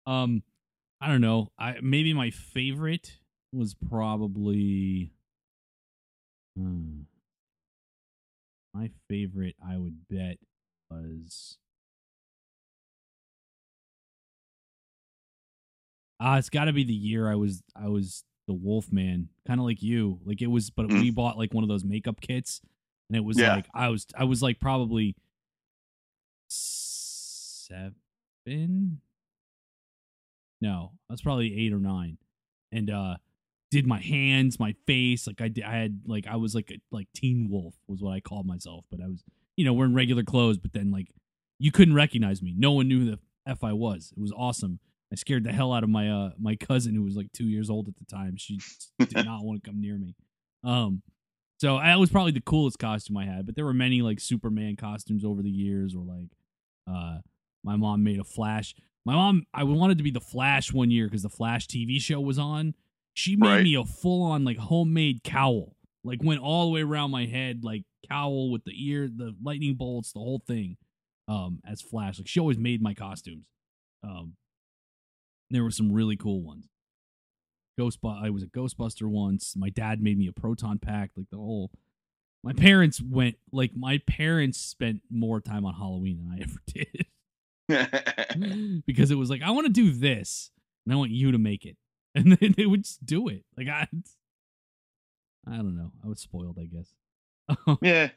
Um, 0.07 0.43
I 1.01 1.09
don't 1.09 1.21
know. 1.21 1.51
I 1.59 1.77
maybe 1.83 2.15
my 2.15 2.31
favorite 2.31 3.19
was 3.53 3.75
probably. 3.75 5.12
Hmm, 6.57 7.01
my 8.73 8.91
favorite, 9.09 9.57
I 9.66 9.77
would 9.77 9.97
bet, 10.09 10.39
was. 11.01 11.59
Ah, 16.21 16.39
it's 16.39 16.49
got 16.49 16.66
to 16.66 16.73
be 16.73 16.85
the 16.85 16.95
year 16.95 17.31
I 17.31 17.35
was 17.35 17.62
I 17.77 17.89
was 17.89 18.25
the 18.47 18.55
Wolf 18.55 18.93
Man, 18.93 19.29
kind 19.47 19.61
of 19.61 19.66
like 19.66 19.83
you. 19.83 20.21
Like 20.25 20.43
it 20.43 20.47
was, 20.47 20.71
but 20.71 20.89
we 20.89 21.11
bought 21.11 21.37
like 21.39 21.53
one 21.53 21.65
of 21.65 21.69
those 21.69 21.85
makeup 21.85 22.21
kits, 22.21 22.61
and 23.09 23.16
it 23.16 23.25
was 23.25 23.39
Yeah. 23.39 23.55
like 23.55 23.66
I 23.75 23.89
was 23.89 24.07
I 24.16 24.25
was 24.25 24.43
like 24.43 24.61
probably 24.61 25.16
seven. 26.49 29.01
No, 30.61 30.93
I 31.11 31.12
was 31.12 31.23
probably 31.23 31.59
eight 31.59 31.73
or 31.73 31.81
nine, 31.81 32.19
and 32.73 32.91
uh 32.91 33.16
did 33.71 33.87
my 33.87 34.01
hands, 34.01 34.61
my 34.61 34.75
face, 34.87 35.27
like 35.27 35.41
I 35.41 35.49
did. 35.49 35.65
I 35.65 35.77
had 35.77 36.01
like 36.07 36.27
I 36.27 36.37
was 36.37 36.55
like 36.55 36.71
a, 36.71 36.81
like 36.93 37.09
Teen 37.12 37.49
Wolf 37.51 37.75
was 37.89 38.01
what 38.01 38.12
I 38.12 38.21
called 38.21 38.47
myself, 38.47 38.85
but 38.91 39.01
I 39.03 39.09
was 39.09 39.25
you 39.56 39.64
know 39.64 39.72
wearing 39.72 39.94
regular 39.94 40.22
clothes, 40.22 40.59
but 40.59 40.72
then 40.72 40.90
like 40.90 41.09
you 41.59 41.70
couldn't 41.72 41.94
recognize 41.94 42.43
me. 42.43 42.55
No 42.56 42.72
one 42.72 42.89
knew 42.89 43.01
who 43.05 43.10
the 43.12 43.18
f 43.47 43.62
I 43.64 43.72
was. 43.72 44.12
It 44.16 44.20
was 44.20 44.32
awesome. 44.36 44.81
I 45.12 45.16
scared 45.16 45.44
the 45.44 45.52
hell 45.52 45.72
out 45.72 45.85
of 45.85 45.90
my 45.90 46.10
uh 46.10 46.31
my 46.39 46.56
cousin 46.56 46.94
who 46.94 47.02
was 47.02 47.16
like 47.16 47.32
two 47.32 47.44
years 47.47 47.70
old 47.70 47.89
at 47.89 47.97
the 47.97 48.05
time. 48.05 48.36
She 48.36 48.59
did 48.98 49.24
not 49.24 49.44
want 49.44 49.62
to 49.62 49.70
come 49.70 49.81
near 49.81 49.97
me. 49.98 50.14
Um, 50.64 51.02
so 51.60 51.78
that 51.78 51.98
was 52.01 52.10
probably 52.10 52.32
the 52.32 52.40
coolest 52.40 52.78
costume 52.78 53.16
I 53.16 53.26
had. 53.26 53.47
But 53.47 53.55
there 53.55 53.64
were 53.64 53.74
many 53.74 54.02
like 54.02 54.18
Superman 54.18 54.76
costumes 54.76 55.24
over 55.24 55.40
the 55.43 55.51
years, 55.51 55.94
or 55.94 56.05
like 56.05 56.31
uh, 56.90 57.18
my 57.62 57.76
mom 57.76 58.02
made 58.02 58.18
a 58.18 58.24
Flash. 58.24 58.74
My 59.06 59.14
mom, 59.14 59.44
I 59.52 59.62
wanted 59.64 59.98
to 59.98 60.05
be 60.05 60.10
the 60.10 60.20
Flash 60.20 60.72
one 60.72 60.90
year 60.90 61.06
because 61.06 61.22
the 61.22 61.28
Flash 61.28 61.66
TV 61.68 62.01
show 62.01 62.20
was 62.20 62.39
on. 62.39 62.74
She 63.12 63.36
made 63.36 63.48
Right. 63.48 63.62
me 63.62 63.74
a 63.76 63.85
full 63.85 64.22
on 64.22 64.44
like 64.44 64.56
homemade 64.59 65.22
cowl, 65.22 65.76
like 66.02 66.22
went 66.22 66.40
all 66.40 66.64
the 66.66 66.70
way 66.72 66.81
around 66.82 67.10
my 67.12 67.26
head, 67.26 67.62
like 67.62 67.85
cowl 68.09 68.51
with 68.51 68.64
the 68.64 68.72
ear, 68.76 69.09
the 69.09 69.35
lightning 69.43 69.74
bolts, 69.74 70.12
the 70.12 70.20
whole 70.20 70.43
thing. 70.47 70.76
Um, 71.26 71.60
as 71.66 71.81
Flash, 71.81 72.18
like 72.18 72.28
she 72.28 72.39
always 72.39 72.59
made 72.59 72.82
my 72.82 72.93
costumes. 72.93 73.47
Um, 74.02 74.35
there 75.51 75.62
were 75.62 75.70
some 75.70 75.90
really 75.90 76.16
cool 76.16 76.43
ones. 76.43 76.68
Ghost, 77.78 77.98
I 78.05 78.28
was 78.31 78.43
a 78.43 78.47
Ghostbuster 78.47 79.09
once. 79.09 79.55
My 79.56 79.70
dad 79.70 80.02
made 80.02 80.18
me 80.18 80.26
a 80.28 80.32
proton 80.32 80.78
pack, 80.78 81.12
like 81.16 81.31
the 81.31 81.39
whole. 81.39 81.70
My 82.43 82.52
parents 82.52 83.01
went 83.01 83.36
like 83.52 83.74
my 83.74 84.02
parents 84.06 84.60
spent 84.60 85.01
more 85.10 85.40
time 85.40 85.64
on 85.64 85.72
Halloween 85.74 86.18
than 86.18 86.31
I 86.31 86.43
ever 86.47 86.60
did 86.66 87.06
because 88.86 89.10
it 89.10 89.16
was 89.16 89.31
like 89.31 89.43
I 89.43 89.51
want 89.51 89.66
to 89.66 89.72
do 89.72 89.90
this 89.90 90.52
and 90.85 90.93
I 90.93 90.97
want 90.97 91.10
you 91.10 91.32
to 91.32 91.39
make 91.39 91.64
it, 91.64 91.76
and 92.14 92.36
then 92.36 92.55
they 92.56 92.66
would 92.66 92.85
just 92.85 93.05
do 93.05 93.26
it. 93.28 93.44
Like 93.56 93.68
I, 93.68 93.89
I 95.47 95.56
don't 95.56 95.76
know. 95.76 95.93
I 96.05 96.09
was 96.09 96.20
spoiled, 96.20 96.59
I 96.60 96.66
guess. 96.66 96.94
yeah. 97.83 98.11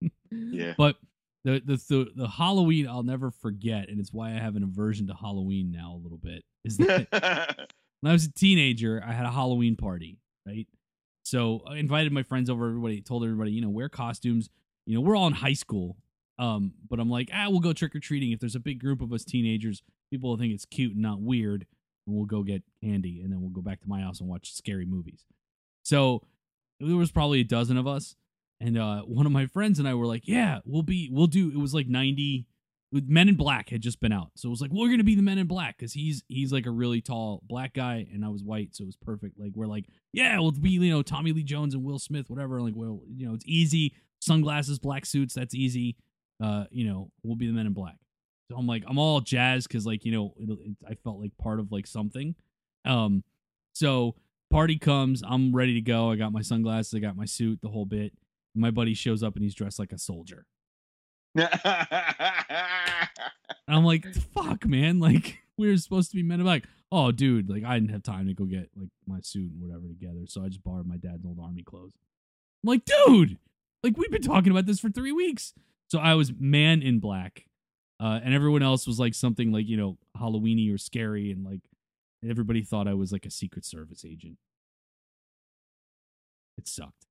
Yeah. 0.30 0.74
But 0.76 0.96
the, 1.44 1.62
the 1.64 1.76
the 1.76 2.10
the 2.16 2.28
Halloween 2.28 2.88
I'll 2.88 3.04
never 3.04 3.30
forget, 3.30 3.88
and 3.88 4.00
it's 4.00 4.12
why 4.12 4.30
I 4.30 4.38
have 4.40 4.56
an 4.56 4.64
aversion 4.64 5.06
to 5.06 5.14
Halloween 5.14 5.70
now 5.70 5.94
a 5.94 6.02
little 6.02 6.18
bit. 6.18 6.42
Is 6.64 6.76
that 6.78 7.06
when 8.00 8.10
I 8.10 8.12
was 8.12 8.24
a 8.24 8.32
teenager, 8.32 9.00
I 9.06 9.12
had 9.12 9.26
a 9.26 9.30
Halloween 9.30 9.76
party, 9.76 10.18
right? 10.44 10.66
So 11.22 11.62
I 11.68 11.76
invited 11.76 12.12
my 12.12 12.24
friends 12.24 12.50
over. 12.50 12.68
Everybody 12.68 13.00
told 13.00 13.22
everybody, 13.22 13.52
you 13.52 13.60
know, 13.60 13.70
wear 13.70 13.88
costumes. 13.88 14.50
You 14.86 14.96
know, 14.96 15.02
we're 15.02 15.16
all 15.16 15.28
in 15.28 15.34
high 15.34 15.52
school. 15.52 15.96
Um, 16.38 16.72
but 16.90 16.98
I'm 16.98 17.08
like, 17.10 17.30
ah, 17.32 17.46
we'll 17.48 17.60
go 17.60 17.72
trick 17.72 17.94
or 17.94 18.00
treating. 18.00 18.32
If 18.32 18.40
there's 18.40 18.56
a 18.56 18.60
big 18.60 18.80
group 18.80 19.00
of 19.00 19.12
us 19.12 19.24
teenagers, 19.24 19.82
people 20.10 20.30
will 20.30 20.36
think 20.36 20.52
it's 20.52 20.64
cute 20.64 20.94
and 20.94 21.02
not 21.02 21.20
weird, 21.20 21.66
and 22.06 22.16
we'll 22.16 22.26
go 22.26 22.42
get 22.42 22.62
candy, 22.82 23.20
and 23.22 23.32
then 23.32 23.40
we'll 23.40 23.50
go 23.50 23.62
back 23.62 23.80
to 23.82 23.88
my 23.88 24.00
house 24.00 24.20
and 24.20 24.28
watch 24.28 24.52
scary 24.52 24.84
movies. 24.84 25.24
So 25.84 26.22
there 26.80 26.96
was 26.96 27.12
probably 27.12 27.40
a 27.40 27.44
dozen 27.44 27.76
of 27.76 27.86
us, 27.86 28.16
and 28.64 28.78
uh, 28.78 29.02
one 29.02 29.26
of 29.26 29.32
my 29.32 29.46
friends 29.46 29.78
and 29.78 29.86
I 29.86 29.94
were 29.94 30.06
like, 30.06 30.22
yeah, 30.26 30.60
we'll 30.64 30.82
be, 30.82 31.10
we'll 31.12 31.26
do. 31.26 31.50
It 31.50 31.58
was 31.58 31.74
like 31.74 31.86
90 31.86 32.46
with 32.90 33.08
Men 33.08 33.28
in 33.28 33.34
Black 33.34 33.68
had 33.70 33.82
just 33.82 34.00
been 34.00 34.12
out, 34.12 34.30
so 34.36 34.48
it 34.48 34.50
was 34.50 34.60
like 34.60 34.70
we're 34.72 34.88
gonna 34.88 35.02
be 35.02 35.16
the 35.16 35.22
Men 35.22 35.38
in 35.38 35.48
Black 35.48 35.76
because 35.76 35.92
he's 35.92 36.22
he's 36.28 36.52
like 36.52 36.64
a 36.64 36.70
really 36.70 37.00
tall 37.00 37.42
black 37.44 37.74
guy, 37.74 38.06
and 38.12 38.24
I 38.24 38.28
was 38.28 38.44
white, 38.44 38.76
so 38.76 38.82
it 38.82 38.86
was 38.86 38.96
perfect. 38.96 39.36
Like 39.36 39.50
we're 39.56 39.66
like, 39.66 39.86
yeah, 40.12 40.38
we'll 40.38 40.52
be 40.52 40.70
you 40.70 40.90
know 40.92 41.02
Tommy 41.02 41.32
Lee 41.32 41.42
Jones 41.42 41.74
and 41.74 41.82
Will 41.82 41.98
Smith, 41.98 42.30
whatever. 42.30 42.62
Like 42.62 42.74
well, 42.76 43.00
you 43.12 43.26
know, 43.26 43.34
it's 43.34 43.44
easy. 43.48 43.96
Sunglasses, 44.20 44.78
black 44.78 45.06
suits, 45.06 45.34
that's 45.34 45.56
easy. 45.56 45.96
Uh, 46.40 46.66
you 46.70 46.86
know, 46.86 47.10
we'll 47.24 47.34
be 47.34 47.48
the 47.48 47.52
Men 47.52 47.66
in 47.66 47.72
Black. 47.72 47.96
So 48.48 48.56
I'm 48.56 48.68
like, 48.68 48.84
I'm 48.86 48.98
all 48.98 49.20
jazzed 49.20 49.66
because 49.66 49.84
like 49.84 50.04
you 50.04 50.12
know, 50.12 50.34
it, 50.38 50.48
it, 50.48 50.76
I 50.88 50.94
felt 50.94 51.18
like 51.18 51.36
part 51.36 51.58
of 51.58 51.72
like 51.72 51.88
something. 51.88 52.36
Um, 52.84 53.24
so 53.72 54.14
party 54.52 54.78
comes, 54.78 55.20
I'm 55.26 55.52
ready 55.52 55.74
to 55.74 55.80
go. 55.80 56.12
I 56.12 56.16
got 56.16 56.30
my 56.30 56.42
sunglasses, 56.42 56.94
I 56.94 57.00
got 57.00 57.16
my 57.16 57.24
suit, 57.24 57.58
the 57.60 57.70
whole 57.70 57.86
bit. 57.86 58.12
My 58.54 58.70
buddy 58.70 58.94
shows 58.94 59.22
up 59.22 59.34
and 59.34 59.42
he's 59.42 59.54
dressed 59.54 59.78
like 59.78 59.92
a 59.92 59.98
soldier. 59.98 60.46
I'm 63.66 63.84
like, 63.84 64.06
fuck, 64.14 64.66
man. 64.66 65.00
Like, 65.00 65.38
we 65.58 65.68
were 65.68 65.76
supposed 65.76 66.10
to 66.10 66.16
be 66.16 66.22
men 66.22 66.40
in 66.40 66.46
black. 66.46 66.64
Oh, 66.92 67.10
dude, 67.10 67.50
like, 67.50 67.64
I 67.64 67.74
didn't 67.74 67.90
have 67.90 68.02
time 68.02 68.28
to 68.28 68.34
go 68.34 68.44
get, 68.44 68.70
like, 68.76 68.90
my 69.06 69.20
suit 69.20 69.50
and 69.52 69.60
whatever 69.60 69.88
together. 69.88 70.26
So 70.26 70.44
I 70.44 70.48
just 70.48 70.62
borrowed 70.62 70.86
my 70.86 70.96
dad's 70.96 71.26
old 71.26 71.38
army 71.42 71.62
clothes. 71.62 71.94
I'm 72.62 72.68
like, 72.68 72.84
dude, 72.84 73.38
like, 73.82 73.96
we've 73.96 74.10
been 74.10 74.22
talking 74.22 74.52
about 74.52 74.66
this 74.66 74.78
for 74.78 74.90
three 74.90 75.12
weeks. 75.12 75.54
So 75.90 75.98
I 75.98 76.14
was 76.14 76.32
man 76.38 76.82
in 76.82 77.00
black. 77.00 77.46
Uh, 78.00 78.20
and 78.22 78.34
everyone 78.34 78.62
else 78.62 78.86
was 78.86 78.98
like 78.98 79.14
something 79.14 79.52
like, 79.52 79.66
you 79.68 79.76
know, 79.76 79.98
Halloweeny 80.16 80.72
or 80.72 80.78
scary. 80.78 81.30
And 81.30 81.44
like, 81.44 81.60
everybody 82.28 82.62
thought 82.62 82.88
I 82.88 82.94
was 82.94 83.12
like 83.12 83.26
a 83.26 83.30
Secret 83.30 83.64
Service 83.64 84.04
agent. 84.04 84.36
It 86.58 86.68
sucked. 86.68 87.06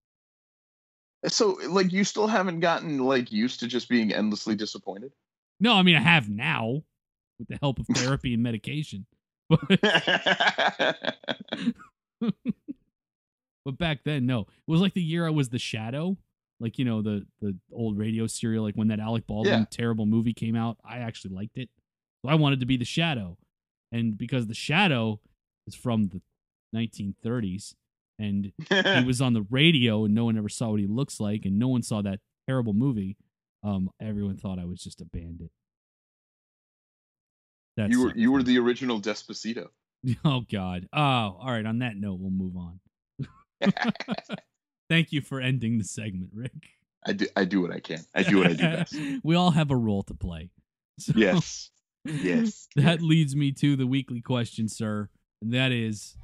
So, 1.28 1.58
like, 1.70 1.91
you 1.91 2.04
still 2.04 2.28
haven't 2.28 2.60
gotten 2.60 3.00
like 3.00 3.32
used 3.32 3.60
to 3.62 3.68
just 3.68 3.90
being 3.90 4.14
endlessly 4.14 4.56
disappointed. 4.56 5.12
No, 5.60 5.74
I 5.76 5.84
mean, 5.84 5.95
I 5.95 6.02
have 6.02 6.30
now 6.30 6.84
with 7.40 7.48
the 7.48 7.58
help 7.62 7.80
of 7.80 7.88
therapy 7.88 8.34
and 8.34 8.44
medication. 8.44 9.06
But 9.50 9.60
but 13.66 13.78
back 13.78 14.00
then, 14.04 14.26
no. 14.26 14.41
It 14.41 14.48
was 14.68 14.82
like 14.82 14.94
the 14.94 15.02
year 15.04 15.26
I 15.26 15.30
was 15.30 15.50
the 15.50 15.60
shadow. 15.60 16.18
like 16.60 16.78
you 16.78 16.86
know 16.86 17.02
the 17.02 17.26
the 17.41 17.56
old 17.74 17.98
radio 17.98 18.28
serial, 18.28 18.64
like 18.64 18.76
when 18.76 18.88
that 18.90 19.00
Alec 19.00 19.28
Baldwin 19.28 19.60
Yeah. 19.60 19.66
terrible 19.70 20.06
movie 20.06 20.34
came 20.34 20.56
out. 20.56 20.78
I 20.86 21.00
actually 21.00 21.34
liked 21.36 21.58
it, 21.58 21.70
so 22.26 22.32
I 22.32 22.36
wanted 22.36 22.60
to 22.62 22.66
be 22.66 22.78
the 22.78 22.86
Shadow, 22.86 23.38
and 23.91 24.18
because 24.18 24.48
the 24.48 24.54
Shadow 24.54 25.20
is 25.68 25.76
from 25.76 26.10
the 26.10 26.22
1930s, 26.76 27.76
and 28.19 28.52
he 28.69 29.03
was 29.06 29.22
on 29.22 29.34
the 29.34 29.45
radio, 29.49 30.06
and 30.06 30.14
no 30.14 30.26
one 30.26 30.38
ever 30.38 30.49
saw 30.49 30.69
what 30.69 30.80
he 30.80 30.88
looks 30.88 31.19
like, 31.19 31.45
and 31.45 31.57
no 31.60 31.68
one 31.68 31.81
saw 31.84 32.02
that 32.02 32.19
terrible 32.48 32.73
movie. 32.73 33.18
Um, 33.64 33.90
everyone 34.02 34.38
thought 34.38 34.60
I 34.60 34.65
was 34.65 34.81
just 34.81 35.02
a 35.02 35.06
bandit. 35.06 35.52
That 37.77 37.90
you 37.90 38.03
were 38.03 38.14
you 38.15 38.31
were 38.31 38.44
the 38.44 38.60
original 38.60 38.99
Despacito. 39.02 39.68
Oh 40.26 40.41
God. 40.52 40.90
Oh, 40.91 40.99
all 40.99 41.45
right. 41.48 41.65
On 41.65 41.80
that 41.80 41.95
note, 41.95 42.19
we'll 42.19 42.30
move 42.30 42.57
on. 42.57 42.81
Thank 44.90 45.14
you 45.14 45.22
for 45.22 45.40
ending 45.40 45.77
the 45.77 45.85
segment, 45.85 46.31
Rick. 46.34 46.52
I 47.06 47.14
do 47.14 47.27
I 47.38 47.45
do 47.45 47.61
what 47.61 47.72
I 47.72 47.80
can. 47.80 47.99
I 48.14 48.23
do 48.23 48.40
what 48.40 48.48
I 48.48 48.53
do 48.53 48.64
best. 48.64 48.95
we 49.23 49.35
all 49.35 49.52
have 49.52 49.72
a 49.72 49.77
role 49.77 50.03
to 50.03 50.14
play. 50.14 50.49
So, 50.99 51.14
Yes. 51.15 51.69
Yes. 52.03 52.68
That 52.76 53.02
leads 53.02 53.34
me 53.34 53.53
to 53.53 53.77
the 53.77 53.88
weekly 53.88 54.19
question, 54.19 54.68
sir. 54.68 55.07
And 55.41 55.53
that 55.53 55.72
is 55.72 56.18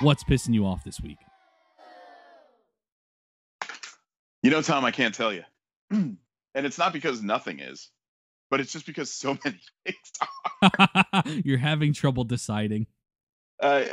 what's 0.00 0.24
pissing 0.24 0.54
you 0.54 0.66
off 0.66 0.84
this 0.84 1.00
week? 1.00 1.18
You 4.42 4.50
know, 4.50 4.62
Tom, 4.62 4.84
I 4.84 4.90
can't 4.90 5.14
tell 5.14 5.32
you. 5.32 5.44
and 5.90 6.16
it's 6.54 6.78
not 6.78 6.92
because 6.92 7.22
nothing 7.22 7.60
is, 7.60 7.90
but 8.50 8.60
it's 8.60 8.72
just 8.72 8.86
because 8.86 9.12
so 9.12 9.36
many 9.44 9.60
things 9.84 10.12
are. 10.62 11.22
You're 11.44 11.58
having 11.58 11.92
trouble 11.92 12.24
deciding. 12.24 12.86
Uh, 13.60 13.84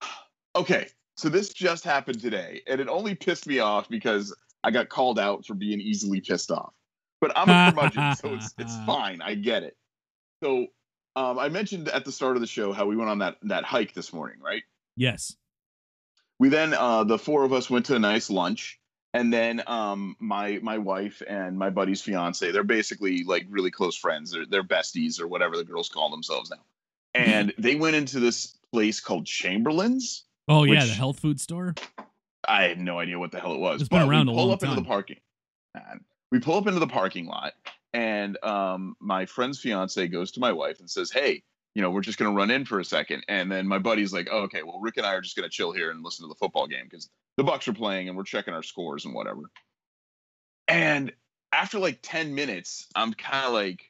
okay, 0.56 0.88
so 1.16 1.28
this 1.28 1.52
just 1.52 1.84
happened 1.84 2.20
today, 2.20 2.62
and 2.66 2.80
it 2.80 2.88
only 2.88 3.14
pissed 3.14 3.46
me 3.46 3.58
off 3.58 3.88
because 3.88 4.34
I 4.62 4.70
got 4.70 4.88
called 4.88 5.18
out 5.18 5.44
for 5.44 5.54
being 5.54 5.80
easily 5.80 6.20
pissed 6.20 6.50
off. 6.50 6.72
But 7.20 7.32
I'm 7.36 7.50
a 7.50 7.70
curmudgeon, 7.70 8.16
so 8.16 8.34
it's 8.34 8.54
it's 8.58 8.76
fine. 8.86 9.20
I 9.20 9.34
get 9.34 9.62
it. 9.62 9.76
So 10.42 10.68
um, 11.16 11.38
I 11.38 11.48
mentioned 11.48 11.88
at 11.88 12.04
the 12.04 12.12
start 12.12 12.36
of 12.36 12.40
the 12.40 12.46
show 12.46 12.72
how 12.72 12.86
we 12.86 12.96
went 12.96 13.10
on 13.10 13.18
that 13.18 13.36
that 13.42 13.64
hike 13.64 13.94
this 13.94 14.12
morning, 14.12 14.38
right? 14.40 14.62
Yes. 14.96 15.36
we 16.38 16.48
then 16.48 16.74
uh 16.74 17.04
the 17.04 17.18
four 17.18 17.44
of 17.44 17.52
us 17.52 17.70
went 17.70 17.86
to 17.86 17.94
a 17.96 17.98
nice 17.98 18.28
lunch 18.30 18.78
and 19.14 19.32
then 19.32 19.62
um 19.66 20.14
my 20.20 20.58
my 20.62 20.78
wife 20.78 21.22
and 21.28 21.58
my 21.58 21.70
buddy's 21.70 22.00
fiance 22.02 22.50
they're 22.52 22.62
basically 22.64 23.24
like 23.24 23.46
really 23.48 23.70
close 23.70 23.96
friends 23.96 24.30
they're, 24.32 24.46
they're 24.46 24.62
besties 24.64 25.20
or 25.20 25.26
whatever 25.26 25.56
the 25.56 25.64
girls 25.64 25.88
call 25.88 26.10
themselves 26.10 26.50
now 26.50 26.62
and 27.14 27.52
they 27.58 27.74
went 27.76 27.96
into 27.96 28.20
this 28.20 28.56
place 28.72 29.00
called 29.00 29.26
Chamberlin's 29.26 30.24
Oh 30.48 30.64
yeah, 30.64 30.84
the 30.84 30.92
health 30.92 31.18
food 31.20 31.40
store. 31.40 31.74
i 32.48 32.62
had 32.64 32.78
no 32.80 32.98
idea 32.98 33.18
what 33.18 33.30
the 33.32 33.40
hell 33.40 33.54
it 33.54 33.60
was 33.60 33.80
It's 33.80 33.88
been 33.88 34.00
but 34.00 34.08
around 34.08 34.26
we 34.26 34.32
a 34.32 34.36
pull 34.36 34.46
long 34.46 34.54
up 34.54 34.62
into 34.62 34.74
the 34.76 34.84
parking 34.86 35.18
and 35.74 36.00
we 36.30 36.40
pull 36.40 36.56
up 36.56 36.66
into 36.66 36.80
the 36.80 36.86
parking 36.86 37.26
lot 37.26 37.54
and 37.92 38.42
um 38.44 38.94
my 39.00 39.26
friend's 39.26 39.60
fiance 39.60 40.06
goes 40.08 40.30
to 40.32 40.40
my 40.40 40.52
wife 40.52 40.80
and 40.80 40.90
says 40.90 41.10
hey 41.10 41.42
you 41.74 41.82
know, 41.82 41.90
we're 41.90 42.00
just 42.00 42.18
going 42.18 42.30
to 42.30 42.36
run 42.36 42.50
in 42.50 42.64
for 42.64 42.80
a 42.80 42.84
second. 42.84 43.24
And 43.28 43.50
then 43.50 43.66
my 43.66 43.78
buddy's 43.78 44.12
like, 44.12 44.28
oh, 44.30 44.42
okay, 44.42 44.62
well, 44.62 44.80
Rick 44.80 44.96
and 44.96 45.06
I 45.06 45.14
are 45.14 45.20
just 45.20 45.36
going 45.36 45.48
to 45.48 45.54
chill 45.54 45.72
here 45.72 45.90
and 45.90 46.02
listen 46.02 46.24
to 46.24 46.28
the 46.28 46.34
football 46.34 46.66
game 46.66 46.84
because 46.84 47.08
the 47.36 47.44
Bucs 47.44 47.68
are 47.68 47.72
playing 47.72 48.08
and 48.08 48.16
we're 48.16 48.24
checking 48.24 48.54
our 48.54 48.62
scores 48.62 49.04
and 49.04 49.14
whatever. 49.14 49.42
And 50.66 51.12
after 51.52 51.78
like 51.78 52.00
10 52.02 52.34
minutes, 52.34 52.88
I'm 52.94 53.14
kind 53.14 53.46
of 53.46 53.52
like, 53.52 53.82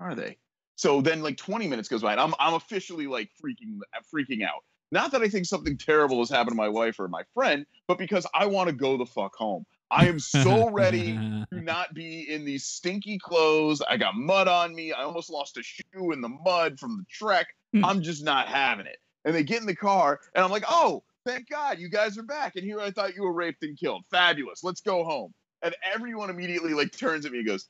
are 0.00 0.14
they? 0.14 0.38
So 0.76 1.00
then 1.00 1.22
like 1.22 1.36
20 1.36 1.68
minutes 1.68 1.88
goes 1.88 2.02
by 2.02 2.12
and 2.12 2.20
I'm, 2.20 2.34
I'm 2.38 2.54
officially 2.54 3.06
like 3.06 3.30
freaking, 3.42 3.78
freaking 4.14 4.44
out. 4.44 4.64
Not 4.90 5.12
that 5.12 5.22
I 5.22 5.28
think 5.28 5.46
something 5.46 5.76
terrible 5.76 6.18
has 6.18 6.30
happened 6.30 6.52
to 6.52 6.56
my 6.56 6.68
wife 6.68 7.00
or 7.00 7.08
my 7.08 7.22
friend, 7.34 7.66
but 7.88 7.98
because 7.98 8.26
I 8.34 8.46
want 8.46 8.68
to 8.68 8.74
go 8.74 8.96
the 8.96 9.06
fuck 9.06 9.34
home. 9.34 9.64
I 9.92 10.06
am 10.06 10.18
so 10.18 10.70
ready 10.70 11.12
to 11.14 11.46
not 11.52 11.92
be 11.92 12.22
in 12.32 12.44
these 12.46 12.64
stinky 12.64 13.18
clothes. 13.18 13.82
I 13.82 13.98
got 13.98 14.14
mud 14.16 14.48
on 14.48 14.74
me. 14.74 14.92
I 14.92 15.02
almost 15.02 15.28
lost 15.30 15.58
a 15.58 15.62
shoe 15.62 16.12
in 16.12 16.22
the 16.22 16.30
mud 16.30 16.80
from 16.80 16.96
the 16.96 17.04
trek. 17.10 17.46
Hmm. 17.74 17.84
I'm 17.84 18.02
just 18.02 18.24
not 18.24 18.48
having 18.48 18.86
it. 18.86 18.96
And 19.24 19.34
they 19.34 19.44
get 19.44 19.60
in 19.60 19.66
the 19.66 19.76
car, 19.76 20.18
and 20.34 20.44
I'm 20.44 20.50
like, 20.50 20.64
oh, 20.66 21.02
thank 21.26 21.48
God 21.48 21.78
you 21.78 21.88
guys 21.88 22.16
are 22.18 22.22
back. 22.24 22.56
And 22.56 22.64
here 22.64 22.80
I 22.80 22.90
thought 22.90 23.14
you 23.14 23.22
were 23.22 23.32
raped 23.32 23.62
and 23.62 23.78
killed. 23.78 24.04
Fabulous. 24.10 24.64
Let's 24.64 24.80
go 24.80 25.04
home. 25.04 25.32
And 25.62 25.74
everyone 25.94 26.30
immediately 26.30 26.72
like 26.74 26.96
turns 26.96 27.24
at 27.26 27.30
me 27.32 27.38
and 27.38 27.46
goes, 27.46 27.68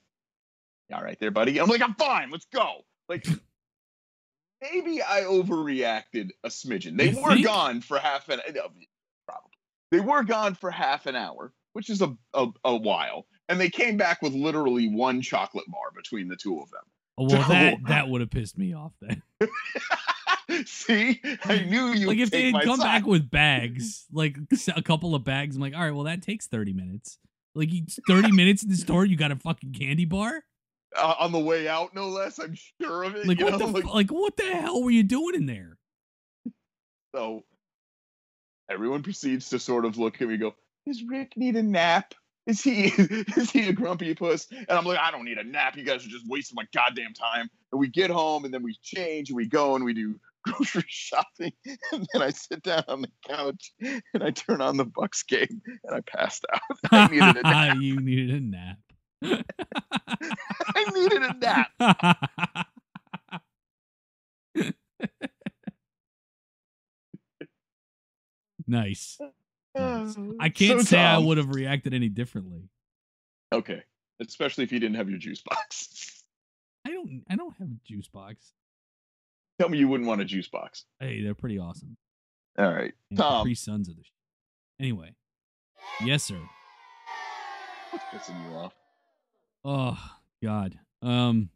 "You 0.89 0.97
all 0.97 1.03
right 1.03 1.19
there, 1.21 1.31
buddy? 1.33 1.59
I'm 1.61 1.69
like, 1.69 1.83
I'm 1.83 1.95
fine. 1.95 2.31
Let's 2.31 2.47
go. 2.55 2.85
Like, 3.09 3.27
maybe 4.63 5.03
I 5.03 5.23
overreacted 5.23 6.31
a 6.45 6.49
smidgen. 6.49 6.97
They 6.97 7.11
You 7.11 7.21
were 7.23 7.35
think? 7.35 7.47
gone 7.47 7.81
for 7.81 7.99
half 7.99 8.29
an 8.29 8.41
uh, 8.41 8.53
probably. 9.27 9.53
They 9.91 10.01
were 10.01 10.23
gone 10.23 10.55
for 10.55 10.71
half 10.71 11.05
an 11.07 11.17
hour, 11.17 11.53
which 11.73 11.91
is 11.91 12.03
a, 12.03 12.17
a, 12.35 12.47
a 12.65 12.77
while. 12.77 13.27
And 13.49 13.61
they 13.61 13.69
came 13.71 13.97
back 13.97 14.23
with 14.23 14.33
literally 14.33 14.89
one 14.89 15.21
chocolate 15.21 15.67
bar 15.69 15.91
between 15.95 16.29
the 16.29 16.37
two 16.37 16.61
of 16.61 16.71
them. 16.71 16.83
Oh, 17.19 17.25
well, 17.25 17.43
So- 17.43 17.49
that 17.53 17.79
that 17.89 18.09
would 18.09 18.21
have 18.21 18.31
pissed 18.31 18.57
me 18.59 18.73
off 18.75 18.93
then. 19.01 19.23
See, 20.67 21.21
I 21.45 21.61
knew 21.65 21.89
you. 21.93 22.07
like 22.07 22.19
if 22.19 22.31
they 22.31 22.51
had 22.51 22.63
come 22.63 22.79
back 22.79 23.07
with 23.07 23.31
bags, 23.31 24.05
like 24.13 24.37
a 24.75 24.83
couple 24.83 25.15
of 25.15 25.25
bags, 25.25 25.57
I'm 25.57 25.63
like, 25.63 25.75
all 25.75 25.81
right, 25.83 25.95
well 25.95 26.05
that 26.05 26.21
takes 26.23 26.47
thirty 26.47 26.73
minutes. 26.73 27.19
Like 27.55 27.71
thirty 28.07 28.33
minutes 28.33 28.63
in 28.63 28.69
the 28.69 28.77
store, 28.77 29.05
you 29.05 29.17
got 29.17 29.31
a 29.31 29.37
fucking 29.37 29.73
candy 29.73 30.05
bar. 30.05 30.43
uh, 30.97 31.15
on 31.19 31.33
the 31.33 31.39
way 31.39 31.69
out, 31.69 31.95
no 31.95 32.09
less. 32.09 32.39
I'm 32.39 32.55
sure 32.81 33.05
of 33.05 33.15
it. 33.17 33.27
Like 33.27 33.41
what 33.41 33.53
know? 33.53 33.59
the 33.59 33.67
like, 33.67 33.85
like 33.85 34.11
what 34.11 34.37
the 34.37 34.45
hell 34.45 34.83
were 34.83 34.91
you 34.91 35.03
doing 35.05 35.35
in 35.35 35.47
there? 35.47 35.79
so 37.15 37.45
everyone 38.71 39.03
proceeds 39.03 39.51
to 39.51 39.59
sort 39.59 39.85
of 39.85 39.97
look 39.99 40.21
at 40.21 40.29
me. 40.29 40.37
Go, 40.37 40.55
does 40.87 41.03
Rick 41.03 41.37
need 41.37 41.57
a 41.57 41.63
nap? 41.63 42.15
Is 42.47 42.63
he 42.63 42.87
is 43.37 43.51
he 43.51 43.69
a 43.69 43.73
grumpy 43.73 44.15
puss? 44.15 44.49
And 44.51 44.71
I'm 44.71 44.85
like, 44.85 44.99
I 44.99 45.11
don't 45.11 45.25
need 45.25 45.39
a 45.39 45.45
nap. 45.45 45.77
You 45.77 45.85
guys 45.85 46.05
are 46.05 46.09
just 46.09 46.29
wasting 46.29 46.57
my 46.57 46.67
goddamn 46.75 47.15
time. 47.15 47.49
And 47.71 47.81
we 47.81 47.89
get 47.89 48.11
home 48.11 48.45
and 48.45 48.53
then 48.53 48.63
we 48.63 48.77
change 48.83 49.31
and 49.31 49.37
we 49.37 49.47
go 49.47 49.77
and 49.77 49.85
we 49.85 49.95
do 49.95 50.19
grocery 50.45 50.85
shopping. 50.89 51.53
And 51.93 52.07
then 52.13 52.23
I 52.23 52.31
sit 52.31 52.63
down 52.63 52.85
on 52.89 53.03
the 53.03 53.11
couch 53.29 53.73
and 53.81 54.23
I 54.23 54.31
turn 54.31 54.61
on 54.61 54.77
the 54.77 54.85
Bucs 54.85 55.27
game 55.27 55.63
and 55.85 55.95
I 55.95 56.01
passed 56.01 56.45
out. 56.53 56.61
I 56.91 57.07
needed 57.09 57.37
a 57.37 57.43
nap. 57.43 57.77
you 57.81 58.01
needed 58.01 58.31
a 58.31 58.41
nap. 58.41 58.79
I 60.75 60.85
needed 60.93 61.23
a 61.23 61.35
nap. 61.35 61.71
nice. 68.67 69.19
Nice. 69.75 70.17
Uh, 70.17 70.33
I 70.41 70.49
can't 70.49 70.81
so 70.81 70.85
say 70.87 70.99
I 70.99 71.19
would 71.19 71.39
have 71.39 71.55
reacted 71.55 71.95
any 71.95 72.09
differently. 72.09 72.69
Okay, 73.53 73.83
especially 74.21 74.65
if 74.65 74.73
you 74.73 74.79
didn't 74.81 74.97
have 74.97 75.09
your 75.09 75.19
juice 75.19 75.43
box. 75.43 76.23
I 76.87 76.91
don't. 76.91 77.23
I 77.31 77.37
don't 77.37 77.55
have 77.59 77.69
a 77.69 77.77
juice 77.85 78.09
box. 78.09 78.53
Tell 79.59 79.69
me 79.69 79.79
you 79.79 79.89
wouldn't 79.89 80.09
want 80.09 80.21
a 80.21 80.25
juice 80.25 80.49
box. 80.49 80.85
Hey, 81.01 81.23
they're 81.23 81.35
pretty 81.35 81.59
awesome. 81.59 81.97
All 82.59 82.73
right, 82.73 82.93
And 83.11 83.19
Tom. 83.19 83.41
Capri 83.41 83.55
Suns 83.55 83.89
are 83.89 83.95
the. 83.95 84.03
Sh- 84.03 84.11
anyway, 84.81 85.15
yes, 86.05 86.23
sir. 86.25 86.39
What's 87.91 88.05
pissing 88.07 88.51
you 88.51 88.57
off? 88.57 88.75
Oh 89.65 89.99
God. 90.43 90.79
Um, 91.03 91.51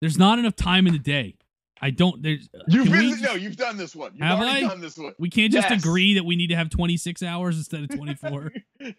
there's 0.00 0.18
not 0.18 0.38
enough 0.38 0.56
time 0.56 0.86
in 0.86 0.92
the 0.92 0.98
day. 0.98 1.36
I 1.82 1.90
don't. 1.90 2.22
There's. 2.22 2.48
You've 2.68 2.88
can 2.88 2.92
been 3.10 3.20
no, 3.20 3.34
you've 3.34 3.56
done 3.56 3.76
this 3.76 3.94
one. 3.94 4.12
You've 4.14 4.26
Have 4.26 4.38
already 4.38 4.64
I? 4.64 4.68
done 4.68 4.80
this 4.80 4.96
one. 4.96 5.12
We 5.18 5.28
can't 5.28 5.52
just 5.52 5.68
Yes. 5.68 5.82
agree 5.84 6.14
that 6.14 6.24
we 6.24 6.34
need 6.36 6.46
to 6.48 6.56
have 6.56 6.70
26 6.70 7.22
hours 7.22 7.58
instead 7.58 7.82
of 7.82 7.96
24. 7.96 8.52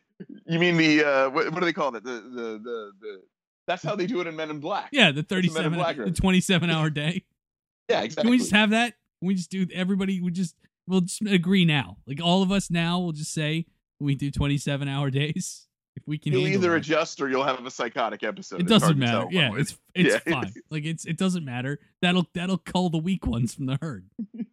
You 0.48 0.58
mean 0.60 0.78
the 0.78 1.04
uh, 1.04 1.30
what, 1.30 1.52
what 1.52 1.60
do 1.60 1.66
they 1.66 1.74
call 1.74 1.94
it? 1.95 2.04
The, 2.04 2.10
the 2.10 2.60
the 2.64 2.91
the 3.02 3.22
that's 3.68 3.84
how 3.84 3.95
they 3.95 4.08
do 4.08 4.20
it 4.22 4.28
in 4.28 4.36
Men 4.36 4.49
in 4.49 4.60
Black. 4.60 4.90
yeah, 4.91 5.12
the 5.12 5.22
the 5.22 5.36
Men 5.36 5.44
in 5.44 5.49
37, 5.52 5.74
Black 5.74 5.98
the 5.98 6.12
27 6.12 6.70
hour 6.72 6.90
day. 6.90 7.24
yeah, 7.90 8.02
exactly. 8.02 8.22
Can 8.24 8.32
we 8.32 8.38
just 8.40 8.52
have 8.52 8.72
that? 8.72 8.94
Can 9.20 9.28
we 9.28 9.36
just 9.36 9.52
do 9.52 9.68
everybody? 9.74 10.20
We 10.22 10.32
just 10.32 10.56
we'll 10.88 11.02
just 11.02 11.22
agree 11.22 11.66
now. 11.66 11.98
Like 12.08 12.20
all 12.24 12.41
of 12.41 12.52
us 12.52 12.72
now, 12.72 12.99
we'll 12.99 13.12
just 13.12 13.32
say 13.34 13.66
we 13.99 14.16
do 14.16 14.32
27 14.32 14.88
hour 14.88 15.12
days 15.12 15.66
if 15.98 16.03
we 16.07 16.18
can. 16.18 16.32
You'll 16.32 16.48
either 16.48 16.69
that. 16.72 16.78
adjust 16.78 17.22
or 17.22 17.28
you'll 17.30 17.44
have 17.44 17.65
a 17.65 17.72
psychotic 17.72 18.24
episode. 18.24 18.61
It 18.61 18.68
doesn't 18.68 18.98
matter. 18.98 19.28
Yeah, 19.30 19.52
it's 19.56 19.78
it's 19.95 20.15
Yeah. 20.26 20.34
fine. 20.34 20.53
Like 20.69 20.86
it's 20.86 21.03
it 21.06 21.18
doesn't 21.18 21.44
matter. 21.44 21.80
That'll 22.02 22.26
that'll 22.34 22.60
cull 22.60 22.90
the 22.90 22.98
weak 22.99 23.28
ones 23.28 23.53
from 23.53 23.65
the 23.65 23.78
herd. 23.82 24.06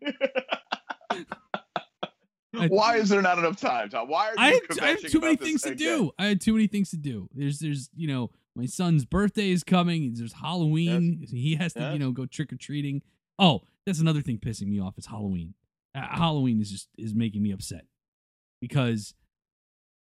I- 2.57 2.69
Why 2.69 2.97
is 2.99 3.09
there 3.09 3.21
not 3.23 3.39
enough 3.39 3.57
time, 3.61 3.89
Tom? 3.89 4.09
Why 4.09 4.29
are 4.29 4.31
you 4.31 4.37
I 4.39 4.51
have, 4.53 4.79
I 4.81 4.87
have 4.91 5.01
too 5.01 5.21
many 5.21 5.37
things 5.37 5.63
to 5.63 5.71
again? 5.71 5.99
do. 5.99 6.11
I 6.19 6.27
had 6.27 6.41
too 6.41 6.53
many 6.53 6.69
things 6.69 6.91
to 6.91 6.97
do. 6.97 7.29
There's 7.35 7.59
there's 7.59 7.91
you 7.97 8.07
know 8.07 8.31
my 8.55 8.67
son's 8.67 9.05
birthday 9.05 9.51
is 9.51 9.65
coming. 9.65 10.15
There's 10.15 10.35
Halloween. 10.35 11.27
He 11.29 11.57
has 11.57 11.73
to 11.75 11.81
Yes. 11.81 11.93
you 11.95 11.99
know 11.99 12.13
go 12.13 12.27
trick 12.27 12.53
or 12.53 12.57
treating. 12.57 13.03
Oh, 13.41 13.63
that's 13.87 13.99
another 13.99 14.23
thing 14.23 14.39
pissing 14.39 14.69
me 14.69 14.79
off. 14.81 14.97
Is 14.99 15.07
Halloween. 15.07 15.55
Uh, 15.97 16.03
Halloween 16.03 16.61
is 16.61 16.71
just 16.71 16.89
is 16.97 17.13
making 17.15 17.43
me 17.43 17.51
upset 17.51 17.87
because 18.61 19.15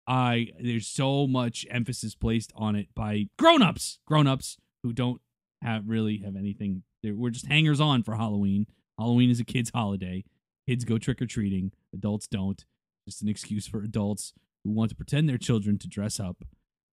I 0.06 0.48
there's 0.60 0.86
so 0.86 1.26
much 1.26 1.66
emphasis 1.70 2.14
placed 2.14 2.52
on 2.56 2.76
it 2.76 2.88
by 2.94 3.28
grown-ups, 3.38 4.00
grown-ups 4.06 4.58
who 4.82 4.92
don't 4.92 5.20
have 5.62 5.84
really 5.88 6.18
have 6.18 6.36
anything. 6.36 6.82
They're, 7.02 7.14
we're 7.14 7.30
just 7.30 7.46
hangers 7.46 7.80
on 7.80 8.02
for 8.02 8.16
Halloween. 8.16 8.66
Halloween 8.98 9.30
is 9.30 9.40
a 9.40 9.44
kids' 9.44 9.70
holiday. 9.74 10.24
Kids 10.68 10.84
go 10.84 10.98
trick 10.98 11.20
or 11.22 11.26
treating. 11.26 11.72
Adults 11.94 12.26
don't. 12.26 12.64
just 13.08 13.22
an 13.22 13.28
excuse 13.28 13.66
for 13.66 13.82
adults 13.82 14.32
who 14.62 14.70
want 14.70 14.90
to 14.90 14.96
pretend 14.96 15.28
they're 15.28 15.38
children 15.38 15.78
to 15.78 15.88
dress 15.88 16.18
up. 16.20 16.44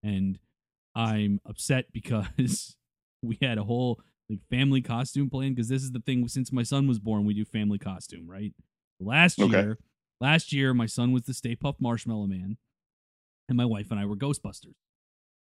And 0.03 0.39
I'm 0.95 1.39
upset 1.45 1.85
because 1.93 2.75
we 3.21 3.38
had 3.41 3.57
a 3.57 3.63
whole 3.65 4.01
like 4.29 4.39
family 4.49 4.81
costume 4.81 5.29
plan 5.29 5.53
because 5.53 5.67
this 5.69 5.83
is 5.83 5.91
the 5.91 5.99
thing 5.99 6.27
since 6.27 6.51
my 6.51 6.63
son 6.63 6.88
was 6.88 6.99
born 6.99 7.25
we 7.25 7.33
do 7.33 7.43
family 7.45 7.77
costume 7.77 8.29
right 8.29 8.53
last 8.99 9.39
Okay. 9.39 9.51
year 9.61 9.77
last 10.21 10.51
year 10.53 10.73
my 10.73 10.85
son 10.85 11.11
was 11.11 11.23
the 11.23 11.33
stay 11.33 11.53
puft 11.55 11.75
marshmallow 11.81 12.27
man 12.27 12.57
and 13.49 13.57
my 13.57 13.65
wife 13.65 13.91
and 13.91 13.99
i 13.99 14.05
were 14.05 14.15
ghostbusters 14.15 14.76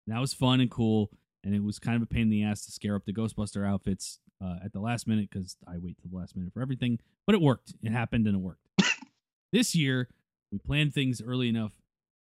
and 0.06 0.14
that 0.14 0.20
was 0.20 0.32
fun 0.32 0.60
and 0.60 0.70
cool 0.70 1.10
and 1.44 1.54
it 1.54 1.62
was 1.62 1.78
kind 1.78 1.96
of 1.96 2.02
a 2.02 2.06
pain 2.06 2.22
in 2.22 2.30
the 2.30 2.42
ass 2.42 2.64
to 2.64 2.72
scare 2.72 2.94
up 2.94 3.04
the 3.04 3.12
ghostbuster 3.12 3.66
outfits 3.66 4.18
uh, 4.44 4.56
at 4.64 4.72
the 4.72 4.80
last 4.80 5.06
minute 5.06 5.28
because 5.30 5.56
i 5.66 5.78
wait 5.78 5.96
till 6.00 6.10
the 6.10 6.16
last 6.16 6.36
minute 6.36 6.52
for 6.52 6.62
everything 6.62 6.98
but 7.26 7.34
it 7.34 7.40
worked 7.40 7.74
it 7.82 7.92
happened 7.92 8.26
and 8.26 8.36
it 8.36 8.40
worked 8.40 8.66
this 9.52 9.74
year 9.74 10.08
we 10.50 10.58
planned 10.58 10.92
things 10.92 11.22
early 11.24 11.48
enough 11.48 11.72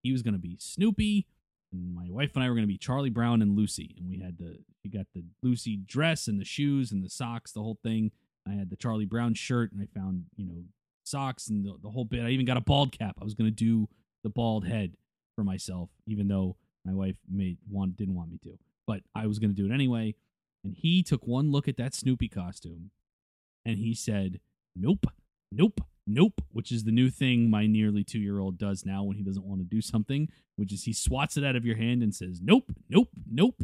he 0.03 0.13
was 0.13 0.23
going 0.23 0.35
to 0.35 0.41
be 0.41 0.57
snoopy 0.59 1.27
and 1.73 1.95
my 1.95 2.07
wife 2.09 2.35
and 2.35 2.45
I 2.45 2.49
were 2.49 2.55
going 2.55 2.67
to 2.67 2.73
be 2.73 2.79
Charlie 2.79 3.11
Brown 3.11 3.43
and 3.43 3.57
Lucy, 3.57 3.95
and 3.99 4.09
we 4.09 4.19
had 4.19 4.39
the 4.39 4.59
we 4.85 4.91
got 4.91 5.07
the 5.15 5.25
Lucy 5.43 5.77
dress 5.77 6.27
and 6.27 6.41
the 6.41 6.45
shoes 6.45 6.91
and 6.91 7.05
the 7.05 7.11
socks, 7.11 7.53
the 7.53 7.61
whole 7.61 7.79
thing. 7.83 8.11
I 8.49 8.53
had 8.53 8.71
the 8.71 8.77
Charlie 8.77 9.05
Brown 9.05 9.35
shirt, 9.35 9.73
and 9.73 9.81
I 9.81 9.87
found 9.99 10.25
you 10.37 10.47
know 10.47 10.65
socks 11.05 11.49
and 11.49 11.65
the, 11.65 11.77
the 11.83 11.91
whole 11.91 12.05
bit. 12.05 12.25
I 12.25 12.31
even 12.31 12.47
got 12.47 12.57
a 12.57 12.63
bald 12.63 12.93
cap. 12.93 13.17
I 13.21 13.25
was 13.25 13.35
going 13.35 13.51
to 13.51 13.55
do 13.55 13.89
the 14.23 14.31
bald 14.31 14.67
head 14.67 14.95
for 15.41 15.45
myself, 15.45 15.91
even 16.07 16.29
though 16.29 16.57
my 16.85 16.93
wife 16.93 17.17
made 17.31 17.59
want 17.69 17.97
didn't 17.97 18.15
want 18.15 18.31
me 18.31 18.39
to, 18.45 18.59
but 18.87 19.01
I 19.15 19.27
was 19.27 19.39
going 19.39 19.55
to 19.55 19.57
do 19.57 19.71
it 19.71 19.75
anyway. 19.75 20.15
And 20.65 20.75
he 20.77 21.03
took 21.03 21.27
one 21.27 21.51
look 21.51 21.69
at 21.69 21.79
that 21.79 21.95
Snoopy 21.95 22.29
costume, 22.29 22.91
and 23.65 23.79
he 23.79 23.95
said, 23.95 24.41
"Nope, 24.77 25.07
nope." 25.51 25.81
Nope, 26.07 26.41
which 26.51 26.73
is 26.73 26.83
the 26.83 26.91
new 26.91 27.09
thing 27.09 27.51
my 27.51 27.69
nearly 27.69 28.03
two 28.03 28.19
year 28.19 28.41
old 28.41 28.59
does 28.59 28.85
now 28.85 29.05
when 29.05 29.17
he 29.17 29.23
doesn't 29.23 29.45
want 29.45 29.61
to 29.61 29.65
do 29.65 29.81
something 29.81 30.29
which 30.61 30.75
is 30.75 30.85
he 30.85 30.93
swats 30.93 31.39
it 31.39 31.45
out 31.45 31.57
of 31.57 31.65
your 31.65 31.77
hand 31.77 32.03
and 32.03 32.15
says, 32.15 32.41
"Nope, 32.43 32.71
nope, 32.91 33.09
nope." 33.27 33.63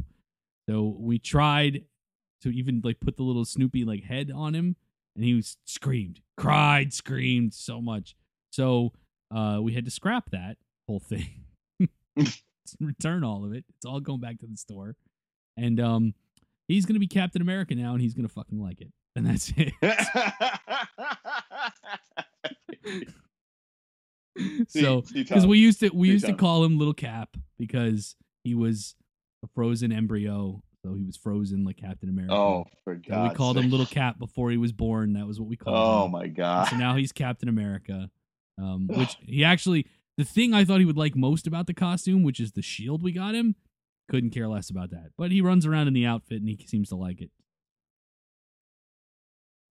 So 0.66 0.96
we 0.98 1.18
tried 1.18 1.84
to 2.40 2.48
even 2.48 2.80
like 2.82 3.00
put 3.00 3.18
the 3.18 3.22
little 3.22 3.44
Snoopy 3.44 3.84
like 3.84 4.04
head 4.04 4.32
on 4.34 4.54
him, 4.54 4.76
and 5.14 5.22
he 5.22 5.34
was 5.34 5.58
screamed, 5.66 6.20
cried, 6.38 6.94
screamed 6.94 7.52
so 7.52 7.82
much. 7.82 8.16
So 8.50 8.94
uh, 9.30 9.58
we 9.60 9.74
had 9.74 9.84
to 9.84 9.90
scrap 9.90 10.30
that 10.30 10.56
whole 10.88 11.00
thing, 11.06 11.44
return 12.80 13.24
all 13.24 13.44
of 13.44 13.52
it. 13.52 13.64
It's 13.76 13.86
all 13.86 14.00
going 14.00 14.20
back 14.20 14.38
to 14.40 14.46
the 14.46 14.56
store, 14.56 14.96
and 15.56 15.80
um, 15.80 16.14
he's 16.68 16.86
gonna 16.86 17.00
be 17.00 17.08
Captain 17.08 17.42
America 17.42 17.74
now, 17.74 17.92
and 17.92 18.00
he's 18.00 18.14
gonna 18.14 18.28
fucking 18.28 18.60
like 18.60 18.80
it, 18.80 18.92
and 19.14 19.26
that's 19.26 19.52
it. 19.56 19.72
so 24.68 25.02
because 25.12 25.46
we 25.46 25.58
used 25.58 25.80
to 25.80 25.90
we 25.90 26.08
used 26.08 26.26
to 26.26 26.34
call 26.34 26.64
him 26.64 26.78
Little 26.78 26.94
Cap 26.94 27.36
because 27.58 28.16
he 28.44 28.54
was 28.54 28.94
a 29.44 29.48
frozen 29.54 29.92
embryo, 29.92 30.62
so 30.84 30.94
he 30.94 31.04
was 31.04 31.16
frozen 31.16 31.64
like 31.64 31.76
Captain 31.76 32.08
America. 32.08 32.34
oh, 32.34 32.64
for 32.84 32.94
we 32.94 33.30
called 33.30 33.56
him 33.56 33.70
Little 33.70 33.86
Cap 33.86 34.18
before 34.18 34.50
he 34.50 34.56
was 34.56 34.72
born. 34.72 35.14
That 35.14 35.26
was 35.26 35.40
what 35.40 35.48
we 35.48 35.56
called 35.56 35.76
him. 35.76 35.82
Oh 35.82 36.04
him. 36.06 36.12
my 36.12 36.24
And 36.24 36.36
God. 36.36 36.68
So 36.68 36.76
now 36.76 36.96
he's 36.96 37.12
Captain 37.12 37.48
America, 37.48 38.10
um, 38.58 38.86
which 38.92 39.16
he 39.20 39.44
actually 39.44 39.86
the 40.16 40.24
thing 40.24 40.54
I 40.54 40.64
thought 40.64 40.80
he 40.80 40.86
would 40.86 40.96
like 40.96 41.14
most 41.16 41.46
about 41.46 41.66
the 41.66 41.74
costume, 41.74 42.22
which 42.22 42.40
is 42.40 42.52
the 42.52 42.62
shield 42.62 43.02
we 43.02 43.12
got 43.12 43.34
him. 43.34 43.54
Couldn't 44.08 44.30
care 44.30 44.48
less 44.48 44.70
about 44.70 44.90
that, 44.90 45.10
but 45.18 45.32
he 45.32 45.40
runs 45.40 45.66
around 45.66 45.88
in 45.88 45.94
the 45.94 46.06
outfit 46.06 46.40
and 46.40 46.48
he 46.48 46.64
seems 46.66 46.88
to 46.90 46.96
like 46.96 47.20
it. 47.20 47.30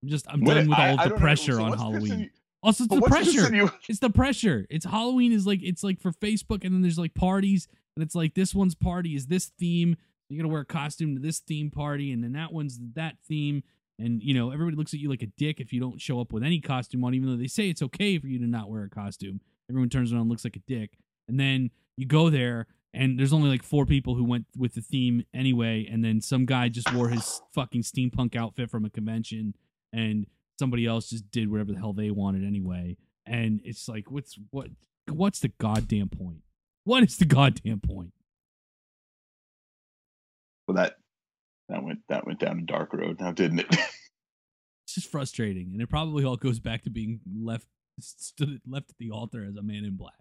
I'm 0.03 0.09
just 0.09 0.25
I'm 0.29 0.41
What- 0.41 0.55
done 0.55 0.69
with 0.69 0.77
I- 0.77 0.91
all 0.91 0.99
I 0.99 1.03
the 1.05 1.09
don't 1.09 1.17
know, 1.19 1.21
pressure 1.21 1.53
so 1.53 1.63
on 1.63 1.77
Halloween. 1.77 2.19
you- 2.19 2.29
Also, 2.61 2.83
it's 2.85 2.93
the 2.95 3.01
pressure. 3.01 3.55
you- 3.55 3.69
It's 3.87 3.99
the 3.99 4.09
pressure. 4.09 4.65
It's 4.69 4.85
Halloween 4.85 5.31
is 5.31 5.45
like 5.47 5.61
it's 5.63 5.83
like 5.83 5.99
for 6.01 6.11
Facebook, 6.11 6.63
and 6.63 6.73
then 6.73 6.81
there's 6.81 6.97
like 6.99 7.13
parties, 7.13 7.67
and 7.95 8.03
it's 8.03 8.15
like 8.15 8.33
this 8.33 8.53
one's 8.55 8.75
party 8.75 9.15
is 9.15 9.27
this 9.27 9.47
theme. 9.57 9.95
You 10.29 10.37
gotta 10.37 10.49
wear 10.49 10.61
a 10.61 10.65
costume 10.65 11.15
to 11.15 11.21
this 11.21 11.39
theme 11.39 11.69
party, 11.69 12.11
and 12.11 12.23
then 12.23 12.33
that 12.33 12.51
one's 12.51 12.79
that 12.95 13.17
theme. 13.27 13.63
And 13.99 14.21
you 14.21 14.33
know 14.33 14.49
everybody 14.51 14.75
looks 14.77 14.93
at 14.93 14.99
you 14.99 15.09
like 15.09 15.21
a 15.21 15.27
dick 15.27 15.59
if 15.61 15.71
you 15.71 15.79
don't 15.79 16.01
show 16.01 16.19
up 16.19 16.33
with 16.33 16.43
any 16.43 16.59
costume 16.59 17.03
on, 17.03 17.13
even 17.13 17.29
though 17.29 17.37
they 17.37 17.47
say 17.47 17.69
it's 17.69 17.81
okay 17.83 18.17
for 18.17 18.27
you 18.27 18.39
to 18.39 18.47
not 18.47 18.69
wear 18.69 18.83
a 18.83 18.89
costume. 18.89 19.39
Everyone 19.69 19.89
turns 19.89 20.11
around 20.11 20.21
and 20.21 20.29
looks 20.29 20.43
like 20.43 20.55
a 20.55 20.61
dick, 20.67 20.91
and 21.27 21.39
then 21.39 21.71
you 21.97 22.05
go 22.05 22.29
there, 22.29 22.67
and 22.93 23.19
there's 23.19 23.33
only 23.33 23.49
like 23.49 23.63
four 23.63 23.85
people 23.85 24.15
who 24.15 24.23
went 24.23 24.45
with 24.57 24.73
the 24.75 24.81
theme 24.81 25.23
anyway, 25.33 25.87
and 25.91 26.03
then 26.03 26.21
some 26.21 26.45
guy 26.45 26.69
just 26.69 26.93
wore 26.93 27.09
his 27.09 27.41
fucking 27.53 27.81
steampunk 27.81 28.35
outfit 28.35 28.69
from 28.69 28.85
a 28.85 28.89
convention, 28.89 29.55
and 29.91 30.27
somebody 30.59 30.85
else 30.85 31.09
just 31.09 31.29
did 31.31 31.51
whatever 31.51 31.73
the 31.73 31.79
hell 31.79 31.93
they 31.93 32.11
wanted 32.11 32.45
anyway. 32.45 32.97
And 33.25 33.59
it's 33.63 33.87
like, 33.87 34.11
what's 34.11 34.37
what? 34.51 34.67
What's 35.09 35.39
the 35.39 35.51
goddamn 35.59 36.09
point? 36.09 36.41
What 36.83 37.03
is 37.03 37.17
the 37.17 37.25
goddamn 37.25 37.79
point? 37.79 38.13
Well, 40.67 40.75
that 40.77 40.97
that 41.69 41.83
went 41.83 41.99
that 42.09 42.25
went 42.25 42.39
down 42.39 42.59
a 42.59 42.61
dark 42.61 42.93
road 42.93 43.19
now, 43.19 43.31
didn't 43.31 43.59
it? 43.59 43.75
It's 44.85 44.93
just 44.93 45.09
frustrating, 45.09 45.71
and 45.73 45.81
it 45.81 45.89
probably 45.89 46.23
all 46.23 46.37
goes 46.37 46.59
back 46.59 46.83
to 46.83 46.91
being 46.91 47.19
left 47.35 47.65
stood 47.99 48.61
left 48.67 48.91
at 48.91 48.97
the 48.97 49.11
altar 49.11 49.45
as 49.47 49.55
a 49.55 49.61
man 49.61 49.85
in 49.85 49.95
black. 49.95 50.13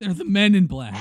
They're 0.00 0.14
the 0.14 0.24
men 0.24 0.54
in 0.54 0.66
black, 0.66 0.94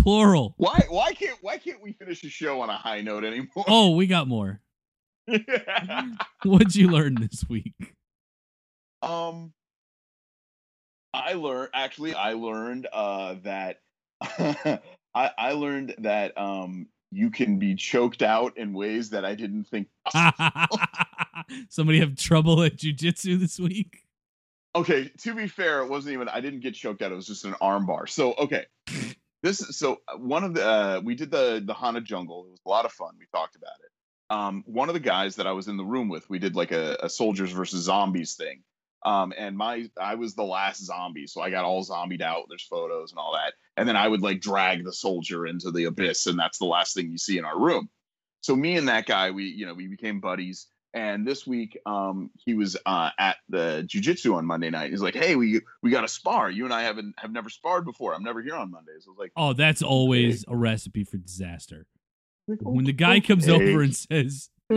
plural. 0.00 0.54
why 0.56 0.80
why 0.88 1.12
can't 1.12 1.38
why 1.40 1.56
can't 1.56 1.80
we 1.80 1.92
finish 1.92 2.20
the 2.20 2.28
show 2.28 2.60
on 2.60 2.68
a 2.68 2.76
high 2.76 3.00
note 3.00 3.22
anymore? 3.22 3.64
Oh, 3.68 3.94
we 3.94 4.08
got 4.08 4.26
more. 4.26 4.60
What'd 6.44 6.74
you 6.74 6.88
learn 6.88 7.14
this 7.14 7.44
week? 7.48 7.74
um 9.02 9.52
I 11.14 11.34
learned 11.34 11.70
actually 11.74 12.14
I 12.14 12.32
learned 12.32 12.88
uh 12.92 13.36
that 13.44 13.78
I 14.22 14.80
I 15.14 15.52
learned 15.52 15.94
that 15.98 16.36
um 16.38 16.88
you 17.12 17.30
can 17.30 17.58
be 17.58 17.74
choked 17.74 18.22
out 18.22 18.56
in 18.56 18.72
ways 18.72 19.10
that 19.10 19.24
I 19.24 19.34
didn't 19.34 19.64
think 19.64 19.88
Somebody 21.68 22.00
have 22.00 22.16
trouble 22.16 22.62
at 22.62 22.76
jujitsu 22.76 23.38
this 23.38 23.58
week? 23.58 24.04
okay 24.74 25.10
to 25.18 25.34
be 25.34 25.46
fair 25.46 25.80
it 25.82 25.88
wasn't 25.88 26.12
even 26.12 26.28
i 26.28 26.40
didn't 26.40 26.60
get 26.60 26.74
choked 26.74 27.02
out 27.02 27.12
it 27.12 27.14
was 27.14 27.26
just 27.26 27.44
an 27.44 27.54
armbar. 27.60 28.08
so 28.08 28.34
okay 28.34 28.64
this 29.42 29.60
is 29.60 29.76
so 29.76 30.00
uh, 30.08 30.16
one 30.16 30.44
of 30.44 30.54
the 30.54 30.64
uh, 30.66 31.00
we 31.04 31.14
did 31.14 31.30
the 31.30 31.62
the 31.64 31.74
hana 31.74 32.00
jungle 32.00 32.46
it 32.46 32.50
was 32.50 32.60
a 32.66 32.68
lot 32.68 32.84
of 32.84 32.92
fun 32.92 33.14
we 33.18 33.26
talked 33.32 33.54
about 33.56 33.72
it 33.84 34.34
um 34.34 34.62
one 34.66 34.88
of 34.88 34.94
the 34.94 35.00
guys 35.00 35.36
that 35.36 35.46
i 35.46 35.52
was 35.52 35.68
in 35.68 35.76
the 35.76 35.84
room 35.84 36.08
with 36.08 36.28
we 36.30 36.38
did 36.38 36.56
like 36.56 36.72
a, 36.72 36.96
a 37.02 37.08
soldiers 37.08 37.52
versus 37.52 37.84
zombies 37.84 38.34
thing 38.34 38.62
um 39.04 39.32
and 39.36 39.56
my 39.56 39.88
i 40.00 40.14
was 40.14 40.34
the 40.34 40.42
last 40.44 40.84
zombie 40.84 41.26
so 41.26 41.40
i 41.40 41.50
got 41.50 41.64
all 41.64 41.82
zombied 41.82 42.22
out. 42.22 42.44
There's 42.48 42.62
photos 42.62 43.10
and 43.10 43.18
all 43.18 43.32
that. 43.34 43.54
And 43.76 43.88
then 43.88 43.96
i 43.96 44.06
would 44.06 44.22
like 44.22 44.40
drag 44.40 44.84
the 44.84 44.92
soldier 44.92 45.46
into 45.46 45.70
the 45.70 45.84
abyss 45.84 46.26
and 46.26 46.38
that's 46.38 46.58
the 46.58 46.66
last 46.66 46.94
thing 46.94 47.10
you 47.10 47.18
see 47.18 47.38
in 47.38 47.44
our 47.44 47.58
room. 47.58 47.88
So 48.42 48.54
me 48.56 48.76
and 48.76 48.88
that 48.88 49.06
guy 49.06 49.30
we 49.30 49.44
you 49.44 49.66
know 49.66 49.74
we 49.74 49.86
became 49.86 50.20
buddies. 50.20 50.66
And 50.94 51.26
this 51.26 51.46
week 51.46 51.78
um 51.86 52.30
he 52.44 52.54
was 52.54 52.76
uh 52.86 53.10
at 53.18 53.36
the 53.48 53.82
jujitsu 53.88 54.34
on 54.34 54.44
monday 54.44 54.68
night. 54.70 54.90
He's 54.90 55.00
like 55.02 55.14
hey 55.14 55.36
we 55.36 55.60
we 55.82 55.90
got 55.90 56.02
to 56.02 56.08
spar. 56.08 56.50
You 56.50 56.64
and 56.64 56.74
i 56.74 56.82
haven't 56.82 57.14
have 57.18 57.32
never 57.32 57.48
sparred 57.50 57.84
before. 57.84 58.14
I'm 58.14 58.22
never 58.22 58.42
here 58.42 58.54
on 58.54 58.70
mondays. 58.70 59.04
I 59.06 59.10
was 59.10 59.18
like 59.18 59.32
Oh, 59.36 59.52
that's 59.54 59.82
always 59.82 60.44
a 60.48 60.56
recipe 60.56 61.04
for 61.04 61.16
disaster. 61.16 61.86
When 62.60 62.84
the 62.84 62.92
guy 62.92 63.20
comes 63.20 63.48
over 63.48 63.82
and 63.82 63.94
says, 63.96 64.50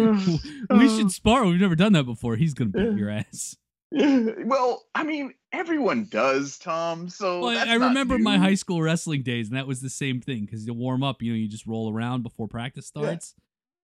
"We 0.69 0.87
should 0.89 1.11
spar," 1.11 1.45
we've 1.45 1.59
never 1.59 1.75
done 1.75 1.93
that 1.93 2.03
before. 2.05 2.35
He's 2.35 2.53
gonna 2.53 2.69
beat 2.69 2.97
your 2.97 3.09
ass. 3.09 3.57
well 4.45 4.83
i 4.93 5.03
mean 5.03 5.33
everyone 5.53 6.05
does 6.09 6.57
tom 6.57 7.07
so 7.07 7.41
Well, 7.41 7.57
I 7.57 7.75
remember 7.75 8.17
my 8.19 8.37
high 8.37 8.55
school 8.55 8.81
wrestling 8.81 9.23
days, 9.23 9.47
and 9.47 9.57
that 9.57 9.67
was 9.67 9.79
the 9.81 9.89
same 9.89 10.19
thing 10.19 10.41
because 10.45 10.67
you 10.67 10.73
warm 10.73 11.01
up, 11.01 11.21
you 11.21 11.31
know, 11.31 11.37
you 11.37 11.47
just 11.47 11.65
roll 11.65 11.91
around 11.93 12.23
before 12.23 12.47
practice 12.47 12.91
Yeah. 12.93 13.01
starts, 13.03 13.35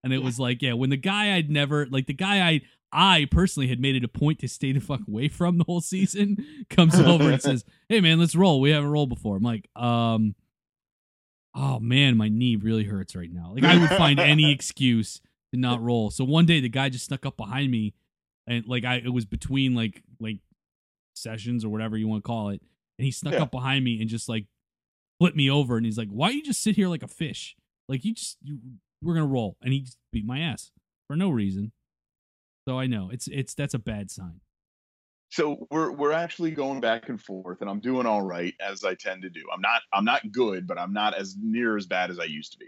and 0.04 0.12
it 0.12 0.20
Yeah. 0.20 0.26
was 0.26 0.38
like, 0.40 0.62
yeah, 0.62 0.74
when 0.74 0.90
the 0.90 0.98
guy 0.98 1.36
I'd 1.36 1.50
never 1.50 1.86
like 1.86 2.08
the 2.08 2.14
guy 2.14 2.46
I 2.48 2.62
I 2.92 3.26
personally 3.32 3.68
had 3.68 3.80
made 3.80 3.96
it 3.96 4.04
a 4.04 4.10
point 4.10 4.40
to 4.40 4.50
stay 4.50 4.74
the 4.74 4.82
fuck 4.82 5.00
away 5.08 5.30
from 5.30 5.58
the 5.58 5.64
whole 5.64 5.80
season 5.80 6.36
comes 6.70 7.00
over 7.00 7.30
and 7.30 7.42
says, 7.42 7.64
"Hey 7.88 8.02
man, 8.02 8.20
let's 8.20 8.36
roll. 8.36 8.60
We 8.60 8.72
haven't 8.72 8.90
rolled 8.90 9.08
before." 9.10 9.38
I'm 9.38 9.44
like, 9.44 9.70
um, 9.78 10.36
oh 11.56 11.80
man, 11.80 12.18
my 12.18 12.28
knee 12.28 12.58
really 12.58 12.84
hurts 12.84 13.16
right 13.16 13.32
now. 13.32 13.54
Like 13.54 13.64
I 13.64 13.78
would 13.78 13.90
find 13.92 14.20
any 14.20 14.52
excuse 14.52 15.22
to 15.54 15.60
not 15.60 15.82
roll. 15.82 16.10
So 16.12 16.26
one 16.26 16.46
day 16.46 16.60
the 16.60 16.68
guy 16.70 16.90
just 16.90 17.06
snuck 17.06 17.26
up 17.26 17.38
behind 17.38 17.72
me, 17.72 17.94
and 18.48 18.66
like 18.68 18.86
I 18.86 18.96
it 18.96 19.10
was 19.14 19.26
between 19.26 19.76
like 19.76 20.04
like 20.20 20.38
sessions 21.16 21.64
or 21.66 21.70
whatever 21.70 21.98
you 21.98 22.08
want 22.08 22.24
to 22.24 22.28
call 22.28 22.50
it, 22.50 22.62
and 22.98 23.06
he 23.06 23.12
snuck 23.12 23.34
Yeah. 23.34 23.44
up 23.44 23.52
behind 23.52 23.84
me 23.86 24.00
and 24.02 24.10
just 24.10 24.28
like 24.30 24.46
flipped 25.20 25.38
me 25.38 25.50
over, 25.50 25.78
and 25.78 25.86
he's 25.86 25.98
like, 25.98 26.10
"Why 26.10 26.30
you 26.32 26.44
just 26.44 26.62
sit 26.64 26.76
here 26.76 26.88
like 26.88 27.04
a 27.04 27.08
fish? 27.08 27.56
Like 27.88 28.04
you 28.06 28.14
just 28.14 28.38
you 28.42 28.60
we're 29.02 29.14
gonna 29.16 29.26
roll," 29.28 29.58
and 29.62 29.74
he 29.74 29.82
just 29.82 29.98
beat 30.12 30.26
my 30.26 30.40
ass 30.40 30.72
for 31.08 31.16
no 31.16 31.30
reason. 31.30 31.72
So 32.68 32.80
I 32.80 32.88
know 32.88 33.10
it's 33.12 33.28
it's 33.28 33.54
that's 33.54 33.74
a 33.74 33.80
bad 33.80 34.12
sign. 34.12 34.40
so 35.30 35.68
we're 35.72 35.92
we're 35.92 36.12
actually 36.12 36.52
going 36.52 36.80
back 36.82 37.10
and 37.10 37.20
forth 37.22 37.62
and 37.62 37.70
i'm 37.70 37.80
doing 37.80 38.06
all 38.06 38.22
right 38.22 38.54
as 38.60 38.84
i 38.84 38.94
tend 38.94 39.22
to 39.22 39.30
do 39.30 39.42
i'm 39.54 39.62
not 39.62 39.82
i'm 39.94 40.04
not 40.06 40.30
good 40.32 40.68
but 40.68 40.78
i'm 40.78 40.92
not 40.94 41.14
as 41.16 41.36
near 41.42 41.78
as 41.78 41.86
bad 41.88 42.10
as 42.12 42.20
i 42.20 42.24
used 42.26 42.52
to 42.52 42.58
be 42.60 42.66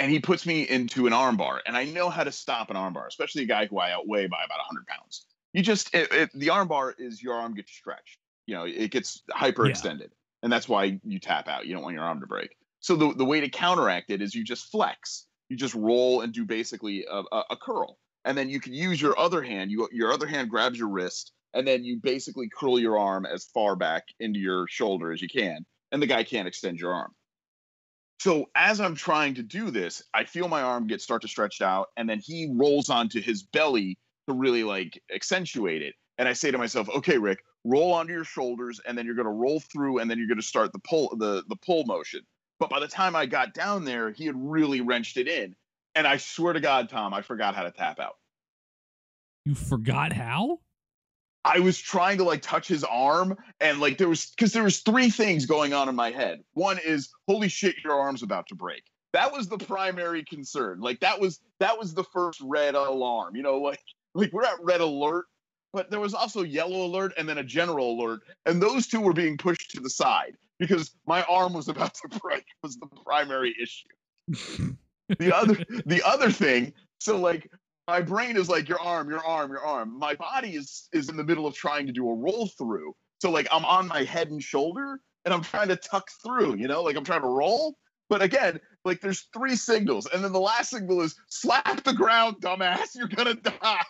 and 0.00 0.10
he 0.10 0.18
puts 0.18 0.46
me 0.46 0.62
into 0.62 1.06
an 1.06 1.12
armbar 1.12 1.60
and 1.66 1.76
i 1.76 1.84
know 1.84 2.08
how 2.08 2.24
to 2.24 2.32
stop 2.32 2.70
an 2.70 2.76
armbar 2.76 3.06
especially 3.06 3.42
a 3.42 3.46
guy 3.46 3.66
who 3.66 3.78
i 3.78 3.92
outweigh 3.92 4.26
by 4.26 4.42
about 4.44 4.58
100 4.58 4.86
pounds 4.86 5.26
You 5.52 5.62
just 5.62 5.94
it, 5.94 6.12
it, 6.12 6.30
the 6.34 6.50
arm 6.50 6.68
bar 6.68 6.94
is 6.98 7.22
your 7.22 7.34
arm 7.34 7.54
gets 7.54 7.72
stretched. 7.72 8.18
You 8.46 8.54
know, 8.54 8.64
it 8.64 8.90
gets 8.90 9.22
hyperextended, 9.30 10.10
and 10.42 10.52
that's 10.52 10.68
why 10.68 10.98
you 11.04 11.18
tap 11.18 11.48
out. 11.48 11.66
You 11.66 11.74
don't 11.74 11.82
want 11.82 11.94
your 11.94 12.04
arm 12.04 12.20
to 12.20 12.26
break. 12.26 12.56
So 12.80 12.96
the 12.96 13.14
the 13.14 13.24
way 13.24 13.40
to 13.40 13.48
counteract 13.48 14.10
it 14.10 14.22
is 14.22 14.34
you 14.34 14.44
just 14.44 14.70
flex. 14.70 15.26
You 15.48 15.56
just 15.56 15.74
roll 15.74 16.20
and 16.20 16.32
do 16.32 16.44
basically 16.44 17.04
a, 17.10 17.22
a, 17.32 17.44
a 17.50 17.56
curl, 17.56 17.98
and 18.24 18.38
then 18.38 18.48
you 18.48 18.60
can 18.60 18.72
use 18.72 19.00
your 19.02 19.18
other 19.18 19.42
hand. 19.42 19.70
You 19.70 19.88
your 19.92 20.12
other 20.12 20.26
hand 20.26 20.50
grabs 20.50 20.78
your 20.78 20.88
wrist, 20.88 21.32
and 21.54 21.66
then 21.66 21.84
you 21.84 21.98
basically 22.00 22.48
curl 22.48 22.78
your 22.78 22.98
arm 22.98 23.26
as 23.26 23.44
far 23.44 23.76
back 23.76 24.04
into 24.20 24.38
your 24.38 24.66
shoulder 24.68 25.12
as 25.12 25.20
you 25.20 25.28
can, 25.28 25.66
and 25.92 26.00
the 26.00 26.06
guy 26.06 26.22
can't 26.24 26.48
extend 26.48 26.78
your 26.78 26.94
arm. 26.94 27.12
So 28.20 28.50
as 28.54 28.82
I'm 28.82 28.94
trying 28.94 29.32
to 29.36 29.42
do 29.42 29.70
this, 29.70 30.02
I 30.12 30.24
feel 30.24 30.46
my 30.46 30.60
arm 30.60 30.86
get 30.86 31.00
start 31.00 31.22
to 31.22 31.28
stretch 31.28 31.62
out, 31.62 31.88
and 31.96 32.06
then 32.06 32.20
he 32.22 32.50
rolls 32.52 32.90
onto 32.90 33.18
his 33.18 33.42
belly 33.42 33.96
to 34.28 34.34
really 34.34 34.62
like 34.62 35.02
accentuate 35.14 35.80
it. 35.80 35.94
And 36.18 36.28
I 36.28 36.34
say 36.34 36.50
to 36.50 36.58
myself, 36.58 36.90
okay, 36.90 37.16
Rick, 37.16 37.38
roll 37.64 37.94
onto 37.94 38.12
your 38.12 38.24
shoulders, 38.24 38.78
and 38.86 38.96
then 38.96 39.06
you're 39.06 39.14
gonna 39.14 39.32
roll 39.32 39.58
through, 39.58 40.00
and 40.00 40.10
then 40.10 40.18
you're 40.18 40.28
gonna 40.28 40.42
start 40.42 40.70
the 40.74 40.80
pull 40.80 41.16
the 41.16 41.44
the 41.48 41.56
pull 41.64 41.84
motion. 41.86 42.20
But 42.58 42.68
by 42.68 42.78
the 42.78 42.88
time 42.88 43.16
I 43.16 43.24
got 43.24 43.54
down 43.54 43.86
there, 43.86 44.10
he 44.10 44.26
had 44.26 44.34
really 44.36 44.82
wrenched 44.82 45.16
it 45.16 45.26
in. 45.26 45.56
And 45.94 46.06
I 46.06 46.18
swear 46.18 46.52
to 46.52 46.60
God, 46.60 46.90
Tom, 46.90 47.14
I 47.14 47.22
forgot 47.22 47.54
how 47.54 47.62
to 47.62 47.70
tap 47.70 47.98
out. 47.98 48.16
You 49.46 49.54
forgot 49.54 50.12
how? 50.12 50.60
I 51.44 51.60
was 51.60 51.78
trying 51.78 52.18
to 52.18 52.24
like 52.24 52.42
touch 52.42 52.68
his 52.68 52.84
arm 52.84 53.36
and 53.60 53.80
like 53.80 53.98
there 53.98 54.08
was 54.08 54.26
because 54.26 54.52
there 54.52 54.62
was 54.62 54.80
three 54.80 55.10
things 55.10 55.46
going 55.46 55.72
on 55.72 55.88
in 55.88 55.94
my 55.94 56.10
head. 56.10 56.40
One 56.52 56.78
is 56.84 57.10
holy 57.26 57.48
shit, 57.48 57.76
your 57.82 57.94
arm's 57.94 58.22
about 58.22 58.46
to 58.48 58.54
break. 58.54 58.82
That 59.12 59.32
was 59.32 59.48
the 59.48 59.58
primary 59.58 60.24
concern. 60.24 60.80
Like 60.80 61.00
that 61.00 61.18
was 61.18 61.40
that 61.58 61.78
was 61.78 61.94
the 61.94 62.04
first 62.04 62.40
red 62.42 62.74
alarm. 62.74 63.36
You 63.36 63.42
know, 63.42 63.56
like 63.56 63.80
like 64.14 64.32
we're 64.32 64.44
at 64.44 64.62
red 64.62 64.82
alert, 64.82 65.26
but 65.72 65.90
there 65.90 66.00
was 66.00 66.14
also 66.14 66.42
yellow 66.42 66.84
alert 66.84 67.12
and 67.16 67.28
then 67.28 67.38
a 67.38 67.44
general 67.44 67.98
alert, 67.98 68.20
and 68.44 68.62
those 68.62 68.86
two 68.86 69.00
were 69.00 69.14
being 69.14 69.38
pushed 69.38 69.70
to 69.70 69.80
the 69.80 69.90
side 69.90 70.36
because 70.58 70.90
my 71.06 71.22
arm 71.22 71.54
was 71.54 71.68
about 71.68 71.94
to 71.94 72.18
break 72.22 72.44
was 72.62 72.76
the 72.76 72.88
primary 73.04 73.54
issue. 73.60 74.76
the 75.18 75.34
other 75.34 75.56
the 75.86 76.02
other 76.04 76.30
thing, 76.30 76.74
so 76.98 77.16
like 77.16 77.50
my 77.90 78.00
brain 78.00 78.36
is 78.36 78.48
like 78.48 78.68
your 78.68 78.80
arm, 78.80 79.10
your 79.10 79.24
arm, 79.26 79.50
your 79.50 79.66
arm. 79.66 79.98
My 79.98 80.14
body 80.14 80.50
is 80.50 80.88
is 80.92 81.08
in 81.08 81.16
the 81.16 81.24
middle 81.24 81.44
of 81.44 81.54
trying 81.54 81.88
to 81.88 81.92
do 81.92 82.08
a 82.08 82.14
roll 82.14 82.48
through. 82.56 82.94
So 83.20 83.32
like 83.32 83.48
I'm 83.50 83.64
on 83.64 83.88
my 83.88 84.04
head 84.04 84.30
and 84.30 84.40
shoulder 84.40 85.00
and 85.24 85.34
I'm 85.34 85.42
trying 85.42 85.68
to 85.68 85.76
tuck 85.76 86.08
through, 86.24 86.54
you 86.54 86.68
know, 86.68 86.82
like 86.82 86.96
I'm 86.96 87.02
trying 87.04 87.22
to 87.22 87.28
roll. 87.28 87.76
But 88.08 88.22
again, 88.22 88.60
like 88.84 89.00
there's 89.00 89.26
three 89.32 89.56
signals, 89.56 90.06
and 90.06 90.22
then 90.24 90.32
the 90.32 90.40
last 90.40 90.70
signal 90.70 91.00
is 91.00 91.16
slap 91.28 91.82
the 91.82 91.92
ground, 91.92 92.36
dumbass, 92.40 92.94
you're 92.94 93.08
gonna 93.08 93.34
die. 93.34 93.82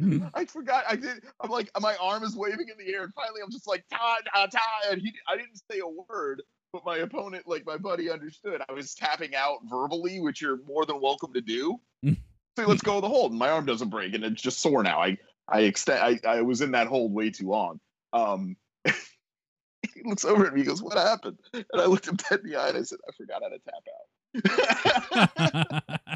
I 0.34 0.44
forgot. 0.44 0.84
I 0.88 0.96
did. 0.96 1.24
I'm 1.40 1.50
like, 1.50 1.70
my 1.80 1.96
arm 1.96 2.22
is 2.22 2.36
waving 2.36 2.68
in 2.68 2.76
the 2.78 2.92
air, 2.92 3.04
and 3.04 3.14
finally, 3.14 3.40
I'm 3.42 3.50
just 3.50 3.66
like, 3.66 3.84
ta 3.90 4.18
ta 4.32 4.46
ta, 4.46 4.60
and 4.90 5.00
he. 5.00 5.12
I 5.28 5.36
didn't 5.36 5.60
say 5.70 5.80
a 5.80 5.88
word, 5.88 6.42
but 6.72 6.84
my 6.84 6.98
opponent, 6.98 7.46
like 7.46 7.64
my 7.66 7.76
buddy, 7.76 8.10
understood. 8.10 8.62
I 8.68 8.72
was 8.72 8.94
tapping 8.94 9.34
out 9.34 9.58
verbally, 9.64 10.20
which 10.20 10.40
you're 10.40 10.60
more 10.66 10.84
than 10.84 11.00
welcome 11.00 11.32
to 11.32 11.40
do. 11.40 11.80
so 12.04 12.14
let's 12.58 12.82
go 12.82 12.96
with 12.96 13.02
the 13.02 13.08
hold. 13.08 13.32
And 13.32 13.38
my 13.38 13.50
arm 13.50 13.66
doesn't 13.66 13.90
break, 13.90 14.14
and 14.14 14.24
it's 14.24 14.42
just 14.42 14.60
sore 14.60 14.82
now. 14.82 15.00
I 15.00 15.18
I 15.48 15.60
extend. 15.60 16.00
I, 16.00 16.18
I 16.28 16.42
was 16.42 16.60
in 16.60 16.72
that 16.72 16.88
hold 16.88 17.12
way 17.12 17.30
too 17.30 17.48
long. 17.48 17.80
Um, 18.12 18.56
he 18.84 20.02
looks 20.04 20.24
over 20.24 20.46
at 20.46 20.54
me. 20.54 20.60
He 20.60 20.66
goes, 20.66 20.82
"What 20.82 20.98
happened?" 20.98 21.38
And 21.52 21.64
I 21.74 21.86
looked 21.86 22.08
him 22.08 22.16
dead 22.16 22.40
in 22.40 22.50
the 22.50 22.56
eye, 22.56 22.68
and 22.68 22.78
I 22.78 22.82
said, 22.82 22.98
"I 23.08 23.12
forgot 23.12 23.42
how 23.42 23.48
to 23.48 23.58
tap 23.58 23.84
out." 23.94 25.82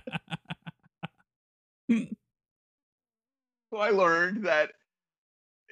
so 3.70 3.76
I 3.78 3.90
learned 3.90 4.44
that 4.46 4.72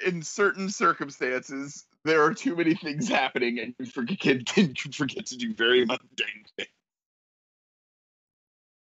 in 0.07 0.23
certain 0.23 0.71
circumstances, 0.71 1.85
there 2.05 2.23
are 2.23 2.35
too 2.35 2.57
many 2.57 2.75
things 2.75 3.09
happening, 3.09 3.59
and 3.59 3.75
you 3.79 3.87
forget, 3.87 4.47
can 4.47 4.75
forget 4.93 5.27
to 5.27 5.37
do 5.37 5.55
very 5.55 5.85
mundane 5.85 6.45
things. 6.57 6.69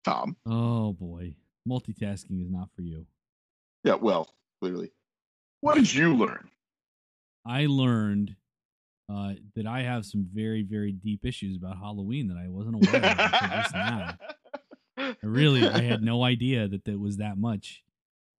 Tom. 0.03 0.35
oh 0.45 0.93
boy, 0.93 1.33
multitasking 1.67 2.39
is 2.41 2.51
not 2.51 2.69
for 2.75 2.83
you. 2.83 3.05
Yeah, 3.83 3.95
well, 3.95 4.29
clearly. 4.61 4.91
What 5.61 5.75
did 5.75 5.91
you 5.91 6.15
learn? 6.15 6.49
I 7.45 7.65
learned 7.67 8.35
uh, 9.11 9.33
that 9.55 9.67
I 9.67 9.81
have 9.81 10.05
some 10.05 10.27
very, 10.33 10.63
very 10.63 10.91
deep 10.91 11.25
issues 11.25 11.57
about 11.57 11.77
Halloween 11.77 12.27
that 12.27 12.37
I 12.37 12.49
wasn't 12.49 12.75
aware 12.75 12.95
of 12.95 13.03
until 13.03 13.49
just 13.49 13.73
now. 13.73 14.17
I 14.97 15.15
really, 15.21 15.67
I 15.67 15.81
had 15.81 16.01
no 16.01 16.23
idea 16.23 16.67
that 16.67 16.85
there 16.85 16.97
was 16.97 17.17
that 17.17 17.37
much. 17.37 17.83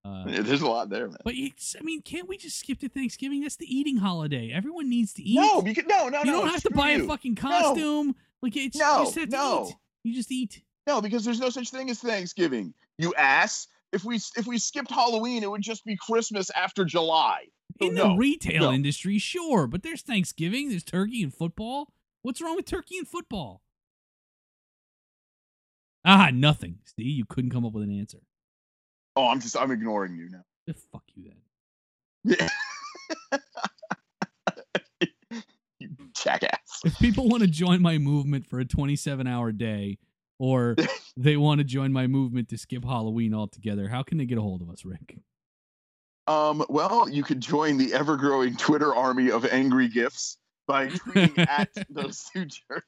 Uh, 0.07 0.25
Yeah, 0.29 0.41
There's 0.43 0.63
a 0.63 0.69
lot 0.69 0.89
there, 0.89 1.09
man. 1.09 1.17
but 1.25 1.35
it's, 1.35 1.75
I 1.79 1.83
mean, 1.83 2.03
can't 2.03 2.29
we 2.29 2.37
just 2.37 2.59
skip 2.59 2.79
to 2.81 2.89
Thanksgiving? 2.89 3.41
That's 3.41 3.57
the 3.57 3.67
eating 3.75 3.97
holiday. 3.97 4.53
Everyone 4.53 4.89
needs 4.89 5.13
to 5.15 5.23
eat. 5.23 5.37
No, 5.37 5.63
you 5.65 5.75
can, 5.75 5.87
no, 5.89 6.09
no, 6.09 6.21
you 6.21 6.33
no. 6.33 6.41
don't 6.43 6.51
have 6.51 6.63
to 6.63 6.71
buy 6.71 6.93
you. 6.93 7.05
a 7.05 7.09
fucking 7.09 7.35
costume. 7.35 8.15
Like 8.43 8.57
it's 8.57 8.77
No, 8.77 8.99
you 9.01 9.05
just 9.07 9.17
have 9.17 9.29
to 9.31 9.37
no. 9.37 9.67
eat. 9.69 9.77
You 10.05 10.15
just 10.15 10.31
eat. 10.31 10.63
No, 10.87 11.01
because 11.01 11.25
there's 11.25 11.41
no 11.41 11.51
such 11.51 11.71
thing 11.71 11.91
as 11.91 11.99
Thanksgiving. 11.99 12.73
You 12.99 13.13
ass. 13.15 13.67
If 13.93 14.05
we 14.05 14.17
if 14.37 14.47
we 14.47 14.59
skipped 14.59 14.91
Halloween, 14.91 15.43
it 15.43 15.51
would 15.51 15.63
just 15.63 15.85
be 15.85 15.97
Christmas 15.97 16.51
after 16.51 16.85
July. 16.85 17.47
So 17.81 17.89
In 17.89 17.95
no, 17.95 18.09
the 18.11 18.17
retail 18.17 18.65
no. 18.65 18.73
industry, 18.73 19.19
sure, 19.19 19.67
but 19.67 19.83
there's 19.83 20.03
Thanksgiving, 20.03 20.69
there's 20.69 20.85
turkey 20.85 21.23
and 21.23 21.33
football. 21.35 21.93
What's 22.23 22.41
wrong 22.41 22.57
with 22.57 22.67
turkey 22.67 22.99
and 22.99 23.07
football? 23.09 23.63
Ah, 26.05 26.31
nothing. 26.33 26.79
See, 26.85 27.05
you 27.05 27.25
couldn't 27.25 27.51
come 27.51 27.65
up 27.65 27.73
with 27.73 27.83
an 27.85 27.99
answer. 27.99 28.19
Oh, 29.17 29.29
I'm 29.29 29.41
just 29.41 29.57
I'm 29.57 29.71
ignoring 29.71 30.15
you 30.15 30.29
now. 30.31 30.45
Eh, 30.69 30.73
Fuck 30.93 31.05
you 31.15 31.25
then. 31.25 32.37
Yeah. 32.39 33.39
you 35.79 35.89
jackass. 36.15 36.81
If 36.85 36.99
people 36.99 37.29
want 37.29 37.43
to 37.43 37.49
join 37.49 37.81
my 37.81 37.99
movement 37.99 38.47
for 38.47 38.61
a 38.61 38.65
27 38.65 39.27
hour 39.27 39.53
day, 39.53 39.99
or 40.39 40.77
they 41.17 41.37
want 41.37 41.59
to 41.59 41.65
join 41.65 41.93
my 41.93 42.07
movement 42.07 42.49
to 42.51 42.59
skip 42.59 42.85
Halloween 42.85 43.33
altogether, 43.33 43.89
how 43.89 44.03
can 44.03 44.19
they 44.19 44.27
get 44.27 44.39
a 44.39 44.43
hold 44.43 44.61
of 44.63 44.71
us, 44.71 44.85
Rick? 44.85 45.19
Um, 46.27 46.65
well, 46.69 47.09
you 47.09 47.23
could 47.23 47.41
join 47.41 47.79
the 47.79 47.95
ever-growing 47.95 48.57
Twitter 48.57 48.95
army 48.95 49.31
of 49.31 49.47
angry 49.47 49.89
gifs 49.89 50.39
by 50.67 50.89
tweeting 50.89 51.47
at 51.49 51.71
those 51.89 52.25
two 52.33 52.47
jerks. 52.47 52.87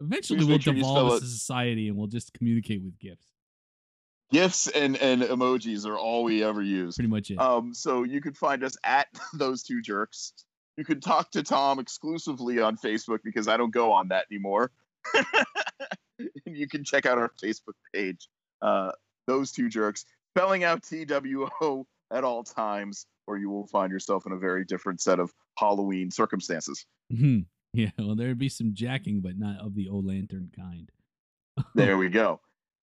Eventually, 0.00 0.38
Please 0.38 0.46
we'll 0.46 0.54
make 0.56 0.62
sure 0.62 0.74
you 0.74 0.82
spell 0.82 0.94
devolve 0.94 1.22
as 1.22 1.28
a 1.28 1.32
society 1.32 1.88
and 1.88 1.96
we'll 1.96 2.08
just 2.08 2.34
communicate 2.34 2.82
with 2.82 2.98
gifts. 2.98 3.26
Gifs 4.32 4.66
and 4.68 4.96
and 4.96 5.22
emojis 5.22 5.86
are 5.86 5.98
all 5.98 6.24
we 6.24 6.42
ever 6.42 6.62
use. 6.62 6.96
Pretty 6.96 7.08
much 7.08 7.30
it. 7.30 7.38
Um, 7.38 7.74
so 7.74 8.02
you 8.02 8.20
could 8.20 8.36
find 8.36 8.64
us 8.64 8.76
at 8.82 9.08
those 9.34 9.62
two 9.62 9.82
jerks. 9.82 10.32
You 10.76 10.84
could 10.84 11.02
talk 11.02 11.30
to 11.32 11.42
Tom 11.42 11.78
exclusively 11.78 12.58
on 12.58 12.78
Facebook 12.78 13.18
because 13.22 13.46
I 13.46 13.58
don't 13.58 13.72
go 13.72 13.92
on 13.92 14.08
that 14.08 14.24
anymore. 14.30 14.70
and 16.46 16.56
you 16.56 16.66
can 16.66 16.82
check 16.82 17.04
out 17.04 17.18
our 17.18 17.30
Facebook 17.42 17.74
page. 17.94 18.28
Uh, 18.62 18.92
those 19.26 19.52
two 19.52 19.68
jerks, 19.68 20.06
spelling 20.34 20.64
out 20.64 20.82
T 20.82 21.04
W 21.04 21.48
O 21.60 21.86
at 22.10 22.24
all 22.24 22.42
times, 22.42 23.06
or 23.26 23.36
you 23.36 23.50
will 23.50 23.66
find 23.66 23.92
yourself 23.92 24.24
in 24.26 24.32
a 24.32 24.38
very 24.38 24.64
different 24.64 25.00
set 25.00 25.18
of 25.20 25.32
Halloween 25.58 26.10
circumstances. 26.10 26.86
mm-hmm. 27.12 27.40
Yeah, 27.74 27.88
well, 27.98 28.14
there'd 28.14 28.36
be 28.36 28.50
some 28.50 28.74
jacking, 28.74 29.22
but 29.22 29.38
not 29.38 29.58
of 29.58 29.74
the 29.74 29.88
old 29.88 30.06
Lantern 30.06 30.50
kind. 30.54 30.90
There 31.74 31.96
we 31.96 32.10
go. 32.10 32.40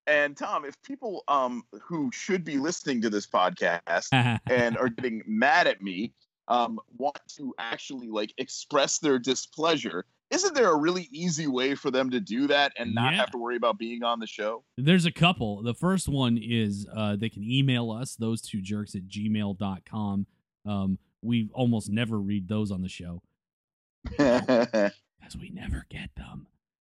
And 0.10 0.36
Tom, 0.36 0.66
if 0.66 0.82
people 0.82 1.24
um 1.28 1.64
who 1.82 2.10
should 2.12 2.44
be 2.44 2.58
listening 2.58 3.02
to 3.04 3.10
this 3.10 3.28
podcast 3.28 4.08
and 4.50 4.78
are 4.78 4.90
getting 4.90 5.22
mad 5.28 5.68
at 5.68 5.82
me 5.82 6.14
um, 6.48 6.80
want 6.98 7.20
to 7.38 7.54
actually 7.60 8.08
like 8.08 8.34
express 8.40 8.98
their 8.98 9.20
displeasure 9.20 10.04
isn't 10.32 10.56
there 10.56 10.72
a 10.72 10.76
really 10.78 11.08
easy 11.12 11.46
way 11.48 11.76
for 11.76 11.92
them 11.92 12.10
to 12.10 12.20
do 12.20 12.48
that 12.48 12.72
and 12.78 12.94
not 12.96 13.14
Yeah. 13.14 13.20
have 13.20 13.32
to 13.32 13.38
worry 13.38 13.56
about 13.56 13.78
being 13.78 14.04
on 14.04 14.20
the 14.20 14.26
show 14.28 14.64
There's 14.78 15.06
a 15.06 15.12
couple. 15.12 15.62
The 15.64 15.74
first 15.76 16.08
one 16.08 16.38
is 16.42 16.88
uh, 16.96 17.16
they 17.16 17.30
can 17.30 17.44
email 17.44 17.92
us, 17.92 18.16
those 18.16 18.42
two 18.42 18.62
jerks 18.62 18.94
at 18.96 19.08
gmail.com. 19.08 20.26
Um, 20.66 20.98
we 21.22 21.50
almost 21.54 21.90
never 21.90 22.20
read 22.20 22.48
those 22.48 22.72
on 22.72 22.82
the 22.84 22.90
show 22.90 23.22
because 24.04 24.92
we 25.40 25.50
never 25.50 25.86
get 25.90 26.10
them. 26.16 26.48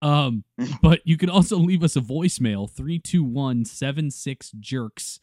Um, 0.02 0.44
but 0.82 1.02
you 1.06 1.18
can 1.18 1.30
also 1.30 1.58
leave 1.58 1.84
us 1.84 1.96
a 1.96 2.02
voicemail 2.02 2.70
321 2.70 3.66
76 3.66 4.52
jerks. 4.60 5.20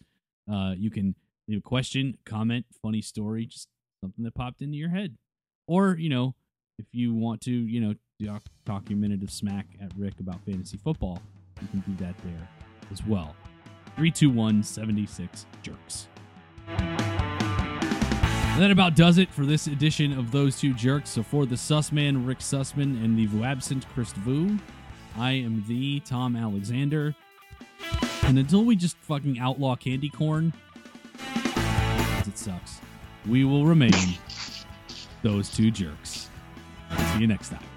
Uh, 0.51 0.75
you 0.77 0.91
can 0.91 1.15
leave 1.47 1.59
a 1.59 1.63
question, 1.63 2.17
comment, 2.25 2.67
funny 2.83 3.03
story, 3.03 3.47
just 3.47 3.69
something 4.01 4.25
that 4.25 4.35
popped 4.35 4.63
into 4.63 4.77
your 4.77 4.91
head. 4.91 5.17
Or, 5.67 5.97
you 5.99 6.09
know, 6.09 6.35
if 6.79 6.87
you 6.93 7.15
want 7.15 7.41
to, 7.43 7.51
you 7.51 7.81
know, 7.81 7.95
talk, 8.25 8.43
talk 8.65 8.89
your 8.89 8.99
minute 8.99 9.23
of 9.23 9.31
smack 9.31 9.67
at 9.81 9.93
Rick 9.97 10.21
about 10.21 10.41
fantasy 10.45 10.79
football, 10.79 11.21
you 11.61 11.69
can 11.69 11.81
do 11.81 12.05
that 12.05 12.17
there 12.25 12.49
as 12.91 13.05
well. 13.05 13.35
321 13.97 14.63
76 14.63 15.47
jerks. 15.63 16.09
That 18.59 18.73
about 18.73 18.97
does 18.97 19.19
it 19.19 19.31
for 19.31 19.47
this 19.47 19.69
edition 19.69 20.19
of 20.19 20.33
Those 20.33 20.59
Two 20.59 20.75
Jerks. 20.75 21.11
So 21.11 21.23
for 21.23 21.47
the 21.47 21.55
Sussman, 21.55 22.27
Rick 22.27 22.41
Sussman, 22.41 23.05
and 23.05 23.17
the 23.17 23.45
absent 23.45 23.89
Chris 23.95 24.13
Vu, 24.15 24.59
I 25.17 25.31
am 25.31 25.65
the 25.69 26.01
Tom 26.01 26.35
Alexander. 26.35 27.15
And 28.23 28.37
until 28.37 28.65
we 28.65 28.75
just 28.75 28.97
fucking 28.99 29.39
outlaw 29.39 29.77
candy 29.77 30.09
corn, 30.09 30.53
it 31.37 32.37
sucks, 32.37 32.81
we 33.29 33.45
will 33.45 33.65
remain 33.65 33.93
those 35.23 35.51
two 35.51 35.71
jerks. 35.71 36.29
See 37.13 37.21
you 37.21 37.29
next 37.29 37.51
time. 37.51 37.68